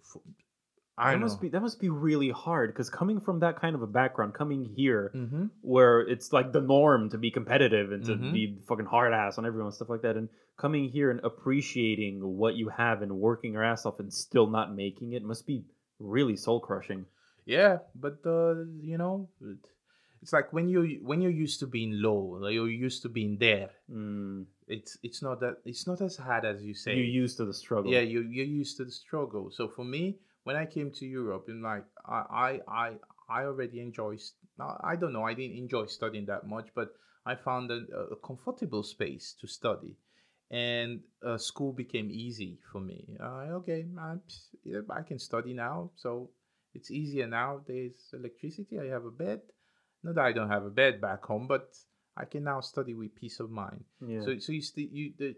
I 0.98 1.06
that 1.06 1.12
don't 1.12 1.20
must 1.22 1.40
be 1.40 1.48
that 1.48 1.60
must 1.62 1.80
be 1.80 1.88
really 1.88 2.30
hard 2.30 2.72
because 2.72 2.90
coming 2.90 3.20
from 3.20 3.40
that 3.40 3.60
kind 3.60 3.74
of 3.74 3.82
a 3.82 3.86
background, 3.86 4.34
coming 4.34 4.64
here 4.64 5.10
mm-hmm. 5.14 5.46
where 5.62 6.00
it's 6.00 6.32
like 6.32 6.52
the 6.52 6.60
norm 6.60 7.08
to 7.10 7.18
be 7.18 7.30
competitive 7.30 7.92
and 7.92 8.04
to 8.04 8.12
Mhm. 8.16 8.32
be 8.32 8.58
fucking 8.68 8.86
hard 8.86 9.12
ass 9.12 9.38
on 9.38 9.46
everyone, 9.46 9.72
stuff 9.72 9.88
like 9.88 10.02
that, 10.02 10.16
and 10.16 10.28
coming 10.58 10.88
here 10.90 11.10
and 11.10 11.20
appreciating 11.24 12.20
what 12.22 12.54
you 12.54 12.68
have 12.68 13.00
and 13.02 13.12
working 13.18 13.54
your 13.54 13.64
ass 13.64 13.86
off 13.86 13.98
and 14.00 14.12
still 14.12 14.46
not 14.46 14.74
making 14.74 15.12
it 15.14 15.22
must 15.22 15.46
be 15.46 15.64
really 15.98 16.36
soul 16.36 16.60
crushing. 16.60 17.06
Yeah, 17.46 17.78
but 17.94 18.18
uh, 18.26 18.64
you 18.82 18.98
know, 18.98 19.28
it's 20.22 20.32
like 20.32 20.52
when 20.52 20.68
you 20.68 21.00
when 21.02 21.22
you're 21.22 21.30
used 21.46 21.60
to 21.60 21.66
being 21.66 21.92
low, 22.02 22.38
like 22.42 22.52
you're 22.52 22.68
used 22.68 23.02
to 23.02 23.08
being 23.08 23.38
there. 23.38 23.70
Mm, 23.90 24.44
It's 24.68 24.98
it's 25.02 25.22
not 25.22 25.40
that 25.40 25.56
it's 25.64 25.86
not 25.86 26.00
as 26.02 26.16
hard 26.16 26.44
as 26.44 26.62
you 26.62 26.74
say. 26.74 26.94
you're 26.96 27.22
used 27.24 27.38
to 27.38 27.44
the 27.46 27.54
struggle. 27.54 27.90
Yeah, 27.90 28.00
you 28.00 28.20
you're 28.22 28.44
used 28.60 28.76
to 28.78 28.84
the 28.84 28.90
struggle. 28.92 29.50
So 29.50 29.66
for 29.68 29.84
me, 29.84 30.18
when 30.44 30.56
I 30.56 30.66
came 30.66 30.90
to 30.92 31.06
Europe, 31.06 31.44
and 31.48 31.62
like 31.62 31.84
I 32.06 32.60
I 32.68 32.92
I, 33.28 33.44
already 33.44 33.80
enjoy. 33.80 34.16
I 34.58 34.96
don't 34.96 35.12
know. 35.12 35.24
I 35.24 35.34
didn't 35.34 35.56
enjoy 35.56 35.86
studying 35.86 36.26
that 36.26 36.46
much, 36.46 36.68
but 36.74 36.88
I 37.24 37.34
found 37.34 37.70
a, 37.70 37.80
a 38.12 38.16
comfortable 38.16 38.82
space 38.82 39.34
to 39.40 39.46
study, 39.46 39.96
and 40.50 41.00
uh, 41.24 41.38
school 41.38 41.72
became 41.72 42.10
easy 42.10 42.58
for 42.72 42.80
me. 42.80 43.16
Uh, 43.20 43.58
okay, 43.60 43.86
I, 43.98 44.14
yeah, 44.64 44.80
I 44.90 45.02
can 45.02 45.18
study 45.18 45.54
now, 45.54 45.90
so 45.96 46.30
it's 46.74 46.90
easier 46.90 47.26
now. 47.26 47.60
There's 47.66 48.12
electricity. 48.12 48.78
I 48.80 48.86
have 48.86 49.04
a 49.04 49.10
bed. 49.10 49.40
Not 50.02 50.14
that 50.16 50.24
I 50.24 50.32
don't 50.32 50.48
have 50.50 50.64
a 50.64 50.70
bed 50.70 51.00
back 51.00 51.24
home, 51.24 51.46
but 51.46 51.74
I 52.16 52.24
can 52.24 52.44
now 52.44 52.60
study 52.60 52.94
with 52.94 53.14
peace 53.14 53.40
of 53.40 53.50
mind. 53.50 53.84
Yeah. 54.06 54.22
So, 54.22 54.38
so 54.38 54.52
you, 54.52 54.62
st- 54.62 54.92
you 54.92 55.12
the, 55.18 55.36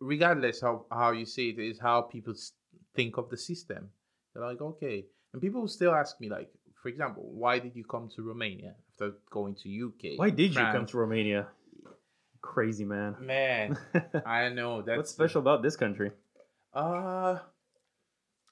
regardless 0.00 0.60
how 0.60 0.86
how 0.90 1.12
you 1.12 1.26
see 1.26 1.50
it 1.50 1.58
is 1.58 1.78
how 1.78 2.02
people 2.02 2.32
s- 2.32 2.52
think 2.94 3.18
of 3.18 3.28
the 3.30 3.36
system. 3.36 3.90
They're 4.34 4.44
like, 4.44 4.60
okay, 4.60 5.06
and 5.32 5.42
people 5.42 5.66
still 5.68 5.94
ask 5.94 6.20
me, 6.20 6.28
like, 6.28 6.50
for 6.82 6.88
example, 6.88 7.24
why 7.32 7.58
did 7.58 7.74
you 7.74 7.84
come 7.84 8.08
to 8.16 8.22
Romania 8.22 8.74
after 8.92 9.14
going 9.30 9.54
to 9.62 9.86
UK? 9.86 10.18
Why 10.18 10.30
did 10.30 10.54
you 10.54 10.60
come 10.60 10.86
to 10.86 10.96
Romania? 10.96 11.48
Crazy 12.40 12.84
man. 12.84 13.16
Man, 13.20 13.78
I 14.26 14.48
know 14.48 14.82
that's 14.82 14.96
What's 14.96 15.10
special 15.10 15.40
about 15.40 15.62
this 15.62 15.76
country? 15.76 16.12
Uh, 16.72 17.38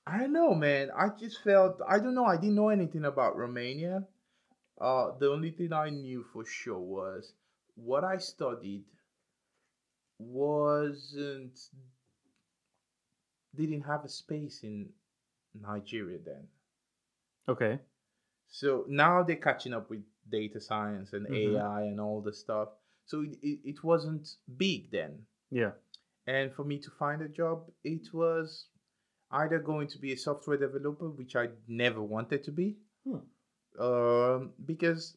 I 0.07 0.19
don't 0.19 0.33
know, 0.33 0.55
man. 0.55 0.91
I 0.97 1.09
just 1.19 1.43
felt 1.43 1.81
I 1.89 1.99
don't 1.99 2.15
know. 2.15 2.25
I 2.25 2.37
didn't 2.37 2.57
know 2.57 2.69
anything 2.69 3.05
about 3.05 3.37
Romania. 3.37 4.05
Uh, 4.81 5.13
the 5.19 5.31
only 5.31 5.51
thing 5.53 5.73
I 5.73 5.91
knew 5.91 6.25
for 6.33 6.45
sure 6.45 6.79
was 6.79 7.33
what 7.77 8.05
I 8.05 8.19
studied 8.19 8.85
wasn't 10.19 11.59
didn't 13.55 13.83
have 13.83 14.05
a 14.05 14.09
space 14.09 14.61
in 14.63 14.89
Nigeria 15.63 16.19
then. 16.25 16.49
Okay. 17.49 17.79
So 18.49 18.85
now 18.89 19.23
they're 19.23 19.37
catching 19.37 19.73
up 19.75 19.91
with 19.91 20.03
data 20.29 20.61
science 20.61 21.13
and 21.13 21.27
Mhm. 21.27 21.57
AI 21.57 21.83
and 21.83 22.01
all 22.01 22.21
the 22.21 22.33
stuff. 22.33 22.69
So 23.05 23.23
it, 23.23 23.39
it, 23.43 23.61
it 23.65 23.85
wasn't 23.85 24.29
big 24.57 24.91
then. 24.91 25.27
Yeah. 25.51 25.73
And 26.27 26.53
for 26.53 26.65
me 26.65 26.79
to 26.81 26.91
find 26.91 27.23
a 27.23 27.29
job, 27.29 27.71
it 27.85 28.13
was 28.13 28.67
either 29.31 29.59
going 29.61 29.89
to 29.89 29.99
be 29.99 30.13
a 30.13 30.17
software 30.17 30.57
developer, 30.57 31.09
which 31.11 31.37
I 31.37 31.51
never 31.69 32.03
wanted 32.03 32.43
to 32.45 32.51
be, 32.53 32.77
Hmm. 33.05 33.19
um, 33.79 34.53
because 34.65 35.17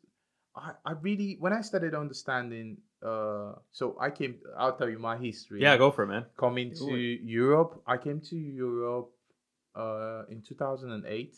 I, 0.55 0.73
I 0.85 0.91
really, 1.01 1.37
when 1.39 1.53
I 1.53 1.61
started 1.61 1.95
understanding, 1.95 2.77
uh, 3.01 3.53
so 3.71 3.97
I 3.99 4.11
came, 4.11 4.39
I'll 4.57 4.75
tell 4.77 4.89
you 4.89 4.99
my 4.99 5.17
history. 5.17 5.61
Yeah, 5.61 5.77
go 5.77 5.89
for 5.91 6.03
it, 6.03 6.07
man. 6.07 6.25
Coming 6.37 6.73
to. 6.75 6.95
Europe, 6.95 7.81
I 7.87 7.97
came 7.97 8.21
to 8.21 8.35
Europe 8.35 9.11
uh, 9.75 10.23
in 10.29 10.41
2008, 10.41 11.37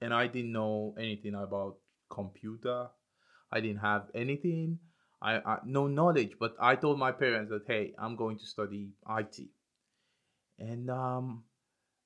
and 0.00 0.14
I 0.14 0.26
didn't 0.26 0.52
know 0.52 0.94
anything 0.98 1.34
about 1.34 1.76
computer. 2.10 2.88
I 3.50 3.60
didn't 3.60 3.80
have 3.80 4.06
anything. 4.14 4.78
I, 5.20 5.36
I 5.38 5.58
no 5.64 5.86
knowledge, 5.86 6.36
but 6.38 6.56
I 6.60 6.74
told 6.76 6.98
my 6.98 7.12
parents 7.12 7.50
that 7.50 7.64
hey, 7.66 7.94
I'm 7.98 8.16
going 8.16 8.38
to 8.38 8.46
study 8.46 8.90
IT. 9.18 9.38
And 10.58 10.90
um, 10.90 11.44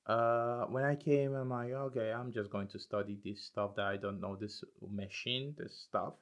uh, 0.06 0.64
when 0.66 0.84
I 0.84 0.94
came, 0.94 1.34
I'm 1.34 1.50
like, 1.50 1.72
okay, 1.72 2.12
I'm 2.12 2.32
just 2.32 2.50
going 2.50 2.68
to 2.68 2.78
study 2.78 3.18
this 3.24 3.44
stuff 3.44 3.74
that 3.76 3.86
I 3.86 3.96
don't 3.96 4.20
know, 4.20 4.36
this 4.36 4.62
machine, 4.90 5.54
this 5.58 5.84
stuff. 5.88 6.14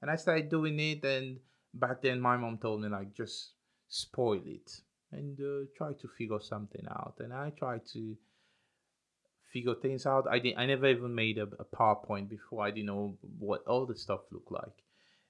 And 0.00 0.10
I 0.10 0.16
started 0.16 0.48
doing 0.48 0.78
it, 0.78 1.04
and 1.04 1.38
back 1.74 2.02
then 2.02 2.20
my 2.20 2.36
mom 2.36 2.58
told 2.58 2.82
me 2.82 2.88
like 2.88 3.14
just 3.14 3.52
spoil 3.88 4.42
it 4.44 4.70
and 5.12 5.38
uh, 5.40 5.66
try 5.76 5.92
to 5.92 6.08
figure 6.18 6.40
something 6.40 6.84
out. 6.90 7.14
And 7.20 7.32
I 7.32 7.50
tried 7.50 7.82
to 7.92 8.16
figure 9.52 9.74
things 9.74 10.06
out. 10.06 10.26
I 10.30 10.38
did. 10.38 10.54
I 10.56 10.66
never 10.66 10.86
even 10.86 11.14
made 11.14 11.38
a, 11.38 11.44
a 11.44 11.64
PowerPoint 11.64 12.28
before. 12.28 12.64
I 12.64 12.70
didn't 12.70 12.86
know 12.86 13.16
what 13.38 13.64
all 13.66 13.86
the 13.86 13.96
stuff 13.96 14.20
looked 14.30 14.50
like. 14.50 14.82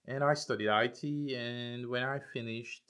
And 0.07 0.23
I 0.25 0.35
studied 0.35 0.69
IT. 0.69 1.05
And 1.37 1.89
when 1.89 2.03
I 2.03 2.19
finished, 2.33 2.83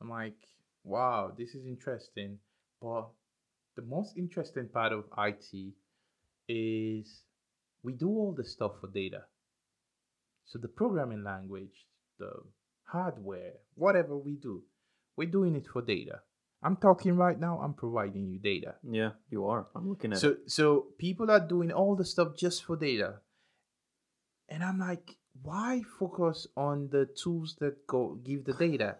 I'm 0.00 0.10
like, 0.10 0.36
wow, 0.84 1.32
this 1.36 1.54
is 1.54 1.66
interesting. 1.66 2.38
But 2.80 3.08
the 3.76 3.82
most 3.82 4.16
interesting 4.16 4.68
part 4.68 4.92
of 4.92 5.04
IT 5.18 5.72
is 6.48 7.22
we 7.82 7.92
do 7.92 8.08
all 8.08 8.34
the 8.36 8.44
stuff 8.44 8.72
for 8.80 8.88
data. 8.88 9.22
So 10.46 10.58
the 10.58 10.68
programming 10.68 11.24
language, 11.24 11.86
the 12.18 12.30
hardware, 12.84 13.52
whatever 13.74 14.16
we 14.16 14.36
do, 14.36 14.62
we're 15.16 15.30
doing 15.30 15.54
it 15.56 15.66
for 15.72 15.82
data. 15.82 16.20
I'm 16.62 16.76
talking 16.76 17.16
right 17.16 17.38
now, 17.38 17.60
I'm 17.60 17.74
providing 17.74 18.26
you 18.26 18.38
data. 18.38 18.74
Yeah, 18.82 19.10
you 19.30 19.46
are. 19.46 19.66
I'm 19.74 19.88
looking 19.88 20.12
at 20.12 20.18
So 20.18 20.30
it. 20.30 20.50
so 20.50 20.86
people 20.98 21.30
are 21.30 21.40
doing 21.40 21.70
all 21.72 21.94
the 21.94 22.04
stuff 22.04 22.36
just 22.36 22.64
for 22.64 22.76
data. 22.76 23.20
And 24.48 24.64
I'm 24.64 24.78
like, 24.78 25.16
why 25.42 25.82
focus 25.98 26.46
on 26.56 26.88
the 26.90 27.06
tools 27.06 27.56
that 27.60 27.86
go 27.86 28.18
give 28.24 28.44
the 28.44 28.54
data? 28.54 28.96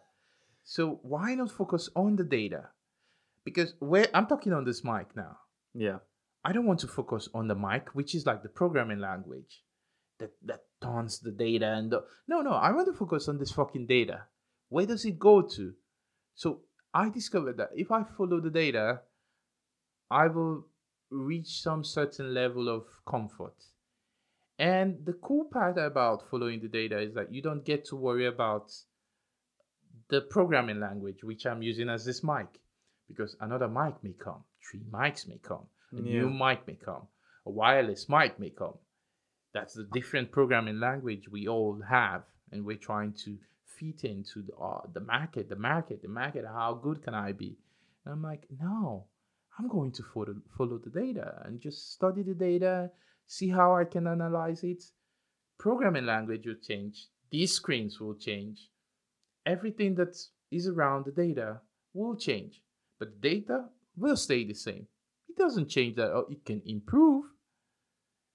So 0.62 1.00
why 1.02 1.34
not 1.34 1.50
focus 1.50 1.88
on 1.96 2.16
the 2.16 2.24
data? 2.24 2.68
Because 3.44 3.74
where 3.80 4.06
I'm 4.14 4.26
talking 4.26 4.52
on 4.52 4.64
this 4.64 4.84
mic 4.84 5.16
now. 5.16 5.38
Yeah. 5.74 5.98
I 6.44 6.52
don't 6.52 6.66
want 6.66 6.80
to 6.80 6.86
focus 6.86 7.28
on 7.34 7.48
the 7.48 7.54
mic, 7.54 7.88
which 7.94 8.14
is 8.14 8.24
like 8.26 8.42
the 8.42 8.48
programming 8.48 9.00
language 9.00 9.64
that 10.18 10.32
that 10.44 10.64
turns 10.80 11.18
the 11.18 11.32
data 11.32 11.66
and 11.66 11.90
the, 11.90 12.04
no, 12.28 12.42
no, 12.42 12.52
I 12.52 12.70
want 12.72 12.86
to 12.86 12.92
focus 12.92 13.28
on 13.28 13.38
this 13.38 13.50
fucking 13.52 13.86
data. 13.86 14.22
Where 14.68 14.86
does 14.86 15.04
it 15.04 15.18
go 15.18 15.42
to? 15.42 15.72
So 16.34 16.60
I 16.98 17.10
discovered 17.10 17.58
that 17.58 17.70
if 17.76 17.92
I 17.92 18.02
follow 18.02 18.40
the 18.40 18.50
data, 18.50 19.02
I 20.10 20.26
will 20.26 20.66
reach 21.10 21.62
some 21.62 21.84
certain 21.84 22.34
level 22.34 22.68
of 22.68 22.86
comfort. 23.06 23.54
And 24.58 25.06
the 25.06 25.12
cool 25.12 25.44
part 25.44 25.78
about 25.78 26.28
following 26.28 26.60
the 26.60 26.66
data 26.66 26.98
is 26.98 27.14
that 27.14 27.32
you 27.32 27.40
don't 27.40 27.64
get 27.64 27.84
to 27.86 27.96
worry 27.96 28.26
about 28.26 28.72
the 30.10 30.22
programming 30.22 30.80
language, 30.80 31.22
which 31.22 31.46
I'm 31.46 31.62
using 31.62 31.88
as 31.88 32.04
this 32.04 32.24
mic, 32.24 32.48
because 33.06 33.36
another 33.40 33.68
mic 33.68 34.02
may 34.02 34.14
come, 34.14 34.42
three 34.68 34.82
mics 34.90 35.28
may 35.28 35.38
come, 35.38 35.66
a 35.92 36.00
mm, 36.00 36.04
new 36.04 36.28
mic 36.28 36.66
may 36.66 36.78
come, 36.84 37.06
a 37.46 37.50
wireless 37.50 38.08
mic 38.08 38.40
may 38.40 38.50
come. 38.50 38.74
That's 39.54 39.74
the 39.74 39.86
different 39.92 40.32
programming 40.32 40.80
language 40.80 41.28
we 41.30 41.46
all 41.46 41.80
have, 41.88 42.24
and 42.50 42.64
we're 42.64 42.76
trying 42.76 43.12
to 43.24 43.38
fit 43.78 44.04
into 44.04 44.42
the, 44.42 44.54
uh, 44.56 44.80
the 44.92 45.00
market, 45.00 45.48
the 45.48 45.56
market, 45.56 46.02
the 46.02 46.08
market. 46.08 46.44
How 46.46 46.74
good 46.74 47.02
can 47.02 47.14
I 47.14 47.32
be? 47.32 47.56
And 48.04 48.14
I'm 48.14 48.22
like, 48.22 48.46
no, 48.60 49.06
I'm 49.58 49.68
going 49.68 49.92
to 49.92 50.02
follow, 50.14 50.34
follow 50.56 50.78
the 50.78 50.90
data 50.90 51.42
and 51.44 51.60
just 51.60 51.92
study 51.92 52.22
the 52.22 52.34
data, 52.34 52.90
see 53.26 53.48
how 53.48 53.76
I 53.76 53.84
can 53.84 54.06
analyze 54.06 54.62
it. 54.62 54.84
Programming 55.58 56.06
language 56.06 56.46
will 56.46 56.54
change, 56.62 57.06
these 57.30 57.52
screens 57.52 57.98
will 58.00 58.14
change, 58.14 58.70
everything 59.44 59.94
that 59.96 60.16
is 60.50 60.68
around 60.68 61.04
the 61.04 61.10
data 61.10 61.60
will 61.92 62.16
change, 62.16 62.62
but 62.98 63.08
the 63.20 63.28
data 63.30 63.64
will 63.96 64.16
stay 64.16 64.44
the 64.44 64.54
same. 64.54 64.86
It 65.28 65.36
doesn't 65.36 65.68
change 65.68 65.96
that, 65.96 66.10
oh, 66.12 66.26
it 66.30 66.44
can 66.44 66.62
improve. 66.64 67.24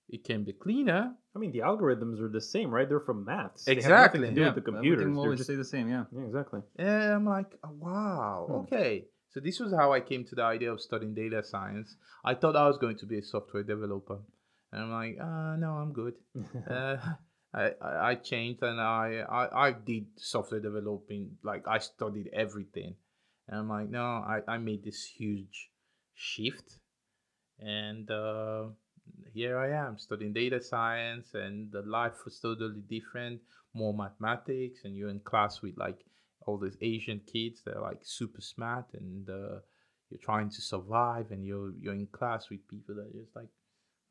It 0.10 0.24
can 0.24 0.44
be 0.44 0.54
cleaner. 0.54 1.14
I 1.36 1.40
mean, 1.40 1.52
the 1.52 1.60
algorithms 1.60 2.22
are 2.22 2.30
the 2.30 2.42
same, 2.42 2.70
right? 2.70 2.88
They're 2.88 3.00
from 3.00 3.26
maths. 3.26 3.66
They 3.66 3.76
have 3.76 3.84
nothing 3.84 3.92
Exactly. 4.24 4.28
to 4.30 4.34
do 4.36 4.42
yeah, 4.42 4.46
with 4.54 4.56
the 4.56 4.60
everything 4.62 4.74
computers. 4.76 5.06
will 5.08 5.14
They're 5.14 5.24
always 5.24 5.40
just- 5.40 5.48
stay 5.50 5.56
the 5.56 5.66
same. 5.66 5.90
Yeah. 5.90 6.04
yeah, 6.12 6.24
exactly. 6.26 6.62
And 6.78 7.14
I'm 7.14 7.26
like, 7.26 7.58
oh, 7.64 7.72
wow, 7.80 8.46
Hmm. 8.48 8.56
okay. 8.64 9.06
So 9.30 9.40
this 9.40 9.60
was 9.60 9.74
how 9.74 9.92
I 9.92 10.00
came 10.00 10.26
to 10.26 10.36
the 10.36 10.44
idea 10.44 10.72
of 10.72 10.80
studying 10.80 11.16
data 11.16 11.42
science. 11.44 11.96
I 12.24 12.36
thought 12.36 12.56
I 12.56 12.68
was 12.68 12.78
going 12.78 12.98
to 13.00 13.08
be 13.08 13.18
a 13.18 13.24
software 13.24 13.64
developer, 13.64 14.20
and 14.72 14.84
I'm 14.84 14.92
like, 14.92 15.18
uh, 15.20 15.56
no, 15.58 15.72
I'm 15.82 15.92
good. 15.92 16.14
uh, 16.70 16.98
I, 17.56 17.72
I 17.82 18.10
I 18.12 18.16
changed 18.16 18.62
and 18.64 18.80
I, 18.82 19.24
I 19.30 19.68
I 19.68 19.72
did 19.72 20.06
software 20.18 20.60
developing. 20.60 21.38
Like 21.44 21.68
I 21.68 21.80
studied 21.80 22.30
everything, 22.34 22.96
and 23.48 23.60
I'm 23.60 23.70
like, 23.70 23.90
no, 23.90 24.04
I 24.04 24.42
I 24.48 24.58
made 24.60 24.84
this 24.84 25.04
huge 25.04 25.70
shift, 26.14 26.78
and 27.60 28.10
uh, 28.12 28.66
here 29.34 29.58
I 29.58 29.70
am 29.72 29.98
studying 29.98 30.34
data 30.34 30.62
science, 30.62 31.34
and 31.34 31.72
the 31.72 31.82
life 31.82 32.14
was 32.26 32.40
totally 32.40 32.82
different. 32.90 33.42
More 33.74 33.94
mathematics, 33.94 34.82
and 34.84 34.96
you're 34.96 35.10
in 35.10 35.20
class 35.22 35.62
with 35.62 35.76
like 35.78 36.06
all 36.46 36.58
these 36.60 36.78
Asian 36.82 37.22
kids. 37.32 37.62
They're 37.66 37.82
like 37.82 38.00
super 38.04 38.42
smart, 38.42 38.86
and 38.94 39.28
uh, 39.30 39.60
you're 40.10 40.22
trying 40.22 40.50
to 40.52 40.62
survive, 40.62 41.32
and 41.32 41.44
you're 41.46 41.72
you're 41.82 41.96
in 41.96 42.08
class 42.12 42.50
with 42.50 42.68
people 42.68 42.96
that 42.96 43.02
are 43.08 43.22
just 43.24 43.36
like. 43.36 43.48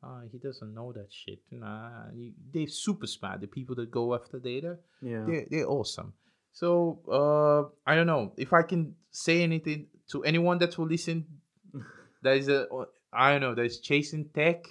Uh, 0.05 0.19
he 0.33 0.37
doesn't 0.37 0.73
know 0.73 0.91
that 0.91 1.07
shit. 1.09 1.39
Nah, 1.49 2.07
you- 2.13 2.33
they're 2.53 2.67
super 2.67 3.07
smart. 3.07 3.39
The 3.39 3.47
people 3.47 3.73
that 3.75 3.89
go 3.89 4.13
after 4.13 4.37
data, 4.37 4.77
yeah. 5.01 5.23
they're, 5.25 5.45
they're 5.49 5.69
awesome. 5.69 6.11
So 6.51 6.99
uh, 7.09 7.89
I 7.89 7.95
don't 7.95 8.07
know 8.07 8.33
if 8.35 8.51
I 8.51 8.63
can 8.63 8.95
say 9.11 9.43
anything 9.43 9.87
to 10.11 10.25
anyone 10.25 10.57
that 10.57 10.77
will 10.77 10.87
listen. 10.87 11.25
That 12.21 12.35
is 12.37 12.49
a 12.49 12.67
I 13.13 13.31
don't 13.31 13.41
know 13.41 13.55
that 13.55 13.63
is 13.63 13.79
chasing 13.79 14.29
tech. 14.33 14.63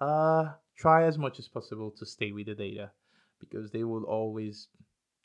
Uh, 0.00 0.52
try 0.76 1.04
as 1.04 1.16
much 1.18 1.38
as 1.38 1.48
possible 1.48 1.90
to 1.90 2.04
stay 2.06 2.32
with 2.32 2.46
the 2.46 2.54
data, 2.54 2.90
because 3.40 3.70
they 3.70 3.84
will 3.84 4.04
always 4.04 4.68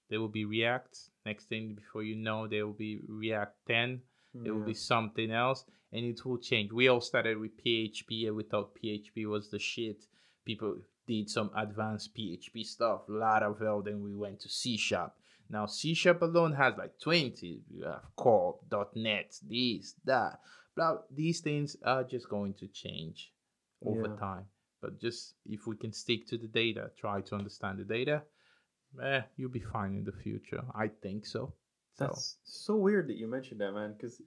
there 0.10 0.20
will 0.20 0.30
be 0.30 0.46
React. 0.46 0.98
Next 1.26 1.46
thing 1.46 1.74
before 1.76 2.04
you 2.04 2.16
know, 2.16 2.48
there 2.48 2.66
will 2.66 2.74
be 2.74 3.00
React 3.08 3.56
10. 3.68 4.02
It 4.46 4.52
will 4.52 4.64
be 4.66 4.74
something 4.74 5.30
else, 5.32 5.66
and 5.92 6.06
it 6.06 6.24
will 6.26 6.38
change. 6.38 6.72
We 6.72 6.88
all 6.88 7.02
started 7.02 7.38
with 7.38 7.52
PHP, 7.64 8.28
and 8.28 8.36
we 8.36 8.44
thought 8.44 8.76
PHP 8.82 9.26
was 9.28 9.50
the 9.50 9.60
shit. 9.60 10.06
People 10.46 10.78
did 11.08 11.30
some 11.30 11.52
advanced 11.56 12.16
PHP 12.16 12.66
stuff, 12.66 13.02
Laravel, 13.10 13.84
then 13.84 14.02
we 14.02 14.16
went 14.16 14.40
to 14.42 14.50
C 14.50 14.78
Sharp. 14.78 15.14
Now 15.50 15.66
C 15.66 15.94
Sharp 15.94 16.22
alone 16.22 16.54
has 16.54 16.76
like 16.78 16.98
20. 17.00 17.64
You 17.70 17.84
have 17.86 18.04
Core, 18.16 18.58
.NET, 18.96 19.36
this, 19.48 19.96
that. 20.06 20.40
Blah. 20.76 21.00
These 21.14 21.42
things 21.42 21.76
are 21.84 22.04
just 22.06 22.30
going 22.30 22.54
to 22.56 22.68
change 22.68 23.34
over 23.86 24.08
Yeah. 24.10 24.16
time. 24.20 24.46
But 24.82 25.00
just 25.00 25.36
if 25.46 25.68
we 25.68 25.76
can 25.78 25.94
stick 25.94 26.28
to 26.28 26.38
the 26.38 26.48
data, 26.48 26.92
try 26.98 27.22
to 27.22 27.36
understand 27.36 27.80
the 27.80 27.84
data, 27.84 28.24
eh, 29.02 29.22
you'll 29.38 29.50
be 29.52 29.60
fine 29.60 29.94
in 29.96 30.04
the 30.04 30.12
future. 30.12 30.64
I 30.76 30.88
think 30.88 31.26
so. 31.26 31.54
So 31.98 32.06
That's 32.06 32.38
so 32.44 32.76
weird 32.76 33.08
that 33.10 33.18
you 33.18 33.28
mentioned 33.28 33.62
that, 33.62 33.74
man. 33.74 33.94
Because 33.94 34.22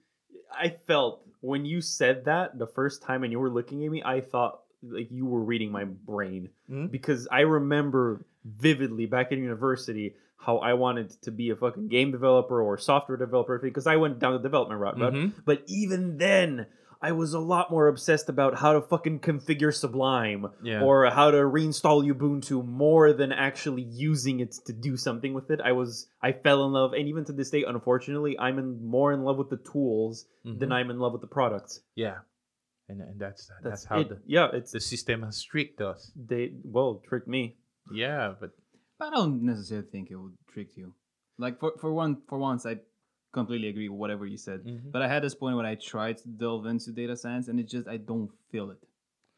I 0.52 0.68
felt 0.86 1.26
when 1.40 1.64
you 1.64 1.80
said 1.80 2.24
that 2.26 2.58
the 2.58 2.66
first 2.66 3.02
time 3.02 3.24
and 3.24 3.32
you 3.32 3.40
were 3.40 3.50
looking 3.50 3.84
at 3.84 3.90
me, 3.90 4.02
I 4.04 4.20
thought 4.20 4.60
like 4.82 5.10
you 5.10 5.24
were 5.26 5.40
reading 5.40 5.72
my 5.72 5.84
brain 5.84 6.50
Mhm. 6.70 6.90
because 6.90 7.26
I 7.32 7.40
remember 7.40 8.24
vividly 8.44 9.06
back 9.06 9.32
in 9.32 9.38
university 9.42 10.14
how 10.36 10.58
I 10.58 10.74
wanted 10.74 11.08
to 11.22 11.30
be 11.30 11.48
a 11.48 11.56
fucking 11.56 11.88
game 11.88 12.10
developer 12.12 12.60
or 12.60 12.76
software 12.76 13.16
developer 13.16 13.58
because 13.58 13.86
I 13.86 13.96
went 13.96 14.18
down 14.18 14.34
the 14.34 14.38
development 14.40 14.78
route. 14.80 14.98
Mhm. 14.98 15.32
but 15.46 15.62
even 15.66 16.18
then, 16.18 16.66
I 17.02 17.12
was 17.12 17.34
a 17.34 17.38
lot 17.38 17.70
more 17.70 17.88
obsessed 17.88 18.28
about 18.28 18.58
how 18.58 18.72
to 18.72 18.80
fucking 18.80 19.20
configure 19.20 19.74
Sublime 19.74 20.46
yeah. 20.62 20.82
or 20.82 21.06
how 21.10 21.30
to 21.30 21.38
reinstall 21.38 22.02
Ubuntu 22.10 22.64
more 22.66 23.12
than 23.12 23.32
actually 23.32 23.82
using 23.82 24.40
it 24.40 24.52
to 24.66 24.72
do 24.72 24.96
something 24.96 25.34
with 25.34 25.50
it. 25.50 25.60
I 25.62 25.72
was 25.72 26.08
I 26.22 26.32
fell 26.32 26.64
in 26.66 26.72
love, 26.72 26.92
and 26.92 27.08
even 27.08 27.24
to 27.26 27.32
this 27.32 27.50
day, 27.50 27.64
unfortunately, 27.64 28.38
I'm 28.38 28.58
in 28.58 28.84
more 28.86 29.12
in 29.12 29.22
love 29.22 29.36
with 29.38 29.50
the 29.50 29.58
tools 29.58 30.26
than 30.44 30.68
Mhm. 30.70 30.72
I'm 30.72 30.90
in 30.90 30.98
love 30.98 31.12
with 31.12 31.20
the 31.22 31.26
products. 31.28 31.80
Yeah, 31.94 32.18
and 32.88 33.00
and 33.00 33.18
that's 33.20 33.46
that's, 33.46 33.62
That's, 33.62 33.84
how 33.84 34.00
it. 34.00 34.08
the, 34.08 34.18
yeah, 34.26 34.48
it's 34.52 34.72
the 34.72 34.80
system 34.80 35.22
has 35.22 35.42
tricked 35.42 35.80
us. 35.80 36.10
they 36.16 36.52
well 36.64 37.02
tricked 37.08 37.28
me. 37.28 37.56
Yeah, 37.92 38.34
but 38.40 38.50
But 38.98 39.08
I 39.08 39.16
don't 39.16 39.42
necessarily 39.42 39.86
think 39.90 40.10
it 40.10 40.16
would 40.16 40.36
trick 40.48 40.76
you. 40.76 40.94
Like 41.38 41.58
for 41.60 41.72
for 41.78 41.92
one 41.92 42.22
for 42.28 42.38
once, 42.38 42.64
I 42.64 42.78
completely 43.34 43.68
agree 43.68 43.88
with 43.90 43.98
whatever 43.98 44.24
you 44.26 44.38
said. 44.38 44.64
Mhm. 44.64 44.90
But 44.92 45.02
I 45.02 45.08
had 45.08 45.22
this 45.22 45.34
point 45.34 45.56
when 45.58 45.66
I 45.66 45.74
tried 45.74 46.16
to 46.22 46.28
delve 46.28 46.64
into 46.66 46.92
data 46.92 47.16
science, 47.16 47.48
and 47.48 47.60
it 47.60 47.68
just 47.74 47.86
I 47.86 47.98
don't 47.98 48.30
feel 48.50 48.70
it. 48.70 48.82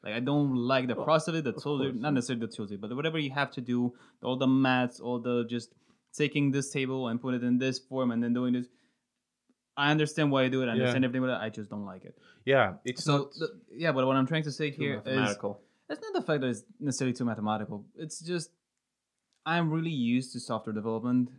Like 0.04 0.14
I 0.14 0.20
don't 0.20 0.54
like 0.54 0.86
the 0.86 0.94
Well, 0.94 1.04
process 1.04 1.28
of 1.28 1.34
it, 1.40 1.44
the 1.44 1.54
of 1.56 1.62
tools, 1.62 1.80
course. 1.82 1.94
not 2.04 2.12
necessarily 2.14 2.46
the 2.46 2.52
tools, 2.56 2.70
but 2.84 2.94
whatever 2.94 3.18
you 3.18 3.30
have 3.40 3.50
to 3.58 3.60
do, 3.60 3.92
all 4.22 4.36
the 4.36 4.46
maths, 4.46 5.00
all 5.00 5.18
the 5.18 5.44
just 5.56 5.74
taking 6.12 6.52
this 6.52 6.70
table 6.70 7.08
and 7.08 7.20
put 7.20 7.34
it 7.34 7.42
in 7.42 7.58
this 7.58 7.78
form 7.78 8.10
and 8.12 8.22
then 8.22 8.32
doing 8.32 8.52
this. 8.52 8.68
I 9.76 9.90
understand 9.90 10.30
why 10.32 10.44
you 10.44 10.50
do 10.50 10.62
it. 10.62 10.66
I 10.66 10.68
Yeah. 10.68 10.72
understand 10.80 11.04
everything 11.04 11.26
but. 11.26 11.40
I 11.46 11.50
just 11.50 11.68
don't 11.70 11.84
like 11.84 12.04
it. 12.04 12.14
yeah, 12.44 12.76
it's 12.84 13.02
So 13.04 13.30
not. 13.40 13.50
yeah, 13.84 13.92
but 13.92 14.06
what 14.06 14.16
I'm 14.16 14.26
trying 14.32 14.44
to 14.44 14.52
say 14.52 14.70
here 14.70 15.02
is 15.04 15.36
it's 15.90 16.00
not 16.06 16.14
the 16.14 16.22
fact 16.28 16.40
that 16.42 16.48
it's 16.54 16.64
necessarily 16.80 17.12
too 17.14 17.24
mathematical. 17.32 17.84
It's 17.96 18.20
just 18.20 18.50
I'm 19.44 19.70
really 19.70 19.90
used 20.16 20.32
to 20.32 20.40
software 20.40 20.72
development, 20.80 21.30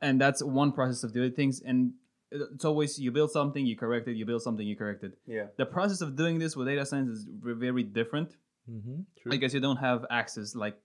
and 0.00 0.20
that's 0.20 0.42
one 0.42 0.72
process 0.72 1.04
of 1.04 1.12
doing 1.12 1.32
things. 1.32 1.60
And 1.60 1.92
it's 2.30 2.64
always 2.64 2.98
you 2.98 3.10
build 3.12 3.30
something, 3.30 3.64
you 3.64 3.76
correct 3.76 4.08
it, 4.08 4.16
you 4.16 4.26
build 4.26 4.42
something, 4.42 4.66
you 4.66 4.76
correct 4.76 5.04
it. 5.04 5.16
Yeah. 5.26 5.46
The 5.56 5.66
process 5.66 6.00
of 6.00 6.16
doing 6.16 6.38
this 6.38 6.56
with 6.56 6.66
data 6.68 6.84
science 6.84 7.08
is 7.10 7.26
very 7.30 7.82
different 7.82 8.36
Mhm, 8.70 9.04
true. 9.20 9.30
because 9.30 9.54
you 9.54 9.60
don't 9.60 9.76
have 9.76 10.04
access 10.10 10.54
like 10.56 10.76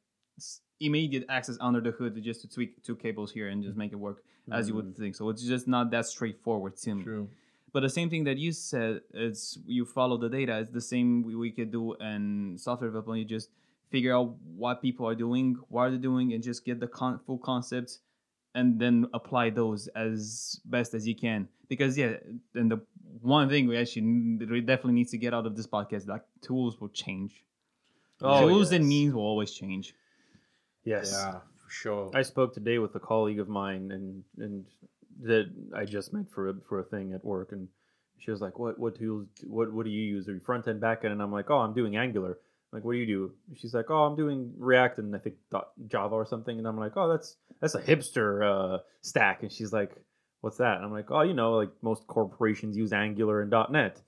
immediate 0.79 1.25
access 1.29 1.57
under 1.59 1.81
the 1.81 1.91
hood 1.91 2.21
just 2.23 2.41
to 2.41 2.47
tweak 2.47 2.81
two 2.83 2.95
cables 2.95 3.31
here 3.31 3.47
and 3.49 3.63
just 3.63 3.75
make 3.77 3.91
it 3.91 3.95
work 3.95 4.23
as 4.51 4.67
you 4.67 4.75
would 4.75 4.95
think. 4.97 5.15
So 5.15 5.29
it's 5.29 5.43
just 5.43 5.67
not 5.67 5.91
that 5.91 6.05
straightforward 6.05 6.75
to 6.77 6.95
me. 6.95 7.03
True. 7.03 7.29
But 7.73 7.81
the 7.81 7.89
same 7.89 8.09
thing 8.09 8.25
that 8.25 8.38
you 8.38 8.51
said 8.51 9.01
is 9.13 9.57
you 9.65 9.85
follow 9.85 10.17
the 10.17 10.27
data. 10.29 10.59
It's 10.59 10.71
the 10.71 10.81
same 10.81 11.23
we, 11.23 11.35
we 11.35 11.51
could 11.51 11.71
do 11.71 11.93
in 11.95 12.57
software 12.57 12.89
development. 12.89 13.19
You 13.19 13.25
just 13.25 13.49
figure 13.89 14.13
out 14.15 14.35
what 14.55 14.81
people 14.81 15.07
are 15.07 15.15
doing, 15.15 15.55
what 15.69 15.83
are 15.83 15.91
they 15.91 15.97
doing, 15.97 16.33
and 16.33 16.43
just 16.43 16.65
get 16.65 16.79
the 16.79 16.88
con- 16.88 17.19
full 17.25 17.38
concepts, 17.38 17.99
and 18.56 18.80
then 18.80 19.07
apply 19.14 19.49
those 19.49 19.88
as 19.90 20.60
best 20.65 20.94
as 20.94 21.07
you 21.07 21.15
can. 21.15 21.48
Because 21.68 21.98
yeah, 21.98 22.18
and 22.53 22.72
the 22.72 22.82
one 23.22 23.49
thing 23.49 23.68
we 23.68 23.78
actually 23.78 24.02
we 24.45 24.61
definitely 24.61 24.94
needs 24.94 25.11
to 25.11 25.18
get 25.18 25.34
out 25.34 25.45
of 25.45 25.56
this 25.56 25.68
podcast 25.68 26.07
like 26.07 26.23
tools 26.41 26.80
will 26.80 26.90
change. 26.90 27.44
Oh, 28.22 28.48
tools 28.48 28.72
and 28.72 28.88
means 28.88 29.14
will 29.14 29.23
always 29.23 29.52
change. 29.52 29.95
Yes. 30.84 31.11
Yeah, 31.11 31.40
for 31.64 31.69
sure. 31.69 32.11
I 32.14 32.22
spoke 32.22 32.53
today 32.53 32.78
with 32.80 32.95
a 32.95 32.99
colleague 32.99 33.40
of 33.40 33.48
mine, 33.48 33.91
and 33.91 34.23
and 34.38 34.65
that 35.22 35.49
I 35.76 35.86
just 35.86 36.14
met 36.14 36.30
for 36.30 36.49
a, 36.49 36.53
for 36.68 36.80
a 36.80 36.84
thing 36.84 37.14
at 37.14 37.23
work, 37.23 37.52
and 37.52 37.68
she 38.18 38.32
was 38.32 38.41
like, 38.41 38.60
"What 38.60 38.78
what 38.78 38.95
tools? 38.98 39.28
What 39.44 39.72
what 39.72 39.86
do 39.86 39.91
you 39.91 40.03
use? 40.03 40.28
Are 40.28 40.34
you 40.34 40.40
front 40.40 40.68
end, 40.68 40.82
back 40.82 41.03
end?" 41.03 41.14
And 41.14 41.22
I'm 41.22 41.32
like, 41.32 41.49
"Oh, 41.49 41.60
I'm 41.60 41.73
doing 41.73 41.95
Angular." 41.95 42.38
Like, 42.72 42.84
what 42.85 42.93
do 42.93 42.99
you 42.99 43.06
do? 43.06 43.31
She's 43.56 43.73
like, 43.73 43.89
"Oh, 43.89 44.03
I'm 44.03 44.15
doing 44.15 44.53
React 44.57 44.99
and 44.99 45.15
I 45.15 45.19
think 45.19 45.35
Java 45.88 46.15
or 46.15 46.26
something." 46.26 46.57
And 46.57 46.68
I'm 46.68 46.77
like, 46.77 46.93
"Oh, 46.95 47.10
that's 47.10 47.35
that's 47.60 47.76
a 47.76 47.81
hipster 47.81 48.43
uh, 48.43 48.80
stack." 49.02 49.43
And 49.43 49.52
she's 49.52 49.73
like, 49.73 49.91
"What's 50.39 50.57
that?" 50.57 50.77
And 50.77 50.85
I'm 50.85 50.91
like, 50.91 51.11
"Oh, 51.11 51.22
you 51.22 51.34
know, 51.34 51.53
like 51.53 51.72
most 51.81 52.07
corporations 52.07 52.77
use 52.77 52.93
Angular 52.93 53.41
and 53.41 53.53
.NET." 53.72 54.02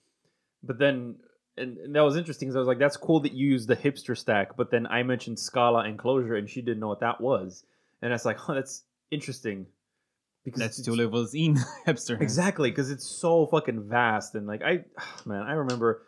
But 0.63 0.79
then. 0.79 1.17
And, 1.55 1.77
and 1.77 1.95
that 1.95 2.01
was 2.01 2.17
interesting 2.17 2.47
because 2.47 2.55
I 2.55 2.59
was 2.59 2.67
like, 2.67 2.79
"That's 2.79 2.97
cool 2.97 3.19
that 3.19 3.33
you 3.33 3.47
use 3.47 3.67
the 3.67 3.75
hipster 3.75 4.17
stack." 4.17 4.57
But 4.57 4.71
then 4.71 4.87
I 4.87 5.03
mentioned 5.03 5.37
Scala 5.37 5.83
and 5.83 5.99
Clojure, 5.99 6.35
and 6.35 6.49
she 6.49 6.63
didn't 6.63 6.79
know 6.79 6.87
what 6.87 7.01
that 7.01 7.21
was. 7.21 7.63
And 8.01 8.11
it's 8.11 8.25
like, 8.25 8.37
oh, 8.49 8.55
that's 8.55 8.83
interesting. 9.11 9.67
Because 10.43 10.59
That's 10.59 10.81
two 10.81 10.95
levels 10.95 11.33
in 11.33 11.55
hipster. 11.87 12.19
Exactly, 12.19 12.69
because 12.69 12.91
it's 12.91 13.05
so 13.05 13.45
fucking 13.45 13.87
vast. 13.87 14.35
And 14.35 14.45
like, 14.45 14.61
I, 14.61 14.83
man, 15.25 15.43
I 15.43 15.53
remember 15.53 16.01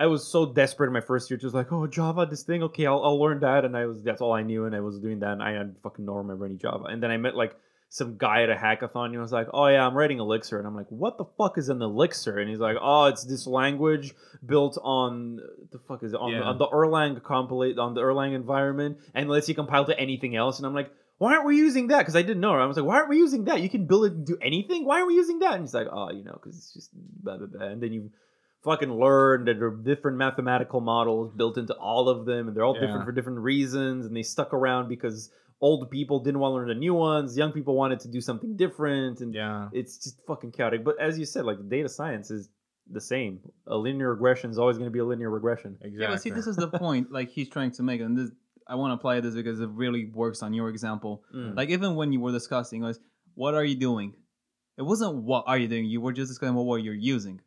I 0.00 0.06
was 0.06 0.26
so 0.26 0.46
desperate 0.46 0.86
in 0.86 0.94
my 0.94 1.02
first 1.02 1.30
year, 1.30 1.36
just 1.36 1.54
like, 1.54 1.70
oh, 1.70 1.86
Java, 1.86 2.26
this 2.28 2.42
thing, 2.42 2.62
okay, 2.64 2.86
I'll, 2.86 3.02
I'll 3.04 3.20
learn 3.20 3.40
that. 3.40 3.66
And 3.66 3.76
I 3.76 3.84
was, 3.84 4.02
that's 4.02 4.22
all 4.22 4.32
I 4.32 4.42
knew. 4.42 4.64
And 4.64 4.74
I 4.74 4.80
was 4.80 4.98
doing 4.98 5.18
that. 5.20 5.32
And 5.32 5.42
I 5.42 5.52
had 5.52 5.76
fucking 5.82 6.04
no 6.06 6.14
remember 6.14 6.46
any 6.46 6.56
Java. 6.56 6.84
And 6.84 7.02
then 7.02 7.10
I 7.10 7.18
met 7.18 7.36
like 7.36 7.54
some 7.90 8.16
guy 8.16 8.42
at 8.42 8.48
a 8.50 8.54
hackathon. 8.54 9.04
And 9.06 9.12
he 9.14 9.18
was 9.18 9.30
like, 9.30 9.48
oh, 9.52 9.66
yeah, 9.66 9.86
I'm 9.86 9.94
writing 9.94 10.18
Elixir. 10.18 10.58
And 10.58 10.66
I'm 10.66 10.74
like, 10.74 10.86
what 10.88 11.18
the 11.18 11.26
fuck 11.36 11.58
is 11.58 11.68
an 11.68 11.82
Elixir? 11.82 12.38
And 12.38 12.48
he's 12.48 12.60
like, 12.60 12.78
oh, 12.80 13.04
it's 13.06 13.24
this 13.24 13.46
language 13.46 14.14
built 14.44 14.78
on 14.82 15.40
the 15.70 15.78
fuck 15.86 16.02
is 16.02 16.14
it? 16.14 16.16
On, 16.16 16.32
the, 16.32 16.38
Yeah. 16.38 16.44
on 16.44 16.56
the 16.56 16.66
Erlang 16.68 17.22
compilate, 17.22 17.78
on 17.78 17.92
the 17.92 18.00
Erlang 18.00 18.34
environment 18.34 18.98
and 19.14 19.28
lets 19.28 19.48
you 19.50 19.54
compile 19.54 19.84
to 19.84 19.98
anything 20.00 20.34
else. 20.34 20.58
And 20.58 20.66
I'm 20.66 20.74
like, 20.74 20.90
why 21.18 21.34
aren't 21.34 21.44
we 21.44 21.56
using 21.58 21.88
that? 21.88 21.98
Because 21.98 22.16
I 22.16 22.22
didn't 22.22 22.40
know. 22.40 22.54
I 22.54 22.64
was 22.64 22.78
like, 22.78 22.86
why 22.86 22.96
aren't 22.96 23.10
we 23.10 23.18
using 23.18 23.44
that? 23.44 23.60
You 23.60 23.68
can 23.68 23.84
build 23.84 24.06
it 24.06 24.12
and 24.12 24.26
do 24.26 24.38
anything. 24.40 24.86
Why 24.86 24.96
aren't 24.96 25.08
we 25.08 25.14
using 25.16 25.40
that? 25.40 25.52
And 25.52 25.62
he's 25.64 25.74
like, 25.74 25.88
oh, 25.92 26.10
you 26.10 26.24
know, 26.24 26.32
because 26.42 26.56
it's 26.56 26.72
just 26.72 26.90
blah, 26.94 27.36
blah, 27.36 27.46
blah. 27.48 27.66
And 27.66 27.82
then 27.82 27.92
you 27.92 28.10
fucking 28.64 28.92
learn 28.92 29.44
that 29.46 29.58
there 29.58 29.68
are 29.68 29.76
different 29.76 30.18
mathematical 30.18 30.80
models 30.80 31.32
built 31.34 31.56
into 31.56 31.74
all 31.74 32.08
of 32.08 32.26
them, 32.26 32.48
and 32.48 32.56
they're 32.56 32.64
all 32.64 32.74
Yeah. 32.74 32.82
different 32.82 33.04
for 33.06 33.12
different 33.12 33.38
reasons. 33.40 34.06
And 34.06 34.14
they 34.14 34.22
stuck 34.22 34.52
around 34.52 34.88
because 34.88 35.32
old 35.60 35.90
people 35.90 36.20
didn't 36.20 36.40
want 36.40 36.52
to 36.52 36.56
learn 36.56 36.68
the 36.68 36.74
new 36.74 36.94
ones. 36.94 37.36
Young 37.36 37.52
people 37.52 37.74
wanted 37.74 38.00
to 38.00 38.08
do 38.08 38.20
something 38.20 38.56
different. 38.56 39.20
And 39.20 39.34
yeah. 39.34 39.68
it's 39.72 39.98
just 39.98 40.20
fucking 40.26 40.52
chaotic. 40.52 40.84
But 40.84 41.00
as 41.00 41.18
you 41.18 41.26
said, 41.26 41.44
like 41.44 41.68
data 41.68 41.88
science 41.88 42.30
is 42.30 42.48
the 42.90 43.00
same. 43.00 43.40
A 43.66 43.76
linear 43.76 44.10
regression 44.10 44.50
is 44.50 44.58
always 44.58 44.76
going 44.76 44.88
to 44.88 44.92
be 44.92 44.98
a 44.98 45.04
linear 45.04 45.30
regression. 45.30 45.76
Exactly. 45.80 46.00
Yeah, 46.02 46.10
but 46.10 46.22
see, 46.22 46.30
this 46.30 46.46
is 46.46 46.56
the 46.56 46.68
point. 46.68 47.10
Like 47.12 47.30
he's 47.30 47.48
trying 47.48 47.70
to 47.72 47.82
make, 47.82 48.00
and 48.00 48.16
this 48.16 48.30
I 48.66 48.74
want 48.76 48.90
to 48.92 48.94
apply 48.94 49.20
this 49.20 49.34
because 49.34 49.60
it 49.60 49.68
really 49.70 50.10
works 50.14 50.42
on 50.42 50.54
your 50.54 50.68
example. 50.68 51.24
Mm. 51.34 51.56
Like 51.56 51.70
even 51.70 51.94
when 51.96 52.12
you 52.12 52.20
were 52.20 52.32
discussing, 52.32 52.82
it 52.82 52.86
was 52.86 53.00
what 53.34 53.54
are 53.54 53.64
you 53.64 53.74
doing? 53.74 54.14
It 54.76 54.82
wasn't 54.82 55.24
what 55.24 55.44
are 55.46 55.58
you 55.58 55.68
doing. 55.68 55.86
You 55.86 56.00
were 56.00 56.12
just 56.12 56.30
discussing 56.30 56.54
what 56.54 56.66
were 56.66 56.78
you 56.78 56.92
using. 56.92 57.40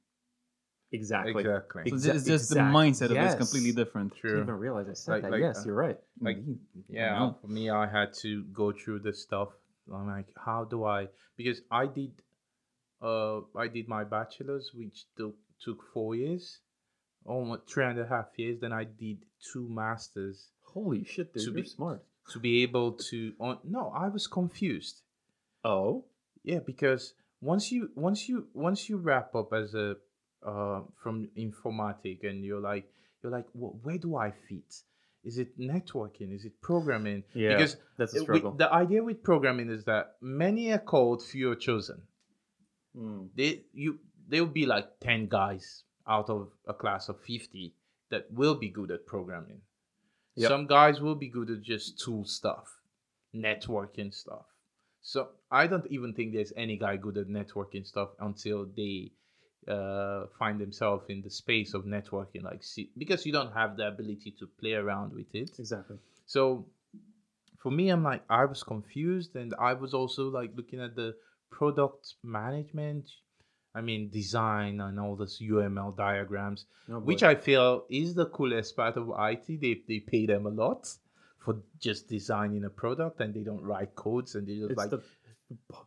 Exactly. 0.93 1.41
exactly. 1.43 1.89
So 1.89 1.95
Exa- 1.95 2.15
it's 2.15 2.25
just 2.25 2.51
exact- 2.51 2.71
the 2.71 2.77
mindset 2.77 3.05
of 3.05 3.11
it 3.11 3.15
yes. 3.15 3.33
is 3.33 3.37
completely 3.37 3.71
different. 3.73 4.13
I 4.13 4.27
didn't 4.27 4.43
even 4.43 4.55
realize 4.55 4.87
I 4.89 4.93
said 4.93 5.11
Like- 5.13 5.21
that. 5.23 5.31
like, 5.31 5.41
yes, 5.41 5.57
uh, 5.59 5.63
you're 5.65 5.75
right. 5.75 5.99
like. 6.21 6.37
Yeah, 6.87 7.19
know. 7.19 7.37
for 7.41 7.47
me, 7.47 7.69
I 7.69 7.85
had 7.87 8.13
to 8.23 8.43
go 8.61 8.71
through 8.71 8.99
this 8.99 9.21
stuff. 9.21 9.49
I'm 9.93 10.07
like, 10.07 10.27
how 10.45 10.63
do 10.63 10.85
I? 10.85 11.09
Because 11.35 11.61
I 11.71 11.87
did, 11.87 12.11
uh, 13.01 13.41
I 13.55 13.67
did 13.67 13.87
my 13.87 14.03
bachelor's, 14.03 14.71
which 14.73 15.05
took 15.17 15.35
took 15.65 15.79
four 15.93 16.15
years, 16.15 16.59
almost 17.25 17.69
three 17.69 17.85
and 17.85 17.99
a 17.99 18.05
half 18.07 18.27
years. 18.37 18.59
Then 18.61 18.71
I 18.73 18.83
did 18.85 19.17
two 19.51 19.67
masters 19.69 20.49
Holy 20.73 21.03
shit, 21.03 21.31
dude, 21.33 21.43
To 21.43 21.51
you're 21.51 21.61
be- 21.61 21.67
smart. 21.69 22.03
to 22.31 22.39
be 22.39 22.63
able 22.63 22.93
to. 22.93 23.33
On 23.39 23.59
no, 23.63 23.89
I 23.95 24.07
was 24.09 24.25
confused. 24.27 25.01
Oh, 25.63 26.05
Yeah, 26.43 26.59
because 26.59 27.13
once 27.41 27.71
you 27.71 27.89
once 27.95 28.27
you 28.27 28.47
once 28.53 28.89
you 28.89 28.97
wrap 28.97 29.35
up 29.35 29.53
as 29.53 29.75
a 29.75 29.97
uh, 30.45 30.81
from 31.01 31.29
informatic 31.37 32.23
and 32.27 32.43
you're 32.43 32.61
like 32.61 32.85
you're 33.21 33.31
like 33.31 33.45
well, 33.53 33.77
where 33.83 33.97
do 33.97 34.15
I 34.15 34.31
fit? 34.31 34.73
Is 35.23 35.37
it 35.37 35.57
networking? 35.57 36.33
Is 36.35 36.43
it 36.43 36.59
programming? 36.61 37.23
yeah. 37.33 37.49
Because 37.55 37.77
that's 37.97 38.13
a 38.15 38.19
Uh, 38.19 38.23
struggle. 38.23 38.49
with- 38.51 38.59
the 38.59 38.71
idea 38.73 39.01
with 39.03 39.23
programming 39.23 39.69
is 39.69 39.85
that 39.85 40.17
many 40.21 40.71
are 40.73 40.79
called, 40.79 41.23
few 41.23 41.51
are 41.51 41.55
chosen. 41.55 42.01
Mm. 42.95 43.29
They 43.35 43.63
you 43.73 43.99
there 44.27 44.43
will 44.43 44.51
be 44.53 44.65
like 44.65 44.99
ten 44.99 45.27
guys 45.27 45.83
out 46.07 46.29
of 46.29 46.51
a 46.67 46.73
class 46.73 47.07
of 47.09 47.19
fifty 47.21 47.73
that 48.09 48.29
will 48.31 48.55
be 48.55 48.69
good 48.69 48.91
at 48.91 49.05
programming. 49.05 49.61
Yep. 50.35 50.49
Some 50.49 50.67
guys 50.67 50.99
will 50.99 51.15
be 51.15 51.29
good 51.29 51.49
at 51.49 51.61
just 51.61 51.99
tool 51.99 52.25
stuff, 52.25 52.67
networking 53.33 54.13
stuff. 54.13 54.45
So 55.01 55.29
I 55.51 55.67
don't 55.67 55.85
even 55.87 56.13
think 56.13 56.33
there's 56.33 56.53
any 56.55 56.77
guy 56.77 56.97
good 56.97 57.17
at 57.17 57.27
networking 57.27 57.85
stuff 57.85 58.09
until 58.19 58.65
they 58.65 59.11
uh, 59.67 60.25
find 60.37 60.59
themselves 60.59 61.05
in 61.09 61.21
the 61.21 61.29
space 61.29 61.73
of 61.73 61.85
networking, 61.85 62.43
like 62.43 62.63
see, 62.63 62.89
because 62.97 63.25
you 63.25 63.31
don't 63.31 63.53
have 63.53 63.77
the 63.77 63.87
ability 63.87 64.35
to 64.39 64.47
play 64.59 64.73
around 64.73 65.13
with 65.13 65.33
it. 65.33 65.51
Exactly. 65.59 65.97
So 66.25 66.65
for 67.59 67.71
me, 67.71 67.89
I'm 67.89 68.03
like, 68.03 68.23
I 68.29 68.45
was 68.45 68.61
confused, 68.63 69.35
and 69.35 69.53
I 69.59 69.73
was 69.73 69.93
also 69.93 70.29
like 70.29 70.51
looking 70.55 70.81
at 70.81 70.95
the 70.95 71.15
product 71.49 72.15
management. 72.23 73.09
I 73.75 73.81
mean, 73.81 74.09
design 74.09 74.81
and 74.81 74.99
all 74.99 75.15
this 75.15 75.41
UML 75.41 75.97
diagrams, 75.97 76.65
Oh, 76.91 76.99
which 76.99 77.23
I 77.23 77.33
feel 77.35 77.85
is 77.89 78.13
the 78.13 78.27
coolest 78.27 78.75
part 78.75 78.97
of 78.97 79.11
IT. 79.17 79.61
They 79.61 79.81
they 79.87 79.99
pay 79.99 80.25
them 80.25 80.45
a 80.45 80.49
lot 80.49 80.87
for 81.39 81.57
just 81.79 82.07
designing 82.07 82.65
a 82.65 82.69
product, 82.69 83.21
and 83.21 83.33
they 83.33 83.41
don't 83.41 83.63
write 83.63 83.95
codes, 83.95 84.35
and 84.35 84.45
they 84.45 84.55
just 84.57 84.71
it's 84.71 84.77
like 84.77 84.89
the 84.89 85.01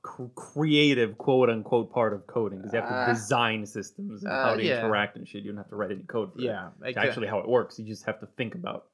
creative 0.03 1.17
quote 1.19 1.51
unquote 1.51 1.93
part 1.93 2.13
of 2.13 2.27
coding 2.27 2.59
because 2.59 2.73
you 2.73 2.81
have 2.81 2.89
to 2.89 2.95
Uh, 2.95 3.13
design 3.13 3.67
systems 3.67 4.23
and 4.23 4.33
uh, 4.33 4.45
how 4.45 4.55
to 4.57 4.63
yeah. 4.65 4.81
interact 4.81 5.17
and 5.17 5.27
shit. 5.29 5.43
You 5.43 5.51
don't 5.53 5.59
have 5.59 5.69
to 5.71 5.77
write 5.77 5.91
any 5.91 6.03
code 6.05 6.33
for 6.35 6.41
yeah, 6.41 6.71
It's 6.83 6.97
exa- 6.97 7.03
actually 7.05 7.27
how 7.29 7.39
it 7.39 7.49
works. 7.49 7.79
You 7.79 7.85
just 7.87 8.05
have 8.07 8.21
to 8.21 8.27
think 8.39 8.55
about. 8.55 8.87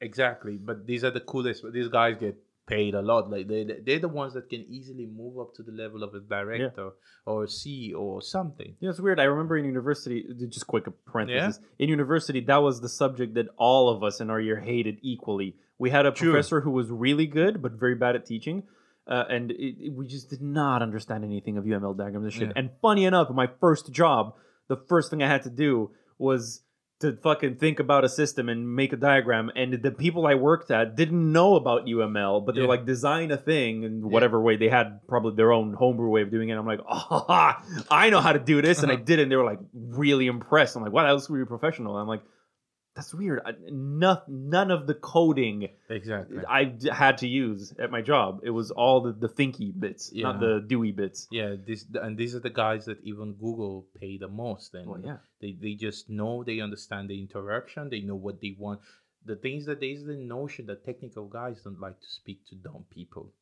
Exactly, 0.00 0.56
but 0.56 0.86
these 0.86 1.04
are 1.04 1.10
the 1.10 1.20
coolest. 1.20 1.64
These 1.72 1.88
guys 1.88 2.16
get 2.18 2.36
paid 2.66 2.94
a 2.94 3.02
lot. 3.02 3.28
Like 3.30 3.48
they 3.48 3.64
they're 3.84 3.98
the 3.98 4.08
ones 4.08 4.32
that 4.34 4.48
can 4.48 4.64
easily 4.68 5.04
move 5.06 5.38
up 5.38 5.52
to 5.56 5.62
the 5.62 5.72
level 5.72 6.02
of 6.02 6.14
a 6.14 6.20
director 6.20 6.90
or 7.26 7.44
a 7.44 7.46
CEO 7.46 7.98
or 8.00 8.22
something. 8.22 8.76
Know, 8.80 8.90
it's 8.90 9.00
weird. 9.00 9.20
I 9.20 9.24
remember 9.24 9.56
in 9.58 9.64
university, 9.66 10.24
just 10.48 10.66
quick 10.66 10.86
parenthesis. 11.04 11.60
In 11.78 11.88
university, 11.88 12.40
that 12.40 12.58
was 12.68 12.80
the 12.80 12.88
subject 12.88 13.34
that 13.34 13.48
all 13.58 13.90
of 13.90 14.02
us 14.02 14.20
in 14.20 14.30
our 14.30 14.40
year 14.40 14.60
hated 14.60 14.98
equally. 15.02 15.56
We 15.78 15.90
had 15.90 16.06
a 16.06 16.12
True. 16.12 16.30
professor 16.32 16.60
who 16.60 16.70
was 16.70 16.90
really 16.90 17.26
good, 17.26 17.60
but 17.60 17.72
very 17.72 17.94
bad 17.94 18.14
at 18.14 18.24
teaching. 18.26 18.62
Uh, 19.10 19.24
and 19.28 19.50
it, 19.50 19.74
it- 19.86 19.92
we 19.92 20.06
just 20.06 20.30
did 20.30 20.40
not 20.40 20.82
understand 20.82 21.24
anything 21.24 21.58
of 21.58 21.64
UML 21.64 21.96
diagrams 21.98 22.24
and 22.26 22.32
shit. 22.32 22.42
Yeah. 22.48 22.52
And 22.56 22.70
funny 22.80 23.04
enough, 23.04 23.28
my 23.30 23.48
first 23.60 23.90
job, 23.92 24.34
the 24.68 24.76
first 24.88 25.10
thing 25.10 25.22
I 25.22 25.26
had 25.28 25.42
to 25.42 25.50
do 25.50 25.90
was 26.18 26.62
to 27.00 27.16
fucking 27.16 27.56
think 27.56 27.80
about 27.80 28.04
a 28.04 28.08
system 28.10 28.48
and 28.50 28.76
make 28.76 28.92
a 28.92 28.96
diagram. 28.96 29.50
And 29.56 29.72
the 29.82 29.90
people 29.90 30.26
I 30.26 30.34
worked 30.34 30.70
at 30.70 30.96
didn't 30.96 31.32
know 31.32 31.56
about 31.56 31.86
UML, 31.86 32.44
but 32.44 32.54
they're 32.54 32.64
Yeah. 32.64 32.68
like, 32.68 32.84
design 32.84 33.30
a 33.30 33.38
thing 33.38 33.84
in 33.84 34.08
whatever 34.10 34.38
way. 34.40 34.56
They 34.56 34.68
had 34.68 35.00
probably 35.08 35.34
their 35.34 35.50
own 35.50 35.72
homebrew 35.72 36.10
way 36.10 36.20
of 36.22 36.30
doing 36.30 36.50
it. 36.50 36.56
I'm 36.58 36.66
like, 36.66 36.80
oh, 36.88 37.24
I 37.90 38.10
know 38.10 38.20
how 38.20 38.34
to 38.34 38.38
do 38.38 38.60
this. 38.62 38.82
And 38.82 38.92
I 38.92 38.96
did 38.96 39.18
it. 39.18 39.22
And 39.22 39.32
they 39.32 39.36
were 39.36 39.46
like 39.46 39.60
really 39.72 40.26
impressed. 40.26 40.76
I'm 40.76 40.82
like, 40.82 40.92
wow, 40.92 41.04
that 41.04 41.12
looks 41.12 41.30
really 41.30 41.46
professional. 41.46 41.96
I'm 41.96 42.06
like, 42.06 42.22
that's 42.94 43.14
weird. 43.14 43.40
I, 43.46 43.52
none, 43.70 44.20
none 44.26 44.70
of 44.70 44.86
the 44.86 44.94
coding 44.94 45.68
Exactly. 45.88 46.38
I 46.48 46.74
had 46.92 47.18
to 47.18 47.28
use 47.28 47.72
at 47.78 47.90
my 47.90 48.00
job. 48.00 48.40
It 48.42 48.50
was 48.50 48.70
all 48.70 49.00
the, 49.00 49.12
the 49.12 49.28
thinky 49.28 49.72
bits, 49.78 50.10
not 50.12 50.40
the 50.40 50.64
dewy 50.66 50.92
bits. 50.92 51.28
Yeah, 51.30 51.54
this 51.64 51.86
and 51.94 52.18
these 52.18 52.34
are 52.34 52.40
the 52.40 52.50
guys 52.50 52.86
that 52.86 52.98
even 53.02 53.34
Google 53.34 53.86
pay 53.98 54.18
the 54.18 54.28
most, 54.28 54.74
and 54.74 54.88
Well, 54.88 55.00
yeah. 55.04 55.18
they 55.40 55.56
they 55.60 55.74
just 55.74 56.10
know 56.10 56.42
they 56.44 56.60
understand 56.60 57.10
the 57.10 57.20
interaction, 57.20 57.90
they 57.90 58.00
know 58.00 58.16
what 58.16 58.40
they 58.40 58.56
want. 58.58 58.80
The 59.24 59.36
things 59.36 59.66
that 59.66 59.80
there's 59.80 60.04
the 60.04 60.16
notion 60.16 60.66
that 60.66 60.84
technical 60.84 61.26
guys 61.28 61.62
don't 61.62 61.80
like 61.80 62.00
to 62.00 62.08
speak 62.08 62.46
to 62.48 62.54
dumb 62.56 62.86
people, 62.90 63.32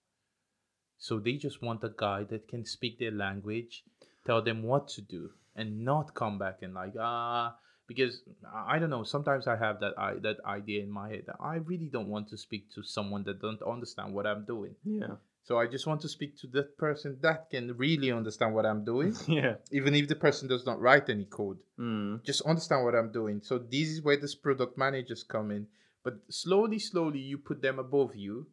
so 0.99 1.19
they 1.19 1.35
just 1.35 1.63
want 1.63 1.85
a 1.85 1.93
guy 1.97 2.25
that 2.25 2.49
can 2.49 2.65
speak 2.65 2.99
their 2.99 3.13
language, 3.13 3.85
tell 4.27 4.43
them 4.43 4.63
what 4.63 4.89
to 4.89 5.01
do, 5.01 5.31
and 5.57 5.85
not 5.85 6.15
come 6.15 6.39
back 6.39 6.59
and 6.63 6.75
like 6.75 6.95
ah. 7.01 7.57
Because 7.89 8.21
I 8.55 8.79
don't 8.79 8.91
know. 8.91 9.03
Sometimes 9.03 9.49
I 9.49 9.57
have 9.57 9.81
that 9.81 9.95
I, 9.99 10.15
that 10.23 10.37
idea 10.47 10.83
in 10.83 10.91
my 10.91 11.09
head 11.09 11.23
that 11.27 11.37
I 11.41 11.57
really 11.57 11.89
don't 11.89 12.09
want 12.09 12.29
to 12.29 12.37
speak 12.37 12.71
to 12.75 12.83
someone 12.85 13.25
that 13.25 13.41
don't 13.41 13.61
understand 13.63 14.15
what 14.15 14.27
I'm 14.27 14.45
doing. 14.45 14.75
Yeah. 14.85 15.17
So 15.45 15.59
I 15.59 15.67
just 15.67 15.87
want 15.87 16.03
to 16.03 16.09
speak 16.09 16.37
to 16.41 16.47
that 16.49 16.77
person 16.77 17.17
that 17.23 17.49
can 17.51 17.75
really 17.79 18.13
understand 18.13 18.55
what 18.55 18.67
I'm 18.67 18.85
doing, 18.85 19.15
Yeah. 19.27 19.55
even 19.73 19.95
if 19.95 20.07
the 20.07 20.15
person 20.15 20.47
does 20.47 20.67
not 20.67 20.79
write 20.79 21.09
any 21.09 21.25
code. 21.25 21.59
Mm. 21.81 22.23
Just 22.23 22.43
understand 22.43 22.85
what 22.85 22.95
I'm 22.95 23.11
doing. 23.11 23.41
So 23.43 23.57
this 23.57 23.89
is 23.89 24.03
where 24.03 24.19
this 24.19 24.35
product 24.35 24.77
managers 24.77 25.23
come 25.23 25.51
in. 25.51 25.67
But 26.05 26.19
slowly, 26.29 26.79
slowly, 26.79 27.21
you 27.21 27.39
put 27.39 27.63
them 27.63 27.79
above 27.79 28.15
you, 28.15 28.47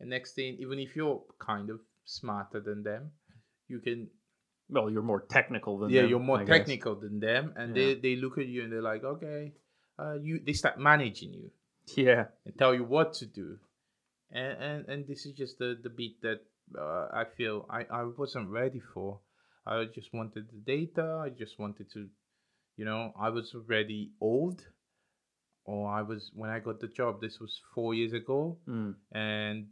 and 0.00 0.10
next 0.10 0.34
thing, 0.34 0.56
even 0.58 0.80
if 0.80 0.96
you're 0.96 1.22
kind 1.38 1.70
of 1.70 1.78
smarter 2.04 2.58
than 2.60 2.82
them, 2.82 3.12
you 3.68 3.78
can 3.78 4.08
Well, 4.70 4.90
you're 4.90 5.02
more 5.02 5.22
technical 5.22 5.78
than 5.78 5.90
yeah, 5.90 6.02
them, 6.02 6.10
you're 6.10 6.20
more 6.20 6.38
I 6.40 6.44
guess. 6.44 6.58
technical 6.58 6.94
than 6.94 7.20
them, 7.20 7.52
and 7.56 7.76
Yeah. 7.76 7.94
they 7.94 7.94
they 7.94 8.16
look 8.16 8.38
at 8.38 8.46
you 8.46 8.62
and 8.64 8.72
they're 8.72 8.82
like, 8.92 9.04
okay, 9.04 9.52
uh, 9.98 10.14
you 10.22 10.38
they 10.46 10.52
start 10.52 10.78
managing 10.78 11.34
you 11.34 11.50
Yeah. 11.96 12.26
and 12.44 12.56
tell 12.56 12.74
you 12.74 12.84
what 12.84 13.14
to 13.14 13.26
do. 13.26 13.58
And 14.30 14.52
and, 14.62 14.88
and 14.88 15.06
this 15.08 15.26
is 15.26 15.32
just 15.34 15.58
the, 15.58 15.76
the 15.82 15.90
beat 15.90 16.20
that 16.22 16.40
uh, 16.78 17.08
I 17.12 17.24
feel 17.36 17.66
I, 17.68 17.80
I 17.90 18.02
wasn't 18.04 18.48
ready 18.48 18.80
for. 18.94 19.20
I 19.66 19.84
just 19.86 20.14
wanted 20.14 20.44
the 20.50 20.58
data. 20.76 21.20
I 21.26 21.28
just 21.30 21.58
wanted 21.58 21.90
to, 21.92 22.08
you 22.76 22.84
know, 22.84 23.12
I 23.18 23.28
was 23.30 23.54
already 23.54 24.12
old. 24.20 24.64
Or 25.64 25.90
I 25.90 26.02
was 26.02 26.30
when 26.34 26.50
I 26.50 26.58
got 26.58 26.80
the 26.80 26.88
job. 26.88 27.20
This 27.20 27.38
was 27.38 27.60
four 27.74 27.94
years 27.94 28.12
ago, 28.12 28.58
Mm. 28.66 28.94
and 29.12 29.66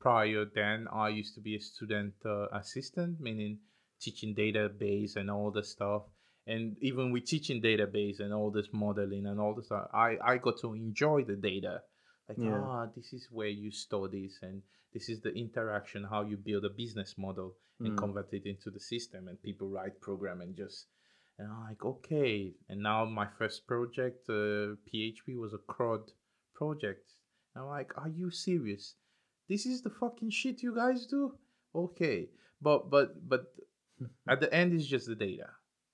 prior 0.00 0.44
then 0.54 0.86
I 0.92 1.08
used 1.08 1.34
to 1.34 1.40
be 1.40 1.56
a 1.56 1.60
student 1.60 2.14
uh, 2.24 2.46
assistant, 2.52 3.20
meaning 3.20 3.58
teaching 4.00 4.34
database 4.34 5.16
and 5.16 5.30
all 5.30 5.50
the 5.50 5.62
stuff. 5.62 6.02
And 6.46 6.76
even 6.82 7.10
with 7.12 7.24
teaching 7.24 7.62
database 7.62 8.20
and 8.20 8.32
all 8.34 8.50
this 8.50 8.68
modeling 8.72 9.26
and 9.26 9.40
all 9.40 9.54
this 9.54 9.66
stuff, 9.66 9.88
I, 9.94 10.16
I 10.22 10.36
got 10.38 10.58
to 10.60 10.74
enjoy 10.74 11.24
the 11.24 11.36
data. 11.36 11.80
Like, 12.28 12.38
Yeah. 12.38 12.60
ah, 12.62 12.86
this 12.94 13.12
is 13.12 13.28
where 13.30 13.48
you 13.48 13.70
store 13.70 14.08
this, 14.08 14.38
and 14.42 14.62
this 14.92 15.08
is 15.08 15.20
the 15.22 15.32
interaction, 15.32 16.04
how 16.04 16.22
you 16.22 16.36
build 16.36 16.64
a 16.64 16.70
business 16.70 17.16
model 17.18 17.56
and 17.80 17.92
Mm. 17.92 17.98
convert 17.98 18.32
it 18.32 18.44
into 18.46 18.70
the 18.70 18.80
system. 18.80 19.28
And 19.28 19.40
people 19.42 19.68
write 19.68 20.00
program 20.00 20.40
and 20.40 20.54
just, 20.56 20.86
and 21.38 21.48
I'm 21.50 21.64
like, 21.64 21.84
okay. 21.84 22.54
And 22.68 22.82
now 22.82 23.04
my 23.06 23.26
first 23.38 23.66
project, 23.66 24.28
uh, 24.28 24.76
PHP, 24.86 25.36
was 25.36 25.52
a 25.54 25.58
CRUD 25.72 26.12
project. 26.54 27.10
and 27.54 27.64
I'm 27.64 27.70
like, 27.70 27.92
are 27.96 28.08
you 28.08 28.30
serious? 28.30 28.94
This 29.48 29.64
is 29.66 29.82
the 29.82 29.90
fucking 29.90 30.30
shit 30.30 30.62
you 30.62 30.74
guys 30.74 31.06
do? 31.06 31.38
Okay. 31.74 32.28
But, 32.60 32.90
but, 32.90 33.28
but 33.28 33.46
at 34.28 34.40
the 34.40 34.52
end, 34.52 34.72
it's 34.72 34.86
just 34.86 35.06
the 35.06 35.14
data. 35.14 35.48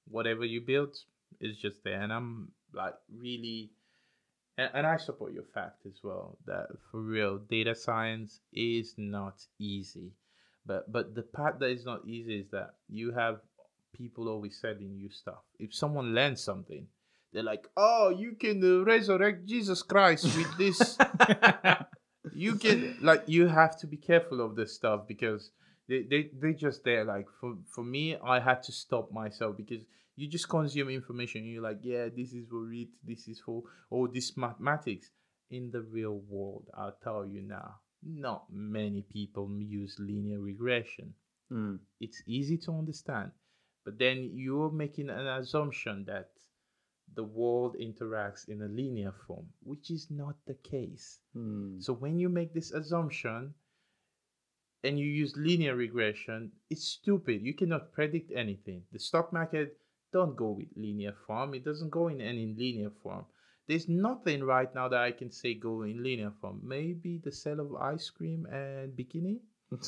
Whatever 0.08 0.44
you 0.44 0.60
build 0.60 0.96
is 1.40 1.56
just 1.56 1.82
there. 1.84 2.00
And 2.00 2.12
I'm 2.12 2.52
like, 2.72 2.94
really, 3.14 3.70
and, 4.58 4.70
and 4.74 4.86
I 4.86 4.96
support 4.96 5.32
your 5.32 5.44
fact 5.54 5.86
as 5.86 6.00
well 6.02 6.38
that 6.46 6.66
for 6.90 7.00
real, 7.00 7.38
data 7.38 7.74
science 7.74 8.40
is 8.52 8.94
not 8.96 9.40
easy. 9.58 10.12
But, 10.66 10.90
but 10.92 11.14
the 11.14 11.22
part 11.22 11.58
that 11.60 11.70
is 11.70 11.84
not 11.84 12.06
easy 12.06 12.40
is 12.40 12.50
that 12.50 12.74
you 12.88 13.12
have 13.12 13.40
people 13.94 14.28
always 14.28 14.60
selling 14.60 14.96
you 14.96 15.10
stuff. 15.10 15.42
If 15.58 15.74
someone 15.74 16.14
learns 16.14 16.42
something, 16.42 16.86
they're 17.32 17.42
like, 17.42 17.68
"Oh, 17.76 18.10
you 18.10 18.32
can 18.32 18.62
uh, 18.62 18.84
resurrect 18.84 19.46
Jesus 19.46 19.82
Christ 19.82 20.24
with 20.36 20.58
this." 20.58 20.98
you 22.34 22.56
can 22.56 22.96
like 23.00 23.22
you 23.26 23.46
have 23.46 23.78
to 23.80 23.86
be 23.86 23.96
careful 23.96 24.40
of 24.40 24.56
this 24.56 24.74
stuff 24.74 25.06
because 25.06 25.50
They 25.90 26.02
they 26.08 26.30
they 26.40 26.52
just 26.54 26.84
there. 26.84 27.04
Like 27.04 27.26
for 27.40 27.56
for 27.74 27.82
me, 27.82 28.16
I 28.16 28.38
had 28.38 28.62
to 28.62 28.72
stop 28.72 29.10
myself 29.10 29.56
because 29.56 29.82
you 30.14 30.28
just 30.28 30.48
consume 30.48 30.88
information. 30.88 31.44
You're 31.44 31.64
like, 31.64 31.80
yeah, 31.82 32.08
this 32.16 32.32
is 32.32 32.46
for 32.48 32.72
it. 32.72 32.90
This 33.02 33.26
is 33.26 33.40
for 33.40 33.64
all 33.90 34.06
this 34.06 34.36
mathematics. 34.36 35.10
In 35.50 35.72
the 35.72 35.82
real 35.82 36.20
world, 36.28 36.68
I'll 36.78 36.96
tell 37.02 37.26
you 37.26 37.42
now, 37.42 37.80
not 38.04 38.44
many 38.52 39.02
people 39.02 39.50
use 39.58 39.96
linear 39.98 40.38
regression. 40.38 41.12
Mm. 41.50 41.80
It's 41.98 42.22
easy 42.24 42.56
to 42.58 42.78
understand, 42.78 43.32
but 43.84 43.98
then 43.98 44.30
you're 44.32 44.70
making 44.70 45.10
an 45.10 45.26
assumption 45.26 46.04
that 46.04 46.30
the 47.16 47.24
world 47.24 47.74
interacts 47.80 48.48
in 48.48 48.62
a 48.62 48.68
linear 48.68 49.12
form, 49.26 49.46
which 49.64 49.90
is 49.90 50.06
not 50.08 50.36
the 50.46 50.54
case. 50.54 51.18
Mm. 51.36 51.82
So 51.82 51.92
when 51.94 52.20
you 52.20 52.28
make 52.28 52.54
this 52.54 52.70
assumption 52.70 53.54
and 54.84 54.98
you 54.98 55.06
use 55.06 55.34
linear 55.36 55.76
regression, 55.76 56.52
it's 56.70 56.84
stupid. 56.84 57.42
You 57.42 57.54
cannot 57.54 57.92
predict 57.92 58.32
anything. 58.34 58.82
The 58.92 58.98
stock 58.98 59.32
market 59.32 59.76
don't 60.12 60.36
go 60.36 60.50
with 60.50 60.68
linear 60.76 61.14
form. 61.26 61.54
It 61.54 61.64
doesn't 61.64 61.90
go 61.90 62.08
in 62.08 62.20
any 62.20 62.54
linear 62.56 62.90
form. 63.02 63.26
There's 63.68 63.88
nothing 63.88 64.42
right 64.42 64.74
now 64.74 64.88
that 64.88 65.00
I 65.00 65.12
can 65.12 65.30
say 65.30 65.54
go 65.54 65.82
in 65.82 66.02
linear 66.02 66.32
form. 66.40 66.60
Maybe 66.64 67.20
the 67.22 67.30
sale 67.30 67.60
of 67.60 67.74
ice 67.76 68.10
cream 68.10 68.46
and 68.46 68.96
bikini. 68.96 69.38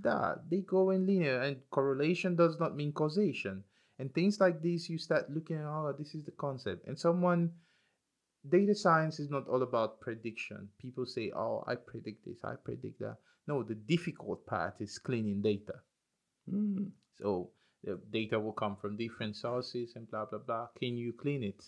that 0.00 0.42
they 0.48 0.60
go 0.60 0.90
in 0.90 1.06
linear 1.06 1.40
and 1.40 1.56
correlation 1.70 2.34
does 2.34 2.58
not 2.58 2.74
mean 2.74 2.92
causation. 2.92 3.62
And 3.98 4.12
things 4.12 4.40
like 4.40 4.60
this, 4.62 4.88
you 4.88 4.98
start 4.98 5.30
looking 5.30 5.56
at, 5.56 5.66
oh, 5.66 5.94
this 5.96 6.14
is 6.14 6.24
the 6.24 6.32
concept. 6.32 6.86
And 6.88 6.98
someone 6.98 7.52
data 8.48 8.74
science 8.74 9.18
is 9.20 9.30
not 9.30 9.48
all 9.48 9.62
about 9.62 10.00
prediction. 10.00 10.68
People 10.78 11.06
say, 11.06 11.32
oh, 11.34 11.64
I 11.66 11.74
predict 11.76 12.24
this, 12.26 12.38
I 12.44 12.54
predict 12.62 13.00
that. 13.00 13.16
No, 13.46 13.62
the 13.62 13.74
difficult 13.74 14.46
part 14.46 14.74
is 14.80 14.98
cleaning 14.98 15.42
data. 15.42 15.74
Mm. 16.50 16.90
So 17.20 17.50
the 17.82 18.00
data 18.10 18.40
will 18.40 18.52
come 18.52 18.76
from 18.76 18.96
different 18.96 19.36
sources 19.36 19.92
and 19.96 20.10
blah 20.10 20.26
blah 20.26 20.38
blah. 20.38 20.68
Can 20.78 20.96
you 20.96 21.12
clean 21.12 21.42
it? 21.42 21.62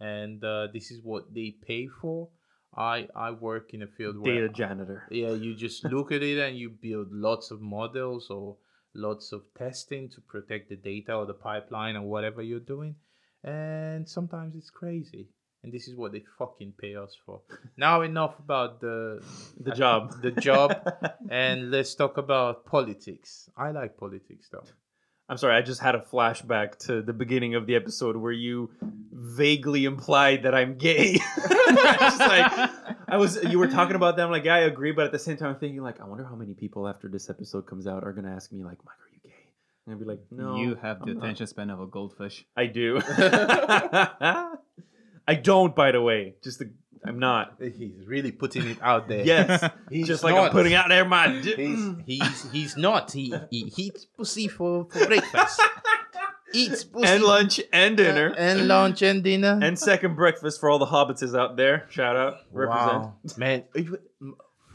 And 0.00 0.42
uh, 0.44 0.68
this 0.72 0.90
is 0.90 1.00
what 1.02 1.32
they 1.34 1.56
pay 1.66 1.88
for. 1.88 2.28
I 2.76 3.08
I 3.14 3.30
work 3.30 3.74
in 3.74 3.82
a 3.82 3.86
field 3.86 4.18
where 4.18 4.34
Data 4.34 4.52
janitor. 4.52 5.02
yeah, 5.10 5.32
you 5.32 5.54
just 5.54 5.84
look 5.94 6.12
at 6.12 6.22
it 6.22 6.38
and 6.38 6.56
you 6.56 6.70
build 6.70 7.08
lots 7.10 7.50
of 7.50 7.60
models 7.60 8.30
or 8.30 8.56
lots 8.94 9.32
of 9.32 9.42
testing 9.56 10.08
to 10.10 10.20
protect 10.20 10.68
the 10.68 10.76
data 10.76 11.14
or 11.14 11.26
the 11.26 11.34
pipeline 11.34 11.96
or 11.96 12.02
whatever 12.02 12.42
you're 12.42 12.60
doing. 12.60 12.96
And 13.44 14.08
sometimes 14.08 14.56
it's 14.56 14.70
crazy. 14.70 15.28
And 15.66 15.74
this 15.74 15.88
is 15.88 15.96
what 15.96 16.12
they 16.12 16.22
fucking 16.38 16.74
pay 16.80 16.94
us 16.94 17.16
for. 17.26 17.40
Now 17.76 18.02
enough 18.02 18.38
about 18.38 18.80
the 18.80 19.20
The 19.60 19.72
job. 19.72 20.22
the 20.22 20.30
job 20.30 20.70
and 21.28 21.72
let's 21.72 21.92
talk 21.96 22.18
about 22.18 22.64
politics. 22.66 23.50
I 23.56 23.72
like 23.72 23.96
politics 23.98 24.48
though. 24.52 24.62
I'm 25.28 25.36
sorry, 25.38 25.56
I 25.56 25.62
just 25.62 25.80
had 25.80 25.96
a 25.96 26.02
flashback 26.12 26.78
to 26.86 27.02
the 27.02 27.12
beginning 27.12 27.56
of 27.56 27.66
the 27.66 27.74
episode 27.74 28.16
where 28.16 28.30
you 28.30 28.70
vaguely 29.10 29.84
implied 29.84 30.44
that 30.44 30.54
I'm 30.54 30.78
gay. 30.78 31.14
just 31.14 32.20
like 32.20 32.70
I 33.08 33.16
was 33.16 33.42
you 33.42 33.58
were 33.58 33.66
talking 33.66 33.96
about 33.96 34.16
them 34.16 34.30
like 34.30 34.44
yeah, 34.44 34.54
I 34.54 34.58
agree, 34.60 34.92
but 34.92 35.04
at 35.06 35.10
the 35.10 35.18
same 35.18 35.36
time 35.36 35.48
I'm 35.54 35.58
thinking 35.58 35.82
like 35.82 36.00
I 36.00 36.04
wonder 36.06 36.22
how 36.24 36.36
many 36.36 36.54
people 36.54 36.86
after 36.86 37.08
this 37.08 37.28
episode 37.28 37.66
comes 37.66 37.88
out 37.88 38.04
are 38.04 38.12
gonna 38.12 38.32
ask 38.36 38.52
me 38.52 38.62
like, 38.62 38.78
Mike, 38.84 39.00
are 39.04 39.10
you 39.12 39.18
gay? 39.24 39.34
And 39.84 39.94
I'd 39.96 39.98
be 39.98 40.04
like, 40.06 40.20
No. 40.30 40.54
you 40.62 40.76
have 40.76 41.00
the 41.00 41.10
I'm 41.10 41.14
not." 41.14 41.24
attention 41.24 41.48
span 41.48 41.70
of 41.70 41.80
a 41.80 41.86
goldfish. 41.88 42.46
I 42.56 42.66
do. 42.66 43.00
I 45.28 45.34
don't, 45.34 45.74
by 45.74 45.92
the 45.92 46.00
way. 46.00 46.34
Just 46.42 46.58
the, 46.60 46.70
I'm 47.04 47.18
not. 47.18 47.54
He's 47.60 48.06
really 48.06 48.32
putting 48.32 48.66
it 48.68 48.78
out 48.82 49.08
there. 49.08 49.24
Yes. 49.24 49.68
He's 49.90 50.06
just 50.06 50.24
like 50.24 50.34
not. 50.34 50.46
I'm 50.46 50.50
putting 50.52 50.74
out 50.74 50.88
there 50.88 51.04
my 51.04 51.28
di- 51.40 51.54
He's 51.56 51.94
he's 52.06 52.50
he's 52.52 52.76
not. 52.76 53.12
He 53.12 53.34
he 53.50 53.72
eats 53.76 54.04
pussy 54.06 54.48
for, 54.48 54.86
for 54.90 55.06
breakfast. 55.06 55.60
eats 56.54 56.84
pussy 56.84 57.06
and 57.06 57.22
lunch 57.22 57.60
and 57.72 57.98
uh, 58.00 58.02
dinner. 58.02 58.34
and 58.36 58.66
lunch 58.68 59.02
and 59.02 59.22
dinner 59.22 59.58
and 59.62 59.78
second 59.78 60.14
breakfast 60.16 60.58
for 60.60 60.70
all 60.70 60.78
the 60.78 60.86
hobbitses 60.86 61.38
out 61.38 61.56
there. 61.56 61.86
Shout 61.90 62.16
out, 62.16 62.38
represent. 62.52 62.92
Wow. 63.02 63.14
man. 63.36 63.64
you- 63.74 63.98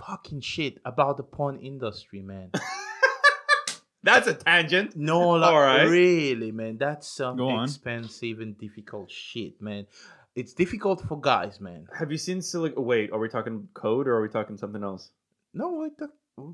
Fucking 0.08 0.42
shit 0.42 0.80
about 0.84 1.18
the 1.18 1.24
porn 1.24 1.60
industry, 1.60 2.22
man. 2.24 2.50
That's 4.04 4.26
a 4.28 4.34
tangent. 4.34 4.96
No, 4.96 5.30
like 5.32 5.54
All 5.54 5.60
right. 5.62 5.84
really, 5.84 6.52
man. 6.52 6.78
That's 6.80 7.08
some 7.08 7.40
expensive 7.40 8.40
and 8.40 8.58
difficult 8.58 9.12
shit, 9.12 9.62
man. 9.62 9.86
It's 10.36 10.54
difficult 10.54 11.02
for 11.08 11.20
guys, 11.20 11.60
man. 11.60 11.88
Have 11.98 12.12
you 12.12 12.18
seen 12.18 12.42
Silicon? 12.42 12.84
Wait, 12.86 13.12
are 13.12 13.20
we 13.20 13.28
talking 13.28 13.68
code 13.74 14.08
or 14.08 14.16
are 14.16 14.22
we 14.22 14.30
talking 14.30 14.58
something 14.58 14.84
else? 14.84 15.12
No, 15.54 15.70
what 15.70 15.98
the? 15.98 16.08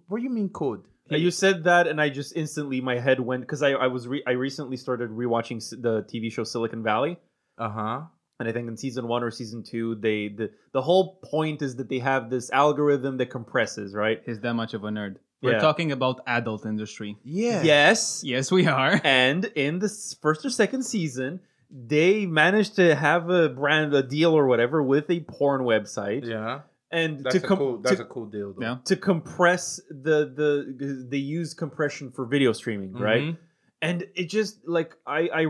What 0.07 0.17
do 0.17 0.23
you 0.23 0.29
mean 0.31 0.49
code? 0.49 0.83
Uh, 1.11 1.15
You 1.17 1.29
said 1.31 1.63
that, 1.65 1.87
and 1.87 2.01
I 2.01 2.09
just 2.09 2.35
instantly 2.35 2.81
my 2.81 2.97
head 2.99 3.19
went 3.19 3.41
because 3.41 3.61
I 3.61 3.71
I 3.73 3.87
was 3.87 4.07
re- 4.07 4.23
I 4.25 4.31
recently 4.31 4.77
started 4.77 5.11
rewatching 5.11 5.59
the 5.81 6.03
TV 6.03 6.31
show 6.31 6.43
Silicon 6.43 6.81
Valley, 6.83 7.17
Uh 7.57 7.69
huh. 7.69 8.01
and 8.39 8.49
I 8.49 8.51
think 8.51 8.67
in 8.67 8.75
season 8.77 9.07
one 9.07 9.23
or 9.23 9.29
season 9.31 9.61
two, 9.63 9.95
they 9.95 10.27
the 10.29 10.49
the 10.73 10.81
whole 10.81 11.19
point 11.23 11.61
is 11.61 11.75
that 11.75 11.87
they 11.87 11.99
have 11.99 12.29
this 12.31 12.49
algorithm 12.51 13.17
that 13.17 13.27
compresses, 13.29 13.93
right? 13.93 14.21
He's 14.25 14.39
that 14.41 14.55
much 14.55 14.73
of 14.73 14.83
a 14.83 14.89
nerd. 14.89 15.17
We're 15.43 15.51
Yeah. 15.51 15.59
talking 15.59 15.91
about 15.91 16.21
adult 16.25 16.65
industry. 16.65 17.15
Yeah. 17.23 17.61
Yes, 17.61 18.23
Yes, 18.25 18.51
we 18.51 18.65
are. 18.65 18.99
and 19.03 19.45
in 19.55 19.77
the 19.79 19.89
first 20.19 20.43
or 20.43 20.49
second 20.49 20.81
season, 20.83 21.41
they 21.69 22.25
managed 22.25 22.75
to 22.77 22.95
have 22.95 23.29
a 23.29 23.49
brand, 23.49 23.93
a 23.93 24.03
deal 24.03 24.33
or 24.33 24.47
whatever 24.47 24.81
with 24.81 25.09
a 25.09 25.19
porn 25.21 25.61
website, 25.61 26.25
Yeah. 26.25 26.61
and 26.91 27.23
That's 27.23 27.39
to 27.39 27.45
a 27.45 27.57
cool. 27.57 27.77
That's 27.79 27.97
to, 27.97 28.03
a 28.03 28.05
cool 28.05 28.25
deal. 28.27 28.53
Though. 28.53 28.61
Yeah. 28.65 28.77
to 28.85 28.95
compress 28.95 29.81
the 29.89 30.31
the 30.33 31.05
they 31.09 31.17
use 31.17 31.53
compression 31.53 32.11
for 32.11 32.25
video 32.25 32.53
streaming, 32.53 32.93
right? 32.93 33.21
Mhm. 33.23 33.37
And 33.81 34.05
it 34.15 34.25
just 34.29 34.67
like 34.67 34.95
I 35.05 35.29
I 35.33 35.45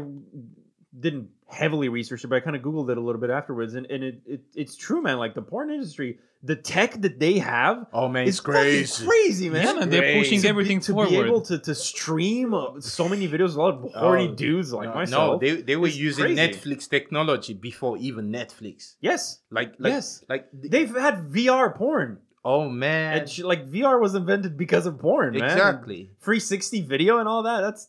didn't 0.99 1.29
heavily 1.49 1.87
research 1.89 2.23
it, 2.23 2.27
but 2.27 2.35
I 2.37 2.39
kind 2.41 2.55
of 2.55 2.61
googled 2.61 2.89
it 2.89 2.97
a 2.97 3.01
little 3.01 3.21
bit 3.21 3.29
afterwards, 3.29 3.75
and, 3.75 3.85
and 3.85 4.03
it, 4.03 4.21
it 4.25 4.41
it's 4.55 4.75
true, 4.75 5.01
man. 5.01 5.17
Like 5.17 5.35
the 5.35 5.41
porn 5.41 5.69
industry, 5.69 6.19
the 6.43 6.55
tech 6.55 7.01
that 7.01 7.19
they 7.19 7.39
have 7.39 7.87
Oh 7.91 8.07
man, 8.07 8.27
it's 8.27 8.39
crazy. 8.39 9.05
crazy, 9.05 9.49
man. 9.49 9.63
yeah, 9.65 9.73
man, 9.73 9.89
they're 9.89 10.01
Crazy. 10.01 10.19
pushing 10.19 10.37
To 10.39 10.43
be- 10.43 10.49
everything 10.49 10.79
to 10.81 10.91
forward. 10.93 11.09
be 11.09 11.17
able 11.17 11.41
to, 11.41 11.57
to 11.59 11.73
stream 11.75 12.53
uh, 12.53 12.79
so 12.79 13.09
many 13.09 13.27
videos, 13.27 13.55
a 13.55 13.59
lot 13.61 13.73
of 13.73 13.91
horny 13.93 14.29
Oh, 14.29 14.35
dudes 14.35 14.71
like 14.71 14.89
no, 14.89 14.95
myself. 14.95 15.41
No, 15.41 15.47
they, 15.47 15.61
they 15.61 15.75
were 15.75 15.87
It's 15.87 15.97
using 15.97 16.25
crazy. 16.25 16.41
Netflix 16.41 16.87
technology 16.89 17.53
before 17.53 17.97
even 17.97 18.31
Netflix. 18.31 18.95
yes, 19.01 19.39
Like, 19.51 19.73
like 19.79 19.93
Yes. 19.93 20.23
like 20.29 20.49
th- 20.51 20.71
they've 20.71 20.95
had 20.95 21.29
VR 21.31 21.75
porn. 21.75 22.19
oh 22.45 22.69
man, 22.69 23.17
And 23.17 23.29
sh- 23.29 23.39
like 23.39 23.67
VR 23.69 23.99
was 23.99 24.13
invented 24.15 24.57
because 24.57 24.85
of 24.85 24.99
porn, 24.99 25.33
man. 25.33 25.43
exactly. 25.43 26.11
360 26.21 26.81
video 26.81 27.17
and 27.19 27.27
all 27.27 27.43
that. 27.43 27.61
That's 27.61 27.87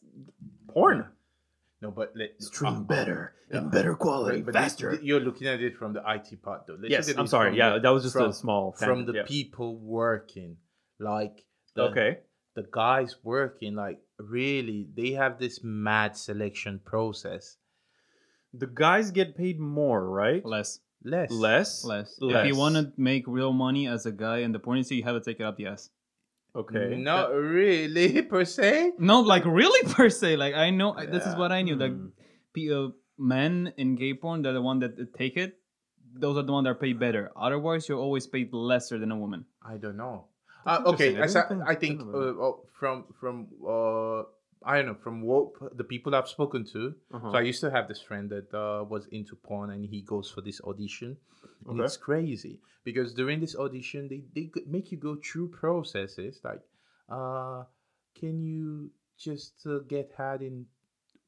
porn. 0.69 1.07
No, 1.81 1.91
but 1.93 2.13
let, 2.17 2.31
Stream 2.43 2.75
uh, 2.75 2.81
better 2.81 3.35
yeah. 3.51 3.59
and 3.59 3.71
better 3.71 3.95
quality, 3.95 4.39
But, 4.43 4.47
but 4.53 4.55
this- 4.55 4.73
faster. 4.73 4.91
th- 4.93 5.03
you're 5.03 5.21
looking 5.21 5.47
at 5.47 5.61
it 5.61 5.77
from 5.77 5.93
the 5.93 6.03
IT 6.07 6.43
part, 6.43 6.67
though. 6.67 6.77
Let's 6.81 6.91
yes, 6.91 7.15
I'm 7.17 7.27
sorry. 7.29 7.57
Yeah, 7.57 7.75
the- 7.75 7.81
that 7.81 7.91
was 7.91 8.03
just 8.03 8.15
from, 8.17 8.31
a 8.31 8.33
small 8.33 8.73
from 8.73 8.89
tangent, 8.89 9.07
the 9.07 9.13
yeah. 9.19 9.23
people 9.27 9.77
working, 9.79 10.57
like 10.99 11.45
the, 11.75 11.83
Okay. 11.85 12.19
the 12.57 12.67
guys 12.71 13.17
working, 13.23 13.75
like 13.77 14.01
really, 14.19 14.89
they 14.97 15.13
have 15.13 15.39
this 15.39 15.61
mad 15.63 16.17
selection 16.17 16.81
process. 16.85 17.57
The 18.53 18.67
guys 18.67 19.11
get 19.13 19.37
paid 19.37 19.61
more, 19.61 20.05
right? 20.09 20.45
less, 20.45 20.81
Less, 21.05 21.31
Less. 21.31 21.85
less. 21.85 22.19
If 22.21 22.47
you 22.49 22.57
want 22.57 22.75
to 22.75 22.93
make 22.97 23.23
real 23.29 23.53
money 23.53 23.87
as 23.87 24.05
a 24.05 24.11
guy 24.11 24.39
in 24.39 24.51
the 24.51 24.59
porn 24.59 24.79
industry, 24.79 24.97
you 24.97 25.05
have 25.05 25.15
to 25.15 25.21
take 25.21 25.39
it 25.39 25.45
up 25.45 25.57
the 25.57 25.67
ass. 25.67 25.91
Okay. 26.57 26.97
Not 26.97 27.33
really 27.33 28.23
per 28.33 28.45
se. 28.45 28.93
No, 28.99 29.21
like 29.21 29.45
really 29.45 29.89
per 29.95 30.09
se. 30.11 30.37
Like 30.37 30.55
I 30.55 30.71
know 30.71 30.95
I- 30.95 31.07
this 31.07 31.25
is 31.27 31.37
what 31.37 31.53
I 31.53 31.63
knew. 31.63 31.77
Like 31.77 31.93
Hmm. 31.93 32.73
uh, 32.73 32.89
men 33.19 33.73
in 33.77 33.95
gay 33.97 34.15
porn, 34.15 34.43
they're 34.43 34.53
the 34.53 34.63
one 34.63 34.79
that 34.81 35.15
take 35.17 35.37
it. 35.37 35.59
Those 36.15 36.37
are 36.37 36.43
the 36.43 36.53
one 36.53 36.65
that 36.65 36.71
are 36.71 36.75
paid 36.75 36.99
better. 36.99 37.31
Otherwise, 37.37 37.89
you're 37.89 37.99
always 37.99 38.27
paid 38.27 38.53
lesser 38.53 38.99
than 38.99 39.13
a 39.13 39.17
woman. 39.17 39.45
I 39.63 39.77
don't 39.77 39.97
know. 39.97 40.27
Uh, 40.67 40.83
okay. 40.87 41.17
I 41.17 41.25
I, 41.25 41.27
think- 41.29 41.63
I 41.67 41.75
think 41.75 41.99
didn't 42.01 42.15
uh, 42.15 42.19
know 42.19 42.25
that. 42.27 42.41
oh, 42.41 42.65
from 42.79 43.05
from 43.21 43.47
uh, 43.63 44.23
I 44.71 44.77
don't 44.77 44.87
know 44.91 44.95
from 45.07 45.23
what 45.23 45.77
the 45.81 45.85
people 45.93 46.15
I've 46.15 46.29
spoken 46.29 46.63
to. 46.75 46.95
Uh-huh. 47.15 47.31
So 47.33 47.39
I 47.39 47.45
used 47.53 47.63
to 47.67 47.71
have 47.77 47.89
this 47.89 48.03
friend 48.09 48.29
that 48.35 48.49
uh, 48.55 48.85
was 48.85 49.07
into 49.19 49.35
porn, 49.35 49.71
and 49.75 49.83
he 49.95 50.01
goes 50.03 50.31
for 50.35 50.43
this 50.49 50.61
audition, 50.71 51.17
and 51.69 51.81
Okay. 51.81 51.85
it's 51.87 51.97
crazy 51.97 52.55
because 52.89 53.15
during 53.21 53.39
this 53.45 53.55
audition, 53.65 54.09
they 54.13 54.21
they 54.37 54.47
make 54.77 54.87
you 54.93 54.99
go 55.09 55.15
through 55.27 55.49
processes 55.63 56.41
like, 56.49 56.63
uh, 57.17 57.65
can 58.21 58.37
you 58.51 58.91
just 59.29 59.67
uh, 59.67 59.79
get 59.95 60.13
had 60.17 60.43
in 60.43 60.67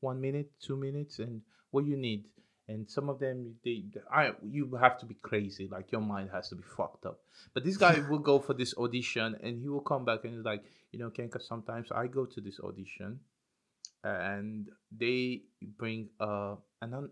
one 0.01 0.21
minute, 0.21 0.49
two 0.67 0.77
minutes, 0.77 1.19
and 1.19 1.43
what 1.71 1.85
you 1.87 1.97
need. 1.97 2.23
And 2.69 2.89
some 2.89 3.09
of 3.09 3.19
them, 3.19 3.57
they, 3.65 3.83
I, 4.13 4.31
you 4.49 4.77
have 4.77 4.97
to 5.01 5.07
be 5.07 5.17
crazy. 5.29 5.67
Like 5.77 5.91
your 5.91 6.01
mind 6.01 6.31
has 6.33 6.51
to 6.51 6.55
be 6.55 6.63
fucked 6.77 7.05
up. 7.05 7.19
But 7.53 7.65
this 7.65 7.77
guy 7.77 7.99
will 8.09 8.21
go 8.33 8.39
for 8.39 8.55
this 8.55 8.73
audition, 8.79 9.37
and 9.43 9.61
he 9.61 9.69
will 9.69 9.81
come 9.93 10.05
back 10.05 10.21
and 10.25 10.35
he's 10.35 10.45
like, 10.45 10.63
you 10.93 10.99
know, 11.01 11.11
Kienka. 11.11 11.43
Sometimes 11.43 11.91
I 11.91 12.07
go 12.07 12.27
to 12.27 12.41
this 12.41 12.61
audition, 12.61 13.19
and 14.05 14.69
they 14.97 15.43
bring 15.79 16.09
uh, 16.21 16.57
an, 16.83 16.95
un, 16.95 17.11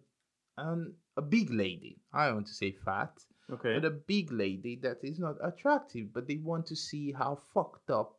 an 0.57 0.95
a 1.17 1.23
big 1.23 1.51
lady. 1.53 2.01
I 2.13 2.27
don't 2.27 2.35
want 2.37 2.47
to 2.49 2.55
say 2.55 2.73
fat, 2.85 3.13
Okay. 3.51 3.75
but 3.79 3.85
a 3.85 3.91
big 3.91 4.33
lady 4.33 4.79
that 4.83 4.99
is 5.03 5.19
not 5.19 5.37
attractive, 5.43 6.13
but 6.13 6.27
they 6.29 6.37
want 6.37 6.67
to 6.67 6.77
see 6.77 7.13
how 7.13 7.39
fucked 7.55 7.91
up 7.91 8.17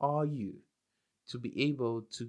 are 0.00 0.26
you. 0.26 0.54
to 1.28 1.38
be 1.38 1.52
able 1.70 2.02
to 2.18 2.28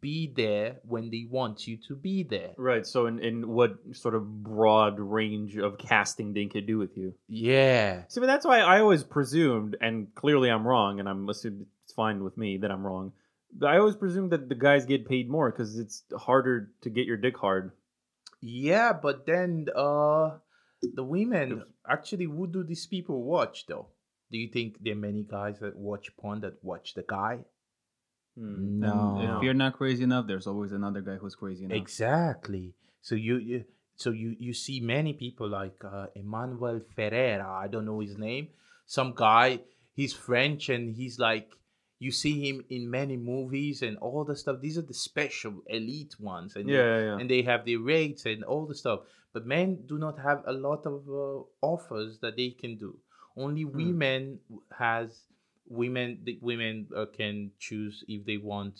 be 0.00 0.32
there 0.36 0.76
when 0.84 1.10
they 1.10 1.26
want 1.28 1.66
you 1.66 1.76
to 1.88 1.96
be 1.96 2.22
there. 2.22 2.52
Right. 2.56 2.86
So, 2.86 3.06
in, 3.06 3.18
in 3.18 3.48
what 3.48 3.72
sort 3.92 4.14
of 4.14 4.42
broad 4.44 5.00
range 5.00 5.56
of 5.56 5.78
casting 5.78 6.32
they 6.32 6.46
could 6.46 6.66
do 6.66 6.78
with 6.78 6.96
you? 6.96 7.14
Yeah. 7.28 8.02
See, 8.08 8.20
but 8.20 8.26
that's 8.26 8.46
why 8.46 8.60
I 8.60 8.80
always 8.80 9.02
presumed, 9.02 9.76
and 9.80 10.14
clearly 10.14 10.48
I'm 10.50 10.66
wrong, 10.66 11.00
and 11.00 11.08
I'm 11.08 11.28
assuming 11.28 11.66
it's 11.84 11.92
fine 11.94 12.22
with 12.22 12.36
me 12.38 12.58
that 12.58 12.70
I'm 12.70 12.86
wrong. 12.86 13.12
But 13.54 13.68
I 13.68 13.78
always 13.78 13.96
presume 13.96 14.30
that 14.30 14.48
the 14.48 14.54
guys 14.54 14.84
get 14.84 15.08
paid 15.08 15.30
more 15.30 15.50
because 15.50 15.78
it's 15.78 16.02
harder 16.16 16.72
to 16.82 16.90
get 16.90 17.06
your 17.06 17.16
dick 17.16 17.36
hard. 17.36 17.72
Yeah, 18.40 18.92
but 18.92 19.26
then 19.26 19.68
uh 19.74 20.38
the 20.82 21.04
women 21.04 21.62
actually 21.88 22.24
who 22.24 22.46
do 22.46 22.62
these 22.62 22.86
people 22.86 23.22
watch 23.22 23.66
though? 23.66 23.88
Do 24.30 24.38
you 24.38 24.48
think 24.48 24.82
there 24.82 24.94
are 24.94 24.96
many 24.96 25.22
guys 25.22 25.60
that 25.60 25.76
watch 25.76 26.10
porn 26.16 26.40
that 26.40 26.62
watch 26.62 26.94
the 26.94 27.04
guy? 27.06 27.38
Hmm. 28.36 28.80
No. 28.80 29.18
And 29.20 29.36
if 29.36 29.42
you're 29.42 29.54
not 29.54 29.74
crazy 29.74 30.02
enough, 30.02 30.26
there's 30.26 30.46
always 30.46 30.72
another 30.72 31.00
guy 31.00 31.16
who's 31.16 31.36
crazy 31.36 31.64
enough. 31.64 31.78
Exactly. 31.78 32.74
So 33.00 33.14
you, 33.14 33.36
you 33.36 33.64
so 33.96 34.10
you 34.10 34.34
you 34.38 34.52
see 34.52 34.80
many 34.80 35.12
people 35.12 35.48
like 35.48 35.76
uh, 35.84 36.06
Emmanuel 36.14 36.80
Ferrara. 36.96 37.48
I 37.48 37.68
don't 37.68 37.86
know 37.86 38.00
his 38.00 38.18
name. 38.18 38.48
Some 38.86 39.14
guy. 39.14 39.60
He's 39.92 40.12
French 40.12 40.70
and 40.70 40.96
he's 40.96 41.20
like 41.20 41.52
you 42.04 42.12
see 42.22 42.34
him 42.46 42.56
in 42.76 42.82
many 43.00 43.16
movies 43.32 43.76
and 43.86 43.94
all 44.06 44.22
the 44.30 44.36
stuff. 44.42 44.56
These 44.66 44.78
are 44.80 44.86
the 44.92 44.98
special 45.08 45.54
elite 45.78 46.14
ones, 46.32 46.56
and 46.56 46.68
Yeah, 46.68 46.76
they, 46.76 46.88
yeah, 46.88 47.04
yeah. 47.08 47.18
and 47.20 47.26
they 47.32 47.42
have 47.50 47.62
the 47.70 47.76
rates 47.94 48.22
and 48.32 48.44
all 48.44 48.64
the 48.72 48.78
stuff. 48.82 49.00
But 49.34 49.46
men 49.56 49.68
do 49.92 49.96
not 50.06 50.16
have 50.28 50.40
a 50.46 50.52
lot 50.68 50.82
of 50.92 50.98
uh, 51.08 51.42
offers 51.72 52.18
that 52.22 52.34
they 52.40 52.50
can 52.62 52.72
do. 52.86 52.90
Only 53.44 53.62
Hmm. 53.66 53.76
women 53.82 54.20
has 54.78 55.08
women. 55.82 56.08
The 56.26 56.34
women 56.50 56.74
uh, 56.94 57.06
can 57.20 57.36
choose 57.66 57.96
if 58.06 58.20
they 58.28 58.38
want 58.38 58.74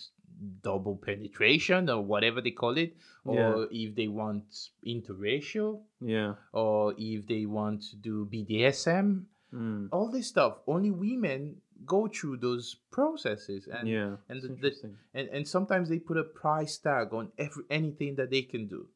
double 0.61 0.95
penetration 1.09 1.89
or 1.89 2.01
whatever 2.13 2.39
they 2.45 2.51
call 2.63 2.77
it, 2.85 2.91
or 3.25 3.67
if 3.71 3.95
they 3.99 4.07
want 4.21 4.45
interracial, 4.85 5.71
Yeah. 6.01 6.35
or 6.53 6.93
if 6.97 7.25
they 7.27 7.45
want 7.45 7.81
to 7.89 7.95
do 7.95 8.25
BDSM. 8.31 9.25
Hmm. 9.51 9.87
All 9.91 10.09
this 10.11 10.27
stuff. 10.27 10.53
Only 10.67 10.91
women 10.91 11.61
go 11.85 12.07
through 12.07 12.37
those 12.37 12.75
processes, 12.91 13.67
and 13.67 13.87
yeah. 13.89 14.15
and 14.29 14.41
the- 14.41 14.47
the- 14.55 14.95
and 15.13 15.29
and 15.29 15.47
sometimes 15.47 15.89
they 15.89 15.99
put 15.99 16.17
a 16.17 16.23
price 16.23 16.77
tag 16.77 17.13
on 17.13 17.31
every 17.37 17.63
anything 17.69 18.15
that 18.15 18.29
they 18.29 18.43
can 18.43 18.67
do. 18.67 18.87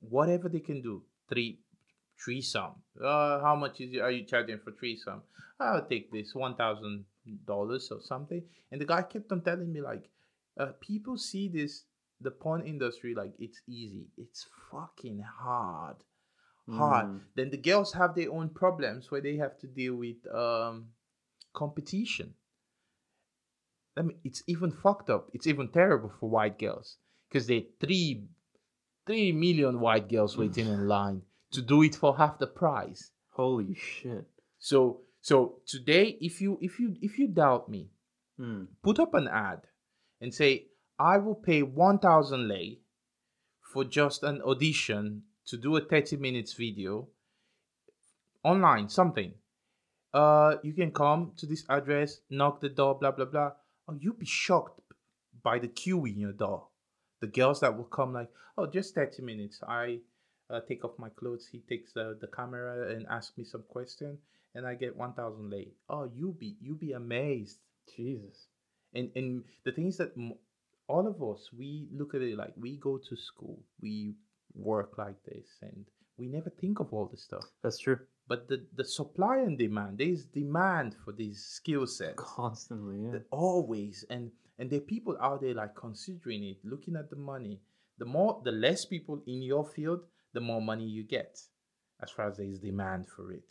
Whatever 0.00 0.48
they 0.48 0.60
can 0.60 0.82
do. 0.82 1.02
Three 1.28 1.60
threesome. 2.22 2.82
Uh 3.00 3.40
how 3.40 3.56
much 3.56 3.80
is 3.80 3.96
are 4.00 4.10
you 4.10 4.24
charging 4.24 4.58
for 4.58 4.72
three 4.72 4.96
threesome? 4.96 5.22
I'll 5.58 5.86
take 5.86 6.12
this 6.12 6.34
one 6.34 6.54
thousand 6.56 7.06
dollars 7.46 7.90
or 7.90 8.00
something. 8.02 8.42
And 8.70 8.80
the 8.80 8.84
guy 8.84 9.02
kept 9.02 9.32
on 9.32 9.40
telling 9.42 9.72
me 9.72 9.80
like 9.80 10.10
uh 10.58 10.72
people 10.80 11.16
see 11.16 11.48
this 11.48 11.84
the 12.20 12.30
porn 12.30 12.62
industry 12.66 13.14
like 13.14 13.32
it's 13.38 13.60
easy. 13.66 14.06
It's 14.16 14.46
fucking 14.70 15.20
hard. 15.40 15.96
Hard. 16.70 17.06
Mm. 17.06 17.20
then 17.36 17.50
the 17.50 17.58
girls 17.58 17.92
have 17.92 18.14
their 18.14 18.30
own 18.32 18.48
problems 18.48 19.10
where 19.10 19.20
they 19.20 19.36
have 19.36 19.58
to 19.58 19.66
deal 19.66 19.96
with 19.96 20.16
um 20.34 20.86
competition 21.54 22.34
I 23.96 24.02
mean, 24.02 24.18
it's 24.24 24.42
even 24.48 24.72
fucked 24.72 25.08
up. 25.08 25.30
It's 25.32 25.46
even 25.46 25.68
terrible 25.68 26.10
for 26.18 26.28
white 26.28 26.58
girls 26.58 26.96
because 27.28 27.46
there 27.46 27.58
are 27.58 27.70
three, 27.80 28.24
three 29.06 29.30
million 29.30 29.78
white 29.78 30.08
girls 30.08 30.36
waiting 30.36 30.66
in 30.66 30.88
line 30.96 31.22
to 31.52 31.62
do 31.62 31.82
it 31.82 31.94
for 31.94 32.16
half 32.16 32.38
the 32.40 32.48
price. 32.48 33.12
Holy 33.30 33.74
shit. 33.74 34.26
So, 34.58 35.02
so 35.20 35.60
today, 35.66 36.18
if 36.20 36.40
you 36.40 36.58
if 36.60 36.80
you 36.80 36.96
if 37.00 37.18
you 37.18 37.28
doubt 37.28 37.68
me, 37.68 37.90
Hmm. 38.36 38.64
put 38.82 38.98
up 38.98 39.14
an 39.14 39.28
ad 39.28 39.60
and 40.20 40.34
say 40.34 40.66
I 40.98 41.18
will 41.18 41.36
pay 41.36 41.62
one 41.62 42.00
thousand 42.00 42.48
lei 42.48 42.80
for 43.72 43.84
just 43.84 44.24
an 44.24 44.42
audition 44.42 45.22
to 45.46 45.56
do 45.56 45.76
a 45.76 45.80
thirty 45.80 46.16
minutes 46.16 46.54
video 46.54 47.10
online, 48.42 48.88
something. 48.88 49.34
Uh, 50.14 50.56
you 50.62 50.72
can 50.72 50.92
come 50.92 51.32
to 51.36 51.44
this 51.44 51.64
address, 51.68 52.20
knock 52.30 52.60
the 52.60 52.68
door, 52.68 52.94
blah 52.94 53.10
blah 53.10 53.24
blah. 53.24 53.50
Oh, 53.88 53.96
you'll 54.00 54.14
be 54.14 54.24
shocked 54.26 54.80
by 55.42 55.58
the 55.58 55.68
queue 55.68 56.06
in 56.06 56.20
your 56.20 56.32
door. 56.32 56.68
The 57.20 57.26
girls 57.26 57.60
that 57.60 57.76
will 57.76 57.84
come 57.84 58.12
like, 58.12 58.30
oh, 58.56 58.66
just 58.66 58.94
thirty 58.94 59.22
minutes. 59.22 59.60
I 59.66 59.98
uh, 60.48 60.60
take 60.68 60.84
off 60.84 60.92
my 60.98 61.08
clothes. 61.08 61.48
He 61.50 61.58
takes 61.68 61.96
uh, 61.96 62.14
the 62.20 62.28
camera 62.28 62.94
and 62.94 63.06
asks 63.10 63.36
me 63.36 63.44
some 63.44 63.64
question, 63.68 64.18
and 64.54 64.66
I 64.66 64.74
get 64.76 64.96
one 64.96 65.14
thousand 65.14 65.50
lei. 65.50 65.72
Oh, 65.88 66.08
you 66.14 66.36
be 66.38 66.56
you 66.60 66.76
be 66.76 66.92
amazed. 66.92 67.58
Jesus. 67.96 68.46
And 68.94 69.10
and 69.16 69.42
the 69.64 69.72
thing 69.72 69.88
is 69.88 69.96
that 69.96 70.12
m- 70.16 70.38
all 70.86 71.06
of 71.08 71.20
us 71.22 71.50
we 71.52 71.88
look 71.92 72.14
at 72.14 72.22
it 72.22 72.38
like 72.38 72.54
we 72.56 72.76
go 72.76 72.98
to 72.98 73.16
school, 73.16 73.58
we 73.82 74.14
work 74.54 74.96
like 74.96 75.20
this, 75.24 75.48
and 75.60 75.84
we 76.16 76.28
never 76.28 76.50
think 76.50 76.78
of 76.78 76.92
all 76.92 77.06
this 77.10 77.24
stuff. 77.24 77.44
That's 77.62 77.78
true. 77.78 77.98
But 78.26 78.48
the 78.48 78.66
the 78.74 78.84
supply 78.84 79.38
and 79.38 79.58
demand, 79.58 79.98
there 79.98 80.08
is 80.08 80.24
demand 80.26 80.96
for 81.04 81.12
these 81.12 81.44
skill 81.44 81.86
sets. 81.86 82.14
Constantly, 82.16 83.10
yeah. 83.12 83.18
always. 83.30 84.04
And 84.08 84.30
and 84.58 84.70
there 84.70 84.78
are 84.78 84.82
people 84.94 85.16
out 85.20 85.42
there 85.42 85.54
like 85.54 85.74
considering 85.74 86.44
it 86.44 86.58
looking 86.64 86.96
at 86.96 87.10
the 87.10 87.16
money. 87.16 87.60
The 87.98 88.06
more 88.06 88.40
the 88.44 88.52
less 88.52 88.84
people 88.84 89.22
in 89.26 89.42
your 89.42 89.64
field 89.64 90.00
the 90.34 90.40
more 90.40 90.60
money 90.60 90.84
you 90.84 91.04
get 91.04 91.38
as 92.02 92.10
far 92.10 92.28
as 92.28 92.36
there 92.36 92.46
is 92.46 92.58
demand 92.58 93.06
for 93.08 93.32
it. 93.32 93.50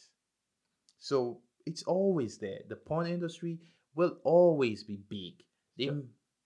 So 0.99 1.41
it's 1.65 1.83
always 1.83 2.37
there. 2.37 2.59
The 2.67 2.75
porn 2.75 3.07
industry 3.07 3.59
will 3.95 4.17
always 4.23 4.83
be 4.83 4.99
big. 5.09 5.43
They, 5.77 5.89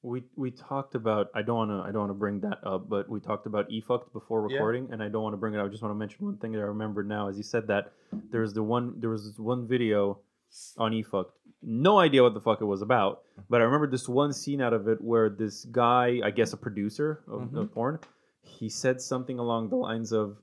We 0.03 0.24
we 0.36 0.52
talked 0.52 0.95
about 0.95 1.28
I 1.34 1.41
don't 1.41 1.57
wanna 1.57 1.82
I 1.82 1.91
don't 1.91 2.02
wanna 2.02 2.14
bring 2.14 2.40
that 2.41 2.60
up, 2.64 2.88
but 2.88 3.10
we 3.10 3.19
talked 3.19 3.45
about 3.45 3.69
eFukt 3.69 4.14
before 4.14 4.48
Yeah. 4.49 4.57
recording 4.57 4.90
and 4.91 5.02
I 5.02 5.10
don't 5.10 5.24
want 5.24 5.34
to 5.34 5.38
bring 5.38 5.53
it 5.53 5.60
up. 5.60 5.65
I 5.65 5.69
just 5.69 5.82
want 5.82 5.94
to 5.94 5.98
mention 5.98 6.26
one 6.26 6.38
thing 6.38 6.52
that 6.53 6.60
I 6.60 6.64
remember 6.65 7.03
now. 7.03 7.28
As 7.28 7.38
you 7.38 7.44
said 7.44 7.68
that 7.68 7.91
there 8.32 8.41
was 8.41 8.53
the 8.53 8.64
one 8.64 8.99
there 8.99 9.10
was 9.10 9.26
this 9.26 9.40
one 9.40 9.68
video 9.68 10.19
on 10.78 10.91
eFukt. 10.91 11.32
No 11.61 11.99
idea 11.99 12.24
what 12.24 12.34
the 12.34 12.41
fuck 12.41 12.61
it 12.61 12.65
was 12.65 12.82
about, 12.82 13.24
but 13.49 13.61
I 13.61 13.64
remember 13.65 13.88
this 13.88 14.07
one 14.07 14.32
scene 14.32 14.61
out 14.61 14.74
of 14.74 14.88
it 14.88 15.02
where 15.02 15.30
this 15.30 15.65
guy, 15.65 16.22
I 16.24 16.32
guess 16.32 16.53
a 16.53 16.57
producer 16.57 17.24
of, 17.28 17.41
of 17.41 17.49
mm-hmm. 17.49 17.65
porn, 17.65 17.99
he 18.44 18.69
said 18.69 19.02
something 19.02 19.40
along 19.40 19.69
the 19.69 19.76
lines 19.76 20.14
of 20.14 20.38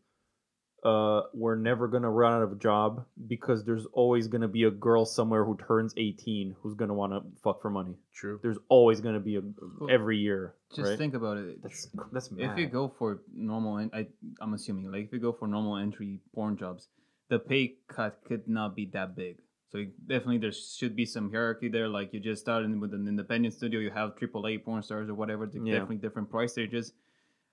uh, 0.85 1.23
we're 1.33 1.57
never 1.57 1.89
gonna 1.89 2.11
run 2.11 2.33
out 2.35 2.43
of 2.43 2.53
a 2.53 2.57
job 2.57 3.07
because 3.27 3.65
there's 3.65 3.87
always 3.93 4.29
gonna 4.29 4.49
be 4.49 4.65
a 4.65 4.71
girl 4.71 5.07
somewhere 5.07 5.45
who 5.45 5.57
turns 5.57 5.95
18 5.97 6.57
who's 6.61 6.75
gonna 6.75 6.93
want 6.93 7.13
to 7.13 7.23
fuck 7.43 7.63
for 7.63 7.71
money. 7.71 7.97
true 8.13 8.39
There's 8.43 8.59
always 8.69 9.01
gonna 9.01 9.21
be 9.21 9.37
a 9.37 9.43
every 9.91 10.19
year. 10.19 10.55
Just 10.75 10.91
right? 10.91 10.99
think 10.99 11.15
about 11.15 11.39
it. 11.39 11.63
that's 11.63 11.89
that's 12.13 12.31
if 12.37 12.59
you 12.59 12.67
go 12.67 12.93
for 12.99 13.23
normal, 13.35 13.79
en- 13.79 13.91
I 13.95 14.07
I'm 14.41 14.53
assuming 14.53 14.93
like 14.93 15.07
if 15.07 15.13
you 15.13 15.21
go 15.21 15.33
for 15.33 15.49
normal 15.49 15.79
entry 15.79 16.21
porn 16.35 16.59
jobs, 16.59 16.89
the 17.31 17.39
pay 17.39 17.77
cut 17.89 18.21
could 18.27 18.47
not 18.47 18.77
be 18.77 18.87
that 18.93 19.17
big. 19.17 19.39
So 19.71 19.85
definitely 20.07 20.39
there 20.39 20.53
should 20.53 20.95
be 20.95 21.07
some 21.07 21.31
hierarchy 21.33 21.69
there. 21.69 21.89
Like 21.89 22.13
you 22.13 22.21
just 22.21 22.43
started 22.43 22.79
with 22.79 22.93
an 22.93 23.09
independent 23.09 23.55
studio, 23.55 23.81
you 23.81 23.91
have 23.91 24.15
AAA 24.17 24.63
porn 24.65 24.83
stars 24.83 25.09
or 25.09 25.15
whatever. 25.15 25.51
Yeah. 25.53 25.73
Definitely 25.73 25.97
different 25.97 26.31
price 26.31 26.53
stages. 26.53 26.93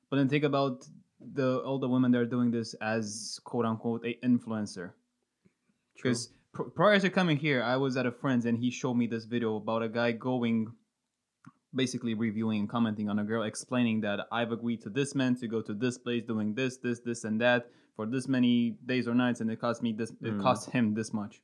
But 0.09 0.17
then 0.17 0.27
think 0.27 0.43
about 0.43 0.85
the 1.33 1.59
all 1.59 1.79
the 1.79 1.87
women 1.87 2.11
that 2.11 2.19
are 2.19 2.25
doing 2.25 2.51
this 2.51 2.73
as 2.81 3.39
quote 3.43 3.65
unquote 3.65 4.05
a 4.05 4.17
influencer. 4.25 4.91
Because 5.95 6.29
pr- 6.53 6.63
prior 6.63 6.99
to 6.99 7.09
coming 7.09 7.37
here, 7.37 7.63
I 7.63 7.77
was 7.77 7.97
at 7.97 8.05
a 8.05 8.11
friend's 8.11 8.45
and 8.45 8.57
he 8.57 8.71
showed 8.71 8.95
me 8.95 9.07
this 9.07 9.25
video 9.25 9.55
about 9.57 9.83
a 9.83 9.89
guy 9.89 10.11
going, 10.13 10.73
basically 11.75 12.13
reviewing 12.13 12.61
and 12.61 12.69
commenting 12.69 13.09
on 13.09 13.19
a 13.19 13.23
girl, 13.23 13.43
explaining 13.43 14.01
that 14.01 14.21
I've 14.31 14.51
agreed 14.51 14.81
to 14.81 14.89
this 14.89 15.13
man 15.15 15.35
to 15.37 15.47
go 15.47 15.61
to 15.61 15.73
this 15.73 15.97
place, 15.97 16.23
doing 16.27 16.55
this, 16.55 16.77
this, 16.77 16.99
this, 17.01 17.23
and 17.23 17.39
that 17.41 17.69
for 17.95 18.05
this 18.05 18.27
many 18.27 18.77
days 18.85 19.07
or 19.07 19.13
nights, 19.13 19.41
and 19.41 19.51
it 19.51 19.59
cost 19.59 19.83
me 19.83 19.93
this. 19.93 20.11
It 20.11 20.33
Mm. 20.33 20.41
cost 20.41 20.71
him 20.71 20.93
this 20.93 21.13
much. 21.13 21.41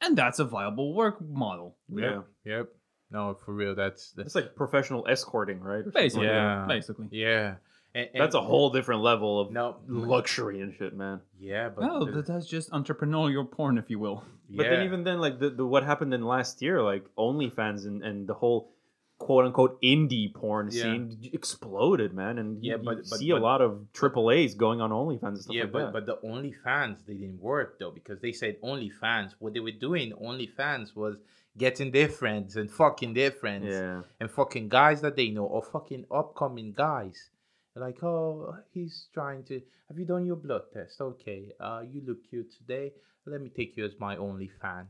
And 0.00 0.18
that's 0.18 0.40
a 0.40 0.44
viable 0.44 0.94
work 0.94 1.20
model, 1.20 1.76
yeah, 1.88 2.22
yep 2.44 2.68
no 3.12 3.34
for 3.34 3.52
real 3.54 3.74
that's 3.74 4.10
that's 4.12 4.28
it's 4.28 4.34
like 4.34 4.56
professional 4.56 5.06
escorting, 5.06 5.60
right? 5.60 5.84
Basically. 5.92 6.26
Yeah. 6.26 6.64
Basically. 6.66 7.08
yeah 7.12 7.56
and, 7.94 8.08
That's 8.14 8.34
a 8.34 8.40
whole 8.40 8.70
different 8.70 9.02
level 9.02 9.40
of 9.40 9.50
no 9.52 9.76
luxury 9.86 10.60
and 10.60 10.74
shit, 10.74 10.94
man. 10.96 11.20
yeah 11.38 11.68
but 11.68 11.82
Well, 11.84 12.06
the- 12.06 12.22
that's 12.22 12.46
just 12.46 12.70
entrepreneurial 12.70 13.50
porn, 13.50 13.76
if 13.78 13.90
you 13.90 13.98
will. 13.98 14.24
But 14.50 14.64
then 14.64 14.82
even 14.84 15.02
then, 15.04 15.18
like 15.20 15.38
the, 15.38 15.48
the 15.50 15.64
what 15.66 15.82
happened 15.82 16.12
in 16.12 16.22
last 16.22 16.60
year, 16.62 16.82
like 16.82 17.04
OnlyFans 17.16 17.86
and, 17.86 18.02
and 18.02 18.26
the 18.28 18.34
whole 18.34 18.70
quote 19.18 19.44
unquote 19.46 19.80
indie 19.82 20.32
porn 20.34 20.68
Yeah. 20.70 20.82
scene 20.82 21.30
exploded, 21.32 22.12
man. 22.12 22.38
And 22.38 22.62
you, 22.62 22.72
Yeah, 22.72 22.76
you 22.78 22.82
but- 22.82 22.96
but- 23.10 23.18
see 23.18 23.30
a 23.30 23.36
lot 23.36 23.60
of 23.62 23.86
triple 23.92 24.30
A's 24.30 24.54
going 24.54 24.80
on 24.80 24.90
OnlyFans 24.90 25.22
and 25.22 25.38
stuff 25.42 25.54
yeah, 25.56 25.62
like 25.64 25.72
but 25.72 25.92
that. 25.92 25.92
but 25.92 26.06
the 26.06 26.16
OnlyFans 26.28 27.06
they 27.06 27.14
didn't 27.14 27.40
work 27.40 27.78
though 27.78 27.90
because 27.90 28.20
they 28.20 28.32
said 28.32 28.60
OnlyFans. 28.62 29.34
What 29.38 29.52
they 29.54 29.60
were 29.60 29.70
doing 29.88 30.12
OnlyFans 30.12 30.94
was 30.96 31.16
getting 31.56 31.90
their 31.92 32.08
friends 32.08 32.56
and 32.56 32.70
fucking 32.70 33.12
their 33.14 33.30
friends 33.30 33.66
yeah, 33.68 34.02
and 34.20 34.30
fucking 34.30 34.68
guys 34.70 35.00
that 35.02 35.16
they 35.16 35.28
know 35.28 35.44
or 35.44 35.62
fucking 35.62 36.06
upcoming 36.10 36.72
guys. 36.72 37.30
Like, 37.74 38.02
oh, 38.02 38.54
he's 38.72 39.08
trying 39.14 39.44
to. 39.44 39.60
Have 39.88 39.98
you 39.98 40.04
done 40.04 40.26
your 40.26 40.36
blood 40.36 40.62
test? 40.72 41.00
Okay, 41.00 41.52
uh, 41.60 41.82
you 41.88 42.02
look 42.06 42.18
cute 42.28 42.52
today. 42.56 42.92
Let 43.26 43.40
me 43.40 43.50
take 43.50 43.76
you 43.76 43.84
as 43.84 43.92
my 43.98 44.16
only 44.16 44.48
fan. 44.60 44.88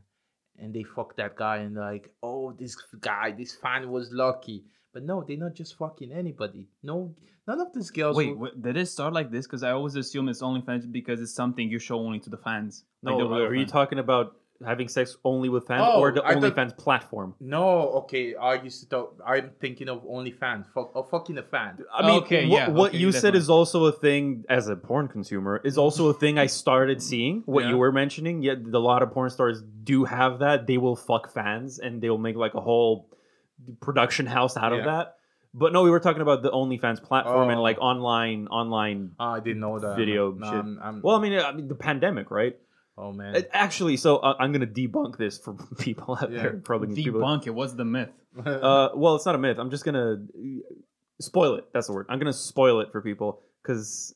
and 0.59 0.71
they 0.73 0.83
fuck 0.83 1.15
that 1.15 1.35
guy 1.35 1.57
and 1.57 1.75
like, 1.75 2.13
oh, 2.21 2.51
this 2.53 2.75
guy, 3.01 3.31
this 3.31 3.55
fan 3.55 3.89
was 3.89 4.11
lucky. 4.11 4.63
But 4.93 5.03
no, 5.03 5.23
they're 5.23 5.37
not 5.37 5.55
just 5.55 5.75
fucking 5.77 6.11
anybody. 6.11 6.67
No, 6.83 7.15
none 7.47 7.59
of 7.59 7.73
these 7.73 7.89
girls. 7.89 8.15
Wait, 8.17 8.29
were- 8.37 8.49
wait, 8.51 8.61
did 8.61 8.77
it 8.77 8.85
start 8.87 9.13
like 9.13 9.31
this? 9.31 9.47
Because 9.47 9.63
I 9.63 9.71
always 9.71 9.95
assume 9.95 10.29
it's 10.29 10.43
only 10.43 10.61
fans 10.61 10.85
because 10.85 11.19
it's 11.21 11.33
something 11.33 11.67
you 11.69 11.79
show 11.79 11.97
only 11.99 12.19
to 12.19 12.29
the 12.29 12.37
fans. 12.37 12.83
Like 13.01 13.13
No, 13.13 13.17
the 13.17 13.25
real 13.33 13.45
are 13.47 13.55
you 13.55 13.65
talking 13.65 13.97
about 13.97 14.35
having 14.63 14.87
sex 14.87 15.17
only 15.23 15.49
with 15.49 15.67
fans 15.67 15.83
Oh, 15.85 15.99
or 15.99 16.11
the 16.11 16.23
I 16.25 16.33
thought- 16.33 16.43
OnlyFans 16.43 16.77
platform? 16.77 17.35
No, 17.39 17.89
okay. 18.01 18.35
I 18.35 18.55
used 18.61 18.81
to 18.83 18.89
talk. 18.89 19.19
I'm 19.25 19.51
thinking 19.59 19.89
of 19.89 20.03
OnlyFans. 20.03 20.65
Fuck, 20.73 20.91
oh, 20.95 21.03
fucking 21.03 21.37
a 21.37 21.43
fan. 21.43 21.83
I 21.93 22.01
mean, 22.07 22.21
Okay, 22.23 22.47
what, 22.47 22.55
yeah, 22.57 22.69
what 22.69 22.89
okay, 22.89 22.97
you 22.99 23.11
said 23.11 23.35
is 23.35 23.49
also 23.49 23.85
a 23.85 23.91
thing 23.91 24.45
as 24.49 24.67
a 24.67 24.75
porn 24.75 25.07
consumer 25.07 25.61
is 25.63 25.77
also 25.77 26.09
a 26.09 26.13
thing 26.13 26.37
I 26.37 26.47
started 26.47 27.01
seeing. 27.01 27.43
What 27.45 27.63
Yeah. 27.65 27.71
you 27.71 27.77
were 27.77 27.91
mentioning, 27.91 28.41
yet 28.43 28.57
a 28.73 28.79
lot 28.79 29.03
of 29.03 29.11
porn 29.11 29.29
stars 29.29 29.61
do 29.83 30.05
have 30.05 30.39
that. 30.39 30.67
They 30.67 30.77
will 30.77 30.95
fuck 30.95 31.31
fans 31.31 31.79
and 31.79 32.01
they 32.01 32.09
will 32.09 32.17
make 32.17 32.35
like 32.35 32.53
a 32.55 32.61
whole 32.61 33.09
production 33.81 34.25
house 34.25 34.57
out 34.57 34.73
of 34.73 34.83
that. 34.85 35.17
But 35.55 35.71
no, 35.71 35.83
we 35.83 35.91
were 35.91 35.99
talking 35.99 36.23
about 36.23 36.41
the 36.41 36.49
OnlyFans 36.49 37.03
platform 37.03 37.49
and 37.51 37.59
Oh. 37.59 37.61
like 37.61 37.77
online, 37.79 38.47
online. 38.47 39.11
Ah, 39.19 39.33
I 39.35 39.39
didn't 39.39 39.59
know 39.59 39.77
that. 39.77 39.95
Video 39.95 40.31
No, 40.31 40.45
shit. 40.47 40.55
I'm, 40.55 40.79
I'm- 40.81 41.01
Well, 41.03 41.15
I 41.15 41.21
mean, 41.21 41.37
I 41.39 41.51
mean 41.51 41.67
the 41.67 41.75
pandemic, 41.75 42.31
right? 42.31 42.57
Oh 42.97 43.11
man. 43.11 43.35
Uh, 43.35 43.41
Actually, 43.51 43.97
so 43.97 44.17
uh, 44.17 44.35
I'm 44.39 44.51
gonna 44.51 44.67
debunk 44.67 45.17
this 45.17 45.37
for 45.37 45.53
people 45.79 46.17
out 46.21 46.31
Yeah. 46.31 46.41
there. 46.43 46.53
Probably 46.63 46.95
people- 46.95 47.21
Debunk 47.21 47.47
it. 47.47 47.51
What's 47.51 47.73
the 47.73 47.85
myth? 47.85 48.09
uh, 48.45 48.89
well, 48.95 49.15
it's 49.15 49.25
not 49.25 49.35
a 49.35 49.37
myth. 49.37 49.57
I'm 49.59 49.69
just 49.69 49.85
gonna 49.85 50.25
spoil 51.21 51.55
it. 51.55 51.65
That's 51.73 51.87
the 51.87 51.93
word. 51.93 52.07
I'm 52.09 52.19
gonna 52.19 52.33
spoil 52.33 52.79
it 52.81 52.91
for 52.91 53.01
people 53.01 53.41
because 53.61 54.13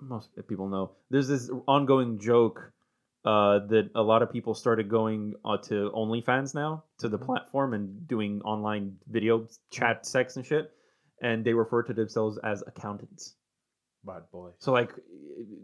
most 0.00 0.30
people 0.48 0.68
know 0.68 0.92
there's 1.10 1.28
this 1.28 1.50
ongoing 1.68 2.18
joke 2.18 2.72
uh, 3.24 3.58
that 3.68 3.90
a 3.94 4.02
lot 4.02 4.22
of 4.22 4.32
people 4.32 4.54
started 4.54 4.88
going 4.88 5.34
uh, 5.44 5.58
to 5.58 5.90
OnlyFans 5.94 6.54
now 6.54 6.84
to 6.98 7.08
the 7.08 7.18
platform 7.18 7.74
and 7.74 8.08
doing 8.08 8.40
online 8.42 8.96
video 9.10 9.46
chat, 9.70 10.06
sex, 10.06 10.36
and 10.36 10.46
shit, 10.46 10.70
and 11.20 11.44
they 11.44 11.52
refer 11.52 11.82
to 11.82 11.92
themselves 11.92 12.38
as 12.42 12.62
accountants. 12.66 13.34
Bad 14.04 14.22
boy. 14.32 14.50
So 14.58 14.72
like 14.72 14.90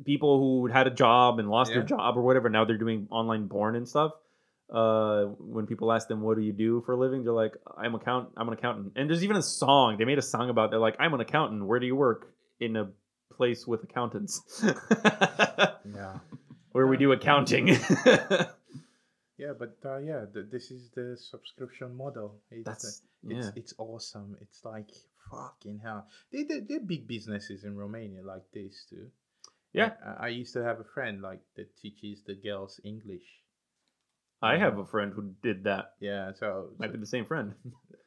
people 0.04 0.38
who 0.38 0.66
had 0.66 0.86
a 0.86 0.90
job 0.90 1.38
and 1.38 1.48
lost 1.48 1.72
their 1.72 1.82
job 1.82 2.16
or 2.16 2.22
whatever, 2.22 2.48
now 2.50 2.64
they're 2.64 2.76
doing 2.78 3.08
online 3.10 3.48
porn 3.48 3.76
and 3.76 3.88
stuff. 3.88 4.12
Uh, 4.68 5.26
when 5.38 5.66
people 5.66 5.92
ask 5.92 6.08
them, 6.08 6.22
"What 6.22 6.36
do 6.36 6.42
you 6.42 6.52
do 6.52 6.82
for 6.84 6.92
a 6.92 6.96
living?" 6.98 7.22
They're 7.24 7.32
like, 7.32 7.54
"I'm 7.78 7.94
account. 7.94 8.30
I'm 8.36 8.48
an 8.48 8.54
accountant." 8.54 8.92
And 8.96 9.08
there's 9.08 9.22
even 9.22 9.36
a 9.36 9.42
song 9.42 9.96
they 9.96 10.04
made 10.04 10.18
a 10.18 10.22
song 10.22 10.50
about. 10.50 10.70
They're 10.70 10.80
like, 10.80 10.96
"I'm 10.98 11.14
an 11.14 11.20
accountant. 11.20 11.64
Where 11.64 11.78
do 11.80 11.86
you 11.86 11.94
work?" 11.96 12.32
In 12.58 12.74
a 12.76 12.90
place 13.36 13.66
with 13.66 13.84
accountants, 13.84 14.40
Yeah. 15.94 16.18
where 16.72 16.86
we 16.86 16.96
do 16.96 17.12
accounting. 17.12 17.76
Yeah, 19.38 19.52
but 19.58 19.76
uh, 19.84 19.98
yeah, 19.98 20.24
th- 20.32 20.46
this 20.50 20.70
is 20.70 20.88
the 20.94 21.14
subscription 21.14 21.94
model. 21.94 22.36
It's, 22.50 22.66
uh, 22.66 22.70
That's 22.70 23.02
it's, 23.28 23.46
yeah. 23.46 23.50
it's 23.54 23.74
awesome. 23.76 24.34
It's 24.40 24.64
like 24.64 24.88
fucking 25.30 25.80
hell. 25.82 26.06
They 26.32 26.44
they 26.44 26.60
they're 26.60 26.80
big 26.80 27.06
businesses 27.08 27.64
in 27.64 27.76
Romania 27.76 28.22
like 28.22 28.44
this 28.52 28.84
too. 28.88 29.08
Yeah. 29.72 29.90
I, 30.04 30.26
I 30.26 30.28
used 30.28 30.54
to 30.54 30.64
have 30.64 30.80
a 30.80 30.84
friend 30.94 31.20
like 31.20 31.40
that 31.56 31.76
teaches 31.76 32.22
the 32.26 32.34
girls 32.34 32.80
English. 32.84 33.24
I 34.42 34.58
have 34.58 34.78
a 34.78 34.84
friend 34.86 35.12
who 35.14 35.32
did 35.42 35.64
that. 35.64 35.94
Yeah, 36.00 36.32
so, 36.34 36.70
Might 36.78 36.88
so 36.88 36.92
be 36.92 36.98
the 37.00 37.06
same 37.06 37.24
friend. 37.24 37.54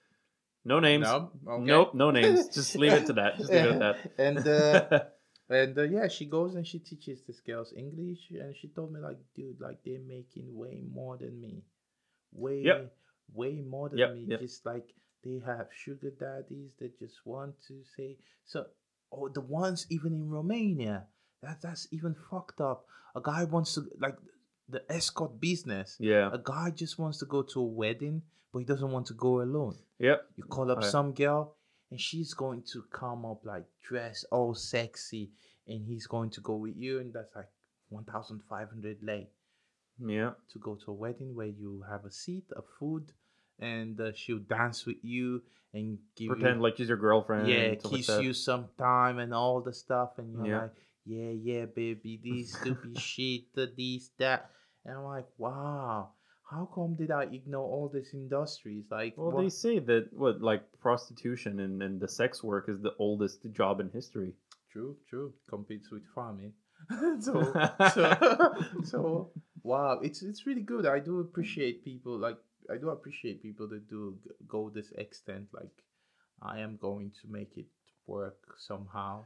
no 0.65 0.79
names. 0.79 1.03
no, 1.03 1.31
okay. 1.47 1.63
Nope, 1.63 1.93
no 1.95 2.11
names. 2.11 2.47
Just 2.53 2.77
leave 2.77 2.93
it 2.93 3.07
to 3.07 3.13
that. 3.13 3.37
Just 3.37 3.51
leave 3.51 3.65
it 3.65 3.81
at 3.81 4.11
and 4.17 4.47
uh, 4.47 4.99
and 5.49 5.77
uh, 5.77 5.83
yeah, 5.83 6.07
she 6.07 6.25
goes 6.25 6.55
and 6.55 6.65
she 6.65 6.79
teaches 6.79 7.21
these 7.25 7.41
girls 7.41 7.73
English, 7.75 8.29
and 8.31 8.55
she 8.55 8.67
told 8.69 8.93
me 8.93 8.99
like, 8.99 9.17
dude, 9.35 9.59
like 9.59 9.79
they're 9.83 9.99
making 10.05 10.55
way 10.55 10.83
more 10.91 11.17
than 11.17 11.39
me, 11.41 11.63
way, 12.31 12.61
Yep. 12.63 12.93
way 13.33 13.61
more 13.67 13.89
than 13.89 13.99
Yep, 13.99 14.13
me. 14.13 14.25
yep. 14.29 14.39
Just 14.39 14.65
like 14.65 14.87
they 15.23 15.39
have 15.45 15.67
sugar 15.73 16.11
daddies 16.19 16.71
that 16.79 16.97
just 16.99 17.25
want 17.25 17.55
to 17.67 17.81
say 17.97 18.17
so. 18.45 18.65
Oh, 19.11 19.27
the 19.27 19.41
ones 19.41 19.87
even 19.89 20.13
in 20.13 20.29
Romania, 20.29 21.05
that 21.41 21.61
that's 21.61 21.87
even 21.91 22.15
fucked 22.29 22.61
up. 22.61 22.85
A 23.15 23.21
guy 23.21 23.43
wants 23.45 23.73
to 23.73 23.81
like 23.99 24.15
the 24.67 24.83
escort 24.91 25.39
business. 25.41 25.97
yeah. 25.99 26.29
A 26.31 26.37
guy 26.37 26.69
just 26.69 26.99
wants 26.99 27.17
to 27.19 27.25
go 27.25 27.41
to 27.41 27.59
a 27.59 27.63
wedding, 27.65 28.21
but 28.53 28.59
he 28.59 28.65
doesn't 28.65 28.91
want 28.91 29.07
to 29.07 29.15
go 29.15 29.41
alone. 29.41 29.75
Yep. 29.97 30.21
You 30.37 30.43
call 30.43 30.69
up 30.71 30.79
yeah. 30.83 30.89
some 30.89 31.13
girl, 31.13 31.55
and 31.89 31.99
she's 31.99 32.35
going 32.35 32.61
to 32.73 32.83
come 32.93 33.25
up 33.25 33.43
like 33.45 33.65
dressed 33.81 34.25
all 34.31 34.53
sexy, 34.53 35.31
and 35.67 35.83
he's 35.87 36.05
going 36.05 36.29
to 36.31 36.41
go 36.41 36.55
with 36.55 36.75
you, 36.77 36.99
and 36.99 37.11
that's 37.11 37.35
like 37.35 37.49
one 37.89 38.03
thousand 38.05 38.41
five 38.47 38.69
hundred 38.69 38.97
lei 39.01 39.27
Yeah. 39.97 40.31
to 40.53 40.59
go 40.59 40.75
to 40.75 40.91
a 40.91 40.93
wedding 40.93 41.33
where 41.35 41.47
you 41.47 41.83
have 41.89 42.05
a 42.05 42.11
seat, 42.11 42.45
a 42.55 42.61
food, 42.79 43.11
and 43.60 43.99
uh, 43.99 44.11
she'll 44.14 44.40
dance 44.40 44.86
with 44.86 44.98
you 45.03 45.41
and 45.73 45.98
give 46.15 46.30
Pretend 46.30 46.57
you, 46.57 46.64
like 46.64 46.77
she's 46.77 46.88
your 46.88 46.98
girlfriend. 46.98 47.48
yeah, 47.48 47.69
like 47.69 47.84
kiss 47.84 48.07
that. 48.07 48.23
you 48.23 48.34
sometime 48.34 49.19
and 49.19 49.34
all 49.34 49.61
the 49.61 49.73
stuff, 49.73 50.18
and 50.18 50.34
you're 50.36 50.45
Yeah. 50.48 50.61
like, 50.64 50.72
yeah, 51.06 51.30
yeah, 51.31 51.65
baby, 51.65 52.19
this 52.23 52.53
stupid 52.60 52.98
shit, 52.99 53.53
the 53.56 53.72
this 53.77 54.10
that, 54.18 54.49
and 54.86 54.98
I'm 54.98 55.03
like, 55.03 55.27
wow. 55.38 56.10
How 56.49 56.68
come 56.73 56.95
did 56.95 57.11
I 57.11 57.26
ignore 57.26 57.61
all 57.69 57.90
these 57.94 58.11
industries? 58.15 58.86
Like, 58.90 59.14
Well, 59.15 59.31
what- 59.31 59.44
they 59.44 59.49
say 59.49 59.77
that 59.77 60.11
what 60.11 60.41
like 60.41 60.64
prostitution 60.81 61.60
and, 61.60 61.84
and 61.84 61.99
the 62.02 62.07
sex 62.07 62.44
work 62.44 62.68
is 62.69 62.81
the 62.81 62.94
oldest 62.98 63.45
job 63.52 63.80
in 63.80 63.91
history. 63.91 64.34
True, 64.72 64.95
true. 65.07 65.34
Competes 65.48 65.91
with 65.91 66.02
farming. 66.15 66.53
so, 67.19 67.53
so, 67.94 68.53
so, 68.84 69.31
wow, 69.64 69.99
it's 70.02 70.23
it's 70.23 70.48
really 70.48 70.61
good. 70.64 70.86
I 70.88 70.99
do 70.99 71.19
appreciate 71.19 71.84
people 71.86 72.18
like 72.18 72.38
I 72.71 72.77
do 72.77 72.89
appreciate 72.89 73.41
people 73.41 73.67
that 73.69 73.89
do 73.89 74.17
go 74.47 74.69
this 74.69 74.91
extent. 74.97 75.47
Like, 75.53 75.71
I 76.41 76.59
am 76.59 76.77
going 76.77 77.11
to 77.21 77.27
make 77.31 77.57
it 77.57 77.67
work 78.07 78.37
somehow. 78.57 79.25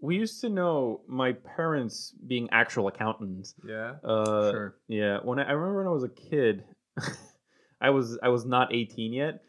We 0.00 0.16
used 0.16 0.40
to 0.40 0.48
know 0.48 1.02
my 1.06 1.32
parents 1.32 2.12
being 2.26 2.48
actual 2.50 2.88
accountants. 2.88 3.54
Yeah. 3.66 3.94
Uh, 4.02 4.50
Sure. 4.50 4.76
Yeah. 4.88 5.18
When 5.22 5.38
I, 5.38 5.44
I 5.44 5.52
remember 5.52 5.78
when 5.78 5.86
I 5.86 5.90
was 5.90 6.04
a 6.04 6.08
kid, 6.08 6.64
I 7.80 7.90
was 7.90 8.18
I 8.22 8.28
was 8.28 8.44
not 8.44 8.74
eighteen 8.74 9.12
yet, 9.12 9.42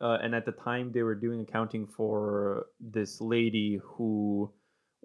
uh, 0.00 0.18
and 0.22 0.34
at 0.34 0.44
the 0.44 0.52
time 0.52 0.92
they 0.92 1.02
were 1.02 1.14
doing 1.14 1.40
accounting 1.40 1.86
for 1.86 2.66
this 2.80 3.20
lady 3.20 3.80
who 3.82 4.52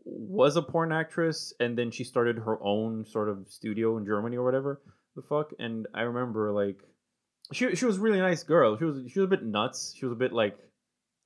was 0.03 0.55
a 0.55 0.61
porn 0.61 0.91
actress, 0.91 1.53
and 1.59 1.77
then 1.77 1.91
she 1.91 2.03
started 2.03 2.38
her 2.38 2.57
own 2.64 3.05
sort 3.05 3.30
of 3.30 3.47
studio 3.49 3.97
in 3.97 4.05
Germany 4.05 4.38
or 4.38 4.43
whatever 4.43 4.81
the 5.15 5.22
fuck. 5.23 5.51
And 5.59 5.88
I 5.93 6.01
remember 6.01 6.51
like 6.51 6.80
she 7.52 7.76
she 7.76 7.86
was 7.86 7.98
a 7.98 8.02
really 8.02 8.19
nice 8.19 8.44
girl. 8.44 8.78
She 8.78 8.84
was 8.86 9.11
she 9.11 9.19
was 9.19 9.26
a 9.28 9.30
bit 9.30 9.44
nuts. 9.44 9.94
She 9.98 10.06
was 10.06 10.14
a 10.14 10.15
bit 10.18 10.34
like 10.34 10.57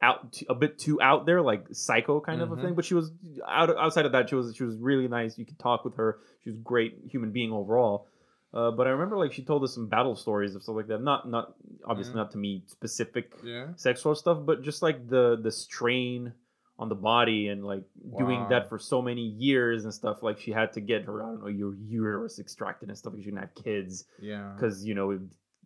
out 0.02 0.40
a 0.50 0.56
bit 0.56 0.80
too 0.80 1.00
out 1.02 1.26
there, 1.26 1.42
like 1.42 1.66
psycho 1.72 2.20
kind 2.20 2.42
of 2.42 2.52
a 2.52 2.56
Mhm. 2.56 2.62
thing. 2.62 2.74
But 2.76 2.86
she 2.86 2.94
was 2.96 3.12
out 3.48 3.76
outside 3.78 4.06
of 4.06 4.12
that. 4.14 4.30
She 4.30 4.36
was 4.36 4.56
she 4.56 4.64
was 4.64 4.76
really 4.78 5.08
nice. 5.08 5.38
You 5.38 5.46
could 5.46 5.60
talk 5.60 5.86
with 5.86 5.96
her. 5.96 6.20
She 6.44 6.50
was 6.50 6.58
a 6.58 6.62
great 6.62 6.98
human 7.10 7.32
being 7.32 7.52
overall. 7.52 8.08
Uh, 8.54 8.70
but 8.72 8.86
I 8.86 8.90
remember 8.90 9.18
like 9.18 9.32
she 9.32 9.44
told 9.44 9.64
us 9.64 9.74
some 9.74 9.88
battle 9.88 10.16
stories 10.16 10.56
of 10.56 10.64
stuff 10.64 10.76
like 10.76 10.88
that. 10.88 11.02
Not 11.02 11.30
not 11.30 11.54
obviously 11.86 12.16
not 12.16 12.32
to 12.32 12.38
me 12.38 12.64
specific 12.68 13.32
Yeah. 13.44 13.74
sexual 13.76 14.14
stuff, 14.16 14.40
but 14.46 14.62
just 14.64 14.82
like 14.82 15.08
the 15.08 15.38
the 15.42 15.52
strain 15.52 16.34
on 16.80 16.90
the 16.90 16.96
body 16.96 17.48
and 17.48 17.64
like 17.64 17.84
doing 18.18 18.48
that 18.50 18.68
for 18.68 18.80
so 18.80 19.02
many 19.04 19.22
years 19.22 19.86
and 19.86 19.94
stuff. 19.94 20.24
Like 20.24 20.40
she 20.40 20.52
had 20.52 20.74
to 20.74 20.82
get 20.82 21.06
her 21.06 21.22
I 21.24 21.28
don't 21.28 21.42
know 21.42 21.48
your 21.48 21.76
uterus 21.76 22.40
extracted 22.40 22.90
and 22.90 22.98
stuff 22.98 23.14
because 23.14 23.24
she 23.24 23.30
didn't 23.30 23.42
have 23.44 23.56
kids 23.56 24.06
Yeah. 24.20 24.52
because 24.56 24.84
you 24.84 24.96
know 24.96 25.18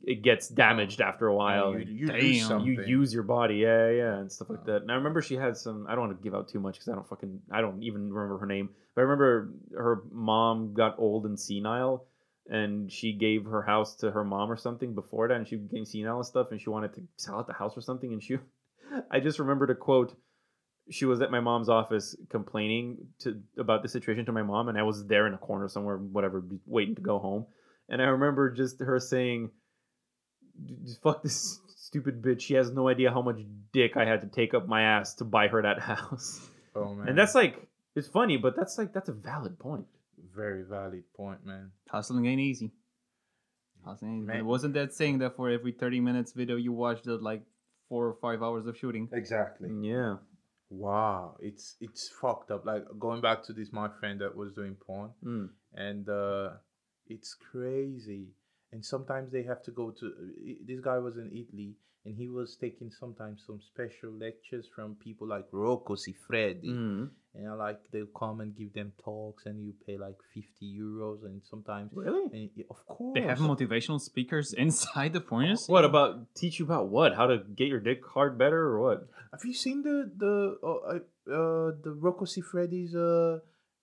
it, 0.03 0.21
gets 0.23 0.47
damaged 0.49 1.01
after 1.01 1.27
a 1.27 1.35
while. 1.35 1.73
you, 1.79 1.85
you 1.85 2.07
Damn. 2.07 2.19
do 2.19 2.25
You 2.27 2.41
something. 2.41 2.67
you 2.67 2.83
use 2.83 3.13
your 3.13 3.23
body, 3.23 3.55
yeah, 3.55 3.89
yeah, 3.89 4.17
and 4.19 4.31
stuff 4.31 4.49
like 4.49 4.59
Oh. 4.63 4.65
that. 4.71 4.81
And 4.83 4.91
I 4.91 4.95
remember 4.95 5.21
she 5.21 5.35
had 5.35 5.57
some. 5.57 5.85
I 5.87 5.95
don't 5.95 6.07
want 6.07 6.17
to 6.17 6.23
give 6.23 6.35
out 6.35 6.47
too 6.49 6.59
much 6.59 6.75
because 6.75 6.89
I 6.89 6.95
don't 6.95 7.07
fucking. 7.07 7.41
I 7.51 7.61
don't 7.61 7.81
even 7.83 8.11
remember 8.13 8.37
her 8.39 8.45
name. 8.45 8.69
But 8.93 9.01
I 9.01 9.03
remember 9.05 9.53
her 9.77 10.03
mom 10.11 10.73
got 10.73 10.99
old 10.99 11.25
and 11.25 11.39
senile, 11.39 12.05
and 12.47 12.91
she 12.91 13.13
gave 13.13 13.45
her 13.45 13.61
house 13.61 13.95
to 13.97 14.11
her 14.11 14.23
mom 14.23 14.51
or 14.51 14.57
something 14.57 14.93
before 14.93 15.27
that, 15.27 15.35
and 15.37 15.47
she 15.47 15.55
became 15.55 15.85
senile 15.85 16.17
and 16.17 16.25
stuff, 16.25 16.47
and 16.51 16.61
she 16.61 16.69
wanted 16.69 16.93
to 16.95 17.01
sell 17.17 17.39
out 17.39 17.47
the 17.47 17.53
house 17.53 17.77
or 17.77 17.81
something, 17.81 18.11
and 18.13 18.21
she. 18.23 18.37
I 19.11 19.19
just 19.19 19.39
remembered 19.39 19.69
a 19.71 19.75
quote. 19.75 20.15
She 20.91 21.05
was 21.05 21.19
at 21.21 21.31
my 21.31 21.39
mom's 21.39 21.67
office 21.67 22.15
complaining 22.29 23.07
to 23.19 23.41
about 23.57 23.81
the 23.81 23.89
situation 23.89 24.23
to 24.27 24.31
my 24.31 24.43
mom, 24.43 24.69
and 24.69 24.77
I 24.77 24.83
was 24.83 25.07
there 25.07 25.25
in 25.25 25.33
a 25.33 25.37
corner 25.39 25.67
somewhere, 25.67 25.97
whatever, 25.97 26.45
waiting 26.67 26.93
to 26.95 27.01
go 27.01 27.17
home. 27.17 27.47
And 27.89 27.99
I 28.01 28.05
remember 28.05 28.51
just 28.51 28.79
her 28.79 28.99
saying, 28.99 29.49
"Just 29.49 29.55
fuck 31.03 31.23
this 31.23 31.59
stupid 31.75 32.21
bitch. 32.21 32.41
She 32.41 32.53
has 32.55 32.71
no 32.71 32.87
idea 32.89 33.11
how 33.11 33.21
much 33.21 33.39
dick 33.71 33.95
I 33.97 34.05
had 34.05 34.21
to 34.21 34.27
take 34.27 34.53
up 34.53 34.67
my 34.67 34.81
ass 34.81 35.13
to 35.15 35.23
buy 35.25 35.47
her 35.47 35.61
that 35.61 35.79
house. 35.91 36.47
Oh 36.75 36.93
man. 36.93 37.09
And 37.09 37.17
that's 37.17 37.35
like, 37.35 37.67
it's 37.95 38.07
funny, 38.07 38.37
but 38.37 38.55
that's 38.55 38.77
like, 38.77 38.93
that's 38.93 39.09
a 39.09 39.13
valid 39.13 39.57
point. 39.59 39.85
very 40.35 40.63
valid 40.63 41.03
point, 41.15 41.45
man. 41.45 41.71
Hustling 41.89 42.25
ain't 42.25 42.41
easy. 42.41 42.71
Hustling 43.85 44.11
ain't 44.11 44.21
easy. 44.23 44.27
Man. 44.27 44.37
It 44.37 44.45
wasn't 44.45 44.73
that 44.73 44.93
saying 44.93 45.19
that 45.19 45.35
for 45.35 45.49
every 45.49 45.71
30 45.71 45.99
minutes 46.01 46.33
video 46.33 46.55
you 46.57 46.73
watched, 46.73 47.05
that 47.05 47.21
like 47.23 47.43
four 47.87 48.07
or 48.07 48.15
five 48.21 48.41
hours 48.41 48.65
of 48.65 48.77
shooting. 48.77 49.07
Exactly. 49.13 49.69
Yeah. 49.81 50.17
Wow, 50.71 51.37
it's 51.39 51.75
it's 51.79 52.09
fucked 52.19 52.49
up. 52.49 52.65
Like 52.65 52.83
going 52.97 53.21
back 53.21 53.43
to 53.43 53.53
this, 53.53 53.71
my 53.71 53.87
friend 53.99 54.19
that 54.21 54.35
was 54.35 54.51
doing 54.53 54.75
porn. 54.75 55.11
Mm. 55.23 55.49
and 55.75 56.09
uh, 56.09 56.49
it's 57.07 57.35
crazy. 57.51 58.29
And 58.75 58.83
sometimes 58.83 59.31
they 59.31 59.43
have 59.43 59.63
to 59.63 59.71
go 59.71 59.91
to. 59.99 60.05
This 60.67 60.81
guy 60.81 60.97
was 60.99 61.15
in 61.15 61.27
Italy, 61.31 61.71
and 62.05 62.13
he 62.21 62.27
was 62.27 62.57
taking 62.65 62.91
sometimes 62.91 63.37
some 63.47 63.59
special 63.71 64.11
lectures 64.11 64.65
from 64.75 64.95
people 64.95 65.25
like 65.35 65.47
Rocco 65.51 65.95
Siffredi, 65.95 66.71
Mm. 66.75 67.09
and 67.35 67.47
I 67.47 67.53
like 67.53 67.79
they'll 67.91 68.11
come 68.23 68.41
and 68.43 68.51
give 68.61 68.73
them 68.73 68.91
talks, 69.09 69.45
and 69.45 69.63
you 69.65 69.71
pay 69.87 69.95
like 69.97 70.19
fifty 70.33 70.67
euros, 70.83 71.23
and 71.23 71.41
sometimes. 71.51 71.89
Really? 71.95 72.25
And 72.37 72.49
y- 72.59 72.65
of 72.69 72.85
course. 72.85 73.13
They 73.15 73.21
have 73.31 73.39
motivational 73.39 74.01
speakers 74.09 74.51
inside 74.65 75.13
the 75.13 75.23
industry. 75.31 75.71
What 75.71 75.85
about 75.85 76.35
teach 76.35 76.59
you 76.59 76.65
about 76.65 76.89
what? 76.89 77.15
How 77.15 77.27
to 77.27 77.37
get 77.59 77.67
your 77.73 77.79
dick 77.79 78.01
hard 78.05 78.37
better 78.37 78.59
or 78.71 78.81
what? 78.85 79.07
Have 79.31 79.45
you 79.45 79.53
seen 79.65 79.77
the 79.87 79.97
the 80.23 80.35
uh, 80.61 80.79
uh, 80.91 80.99
uh 81.39 81.71
the 81.85 81.93
Rocco 82.05 82.25
Siffredi's 82.25 82.93
uh 82.95 83.39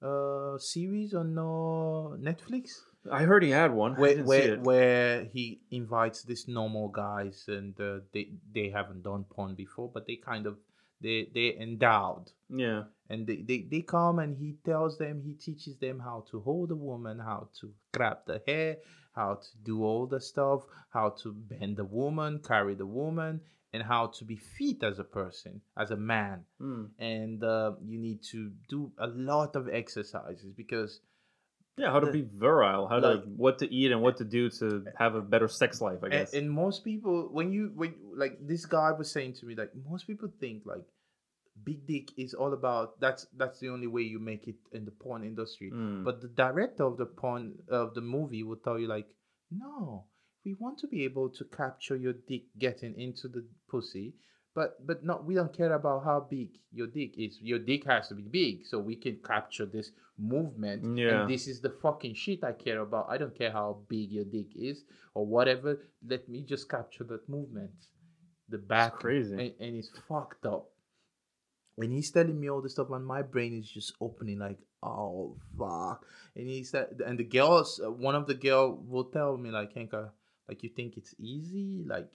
uh 0.09 0.59
series 0.59 1.15
on 1.15 1.29
uh, 1.39 2.17
Netflix? 2.31 2.81
I 3.11 3.25
heard 3.25 3.43
he 3.43 3.51
had 3.51 3.73
one. 3.73 3.95
Where 3.97 4.23
where, 4.23 4.57
where 4.59 5.25
he 5.25 5.61
invites 5.71 6.23
these 6.23 6.47
normal 6.49 6.89
guys 6.89 7.45
and 7.49 7.79
uh, 7.81 8.01
they 8.13 8.31
they 8.55 8.69
haven't 8.71 9.03
done 9.03 9.25
porn 9.25 9.55
before, 9.55 9.91
but 9.93 10.07
they 10.07 10.17
kind 10.17 10.47
of 10.47 10.57
they 11.01 11.29
they 11.35 11.57
endowed 11.59 12.31
Yeah. 12.49 12.85
and 13.11 13.27
they, 13.27 13.37
they, 13.43 13.63
they 13.69 13.81
come 13.83 14.21
and 14.21 14.37
he 14.37 14.55
tells 14.65 14.99
them 14.99 15.21
he 15.25 15.35
teaches 15.35 15.77
them 15.79 15.99
how 15.99 16.25
to 16.31 16.41
hold 16.41 16.71
a 16.71 16.77
woman 16.77 17.19
how 17.19 17.49
to 17.61 17.73
grab 17.93 18.19
the 18.27 18.41
hair 18.47 18.77
how 19.13 19.35
to 19.35 19.49
do 19.65 19.83
all 19.83 20.07
the 20.07 20.21
stuff 20.21 20.61
how 20.91 21.11
to 21.23 21.33
bend 21.33 21.77
the 21.77 21.85
woman 21.85 22.39
carry 22.39 22.75
the 22.77 22.87
woman 22.87 23.41
and 23.73 23.83
how 23.83 24.07
to 24.07 24.25
be 24.25 24.37
fit 24.37 24.85
as 24.85 25.01
a 25.01 25.05
person 25.21 25.61
as 25.77 25.91
a 25.91 25.97
man 25.97 26.45
Mm. 26.61 26.91
and 27.01 27.43
uh, 27.43 27.73
you 27.85 27.99
need 27.99 28.23
to 28.31 28.53
do 28.69 28.93
a 28.99 29.09
lot 29.09 29.57
of 29.57 29.69
exercises 29.69 30.53
because 30.57 31.01
Yeah, 31.79 31.91
how 31.91 32.01
to 32.01 32.07
The- 32.07 32.13
be 32.13 32.23
virile, 32.23 32.87
how 32.87 33.01
like- 33.01 33.23
to 33.25 33.29
what 33.31 33.59
to 33.61 33.67
eat 33.75 33.93
and 33.93 34.03
what 34.03 34.19
to 34.19 34.25
do 34.25 34.51
to 34.51 34.85
have 34.99 35.15
a 35.15 35.23
better 35.23 35.49
sex 35.49 35.81
life, 35.81 36.01
I 36.03 36.07
and, 36.07 36.13
guess. 36.13 36.35
and 36.35 36.51
most 36.51 36.85
people 36.85 37.29
when 37.33 37.51
you 37.53 37.73
when 37.75 37.95
like 38.15 38.39
this 38.47 38.67
guy 38.67 38.93
was 38.93 39.11
saying 39.11 39.35
to 39.35 39.47
me 39.47 39.55
like 39.55 39.71
most 39.75 40.07
people 40.07 40.29
think 40.39 40.67
like 40.67 40.85
big 41.65 41.87
dick 41.87 42.09
is 42.19 42.35
all 42.35 42.53
about 42.53 42.99
that's 43.01 43.27
that's 43.37 43.59
the 43.61 43.69
only 43.69 43.87
way 43.87 44.03
you 44.03 44.19
make 44.19 44.49
it 44.49 44.57
in 44.73 44.85
the 44.85 44.91
porn 44.91 45.23
industry 45.25 45.71
Mm. 45.71 46.05
But 46.05 46.21
the 46.21 46.29
director 46.29 46.85
of 46.85 46.97
the 46.99 47.07
porn 47.07 47.63
of 47.69 47.95
the 47.95 48.01
movie 48.01 48.43
will 48.43 48.57
tell 48.57 48.79
you 48.79 48.87
like, 48.89 49.09
no, 49.51 50.07
we 50.45 50.55
want 50.55 50.79
to 50.81 50.89
be 50.89 51.05
able 51.05 51.29
to 51.31 51.45
capture 51.45 51.97
your 51.97 52.15
dick 52.29 52.45
getting 52.59 52.95
into 52.99 53.29
the 53.29 53.47
pussy, 53.71 54.15
but 54.55 54.87
but 54.87 55.05
not 55.05 55.25
we 55.25 55.35
don't 55.35 55.57
care 55.57 55.73
about 55.73 56.05
how 56.05 56.27
big 56.29 56.51
your 56.73 56.87
dick 56.87 57.15
is. 57.17 57.39
Your 57.41 57.59
dick 57.59 57.85
has 57.87 58.09
to 58.09 58.15
be 58.15 58.23
big 58.23 58.67
so 58.67 58.79
we 58.79 58.97
can 58.97 59.19
capture 59.25 59.67
this 59.67 59.91
movement. 60.19 60.99
Yeah. 60.99 61.23
And 61.23 61.31
this 61.31 61.49
is 61.49 61.61
the 61.61 61.71
fucking 61.71 62.15
shit 62.15 62.45
I 62.45 62.53
care 62.53 62.81
about. 62.81 63.07
I 63.09 63.19
don't 63.19 63.37
care 63.37 63.53
how 63.53 63.79
big 63.89 64.11
your 64.11 64.25
dick 64.25 64.49
is 64.55 64.85
or 65.15 65.27
whatever. 65.27 65.79
Let 66.07 66.29
me 66.29 66.43
just 66.43 66.69
capture 66.69 67.05
that 67.05 67.29
movement. 67.29 67.71
The 68.49 68.59
back 68.59 68.95
crazy. 68.95 69.33
and, 69.33 69.53
and 69.61 69.77
it's 69.77 69.91
fucked 70.09 70.45
up 70.45 70.69
when 71.77 71.91
he's 71.91 72.11
telling 72.11 72.39
me 72.39 72.51
all 72.51 72.61
this 72.61 72.73
stuff, 72.73 72.91
and 72.91 73.05
my 73.05 73.23
brain 73.23 73.59
is 73.59 73.71
just 73.71 73.95
opening 74.01 74.39
like, 74.39 74.59
oh 74.83 75.37
fuck. 75.59 76.05
And 76.37 76.49
he 76.49 76.65
said, 76.65 77.01
and 77.05 77.19
the 77.19 77.25
girls, 77.25 77.81
uh, 77.85 77.91
one 77.91 78.15
of 78.15 78.27
the 78.27 78.35
girl 78.35 78.79
will 78.87 79.05
tell 79.05 79.37
me 79.37 79.51
like, 79.51 79.75
Kienka, 79.75 80.11
like 80.49 80.63
you 80.63 80.69
think 80.69 80.97
it's 80.97 81.15
easy, 81.19 81.85
like, 81.87 82.09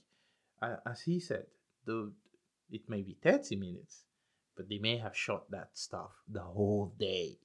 as 0.61 1.01
he 1.01 1.19
said, 1.19 1.45
the 1.85 2.11
it 2.71 2.81
may 2.89 3.01
be 3.01 3.17
thirty 3.21 3.55
minutes, 3.55 4.03
but 4.55 4.67
they 4.69 4.77
may 4.79 4.97
have 4.97 5.15
shot 5.15 5.49
that 5.51 5.69
stuff 5.73 6.11
the 6.29 6.41
whole 6.41 6.93
day, 6.99 7.37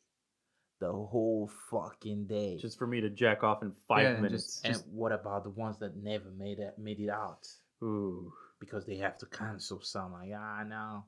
the 0.81 0.91
whole 0.93 1.51
fucking 1.71 2.27
day. 2.27 2.59
Just 2.61 2.79
for 2.79 2.87
me 2.87 3.01
to 3.01 3.11
jack 3.11 3.43
off 3.45 3.63
in 3.63 3.73
five 3.89 4.03
Yeah, 4.05 4.11
and 4.15 4.23
minutes. 4.23 4.61
and 4.65 4.77
what 4.91 5.13
about 5.13 5.45
the 5.45 5.51
ones 5.51 5.79
that 5.79 5.97
never 5.97 6.31
made 6.31 6.59
it 6.59 6.75
made 6.79 7.01
it 7.01 7.09
out? 7.11 7.47
Ooh. 7.83 8.33
because 8.61 8.87
they 8.87 8.97
have 8.99 9.19
to 9.19 9.27
cancel 9.27 9.81
some. 9.83 10.13
Like, 10.13 10.31
ah, 10.37 10.63
no, 10.65 11.05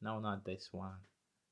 no, 0.00 0.20
not 0.20 0.44
this 0.44 0.68
one. 0.70 0.94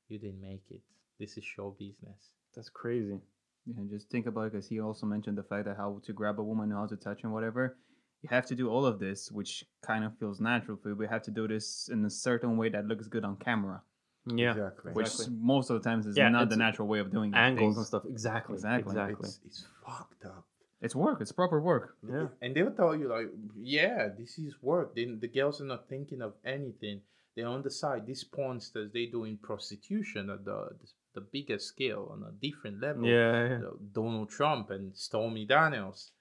You 0.07 0.17
didn't 0.19 0.39
make 0.41 0.63
it. 0.71 0.79
This 1.19 1.37
is 1.37 1.43
show 1.43 1.75
business. 1.77 2.31
That's 2.55 2.69
crazy. 2.69 3.19
Yeah, 3.65 3.83
just 3.89 4.09
think 4.09 4.25
about 4.25 4.47
it 4.47 4.51
because 4.53 4.67
he 4.67 4.79
also 4.79 5.05
mentioned 5.05 5.37
the 5.37 5.43
fact 5.43 5.65
that 5.65 5.75
how 5.77 5.99
to 6.05 6.13
grab 6.13 6.39
a 6.39 6.43
woman, 6.43 6.71
how 6.71 6.85
to 6.85 6.95
touch 6.95 7.23
and 7.23 7.33
whatever. 7.33 7.77
You 8.23 8.29
have 8.29 8.45
to 8.47 8.55
do 8.55 8.69
all 8.69 8.85
of 8.85 8.99
this, 8.99 9.31
which 9.31 9.65
kind 9.81 10.03
of 10.05 10.17
feels 10.17 10.39
natural 10.39 10.77
for 10.81 10.89
you. 10.89 10.95
We 10.95 11.07
have 11.07 11.23
to 11.23 11.31
do 11.31 11.47
this 11.47 11.89
in 11.91 12.03
a 12.05 12.09
certain 12.09 12.57
way 12.57 12.69
that 12.69 12.85
looks 12.87 13.07
good 13.07 13.25
on 13.25 13.35
camera, 13.35 13.81
Yeah. 14.25 14.51
exactly. 14.51 14.93
which 14.93 15.07
Exactly. 15.07 15.35
most 15.53 15.69
of 15.69 15.75
the 15.83 15.89
times 15.89 16.05
is 16.07 16.15
Yeah, 16.17 16.29
not 16.29 16.49
the 16.49 16.55
natural 16.55 16.87
way 16.87 16.99
of 16.99 17.11
doing 17.11 17.31
these 17.31 17.37
Angles 17.49 17.75
things. 17.75 17.77
and 17.77 17.85
stuff. 17.85 18.05
Exactly. 18.05 18.53
Exactly. 18.55 18.91
Exactly. 18.91 19.27
It's, 19.29 19.39
it's 19.45 19.65
fucked 19.85 20.25
up. 20.25 20.45
It's 20.81 20.95
work. 20.95 21.19
It's 21.21 21.31
proper 21.33 21.59
work. 21.61 21.97
Yeah. 22.09 22.27
And 22.41 22.55
they'll 22.55 22.71
tell 22.71 22.95
you 22.95 23.07
like, 23.09 23.27
yeah, 23.57 24.09
this 24.17 24.37
is 24.39 24.53
work. 24.61 24.95
They, 24.95 25.05
the 25.05 25.27
girls 25.27 25.59
are 25.61 25.65
not 25.65 25.87
thinking 25.89 26.21
of 26.21 26.33
anything. 26.45 27.01
They're 27.35 27.47
on 27.47 27.61
the 27.63 27.71
side. 27.71 28.05
These 28.05 28.23
pornsters, 28.25 28.91
they 28.93 29.05
doing 29.07 29.37
prostitution 29.37 30.29
at 30.29 30.45
the 30.45 30.69
the 31.15 31.21
biggest 31.21 31.67
scale 31.67 32.09
on 32.11 32.23
a 32.23 32.31
different 32.31 32.79
level. 32.81 33.05
Yeah. 33.05 33.49
yeah. 33.49 33.59
Donald 33.91 34.29
Trump 34.29 34.71
and 34.71 34.95
Stormy 34.95 35.45
Daniels. 35.45 36.11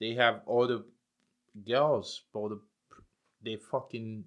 They 0.00 0.14
have 0.14 0.40
all 0.46 0.66
the 0.66 0.84
girls, 1.66 2.22
all 2.32 2.48
the 2.48 2.60
they 3.42 3.56
fucking 3.70 4.24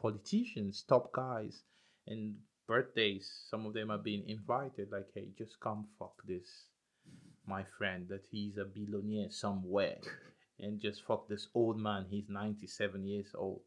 politicians, 0.00 0.84
top 0.88 1.12
guys, 1.12 1.62
and 2.06 2.34
birthdays. 2.66 3.30
Some 3.48 3.66
of 3.66 3.74
them 3.74 3.90
are 3.90 3.98
being 3.98 4.28
invited. 4.28 4.90
Like, 4.90 5.08
hey, 5.14 5.28
just 5.38 5.60
come 5.60 5.86
fuck 5.98 6.14
this, 6.26 6.66
my 7.46 7.64
friend. 7.78 8.06
That 8.08 8.24
he's 8.30 8.56
a 8.56 8.64
billionaire 8.64 9.30
somewhere, 9.30 9.98
and 10.60 10.80
just 10.80 11.04
fuck 11.04 11.28
this 11.28 11.48
old 11.54 11.78
man. 11.78 12.06
He's 12.10 12.28
ninety 12.28 12.66
seven 12.66 13.06
years 13.06 13.30
old, 13.34 13.62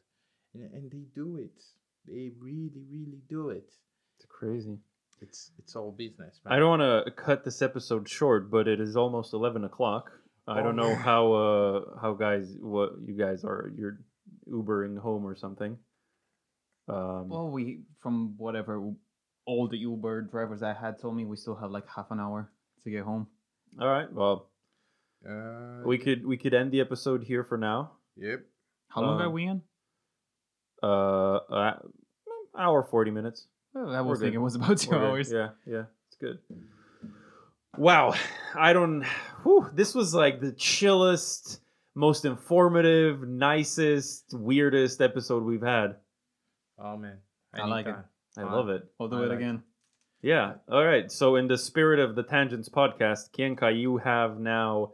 and, 0.54 0.72
and 0.74 0.92
they 0.92 1.06
do 1.16 1.38
it. 1.38 1.64
They 2.08 2.32
really, 2.40 2.84
really 2.92 3.22
do 3.30 3.50
it. 3.50 3.72
It's 4.18 4.26
crazy. 4.28 4.80
It's 5.22 5.52
it's 5.58 5.76
all 5.76 5.92
business, 5.92 6.40
man. 6.44 6.54
I 6.54 6.60
don't 6.60 6.80
want 6.80 7.06
to 7.06 7.12
cut 7.12 7.46
this 7.46 7.62
episode 7.62 8.10
short, 8.10 8.52
but 8.52 8.68
it 8.68 8.82
is 8.82 8.98
almost 8.98 9.34
eleven 9.34 9.64
o'clock. 9.64 10.12
I 10.48 10.60
Oh, 10.60 10.64
don't 10.64 10.76
know 10.76 10.94
how 10.96 11.32
uh 11.34 12.00
how 12.02 12.14
guys 12.14 12.56
what 12.60 12.94
you 13.06 13.14
guys 13.16 13.44
are. 13.44 13.72
You're 13.78 14.00
Ubering 14.50 14.98
home 15.00 15.26
or 15.26 15.36
something. 15.36 15.78
Um, 16.90 17.30
Well, 17.30 17.50
we 17.50 17.84
from 18.02 18.36
whatever 18.38 18.92
all 19.46 19.68
the 19.68 19.78
Uber 19.78 20.24
drivers 20.24 20.62
I 20.64 20.74
had 20.74 21.00
told 21.00 21.16
me 21.16 21.24
we 21.26 21.38
still 21.38 21.56
have 21.56 21.72
like 21.72 21.88
half 21.88 22.12
an 22.12 22.20
hour 22.20 22.52
to 22.84 22.90
get 22.90 23.04
home. 23.04 23.28
all 23.80 23.88
right. 23.88 24.12
Well, 24.12 24.50
Uh, 25.26 25.82
we 25.86 25.98
could 25.98 26.26
we 26.26 26.36
could 26.38 26.54
end 26.54 26.72
the 26.74 26.82
episode 26.82 27.24
here 27.24 27.44
for 27.46 27.58
now. 27.58 27.92
Yep. 28.18 28.44
How 28.90 29.02
long 29.02 29.22
Uh, 29.22 29.26
are 29.26 29.30
we 29.32 29.46
in? 29.46 29.62
Uh, 30.84 31.38
uh 31.48 31.80
hour 32.58 32.84
forty 32.84 33.12
minutes. 33.12 33.48
Oh, 33.76 33.90
I 33.90 34.02
we're 34.02 34.10
was 34.12 34.20
thinking 34.20 34.40
good. 34.40 34.42
it 34.42 34.44
was 34.44 34.56
about 34.56 34.78
2 34.84 34.92
We're 34.92 35.24
good. 35.24 35.32
Yeah, 35.32 35.50
yeah, 35.66 35.86
it's 36.08 36.18
good. 36.20 36.40
Wow, 37.78 38.14
I 38.56 38.74
don't. 38.74 39.04
Whew, 39.44 39.70
this 39.74 39.96
was 39.96 40.14
like 40.14 40.40
the 40.40 40.52
chillest, 40.52 41.60
most 41.96 42.26
informative, 42.26 43.28
nicest, 43.28 44.26
weirdest 44.34 45.02
episode 45.02 45.44
we've 45.44 45.62
had. 45.64 45.96
Oh 46.78 46.98
man, 46.98 47.18
I 47.54 47.66
like 47.66 47.88
it. 47.88 47.96
I 48.38 48.44
Wow. 48.44 48.56
love 48.56 48.70
it. 48.70 48.84
I'll 49.00 49.08
do 49.08 49.18
I 49.22 49.24
it 49.24 49.30
like 49.30 49.38
again. 49.38 49.64
Yeah. 50.22 50.56
All 50.72 50.84
right. 50.86 51.12
So, 51.12 51.36
in 51.36 51.48
the 51.48 51.58
spirit 51.58 52.00
of 52.00 52.16
the 52.16 52.24
Tangents 52.24 52.70
podcast, 52.70 53.32
Kienka, 53.32 53.78
you 53.80 53.98
have 53.98 54.40
now 54.40 54.94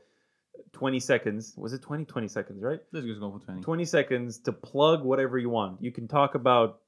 20 0.74 1.00
seconds. 1.00 1.54
Was 1.58 1.74
it 1.74 1.82
20? 1.82 2.06
20 2.06 2.28
seconds, 2.28 2.64
right? 2.64 2.80
Let's 2.92 3.06
just 3.06 3.20
go 3.20 3.32
for 3.32 3.40
20. 3.46 3.62
20 3.62 3.86
seconds 3.86 4.40
to 4.40 4.52
plug 4.52 5.04
whatever 5.04 5.38
you 5.38 5.50
want. 5.50 5.82
You 5.82 5.92
can 5.92 6.08
talk 6.08 6.36
about 6.36 6.80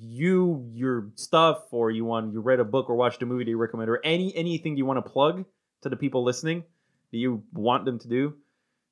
you, 0.00 0.68
your 0.72 1.10
stuff, 1.14 1.62
or 1.70 1.90
you 1.90 2.04
want 2.04 2.32
you 2.32 2.40
read 2.40 2.60
a 2.60 2.64
book 2.64 2.90
or 2.90 2.96
watched 2.96 3.22
a 3.22 3.26
movie 3.26 3.44
that 3.44 3.50
you 3.50 3.56
recommend, 3.56 3.90
or 3.90 4.00
any 4.04 4.34
anything 4.34 4.76
you 4.76 4.86
want 4.86 5.04
to 5.04 5.10
plug 5.10 5.44
to 5.82 5.88
the 5.88 5.96
people 5.96 6.24
listening 6.24 6.64
that 7.10 7.18
you 7.18 7.42
want 7.52 7.84
them 7.84 7.98
to 8.00 8.08
do. 8.08 8.34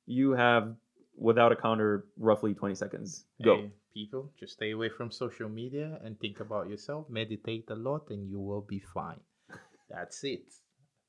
You 0.05 0.31
have, 0.31 0.75
without 1.17 1.51
a 1.51 1.55
counter, 1.55 2.05
roughly 2.17 2.53
20 2.53 2.75
seconds. 2.75 3.25
Go. 3.43 3.57
Hey, 3.57 3.71
people, 3.93 4.31
just 4.39 4.53
stay 4.53 4.71
away 4.71 4.89
from 4.89 5.11
social 5.11 5.49
media 5.49 5.99
and 6.03 6.19
think 6.19 6.39
about 6.39 6.69
yourself. 6.69 7.09
Meditate 7.09 7.65
a 7.69 7.75
lot, 7.75 8.09
and 8.09 8.29
you 8.29 8.39
will 8.39 8.61
be 8.61 8.79
fine. 8.79 9.19
That's 9.89 10.23
it. 10.23 10.45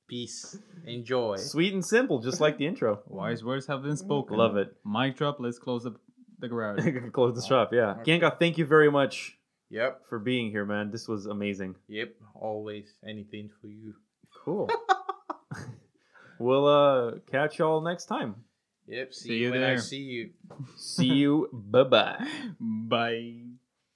Peace. 0.09 0.59
Enjoy. 0.87 1.37
Sweet 1.37 1.75
and 1.75 1.85
simple, 1.85 2.19
just 2.21 2.41
like 2.41 2.57
the 2.59 2.67
intro. 2.67 3.03
Wise 3.09 3.45
words 3.45 3.67
have 3.67 3.83
been 3.83 3.97
spoken. 3.97 4.37
Love 4.37 4.57
it. 4.57 4.75
Mic 4.85 5.17
drop. 5.17 5.37
Let's 5.39 5.59
close 5.59 5.85
the, 5.85 5.95
the 6.39 6.49
garage. 6.49 6.81
Close 7.13 7.35
the 7.41 7.47
shop. 7.47 7.73
Yeah. 7.73 7.97
Kienka, 8.05 8.39
thank 8.39 8.57
you 8.59 8.65
very 8.65 8.91
much 8.91 9.37
Yep. 9.71 10.03
for 10.09 10.19
being 10.19 10.51
here, 10.51 10.65
man. 10.65 10.91
This 10.91 11.07
was 11.07 11.27
amazing. 11.27 11.75
Yep. 11.89 12.15
Always 12.35 12.95
anything 13.07 13.51
for 13.61 13.67
you. 13.69 13.95
Cool. 14.45 14.71
we'll 16.39 16.67
uh 16.67 17.13
catch 17.31 17.59
y'all 17.59 17.81
next 17.83 18.07
time. 18.07 18.37
Yep. 18.87 19.13
See, 19.13 19.29
See 19.29 19.35
you 19.37 19.47
you 19.47 19.51
when 19.53 19.63
I 19.63 19.67
there. 19.67 19.79
see 19.79 19.97
you. 19.99 20.31
See 20.77 21.07
you. 21.07 21.51
bye 21.53 21.83
bye. 21.85 22.27
Bye. 22.59 23.58